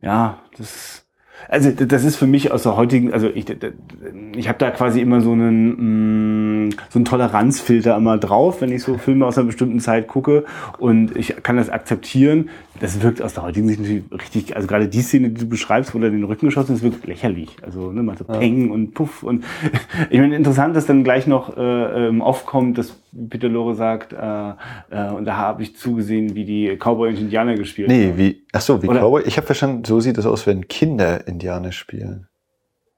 ja, 0.04 0.38
das 0.58 1.03
also 1.48 1.70
das 1.70 2.04
ist 2.04 2.16
für 2.16 2.26
mich 2.26 2.52
aus 2.52 2.62
der 2.62 2.76
heutigen, 2.76 3.12
also 3.12 3.28
ich, 3.28 3.46
ich 4.36 4.48
habe 4.48 4.58
da 4.58 4.70
quasi 4.70 5.00
immer 5.00 5.20
so 5.20 5.32
einen, 5.32 6.66
mm, 6.68 6.70
so 6.90 6.98
einen 6.98 7.04
Toleranzfilter 7.04 7.96
immer 7.96 8.18
drauf, 8.18 8.60
wenn 8.60 8.72
ich 8.72 8.82
so 8.82 8.98
Filme 8.98 9.26
aus 9.26 9.38
einer 9.38 9.46
bestimmten 9.46 9.80
Zeit 9.80 10.08
gucke 10.08 10.44
und 10.78 11.16
ich 11.16 11.42
kann 11.42 11.56
das 11.56 11.70
akzeptieren. 11.70 12.50
Das 12.80 13.00
wirkt 13.02 13.22
aus 13.22 13.34
der 13.34 13.44
heutigen 13.44 13.68
Sicht 13.68 13.80
natürlich 13.80 14.02
richtig, 14.12 14.56
also 14.56 14.66
gerade 14.66 14.88
die 14.88 15.00
Szene, 15.00 15.30
die 15.30 15.40
du 15.40 15.48
beschreibst, 15.48 15.94
wo 15.94 15.98
er 15.98 16.10
den 16.10 16.24
Rücken 16.24 16.46
geschossen 16.46 16.74
ist, 16.74 16.82
wirkt 16.82 17.06
lächerlich. 17.06 17.56
Also 17.62 17.92
ne, 17.92 18.02
man 18.02 18.16
so 18.16 18.24
ja. 18.26 18.38
Peng 18.38 18.70
und 18.70 18.94
Puff 18.94 19.22
und 19.22 19.44
ich 20.10 20.18
meine 20.18 20.34
interessant, 20.34 20.74
dass 20.74 20.86
dann 20.86 21.04
gleich 21.04 21.26
noch 21.26 21.56
äh, 21.56 21.60
ähm, 22.08 22.20
aufkommt, 22.20 22.78
dass 22.78 22.96
Peter 23.30 23.48
Lore 23.48 23.74
sagt, 23.74 24.12
äh, 24.12 24.16
äh, 24.90 25.10
und 25.12 25.24
da 25.24 25.36
habe 25.36 25.62
ich 25.62 25.76
zugesehen, 25.76 26.34
wie 26.34 26.44
die 26.44 26.76
Cowboy 26.76 27.10
und 27.10 27.18
Indianer 27.18 27.54
gespielt 27.54 27.88
nee, 27.88 28.08
haben. 28.08 28.16
Nee, 28.16 28.18
wie, 28.18 28.46
ach 28.52 28.60
so, 28.60 28.82
wie 28.82 28.88
Oder, 28.88 29.00
Cowboy? 29.00 29.22
Ich 29.24 29.36
habe 29.36 29.46
verstanden, 29.46 29.84
so 29.84 30.00
sieht 30.00 30.18
es 30.18 30.26
aus, 30.26 30.46
wenn 30.46 30.66
Kinder 30.66 31.26
Indianer 31.28 31.70
spielen. 31.70 32.26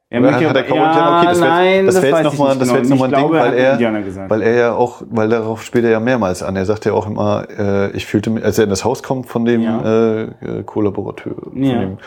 Ja, 0.08 0.20
Oder 0.20 0.34
hat, 0.34 0.44
hat 0.44 0.56
der 0.56 0.62
Cowboy 0.62 0.78
ja, 0.78 0.92
Indianer, 0.92 1.16
okay, 1.16 1.26
das 1.26 1.40
wäre 1.40 1.84
das 1.84 2.02
wär 2.02 2.10
jetzt 2.10 2.22
nochmal 2.22 2.56
das 2.56 2.68
wär 2.68 2.76
jetzt 2.78 2.90
noch 2.90 2.98
mal 2.98 3.12
ein 3.12 3.20
Ding, 3.20 3.32
weil 3.32 3.54
er, 3.54 4.30
weil 4.30 4.42
er 4.42 4.54
ja 4.54 4.72
auch, 4.72 5.02
weil 5.10 5.28
darauf 5.28 5.64
spielt 5.64 5.84
er 5.84 5.90
ja 5.90 5.98
mehrmals 5.98 6.44
an. 6.44 6.54
Er 6.54 6.64
sagt 6.64 6.84
ja 6.84 6.92
auch 6.92 7.08
immer, 7.08 7.48
äh, 7.58 7.90
ich 7.90 8.06
fühlte 8.06 8.30
mich, 8.30 8.44
als 8.44 8.56
er 8.56 8.64
in 8.64 8.70
das 8.70 8.84
Haus 8.84 9.02
kommt 9.02 9.26
von 9.26 9.44
dem 9.44 9.62
ja. 9.62 10.22
äh, 10.22 10.62
Kollaborateur, 10.64 11.34
von 11.52 11.60
ja. 11.60 11.80
dem 11.80 11.98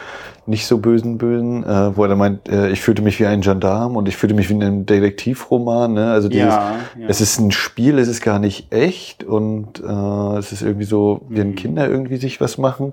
nicht 0.49 0.65
so 0.65 0.79
bösen 0.79 1.17
Bösen, 1.17 1.63
äh, 1.63 1.95
wo 1.95 2.03
er 2.03 2.09
dann 2.09 2.17
meint, 2.17 2.49
äh, 2.49 2.69
ich 2.69 2.81
fühlte 2.81 3.01
mich 3.01 3.19
wie 3.19 3.25
ein 3.25 3.41
Gendarm 3.41 3.95
und 3.95 4.07
ich 4.07 4.17
fühlte 4.17 4.33
mich 4.33 4.49
wie 4.49 4.53
in 4.53 4.63
einem 4.63 4.85
Detektivroman. 4.85 5.93
Ne? 5.93 6.11
Also 6.11 6.27
dieses, 6.27 6.47
ja, 6.47 6.75
es 7.07 7.21
ist 7.21 7.39
ein 7.39 7.51
Spiel, 7.51 7.99
es 7.99 8.07
ist 8.07 8.21
gar 8.21 8.39
nicht 8.39 8.73
echt 8.73 9.23
und 9.23 9.79
äh, 9.79 10.37
es 10.37 10.51
ist 10.51 10.63
irgendwie 10.63 10.85
so, 10.85 11.21
wie 11.29 11.41
ein 11.41 11.49
mhm. 11.49 11.55
Kinder 11.55 11.87
irgendwie 11.87 12.17
sich 12.17 12.41
was 12.41 12.57
machen. 12.57 12.91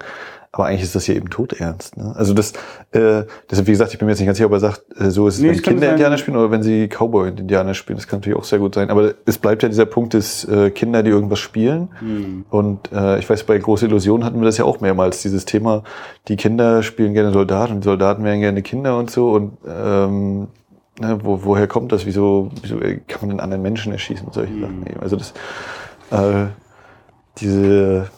Aber 0.56 0.68
eigentlich 0.68 0.84
ist 0.84 0.94
das 0.94 1.04
hier 1.04 1.16
eben 1.16 1.28
todernst. 1.28 1.98
Ne? 1.98 2.14
Also 2.16 2.32
das, 2.32 2.52
äh, 2.92 3.24
deshalb 3.50 3.66
wie 3.66 3.72
gesagt, 3.72 3.92
ich 3.92 3.98
bin 3.98 4.06
mir 4.06 4.12
jetzt 4.12 4.20
nicht 4.20 4.26
ganz 4.26 4.38
sicher, 4.38 4.46
ob 4.46 4.52
er 4.52 4.60
sagt, 4.60 4.84
äh, 4.98 5.10
so 5.10 5.28
ist 5.28 5.34
es, 5.34 5.42
nee, 5.42 5.50
wenn 5.50 5.60
Kinder 5.60 5.90
Indianer 5.90 6.16
spielen 6.16 6.38
oder 6.38 6.50
wenn 6.50 6.62
sie 6.62 6.88
Cowboy 6.88 7.28
Indianer 7.28 7.74
spielen. 7.74 7.98
Das 7.98 8.08
kann 8.08 8.20
natürlich 8.20 8.38
auch 8.38 8.44
sehr 8.44 8.58
gut 8.58 8.74
sein. 8.74 8.88
Aber 8.88 9.12
es 9.26 9.36
bleibt 9.36 9.62
ja 9.62 9.68
dieser 9.68 9.84
Punkt 9.84 10.14
des 10.14 10.46
äh, 10.48 10.70
Kinder, 10.70 11.02
die 11.02 11.10
irgendwas 11.10 11.40
spielen. 11.40 11.90
Mhm. 12.00 12.46
Und 12.48 12.90
äh, 12.90 13.18
ich 13.18 13.28
weiß, 13.28 13.44
bei 13.44 13.58
Große 13.58 13.84
Illusion 13.84 14.24
hatten 14.24 14.40
wir 14.40 14.46
das 14.46 14.56
ja 14.56 14.64
auch 14.64 14.80
mehrmals, 14.80 15.20
dieses 15.20 15.44
Thema, 15.44 15.82
die 16.28 16.36
Kinder 16.36 16.82
spielen 16.82 17.12
gerne 17.12 17.32
Soldaten 17.32 17.74
und 17.74 17.80
die 17.80 17.88
Soldaten 17.88 18.24
wären 18.24 18.40
gerne 18.40 18.62
Kinder 18.62 18.96
und 18.96 19.10
so. 19.10 19.32
Und 19.32 19.58
ähm, 19.68 20.48
ne, 20.98 21.18
wo, 21.22 21.44
woher 21.44 21.66
kommt 21.66 21.92
das? 21.92 22.06
Wieso, 22.06 22.50
wieso 22.62 22.78
kann 22.78 23.20
man 23.20 23.28
den 23.28 23.40
anderen 23.40 23.60
Menschen 23.60 23.92
erschießen 23.92 24.26
und 24.26 24.32
solche 24.32 24.54
mhm. 24.54 24.62
Sachen? 24.62 25.00
Also 25.02 25.16
das, 25.16 25.34
äh, 26.12 26.46
diese, 27.36 28.08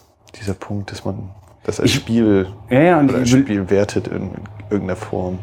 dieser 0.41 0.55
Punkt, 0.55 0.93
dass 0.93 1.05
man 1.05 1.31
das 1.69 1.81
als 1.81 1.91
Spiel, 1.91 2.47
ja, 2.71 2.81
ja, 2.81 3.03
oder 3.03 3.17
als 3.17 3.29
Spiel 3.29 3.69
wertet 3.69 4.09
in, 4.09 4.31
irgendeiner 4.71 4.97
Form. 4.97 5.39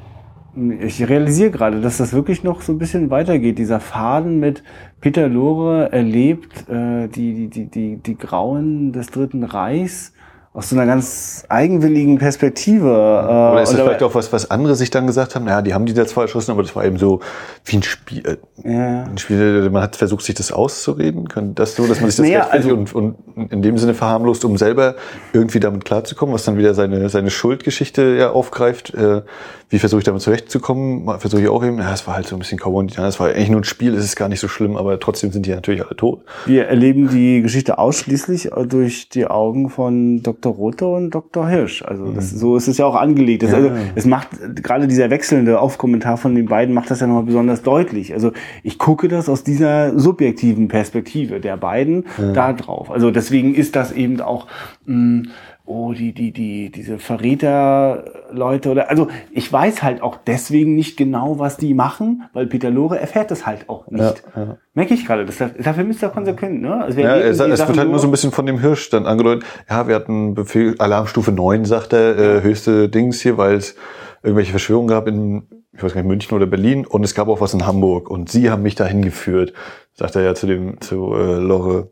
Ich 0.79 1.07
realisiere 1.07 1.51
gerade, 1.51 1.81
dass 1.81 1.97
das 1.97 2.13
wirklich 2.13 2.43
noch 2.43 2.61
so 2.61 2.71
ein 2.71 2.79
bisschen 2.79 3.11
weitergeht. 3.11 3.59
Dieser 3.59 3.79
Faden 3.79 4.39
mit 4.39 4.63
Peter 5.01 5.27
Lore 5.27 5.91
erlebt 5.91 6.67
äh, 6.67 7.07
die, 7.09 7.33
die, 7.33 7.49
die, 7.49 7.65
die, 7.67 7.97
die 7.97 8.17
Grauen 8.17 8.91
des 8.91 9.07
Dritten 9.07 9.43
Reichs 9.43 10.13
aus 10.55 10.69
so 10.69 10.75
einer 10.77 10.85
ganz 10.85 11.43
eigenwilligen 11.49 12.17
Perspektive. 12.17 12.87
Äh, 12.87 13.51
Oder 13.51 13.61
ist 13.61 13.73
das 13.73 13.81
vielleicht 13.81 14.03
auch 14.03 14.15
was, 14.15 14.31
was 14.31 14.49
andere 14.49 14.75
sich 14.75 14.89
dann 14.89 15.05
gesagt 15.05 15.35
haben? 15.35 15.43
Naja, 15.43 15.61
die 15.61 15.73
haben 15.73 15.85
die 15.85 15.93
da 15.93 16.07
zwar 16.07 16.23
erschossen, 16.23 16.51
aber 16.51 16.63
das 16.63 16.73
war 16.77 16.85
eben 16.85 16.97
so 16.97 17.19
wie 17.65 17.75
ein 17.75 17.83
Spiel. 17.83 18.25
Äh, 18.63 18.71
ja. 18.71 19.03
Ein 19.03 19.17
Spiel, 19.17 19.69
man 19.69 19.83
hat 19.83 19.97
versucht, 19.97 20.23
sich 20.23 20.33
das 20.33 20.53
auszureden. 20.53 21.27
Kann 21.27 21.55
das 21.55 21.75
so, 21.75 21.85
dass 21.87 21.99
man 21.99 22.09
sich 22.09 22.17
das 22.17 22.25
naja, 22.25 22.47
also, 22.49 22.69
und, 22.69 22.95
und 22.95 23.15
in 23.51 23.61
dem 23.61 23.77
Sinne 23.77 23.93
verharmlost, 23.93 24.45
um 24.45 24.57
selber 24.57 24.95
irgendwie 25.33 25.59
damit 25.59 25.83
klarzukommen, 25.83 26.33
was 26.33 26.45
dann 26.45 26.57
wieder 26.57 26.73
seine, 26.73 27.09
seine 27.09 27.31
Schuldgeschichte 27.31 28.15
ja 28.17 28.31
aufgreift. 28.31 28.93
Äh, 28.93 29.23
wie 29.69 29.79
versuche 29.79 29.99
ich 29.99 30.05
damit 30.05 30.21
zurechtzukommen? 30.21 31.19
Versuche 31.19 31.41
ich 31.41 31.49
auch 31.49 31.63
eben, 31.63 31.79
ja, 31.79 31.91
es 31.91 32.05
war 32.07 32.15
halt 32.15 32.27
so 32.27 32.35
ein 32.35 32.39
bisschen 32.39 32.59
Cowboy 32.59 32.85
ja, 32.95 33.07
es 33.07 33.19
war 33.19 33.29
eigentlich 33.29 33.49
nur 33.49 33.61
ein 33.61 33.65
Spiel, 33.65 33.95
es 33.95 34.05
ist 34.05 34.15
gar 34.15 34.29
nicht 34.29 34.39
so 34.39 34.47
schlimm, 34.47 34.77
aber 34.77 34.99
trotzdem 34.99 35.31
sind 35.31 35.45
die 35.45 35.51
natürlich 35.51 35.83
alle 35.83 35.95
tot. 35.95 36.21
Wir 36.45 36.67
erleben 36.67 37.09
die 37.09 37.41
Geschichte 37.41 37.77
ausschließlich 37.77 38.51
durch 38.67 39.09
die 39.09 39.25
Augen 39.25 39.69
von 39.69 40.21
Dr. 40.21 40.44
Rothe 40.49 40.87
und 40.87 41.11
Dr. 41.11 41.47
Hirsch. 41.47 41.83
Also 41.83 42.11
das, 42.11 42.33
mhm. 42.33 42.37
so 42.37 42.55
ist 42.57 42.67
es 42.67 42.77
ja 42.77 42.85
auch 42.85 42.95
angelegt. 42.95 43.43
Das, 43.43 43.51
ja. 43.51 43.57
also, 43.57 43.71
es 43.95 44.05
macht 44.05 44.29
gerade 44.61 44.87
dieser 44.87 45.09
wechselnde 45.09 45.59
Aufkommentar 45.59 46.17
von 46.17 46.35
den 46.35 46.45
beiden 46.45 46.73
macht 46.73 46.91
das 46.91 46.99
ja 46.99 47.07
nochmal 47.07 47.23
besonders 47.23 47.61
deutlich. 47.61 48.13
Also 48.13 48.31
ich 48.63 48.77
gucke 48.77 49.07
das 49.07 49.29
aus 49.29 49.43
dieser 49.43 49.97
subjektiven 49.97 50.67
Perspektive 50.67 51.39
der 51.39 51.57
beiden 51.57 52.05
ja. 52.17 52.31
da 52.33 52.53
drauf. 52.53 52.91
Also 52.91 53.11
deswegen 53.11 53.55
ist 53.55 53.75
das 53.75 53.91
eben 53.91 54.21
auch 54.21 54.47
mh, 54.85 55.29
oh, 55.65 55.93
die, 55.93 56.13
die, 56.13 56.31
die, 56.31 56.71
diese 56.71 56.99
Verräter-Leute 56.99 58.69
oder, 58.69 58.89
also 58.89 59.07
ich 59.31 59.51
weiß 59.51 59.81
halt 59.81 60.01
auch 60.01 60.17
deswegen 60.25 60.75
nicht 60.75 60.95
genau, 60.95 61.39
was 61.39 61.57
die 61.57 61.73
machen, 61.73 62.23
weil 62.33 62.45
Peter 62.45 62.69
Lore 62.69 62.99
erfährt 62.99 63.31
das 63.31 63.45
halt 63.45 63.67
auch 63.67 63.87
nicht. 63.87 64.23
Ja, 64.35 64.41
ja. 64.41 64.57
Merke 64.75 64.93
ich 64.93 65.05
gerade, 65.05 65.25
das, 65.25 65.37
dafür 65.37 65.83
müsste 65.83 66.05
er 66.05 66.11
konsequent, 66.11 66.61
ne? 66.61 66.83
Also 66.83 66.99
ja, 66.99 67.15
es, 67.15 67.39
es 67.39 67.67
wird 67.67 67.77
halt 67.77 67.89
nur 67.89 67.99
so 67.99 68.07
ein 68.07 68.11
bisschen 68.11 68.31
von 68.31 68.45
dem 68.45 68.59
Hirsch 68.59 68.89
dann 68.89 69.05
angedeutet, 69.07 69.43
ja, 69.69 69.87
wir 69.87 69.95
hatten 69.95 70.35
Befehl, 70.35 70.75
Alarmstufe 70.77 71.31
9, 71.31 71.65
sagt 71.65 71.93
er, 71.93 72.17
äh, 72.17 72.41
höchste 72.41 72.87
Dings 72.87 73.21
hier, 73.21 73.37
weil 73.37 73.55
es 73.55 73.75
irgendwelche 74.21 74.51
Verschwörungen 74.51 74.87
gab 74.87 75.07
in, 75.07 75.47
ich 75.73 75.81
weiß 75.81 75.93
gar 75.93 76.01
nicht, 76.01 76.09
München 76.09 76.35
oder 76.35 76.45
Berlin 76.45 76.85
und 76.85 77.03
es 77.03 77.15
gab 77.15 77.27
auch 77.27 77.41
was 77.41 77.53
in 77.53 77.65
Hamburg 77.65 78.09
und 78.09 78.29
sie 78.29 78.51
haben 78.51 78.61
mich 78.61 78.75
dahin 78.75 79.01
geführt, 79.01 79.53
sagt 79.93 80.15
er 80.15 80.21
ja 80.21 80.35
zu 80.35 80.45
dem, 80.45 80.79
zu 80.81 81.13
äh, 81.15 81.35
Lore, 81.37 81.91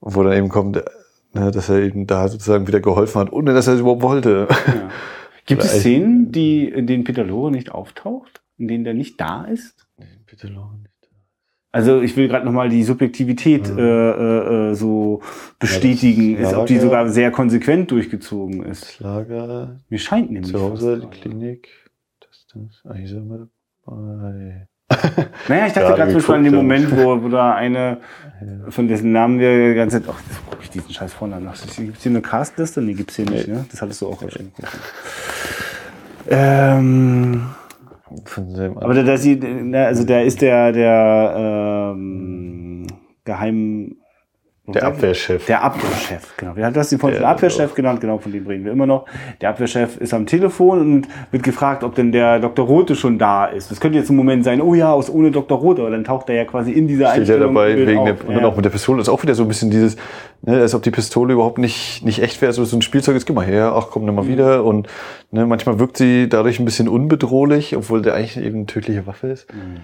wo 0.00 0.22
dann 0.22 0.32
eben 0.32 0.48
kommt, 0.48 0.82
ne, 1.38 1.50
dass 1.50 1.68
er 1.68 1.82
eben 1.82 2.06
da 2.06 2.28
sozusagen 2.28 2.66
wieder 2.66 2.80
geholfen 2.80 3.20
hat, 3.20 3.32
ohne 3.32 3.54
dass 3.54 3.66
er 3.66 3.74
es 3.74 3.80
überhaupt 3.80 4.02
wollte. 4.02 4.48
Ja. 4.50 4.90
Gibt 5.46 5.62
es 5.62 5.80
Szenen, 5.80 6.32
die, 6.32 6.68
in 6.68 6.86
denen 6.86 7.04
Peter 7.04 7.24
Lore 7.24 7.52
nicht 7.52 7.70
auftaucht? 7.70 8.42
In 8.58 8.66
denen 8.66 8.84
der 8.84 8.94
nicht 8.94 9.20
da 9.20 9.44
ist? 9.44 9.86
Nee, 9.96 10.06
Peter 10.26 10.48
Lore 10.48 10.76
nicht. 10.78 10.90
Also 11.76 12.00
ich 12.00 12.16
will 12.16 12.26
gerade 12.26 12.46
nochmal 12.46 12.70
die 12.70 12.82
Subjektivität 12.82 13.68
ja. 13.68 13.76
äh, 13.76 14.70
äh, 14.70 14.74
so 14.74 15.20
bestätigen, 15.58 16.40
ja, 16.40 16.48
ist, 16.48 16.54
ob 16.54 16.66
die 16.66 16.78
sogar 16.78 17.08
sehr 17.10 17.30
konsequent 17.30 17.90
durchgezogen 17.90 18.62
ist. 18.64 18.98
Lager. 18.98 19.78
Mir 19.90 19.98
scheint 19.98 20.30
nämlich. 20.30 20.52
Zu 20.52 20.60
Hause, 20.62 21.00
die 21.00 21.18
Klinik. 21.18 21.68
Das, 22.20 22.46
das, 22.52 22.90
eigentlich 22.90 23.10
sind 23.10 23.28
wir 23.28 23.48
dabei. 23.84 24.68
naja, 25.48 25.66
ich 25.66 25.72
dachte 25.72 25.94
gerade 25.94 26.10
zum 26.12 26.14
Beispiel 26.14 26.34
an 26.34 26.44
den 26.44 26.54
Moment, 26.54 26.96
wo, 26.96 27.22
wo 27.22 27.28
da 27.28 27.54
eine, 27.54 27.98
von 28.68 28.86
dessen 28.86 29.12
Namen 29.12 29.40
wir 29.40 29.70
die 29.70 29.74
ganze 29.74 30.00
Zeit, 30.00 30.14
ach, 30.14 30.20
guck 30.48 30.62
ich 30.62 30.70
diesen 30.70 30.90
scheiß 30.90 31.12
Vornamen 31.12 31.44
nach. 31.44 31.56
Gibt 31.60 31.96
es 31.96 32.02
hier 32.02 32.10
eine 32.10 32.22
Castliste? 32.22 32.80
Nee, 32.80 32.94
gibt's 32.94 33.16
hier 33.16 33.28
nicht, 33.28 33.48
ne? 33.48 33.66
Das 33.70 33.82
hattest 33.82 34.00
du 34.00 34.08
auch 34.08 34.22
wahrscheinlich. 34.22 34.54
Ähm, 36.28 37.46
aber 38.76 38.94
da, 38.94 39.02
da 39.02 39.16
sie, 39.16 39.40
also 39.74 40.04
da 40.04 40.20
ist 40.20 40.40
der, 40.40 40.72
der 40.72 41.34
ähm, 41.96 42.86
Geheim 43.24 43.96
der 44.74 44.84
Abwehrchef. 44.84 45.46
Der 45.46 45.62
Abwehrchef, 45.62 46.36
genau. 46.36 46.56
Wir 46.56 46.64
hatten 46.64 46.74
das 46.74 46.92
vorhin 46.94 47.20
den 47.20 47.24
Abwehrchef 47.24 47.74
genannt, 47.74 48.00
genau, 48.00 48.18
von 48.18 48.32
dem 48.32 48.46
reden 48.46 48.64
wir 48.64 48.72
immer 48.72 48.86
noch. 48.86 49.06
Der 49.40 49.50
Abwehrchef 49.50 49.96
ist 49.98 50.12
am 50.12 50.26
Telefon 50.26 50.80
und 50.80 51.08
wird 51.30 51.44
gefragt, 51.44 51.84
ob 51.84 51.94
denn 51.94 52.10
der 52.10 52.40
Dr. 52.40 52.66
Rote 52.66 52.96
schon 52.96 53.16
da 53.18 53.46
ist. 53.46 53.70
Das 53.70 53.80
könnte 53.80 53.98
jetzt 53.98 54.10
ein 54.10 54.16
Moment 54.16 54.42
sein, 54.44 54.60
oh 54.60 54.74
ja, 54.74 54.92
aus 54.92 55.08
ohne 55.08 55.30
Dr. 55.30 55.58
Rote, 55.58 55.82
aber 55.82 55.90
dann 55.90 56.02
taucht 56.02 56.28
er 56.30 56.34
ja 56.34 56.44
quasi 56.44 56.72
in 56.72 56.88
dieser 56.88 57.10
Steht 57.10 57.20
Einstellung. 57.20 57.56
Steht 57.56 57.78
ja 57.78 57.84
dabei, 57.84 57.86
wegen 57.86 57.98
auf. 57.98 58.04
der, 58.06 58.28
und 58.28 58.34
dann 58.34 58.44
auch 58.44 58.56
mit 58.56 58.64
der 58.64 58.70
Pistole. 58.70 58.98
Das 58.98 59.06
ist 59.06 59.14
auch 59.14 59.22
wieder 59.22 59.36
so 59.36 59.42
ein 59.44 59.48
bisschen 59.48 59.70
dieses, 59.70 59.96
ne, 60.42 60.60
als 60.60 60.74
ob 60.74 60.82
die 60.82 60.90
Pistole 60.90 61.34
überhaupt 61.34 61.58
nicht, 61.58 62.04
nicht 62.04 62.20
echt 62.20 62.42
wäre, 62.42 62.52
so 62.52 62.76
ein 62.76 62.82
Spielzeug 62.82 63.14
ist, 63.14 63.26
geh 63.26 63.32
mal 63.32 63.46
her, 63.46 63.72
ach 63.76 63.88
komm, 63.90 64.04
nimm 64.04 64.16
mal 64.16 64.24
mhm. 64.24 64.28
wieder. 64.28 64.64
Und 64.64 64.88
ne, 65.30 65.46
manchmal 65.46 65.78
wirkt 65.78 65.96
sie 65.96 66.28
dadurch 66.28 66.58
ein 66.58 66.64
bisschen 66.64 66.88
unbedrohlich, 66.88 67.76
obwohl 67.76 68.02
der 68.02 68.14
eigentlich 68.14 68.36
eben 68.44 68.56
eine 68.56 68.66
tödliche 68.66 69.06
Waffe 69.06 69.28
ist. 69.28 69.52
Mhm. 69.52 69.80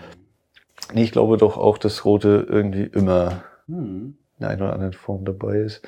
Nee, 0.93 1.05
ich 1.05 1.13
glaube 1.13 1.37
doch 1.37 1.57
auch, 1.57 1.79
dass 1.79 2.05
Rote 2.05 2.47
irgendwie 2.51 2.83
immer 2.83 3.45
mhm 3.69 4.17
in 4.43 4.49
einer 4.49 4.65
oder 4.65 4.73
anderen 4.75 4.93
Form 4.93 5.25
dabei 5.25 5.59
ist. 5.59 5.83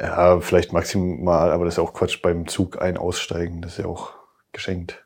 Ja, 0.00 0.40
vielleicht 0.40 0.72
maximal, 0.72 1.50
aber 1.50 1.64
das 1.64 1.74
ist 1.74 1.78
auch 1.78 1.92
Quatsch 1.92 2.22
beim 2.22 2.46
Zug 2.46 2.80
ein 2.80 2.96
aussteigen, 2.96 3.62
das 3.62 3.72
ist 3.72 3.78
ja 3.78 3.86
auch 3.86 4.12
geschenkt. 4.52 5.04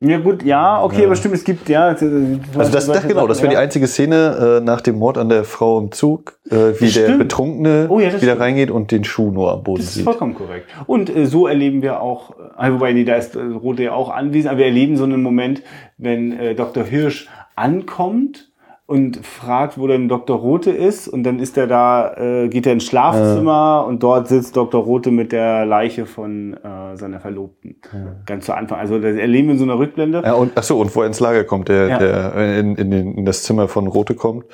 Ja 0.00 0.18
gut, 0.18 0.44
ja, 0.44 0.80
okay, 0.80 1.00
ja. 1.00 1.06
aber 1.06 1.16
stimmt, 1.16 1.34
es 1.34 1.42
gibt 1.42 1.68
ja. 1.68 1.86
Also 1.88 2.06
das, 2.54 2.86
das 2.86 3.08
genau, 3.08 3.26
das 3.26 3.42
wäre 3.42 3.50
die 3.50 3.56
einzige 3.56 3.88
Szene 3.88 4.58
äh, 4.58 4.64
nach 4.64 4.80
dem 4.80 4.96
Mord 4.96 5.18
an 5.18 5.28
der 5.28 5.42
Frau 5.42 5.80
im 5.80 5.90
Zug, 5.90 6.38
äh, 6.50 6.80
wie 6.80 6.88
stimmt. 6.88 7.08
der 7.08 7.14
Betrunkene 7.14 7.86
oh, 7.88 7.98
ja, 7.98 8.06
wieder 8.06 8.18
stimmt. 8.18 8.40
reingeht 8.40 8.70
und 8.70 8.92
den 8.92 9.02
Schuh 9.02 9.32
nur 9.32 9.52
am 9.52 9.64
Boden 9.64 9.80
sieht. 9.80 9.86
Das 9.86 9.88
ist 9.88 9.94
sieht. 9.94 10.04
vollkommen 10.04 10.34
korrekt. 10.36 10.68
Und 10.86 11.14
äh, 11.14 11.26
so 11.26 11.48
erleben 11.48 11.82
wir 11.82 12.00
auch, 12.00 12.36
äh, 12.56 12.70
wobei 12.70 12.92
nee, 12.92 13.02
da 13.02 13.16
ist 13.16 13.34
äh, 13.34 13.40
Rote 13.40 13.82
ja 13.82 13.92
auch 13.92 14.10
anwesend, 14.10 14.50
aber 14.50 14.58
wir 14.58 14.66
erleben 14.66 14.96
so 14.96 15.02
einen 15.02 15.20
Moment, 15.20 15.62
wenn 15.96 16.30
äh, 16.38 16.54
Dr. 16.54 16.84
Hirsch 16.84 17.28
ankommt 17.56 18.47
und 18.88 19.18
fragt, 19.26 19.76
wo 19.76 19.86
denn 19.86 20.08
Dr. 20.08 20.38
Rote 20.38 20.70
ist. 20.70 21.08
Und 21.08 21.22
dann 21.24 21.40
ist 21.40 21.58
er 21.58 21.66
da, 21.66 22.14
äh, 22.16 22.48
geht 22.48 22.66
er 22.66 22.72
ins 22.72 22.84
Schlafzimmer 22.84 23.52
ja. 23.52 23.80
und 23.80 24.02
dort 24.02 24.28
sitzt 24.28 24.56
Dr. 24.56 24.82
Rote 24.82 25.10
mit 25.10 25.30
der 25.30 25.66
Leiche 25.66 26.06
von 26.06 26.54
äh, 26.54 26.96
seiner 26.96 27.20
Verlobten. 27.20 27.76
Ja. 27.92 28.16
Ganz 28.24 28.46
zu 28.46 28.54
Anfang. 28.54 28.78
Also 28.78 28.98
das 28.98 29.16
erleben 29.16 29.48
wir 29.48 29.52
in 29.52 29.58
so 29.58 29.64
einer 29.64 29.78
Rückblende. 29.78 30.22
Ja, 30.24 30.32
und, 30.32 30.52
ach 30.54 30.62
so, 30.62 30.80
und 30.80 30.96
wo 30.96 31.02
er 31.02 31.06
ins 31.06 31.20
Lager 31.20 31.44
kommt, 31.44 31.68
der, 31.68 31.88
ja. 31.88 31.98
der 31.98 32.58
in, 32.58 32.76
in, 32.76 32.92
in 33.18 33.24
das 33.26 33.42
Zimmer 33.42 33.68
von 33.68 33.88
Rote 33.88 34.14
kommt. 34.14 34.46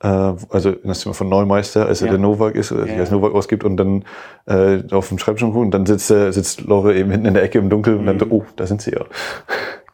Äh, 0.00 0.06
also 0.06 0.70
in 0.70 0.88
das 0.88 1.00
Zimmer 1.00 1.14
von 1.14 1.28
Neumeister, 1.28 1.84
als 1.84 2.00
er 2.00 2.08
der 2.08 2.18
Novak 2.18 2.54
ist, 2.54 2.72
oder 2.72 2.84
sich 2.84 2.96
als 2.96 3.10
Novak 3.10 3.34
ausgibt 3.34 3.62
und 3.62 3.76
dann 3.76 4.04
äh, 4.46 4.84
auf 4.90 5.10
dem 5.10 5.18
Schreibtisch 5.18 5.42
und 5.42 5.70
dann 5.72 5.84
sitzt, 5.84 6.10
äh, 6.10 6.32
sitzt 6.32 6.62
Lore 6.62 6.94
eben 6.94 7.10
hinten 7.10 7.26
in 7.26 7.34
der 7.34 7.42
Ecke 7.42 7.58
im 7.58 7.68
Dunkeln 7.68 7.96
mhm. 7.96 8.08
und 8.08 8.20
dann, 8.22 8.28
mhm. 8.28 8.34
oh, 8.34 8.44
da 8.56 8.66
sind 8.66 8.80
sie 8.80 8.92
ja. 8.92 9.04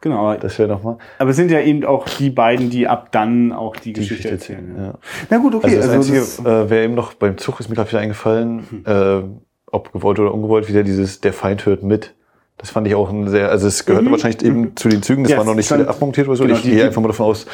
Genau. 0.03 0.35
Das 0.35 0.59
wäre 0.59 0.67
doch 0.67 0.83
mal. 0.83 0.97
Aber 1.17 1.29
es 1.29 1.37
sind 1.37 1.49
ja 1.49 1.61
eben 1.61 1.85
auch 1.85 2.05
die 2.09 2.29
beiden, 2.29 2.69
die 2.69 2.89
ab 2.89 3.13
dann 3.13 3.53
auch 3.53 3.77
die, 3.77 3.93
die 3.93 4.01
Geschichte, 4.01 4.35
Geschichte, 4.35 4.53
erzählen. 4.53 4.75
Ja. 4.77 4.93
Na 5.29 5.37
gut, 5.37 5.55
okay. 5.55 5.67
Also 5.67 5.77
das 5.77 5.89
also 5.89 6.13
Einzige, 6.13 6.49
äh, 6.49 6.69
wäre 6.69 6.83
eben 6.83 6.93
noch 6.93 7.13
beim 7.13 7.37
Zug 7.37 7.61
ist 7.61 7.69
mir 7.69 7.75
gerade 7.75 7.89
wieder 7.89 8.01
eingefallen, 8.01 8.67
hm. 8.69 8.83
äh, 8.85 9.23
ob 9.71 9.93
gewollt 9.93 10.19
oder 10.19 10.33
ungewollt, 10.33 10.67
wieder 10.67 10.83
dieses 10.83 11.21
der 11.21 11.31
Feind 11.31 11.65
hört 11.65 11.83
mit. 11.83 12.15
Das 12.57 12.69
fand 12.69 12.85
ich 12.85 12.95
auch 12.95 13.09
ein 13.09 13.29
sehr, 13.29 13.49
also 13.49 13.65
es 13.65 13.85
gehörte 13.85 14.07
mhm. 14.07 14.11
wahrscheinlich 14.11 14.43
eben 14.43 14.59
mhm. 14.59 14.75
zu 14.75 14.89
den 14.89 15.01
Zügen, 15.01 15.23
das 15.23 15.31
ja, 15.31 15.37
war 15.37 15.45
noch 15.45 15.55
nicht 15.55 15.71
abmontiert 15.71 16.27
oder 16.27 16.35
so. 16.35 16.43
Genau, 16.43 16.57
ich 16.57 16.63
gehe 16.63 16.83
einfach 16.83 17.01
mal 17.01 17.07
davon 17.07 17.27
aus, 17.27 17.45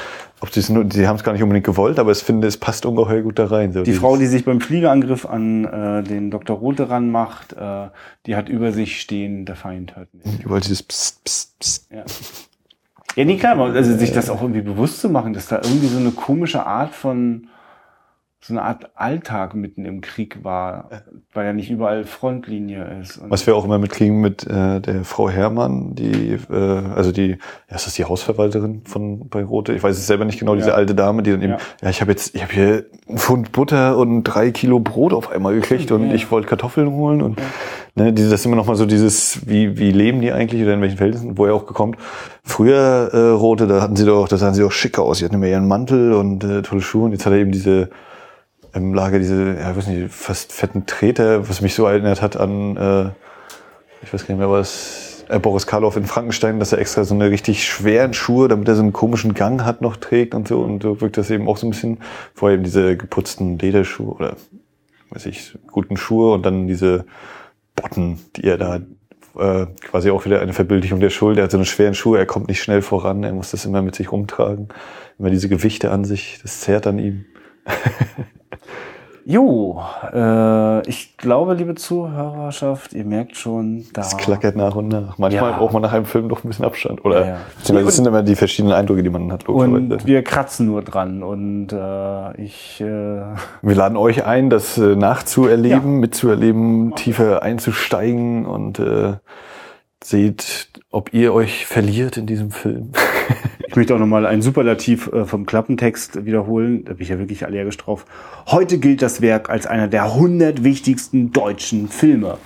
ob 0.41 0.51
sie 0.51 0.61
es 0.61 0.69
nur, 0.69 0.85
sie 0.89 1.07
haben 1.07 1.17
es 1.17 1.23
gar 1.23 1.33
nicht 1.33 1.43
unbedingt 1.43 1.65
gewollt, 1.65 1.99
aber 1.99 2.11
ich 2.11 2.19
finde, 2.19 2.47
es 2.47 2.57
passt 2.57 2.85
ungeheuer 2.85 3.21
gut 3.21 3.39
da 3.39 3.45
rein. 3.45 3.73
So 3.73 3.83
die 3.83 3.93
Frau, 3.93 4.17
die 4.17 4.25
sich 4.25 4.45
beim 4.45 4.61
Fliegerangriff 4.61 5.25
an 5.25 5.65
äh, 5.65 6.03
den 6.03 6.31
Dr. 6.31 6.57
Rote 6.57 6.89
ranmacht, 6.89 7.53
äh, 7.53 7.87
die 8.25 8.35
hat 8.35 8.49
über 8.49 8.71
sich 8.71 9.01
stehen, 9.01 9.45
der 9.45 9.55
Feind 9.55 9.95
hört 9.95 10.13
mit. 10.13 10.43
Überall 10.43 10.61
dieses 10.61 10.83
Psst, 10.83 11.23
Psst, 11.23 11.59
Psst. 11.59 11.91
Ja. 11.91 12.03
Ja, 13.15 13.25
nee, 13.25 13.37
klar, 13.37 13.59
also 13.59 13.97
sich 13.97 14.13
das 14.13 14.29
auch 14.29 14.41
irgendwie 14.41 14.61
bewusst 14.61 15.01
zu 15.01 15.09
machen, 15.09 15.33
dass 15.33 15.47
da 15.47 15.57
irgendwie 15.57 15.87
so 15.87 15.97
eine 15.97 16.11
komische 16.11 16.65
Art 16.65 16.93
von 16.93 17.47
so 18.41 18.53
eine 18.53 18.61
Art 18.61 18.89
Alltag 18.95 19.53
mitten 19.53 19.83
im 19.83 19.99
Krieg 19.99 20.43
war, 20.43 20.89
weil 21.33 21.45
ja 21.45 21.53
nicht 21.53 21.69
überall 21.69 22.05
Frontlinie 22.05 22.99
ist. 23.01 23.19
Was 23.27 23.45
wir 23.45 23.55
auch 23.55 23.65
immer 23.65 23.79
mitkriegen 23.79 24.21
mit 24.21 24.47
äh, 24.47 24.79
der 24.79 25.03
Frau 25.03 25.29
Herrmann, 25.29 25.93
die, 25.93 26.37
äh, 26.49 26.55
also 26.95 27.11
die, 27.11 27.37
ja, 27.69 27.75
ist 27.75 27.85
das 27.85 27.95
die 27.95 28.05
Hausverwalterin 28.05 28.83
von 28.85 29.27
bei 29.27 29.43
Rote? 29.43 29.73
Ich 29.73 29.83
weiß 29.83 29.97
es 29.97 30.07
selber 30.07 30.23
nicht 30.23 30.39
genau, 30.39 30.55
diese 30.55 30.69
ja. 30.69 30.75
alte 30.75 30.95
Dame, 30.95 31.21
die 31.21 31.31
dann 31.31 31.41
eben, 31.41 31.51
ja, 31.53 31.59
ja 31.81 31.89
ich 31.89 31.99
habe 31.99 32.11
jetzt, 32.11 32.33
ich 32.33 32.41
habe 32.41 32.53
hier 32.53 32.85
einen 33.09 33.17
Pfund 33.17 33.51
Butter 33.51 33.97
und 33.97 34.23
drei 34.23 34.51
Kilo 34.51 34.79
Brot 34.79 35.11
auf 35.11 35.29
einmal 35.29 35.53
gekriegt 35.55 35.91
und 35.91 36.07
ja. 36.07 36.13
ich 36.13 36.31
wollte 36.31 36.47
Kartoffeln 36.47 36.89
holen 36.91 37.21
und 37.21 37.41
ne, 37.95 38.13
das 38.13 38.23
ist 38.23 38.45
immer 38.45 38.55
noch 38.55 38.67
mal 38.67 38.75
so 38.75 38.85
dieses, 38.85 39.49
wie, 39.49 39.77
wie 39.77 39.91
leben 39.91 40.21
die 40.21 40.31
eigentlich 40.31 40.61
oder 40.63 40.75
in 40.75 40.81
welchen 40.81 40.97
Verhältnissen, 40.97 41.37
wo 41.37 41.45
er 41.45 41.53
auch 41.53 41.65
gekommen. 41.65 41.97
Früher 42.43 43.09
äh, 43.11 43.17
Rote, 43.31 43.67
da 43.67 43.81
hatten 43.81 43.97
sie 43.97 44.05
doch, 44.05 44.29
da 44.29 44.37
sahen 44.37 44.53
sie 44.53 44.63
auch 44.63 44.71
schicker 44.71 45.03
aus. 45.03 45.19
Sie 45.19 45.25
hatten 45.25 45.35
immer 45.35 45.47
ihren 45.47 45.67
Mantel 45.67 46.13
und 46.13 46.45
äh, 46.45 46.61
tolle 46.61 46.81
Schuhe 46.81 47.03
und 47.03 47.11
jetzt 47.11 47.25
hat 47.25 47.33
er 47.33 47.39
eben 47.39 47.51
diese 47.51 47.89
im 48.73 48.93
Lager 48.93 49.19
diese, 49.19 49.55
ja, 49.55 49.71
ich 49.71 49.77
weiß 49.77 49.87
nicht, 49.87 50.13
fast 50.13 50.53
fetten 50.53 50.85
Treter, 50.85 51.49
was 51.49 51.61
mich 51.61 51.73
so 51.73 51.85
erinnert 51.85 52.21
hat 52.21 52.37
an, 52.37 52.77
äh, 52.77 53.09
ich 54.01 54.13
weiß 54.13 54.27
gar 54.27 54.35
nicht 54.35 54.39
mehr 54.39 54.49
was, 54.49 55.09
äh, 55.29 55.39
Boris 55.39 55.67
Karloff 55.67 55.95
in 55.95 56.05
Frankenstein, 56.05 56.59
dass 56.59 56.71
er 56.71 56.79
extra 56.79 57.03
so 57.03 57.13
eine 57.13 57.29
richtig 57.29 57.65
schweren 57.65 58.13
Schuhe, 58.13 58.47
damit 58.47 58.67
er 58.67 58.75
so 58.75 58.81
einen 58.81 58.93
komischen 58.93 59.33
Gang 59.33 59.63
hat, 59.63 59.81
noch 59.81 59.95
trägt 59.95 60.33
und 60.33 60.47
so. 60.47 60.61
Und 60.61 60.83
so 60.83 60.99
wirkt 61.01 61.17
das 61.17 61.29
eben 61.29 61.47
auch 61.47 61.57
so 61.57 61.67
ein 61.67 61.69
bisschen. 61.69 61.99
Vorher 62.33 62.55
eben 62.55 62.63
diese 62.63 62.97
geputzten 62.97 63.57
Lederschuhe 63.57 64.13
oder, 64.13 64.35
weiß 65.11 65.27
ich, 65.27 65.57
guten 65.71 65.97
Schuhe 65.97 66.33
und 66.33 66.45
dann 66.45 66.67
diese 66.67 67.05
Botten, 67.75 68.19
die 68.35 68.43
er 68.43 68.57
da 68.57 68.79
äh, 69.37 69.67
quasi 69.81 70.09
auch 70.09 70.25
wieder 70.25 70.41
eine 70.41 70.53
Verbildlichung 70.53 70.99
der 70.99 71.11
Schuld. 71.11 71.37
Er 71.37 71.43
hat 71.43 71.51
so 71.51 71.57
eine 71.57 71.65
schweren 71.65 71.93
Schuhe, 71.93 72.17
er 72.17 72.25
kommt 72.25 72.47
nicht 72.47 72.61
schnell 72.61 72.81
voran, 72.81 73.23
er 73.23 73.33
muss 73.33 73.51
das 73.51 73.65
immer 73.65 73.81
mit 73.81 73.95
sich 73.95 74.11
rumtragen. 74.11 74.69
Immer 75.19 75.29
diese 75.29 75.47
Gewichte 75.47 75.91
an 75.91 76.05
sich, 76.05 76.39
das 76.41 76.61
zerrt 76.61 76.87
an 76.87 76.97
ihm. 76.97 77.25
Jo, 79.29 79.79
äh, 80.11 80.89
ich 80.89 81.15
glaube, 81.17 81.53
liebe 81.53 81.75
Zuhörerschaft, 81.75 82.93
ihr 82.93 83.05
merkt 83.05 83.37
schon, 83.37 83.85
da. 83.93 84.01
Es 84.01 84.17
klackert 84.17 84.55
nach 84.55 84.73
und 84.73 84.87
nach. 84.87 85.19
Manchmal 85.19 85.51
ja. 85.51 85.57
braucht 85.59 85.71
man 85.71 85.83
nach 85.83 85.93
einem 85.93 86.05
Film 86.05 86.25
noch 86.25 86.43
ein 86.43 86.47
bisschen 86.47 86.65
Abstand. 86.65 87.05
Oder 87.05 87.19
ja, 87.19 87.37
ja. 87.67 87.83
das 87.83 87.95
sind 87.95 88.07
immer 88.07 88.23
die 88.23 88.35
verschiedenen 88.35 88.73
Eindrücke, 88.73 89.03
die 89.03 89.11
man 89.11 89.31
hat. 89.31 89.47
Und 89.47 90.07
wir 90.07 90.23
kratzen 90.23 90.65
nur 90.65 90.81
dran. 90.81 91.21
Und 91.21 91.71
äh, 91.71 92.41
ich. 92.41 92.81
Äh 92.81 93.21
wir 93.61 93.75
laden 93.75 93.97
euch 93.97 94.25
ein, 94.25 94.49
das 94.49 94.79
äh, 94.79 94.95
nachzuerleben, 94.95 95.93
ja. 95.93 95.99
mitzuerleben, 95.99 96.95
tiefer 96.95 97.43
einzusteigen 97.43 98.47
und 98.47 98.79
äh, 98.79 99.13
seht, 100.03 100.69
ob 100.89 101.13
ihr 101.13 101.35
euch 101.35 101.67
verliert 101.67 102.17
in 102.17 102.25
diesem 102.25 102.49
Film. 102.49 102.93
ich 103.69 103.75
möchte 103.75 103.93
auch 103.93 103.99
nochmal 103.99 104.25
ein 104.25 104.41
Superlativ 104.41 105.13
äh, 105.13 105.25
vom 105.25 105.45
Klappentext 105.45 106.25
wiederholen. 106.25 106.85
Da 106.85 106.93
bin 106.93 107.03
ich 107.03 107.09
ja 107.09 107.19
wirklich 107.19 107.45
allergisch 107.45 107.77
drauf. 107.77 108.03
Heute 108.47 108.79
gilt 108.79 109.03
das 109.03 109.21
Werk 109.21 109.51
als 109.51 109.67
einer 109.67 109.87
der 109.87 110.05
100 110.05 110.63
wichtigsten 110.63 111.31
deutschen 111.31 111.87
Filme. 111.87 112.39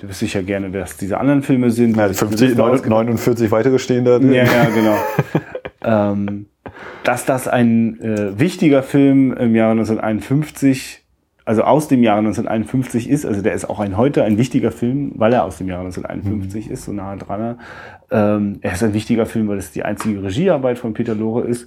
Du 0.00 0.08
wüsste 0.08 0.24
ich 0.24 0.32
ja 0.32 0.40
gerne, 0.40 0.70
dass 0.70 0.96
diese 0.96 1.20
anderen 1.20 1.42
Filme 1.42 1.70
sind. 1.70 1.98
Ja, 1.98 2.10
50, 2.10 2.56
49 2.56 3.50
weitere 3.50 3.78
stehen 3.78 4.06
da. 4.06 4.18
Ja, 4.18 4.44
ja, 4.44 4.70
genau. 4.74 4.96
ähm, 5.84 6.46
dass 7.04 7.26
das 7.26 7.48
ein 7.48 8.00
äh, 8.00 8.40
wichtiger 8.40 8.82
Film 8.82 9.34
im 9.34 9.54
Jahre 9.54 9.72
1951 9.72 11.02
also 11.44 11.62
aus 11.62 11.88
dem 11.88 12.02
Jahre 12.02 12.20
1951 12.20 13.10
ist, 13.10 13.26
also 13.26 13.42
der 13.42 13.52
ist 13.52 13.68
auch 13.68 13.80
ein 13.80 13.96
heute 13.96 14.22
ein 14.22 14.38
wichtiger 14.38 14.70
Film, 14.70 15.12
weil 15.16 15.32
er 15.32 15.44
aus 15.44 15.58
dem 15.58 15.66
Jahre 15.66 15.84
1951 15.86 16.66
mhm. 16.66 16.72
ist, 16.72 16.84
so 16.84 16.92
nah 16.92 17.16
dran. 17.16 17.58
Ähm, 18.12 18.58
er 18.60 18.72
ist 18.72 18.82
ein 18.82 18.94
wichtiger 18.94 19.26
Film, 19.26 19.48
weil 19.48 19.58
es 19.58 19.72
die 19.72 19.84
einzige 19.84 20.22
Regiearbeit 20.22 20.78
von 20.78 20.94
Peter 20.94 21.14
Lore 21.14 21.42
ist 21.42 21.66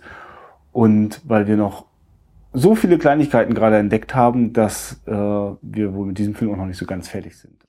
und 0.72 1.22
weil 1.26 1.48
wir 1.48 1.58
noch 1.58 1.86
so 2.54 2.76
viele 2.76 2.98
Kleinigkeiten 2.98 3.54
gerade 3.54 3.78
entdeckt 3.78 4.16
haben, 4.16 4.54
dass 4.54 5.02
äh, 5.08 5.12
wir 5.12 5.94
wohl 5.94 6.06
mit 6.06 6.18
diesem 6.18 6.36
Film 6.36 6.54
auch 6.54 6.58
noch 6.58 6.68
nicht 6.68 6.78
so 6.78 6.86
ganz 6.86 7.10
fertig 7.10 7.38
sind. 7.38 7.66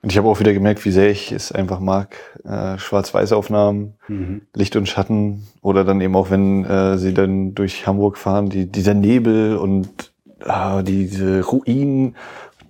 Und 0.00 0.12
ich 0.12 0.18
habe 0.18 0.28
auch 0.28 0.38
wieder 0.38 0.52
gemerkt, 0.52 0.84
wie 0.84 0.92
sehr 0.92 1.10
ich 1.10 1.32
es 1.32 1.50
einfach 1.50 1.80
mag. 1.80 2.16
Äh, 2.44 2.78
Schwarz-Weiß-Aufnahmen, 2.78 3.94
mhm. 4.06 4.42
Licht 4.54 4.76
und 4.76 4.88
Schatten 4.88 5.46
oder 5.60 5.84
dann 5.84 6.00
eben 6.00 6.14
auch, 6.14 6.30
wenn 6.30 6.64
äh, 6.64 6.96
sie 6.98 7.14
dann 7.14 7.54
durch 7.54 7.86
Hamburg 7.86 8.16
fahren, 8.16 8.48
die, 8.48 8.66
dieser 8.66 8.94
Nebel 8.94 9.56
und 9.56 10.12
ah, 10.44 10.82
diese 10.82 11.44
Ruinen, 11.44 12.14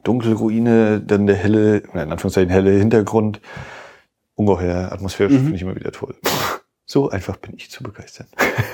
dunkle 0.04 0.34
Ruine, 0.34 1.00
dann 1.00 1.26
der 1.26 1.36
helle, 1.36 1.78
in 1.78 1.98
Anführungszeichen 1.98 2.50
helle 2.50 2.70
Hintergrund. 2.70 3.40
Ungeheuer 4.38 4.92
atmosphärisch 4.92 5.34
mhm. 5.34 5.40
finde 5.40 5.56
ich 5.56 5.62
immer 5.62 5.76
wieder 5.76 5.92
toll. 5.92 6.14
So 6.90 7.10
einfach 7.10 7.36
bin 7.36 7.52
ich 7.54 7.70
zu 7.70 7.82
begeistern. 7.82 8.28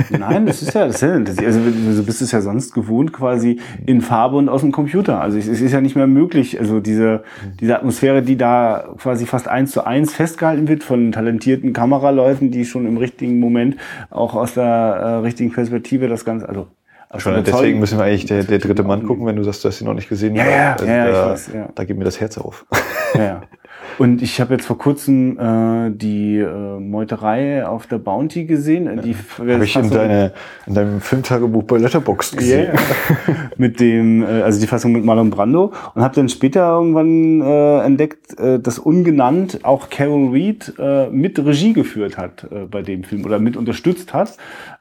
Nein, 0.08 0.46
das 0.46 0.62
ist 0.62 0.72
ja, 0.72 0.86
das 0.86 1.02
ist 1.02 1.40
ja 1.40 1.46
also 1.46 1.58
du 1.58 2.06
bist 2.06 2.22
es 2.22 2.30
ja 2.30 2.40
sonst 2.42 2.72
gewohnt 2.72 3.12
quasi 3.12 3.58
in 3.86 4.02
Farbe 4.02 4.36
und 4.36 4.48
aus 4.48 4.60
dem 4.60 4.70
Computer. 4.70 5.20
Also 5.20 5.36
es 5.36 5.48
ist 5.48 5.72
ja 5.72 5.80
nicht 5.80 5.96
mehr 5.96 6.06
möglich, 6.06 6.60
also 6.60 6.78
diese, 6.78 7.24
diese 7.58 7.76
Atmosphäre, 7.76 8.22
die 8.22 8.36
da 8.36 8.94
quasi 8.98 9.26
fast 9.26 9.48
eins 9.48 9.72
zu 9.72 9.84
eins 9.84 10.14
festgehalten 10.14 10.68
wird 10.68 10.84
von 10.84 11.10
talentierten 11.10 11.72
Kameraleuten, 11.72 12.52
die 12.52 12.64
schon 12.64 12.86
im 12.86 12.98
richtigen 12.98 13.40
Moment 13.40 13.78
auch 14.10 14.34
aus 14.34 14.54
der 14.54 14.64
äh, 14.64 15.14
richtigen 15.16 15.50
Perspektive 15.50 16.06
das 16.06 16.24
Ganze, 16.24 16.48
also 16.48 16.68
Schon 17.16 17.42
deswegen 17.44 17.78
müssen 17.80 17.98
wir 17.98 18.04
eigentlich 18.04 18.26
der, 18.26 18.44
der 18.44 18.58
dritte 18.58 18.82
Mann 18.82 19.06
gucken, 19.06 19.26
wenn 19.26 19.36
du 19.36 19.42
sagst, 19.44 19.64
du 19.64 19.68
hast 19.68 19.80
ihn 19.80 19.86
noch 19.86 19.94
nicht 19.94 20.08
gesehen. 20.08 20.34
Ja, 20.34 20.48
ja, 20.48 20.72
also 20.72 20.86
ja, 20.86 21.04
da, 21.04 21.10
ich 21.10 21.30
weiß, 21.32 21.50
ja. 21.54 21.68
Da 21.74 21.84
geht 21.84 21.96
mir 21.96 22.04
das 22.04 22.20
Herz 22.20 22.38
auf. 22.38 22.66
Ja, 23.14 23.22
ja. 23.22 23.42
Und 23.98 24.22
ich 24.22 24.40
habe 24.40 24.54
jetzt 24.54 24.66
vor 24.66 24.78
kurzem 24.78 25.38
äh, 25.38 25.90
die 25.90 26.38
äh, 26.38 26.80
Meuterei 26.80 27.66
auf 27.66 27.86
der 27.86 27.98
Bounty 27.98 28.44
gesehen. 28.44 28.86
Ja. 28.86 28.96
Die 28.96 29.14
habe 29.38 29.64
ich 29.64 29.76
in, 29.76 29.90
deine, 29.90 30.32
in 30.66 30.74
deinem 30.74 31.00
Filmtagebuch 31.00 31.62
bei 31.64 31.78
Letterboxd 31.78 32.36
gesehen. 32.36 32.72
Yeah. 32.72 33.36
mit 33.56 33.80
dem, 33.80 34.22
äh, 34.22 34.42
also 34.42 34.60
die 34.60 34.66
Fassung 34.66 34.92
mit 34.92 35.04
Marlon 35.04 35.30
Brando 35.30 35.72
und 35.94 36.02
habe 36.02 36.14
dann 36.14 36.28
später 36.28 36.68
irgendwann 36.68 37.40
äh, 37.40 37.84
entdeckt, 37.84 38.38
äh, 38.38 38.58
dass 38.58 38.78
ungenannt 38.78 39.64
auch 39.64 39.90
Carol 39.90 40.30
Reed 40.30 40.74
äh, 40.78 41.08
mit 41.10 41.38
Regie 41.38 41.72
geführt 41.72 42.18
hat 42.18 42.46
äh, 42.50 42.66
bei 42.66 42.82
dem 42.82 43.04
Film 43.04 43.24
oder 43.24 43.38
mit 43.38 43.56
unterstützt 43.56 44.12
hat. 44.12 44.36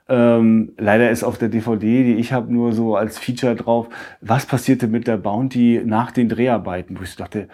Ähm, 0.10 0.74
leider 0.78 1.10
ist 1.12 1.24
auf 1.24 1.38
der 1.38 1.50
DVD, 1.50 2.04
die 2.04 2.16
ich 2.16 2.34
habe, 2.34 2.54
nur 2.54 2.74
so 2.74 2.96
als 2.96 3.18
Feature 3.18 3.56
drauf, 3.56 3.88
was 4.22 4.46
passierte 4.46 4.88
mit 4.88 5.08
der 5.08 5.18
Bounty 5.18 5.82
nach 5.86 6.12
den 6.12 6.28
Dreharbeiten, 6.28 7.00
wo 7.00 7.04
ich 7.04 7.16
dachte, 7.16 7.48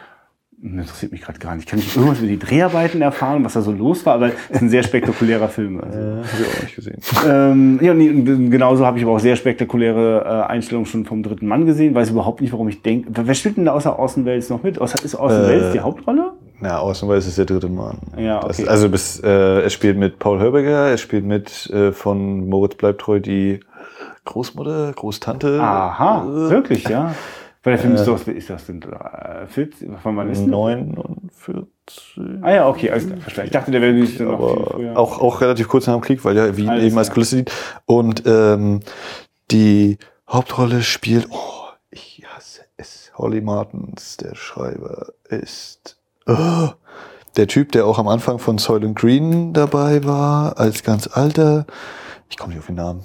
das 0.62 0.72
interessiert 0.72 1.12
mich 1.14 1.22
gerade 1.22 1.40
gar 1.40 1.56
nicht. 1.56 1.70
Kann 1.70 1.80
ich 1.80 1.96
irgendwas 1.96 2.20
über 2.20 2.28
die 2.28 2.38
Dreharbeiten 2.38 3.02
erfahren, 3.02 3.46
was 3.46 3.54
da 3.54 3.62
so 3.62 3.72
los 3.72 4.06
war? 4.06 4.16
Aber 4.16 4.28
es 4.28 4.34
ist 4.50 4.62
ein 4.62 4.70
sehr 4.70 4.84
spektakulärer 4.84 5.48
Film. 5.48 5.82
Also. 5.82 5.98
Äh, 5.98 6.02
habe 6.02 6.28
ich 6.42 6.58
auch 6.58 6.64
nicht 6.64 6.76
gesehen. 6.76 7.02
Ähm, 7.28 7.80
ja, 7.82 7.92
und 7.94 8.52
genauso 8.52 8.86
habe 8.86 8.98
ich 8.98 9.04
aber 9.04 9.14
auch 9.14 9.20
sehr 9.20 9.38
spektakuläre 9.38 10.26
äh, 10.26 10.52
Einstellungen 10.52 10.86
schon 10.86 11.06
vom 11.06 11.24
dritten 11.24 11.48
Mann 11.48 11.66
gesehen. 11.66 11.96
Weiß 11.96 12.10
überhaupt 12.10 12.42
nicht, 12.42 12.52
warum 12.52 12.68
ich 12.68 12.82
denke. 12.82 13.10
Wer 13.14 13.34
spielt 13.36 13.56
denn 13.56 13.66
da 13.66 13.72
außer 13.72 13.98
Außenwelt 13.98 14.50
noch 14.50 14.64
mit? 14.64 14.78
Ist 14.78 15.16
Außenwelt 15.16 15.64
äh, 15.64 15.72
die 15.72 15.80
Hauptrolle? 15.80 16.34
Ja, 16.62 16.80
Außenwelt 16.80 17.26
ist 17.26 17.38
der 17.38 17.46
dritte 17.46 17.70
Mann. 17.70 18.00
Ja, 18.18 18.44
okay. 18.44 18.48
Das, 18.48 18.68
also 18.68 18.90
bis, 18.90 19.22
äh, 19.24 19.62
es 19.62 19.72
spielt 19.72 19.98
mit 19.98 20.20
Paul 20.20 20.40
Hörberger, 20.40 20.92
es 20.92 21.00
spielt 21.00 21.24
mit 21.24 21.70
äh, 21.70 21.94
von 21.94 22.50
Moritz 22.50 22.76
Bleibtreu 22.76 23.22
die 23.22 23.62
Großmutter, 24.26 24.92
Großtante. 24.94 25.60
Aha, 25.62 26.26
wirklich, 26.28 26.84
ja. 26.90 27.16
Weil 27.64 27.74
der 27.74 27.82
Film 27.82 27.96
ist, 27.96 28.06
doch, 28.06 28.26
ist 28.26 28.50
das 28.50 28.68
denn 28.68 28.82
40? 29.48 29.90
Von 30.02 30.16
wann 30.16 30.30
ist 30.30 30.48
49. 30.48 31.68
Ah 32.42 32.52
ja, 32.52 32.70
okay, 32.70 32.90
alles 32.90 33.08
klar. 33.28 33.46
Ich 33.46 33.52
dachte, 33.52 33.72
der 33.72 33.82
wäre 33.82 33.92
nicht 33.92 34.18
so 34.18 34.24
noch 34.24 34.54
viel 34.56 34.66
früher. 34.66 34.98
Auch, 34.98 35.20
auch 35.20 35.42
relativ 35.42 35.68
kurz 35.68 35.86
nach 35.86 35.96
dem 35.96 36.02
Krieg, 36.02 36.24
weil 36.24 36.38
ja 36.38 36.56
Wien 36.56 36.70
alles 36.70 36.86
eben 36.86 36.98
als 36.98 37.12
Kulisse 37.12 37.36
dient. 37.36 37.52
Und 37.86 38.24
ähm, 38.26 38.80
die 39.52 39.98
Hauptrolle 40.30 40.84
spielt, 40.84 41.28
oh, 41.32 41.66
ich 41.92 42.24
hasse 42.34 42.62
es, 42.78 43.12
Holly 43.18 43.42
Martins, 43.42 44.16
der 44.16 44.36
Schreiber, 44.36 45.08
ist 45.28 45.98
oh, 46.28 46.70
der 47.36 47.48
Typ, 47.48 47.74
der 47.74 47.86
auch 47.86 48.00
am 48.00 48.08
Anfang 48.08 48.40
von 48.40 48.58
Soylent 48.58 48.98
Green 48.98 49.52
dabei 49.52 50.06
war, 50.06 50.58
als 50.58 50.84
ganz 50.84 51.08
alter. 51.08 51.66
Ich 52.30 52.38
komme 52.38 52.54
nicht 52.54 52.60
auf 52.60 52.68
den 52.68 52.76
Namen. 52.76 53.04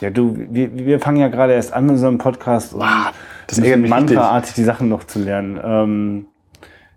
Ja, 0.00 0.10
du, 0.10 0.36
wir, 0.50 0.74
wir 0.74 1.00
fangen 1.00 1.18
ja 1.18 1.28
gerade 1.28 1.54
erst 1.54 1.72
an 1.72 1.84
mit 1.84 1.92
unserem 1.92 2.18
Podcast 2.18 2.74
und 2.74 2.82
ah, 2.82 3.12
das 3.46 3.58
ist 3.58 3.76
mantraartig 3.76 4.54
die 4.54 4.64
Sachen 4.64 4.88
noch 4.88 5.04
zu 5.04 5.18
lernen. 5.18 5.58
Ähm, 5.62 6.26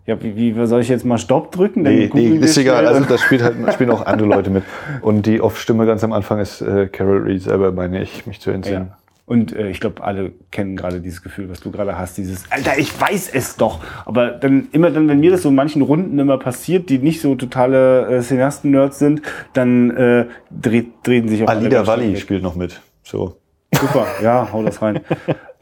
ja, 0.05 0.21
wie, 0.21 0.55
wie 0.55 0.65
soll 0.65 0.81
ich 0.81 0.89
jetzt 0.89 1.05
mal 1.05 1.17
Stopp 1.17 1.51
drücken? 1.51 1.83
Nee, 1.83 2.09
nee 2.13 2.37
ist 2.37 2.57
egal. 2.57 2.87
Also 2.87 3.05
da 3.05 3.17
spielt 3.17 3.43
halt, 3.43 3.55
spielen 3.73 3.91
auch 3.91 4.05
andere 4.05 4.27
Leute 4.27 4.49
mit. 4.49 4.63
Und 5.01 5.25
die 5.25 5.41
Off-Stimme 5.41 5.85
ganz 5.85 6.03
am 6.03 6.11
Anfang 6.11 6.39
ist 6.39 6.61
äh, 6.61 6.87
Carol 6.87 7.21
Reed 7.21 7.43
selber, 7.43 7.71
meine 7.71 8.01
ich, 8.01 8.25
mich 8.25 8.39
zu 8.39 8.51
entsinnen. 8.51 8.89
Ja. 8.89 8.97
Und 9.25 9.55
äh, 9.55 9.69
ich 9.69 9.79
glaube, 9.79 10.03
alle 10.03 10.33
kennen 10.51 10.75
gerade 10.75 10.99
dieses 10.99 11.21
Gefühl, 11.21 11.49
was 11.49 11.61
du 11.61 11.71
gerade 11.71 11.97
hast, 11.97 12.17
dieses, 12.17 12.43
Alter, 12.51 12.77
ich 12.77 12.99
weiß 12.99 13.29
es 13.33 13.55
doch. 13.55 13.79
Aber 14.05 14.31
dann 14.31 14.67
immer 14.71 14.91
dann, 14.91 15.07
wenn 15.07 15.19
mir 15.21 15.31
das 15.31 15.43
so 15.43 15.49
in 15.49 15.55
manchen 15.55 15.81
Runden 15.81 16.19
immer 16.19 16.37
passiert, 16.37 16.89
die 16.89 16.97
nicht 16.97 17.21
so 17.21 17.35
totale 17.35 18.07
äh, 18.07 18.21
Cineasten-Nerds 18.21 18.99
sind, 18.99 19.21
dann 19.53 19.91
äh, 19.91 20.25
dreht, 20.49 20.87
drehen 21.03 21.29
sich 21.29 21.43
auch 21.43 21.47
Alida 21.47 21.87
Walli 21.87 22.17
spielt 22.17 22.43
noch 22.43 22.55
mit. 22.55 22.81
So. 23.11 23.35
Super, 23.73 24.07
ja, 24.23 24.47
hau 24.53 24.63
das 24.63 24.81
rein. 24.81 25.01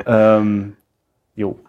ähm, 0.05 0.75
jo. 1.35 1.59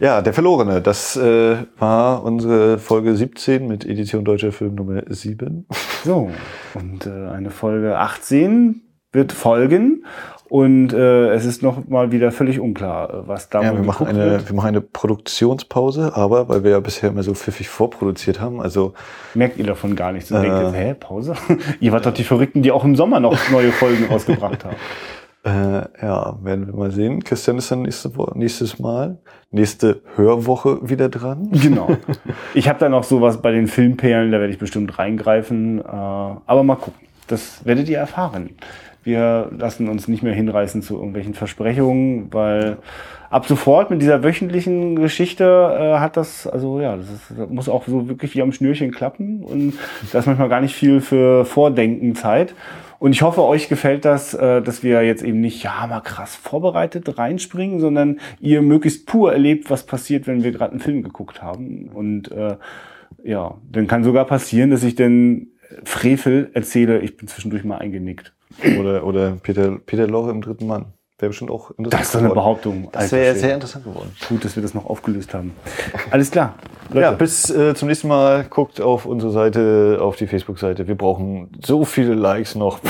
Ja, 0.00 0.22
der 0.22 0.32
Verlorene, 0.32 0.80
das 0.80 1.14
äh, 1.16 1.56
war 1.78 2.24
unsere 2.24 2.78
Folge 2.78 3.14
17 3.14 3.68
mit 3.68 3.84
Edition 3.84 4.24
Deutscher 4.24 4.52
Film 4.52 4.76
Nummer 4.76 5.02
7. 5.06 5.66
So, 6.04 6.30
und 6.72 7.04
äh, 7.06 7.28
eine 7.28 7.50
Folge 7.50 7.98
18 7.98 8.80
wird 9.12 9.32
folgen. 9.32 10.06
Und 10.48 10.92
äh, 10.92 11.30
es 11.30 11.44
ist 11.44 11.62
noch 11.62 11.88
mal 11.88 12.12
wieder 12.12 12.30
völlig 12.30 12.60
unklar, 12.60 13.10
äh, 13.10 13.28
was 13.28 13.48
da 13.48 13.62
ja, 13.62 13.76
wir 13.76 13.82
machen 13.82 14.06
eine, 14.06 14.30
wird. 14.30 14.48
Wir 14.48 14.54
machen 14.54 14.68
eine 14.68 14.80
Produktionspause, 14.80 16.12
aber 16.14 16.48
weil 16.48 16.62
wir 16.62 16.70
ja 16.72 16.80
bisher 16.80 17.10
immer 17.10 17.24
so 17.24 17.34
pfiffig 17.34 17.68
vorproduziert 17.68 18.40
haben, 18.40 18.60
also 18.60 18.94
merkt 19.34 19.58
ihr 19.58 19.66
davon 19.66 19.96
gar 19.96 20.12
nichts. 20.12 20.30
Und 20.30 20.38
äh, 20.38 20.42
denkt, 20.42 20.76
hä, 20.76 20.94
Pause? 20.94 21.34
ihr 21.80 21.90
wart 21.90 22.06
doch 22.06 22.14
die 22.14 22.24
Verrückten, 22.24 22.62
die 22.62 22.70
auch 22.70 22.84
im 22.84 22.94
Sommer 22.94 23.18
noch 23.18 23.36
neue 23.50 23.72
Folgen 23.72 24.04
rausgebracht 24.10 24.64
haben. 24.64 24.76
Äh, 25.46 25.86
ja, 26.02 26.38
werden 26.42 26.66
wir 26.66 26.74
mal 26.74 26.90
sehen. 26.90 27.22
Christian 27.22 27.58
ist 27.58 27.70
dann 27.70 27.82
nächste 27.82 28.16
Woche, 28.16 28.36
nächstes 28.36 28.80
Mal, 28.80 29.18
nächste 29.52 30.00
Hörwoche 30.16 30.88
wieder 30.88 31.08
dran. 31.08 31.50
Genau. 31.62 31.96
Ich 32.54 32.68
habe 32.68 32.78
dann 32.78 32.92
noch 32.92 33.04
sowas 33.04 33.42
bei 33.42 33.50
den 33.50 33.66
Filmperlen, 33.66 34.30
da 34.30 34.38
werde 34.38 34.52
ich 34.52 34.58
bestimmt 34.58 34.98
reingreifen. 34.98 35.80
Äh, 35.80 35.84
aber 35.84 36.62
mal 36.62 36.76
gucken. 36.76 37.06
Das 37.28 37.64
werdet 37.64 37.88
ihr 37.88 37.98
erfahren. 37.98 38.50
Wir 39.06 39.52
lassen 39.56 39.88
uns 39.88 40.08
nicht 40.08 40.24
mehr 40.24 40.34
hinreißen 40.34 40.82
zu 40.82 40.96
irgendwelchen 40.96 41.32
Versprechungen, 41.32 42.26
weil 42.32 42.78
ab 43.30 43.46
sofort 43.46 43.88
mit 43.88 44.02
dieser 44.02 44.24
wöchentlichen 44.24 44.96
Geschichte 44.96 45.44
äh, 45.44 46.00
hat 46.00 46.16
das, 46.16 46.48
also 46.48 46.80
ja, 46.80 46.96
das, 46.96 47.08
ist, 47.08 47.22
das 47.38 47.48
muss 47.48 47.68
auch 47.68 47.86
so 47.86 48.08
wirklich 48.08 48.34
wie 48.34 48.42
am 48.42 48.50
Schnürchen 48.50 48.90
klappen 48.90 49.44
und 49.44 49.74
da 50.10 50.18
ist 50.18 50.26
manchmal 50.26 50.48
gar 50.48 50.60
nicht 50.60 50.74
viel 50.74 51.00
für 51.00 51.44
Vordenken 51.44 52.16
Zeit. 52.16 52.56
Und 52.98 53.12
ich 53.12 53.22
hoffe, 53.22 53.44
euch 53.44 53.68
gefällt 53.68 54.04
das, 54.04 54.34
äh, 54.34 54.60
dass 54.60 54.82
wir 54.82 55.00
jetzt 55.04 55.22
eben 55.22 55.40
nicht, 55.40 55.62
ja, 55.62 55.86
mal 55.86 56.00
krass 56.00 56.34
vorbereitet 56.34 57.16
reinspringen, 57.16 57.78
sondern 57.78 58.18
ihr 58.40 58.60
möglichst 58.60 59.06
pur 59.06 59.32
erlebt, 59.32 59.70
was 59.70 59.86
passiert, 59.86 60.26
wenn 60.26 60.42
wir 60.42 60.50
gerade 60.50 60.72
einen 60.72 60.80
Film 60.80 61.04
geguckt 61.04 61.44
haben. 61.44 61.90
Und 61.94 62.32
äh, 62.32 62.56
ja, 63.22 63.54
dann 63.70 63.86
kann 63.86 64.02
sogar 64.02 64.24
passieren, 64.24 64.72
dass 64.72 64.82
ich 64.82 64.96
dann 64.96 65.46
Frevel 65.84 66.50
erzähle, 66.54 66.98
ich 66.98 67.16
bin 67.16 67.28
zwischendurch 67.28 67.62
mal 67.62 67.78
eingenickt. 67.78 68.35
Oder, 68.78 69.04
oder 69.04 69.32
Peter, 69.42 69.78
Peter 69.84 70.06
Loch 70.06 70.28
im 70.28 70.40
dritten 70.40 70.66
Mann. 70.66 70.86
Wäre 71.18 71.30
bestimmt 71.30 71.50
auch 71.50 71.70
interessant. 71.70 71.94
Das 71.94 72.08
ist 72.08 72.14
doch 72.14 72.20
eine 72.20 72.34
Behauptung. 72.34 72.88
Das 72.92 73.10
wäre 73.10 73.34
sehr 73.34 73.54
interessant 73.54 73.86
geworden. 73.86 74.14
Gut, 74.28 74.44
dass 74.44 74.54
wir 74.54 74.62
das 74.62 74.74
noch 74.74 74.84
aufgelöst 74.84 75.32
haben. 75.32 75.52
Alles 76.10 76.30
klar. 76.30 76.56
Leute. 76.90 77.00
Ja, 77.00 77.12
bis 77.12 77.48
äh, 77.48 77.74
zum 77.74 77.88
nächsten 77.88 78.08
Mal. 78.08 78.44
Guckt 78.50 78.82
auf 78.82 79.06
unsere 79.06 79.32
Seite, 79.32 79.98
auf 80.02 80.16
die 80.16 80.26
Facebook-Seite. 80.26 80.86
Wir 80.86 80.94
brauchen 80.94 81.50
so 81.64 81.86
viele 81.86 82.12
Likes 82.12 82.54
noch. 82.54 82.80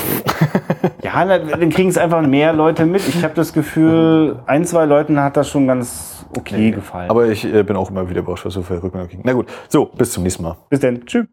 ja, 1.03 1.23
dann 1.25 1.69
kriegen 1.69 1.87
es 1.87 1.97
einfach 1.97 2.21
mehr 2.21 2.51
Leute 2.51 2.85
mit. 2.85 3.07
Ich 3.07 3.23
habe 3.23 3.33
das 3.33 3.53
Gefühl, 3.53 4.39
ein, 4.45 4.65
zwei 4.65 4.83
Leuten 4.83 5.21
hat 5.21 5.37
das 5.37 5.47
schon 5.47 5.65
ganz 5.65 6.25
okay 6.37 6.57
nee, 6.57 6.71
gefallen. 6.71 7.09
Aber 7.09 7.27
ich 7.27 7.45
äh, 7.45 7.63
bin 7.63 7.77
auch 7.77 7.89
immer 7.89 8.09
wieder 8.09 8.19
überrascht, 8.19 8.45
was 8.45 8.55
so 8.55 8.61
viele 8.61 8.83
Rückmeldungen 8.83 9.09
kriegen. 9.09 9.23
Na 9.25 9.31
gut, 9.31 9.47
so, 9.69 9.85
bis 9.85 10.11
zum 10.11 10.23
nächsten 10.23 10.43
Mal. 10.43 10.57
Bis 10.69 10.81
dann. 10.81 11.05
Tschüss. 11.05 11.27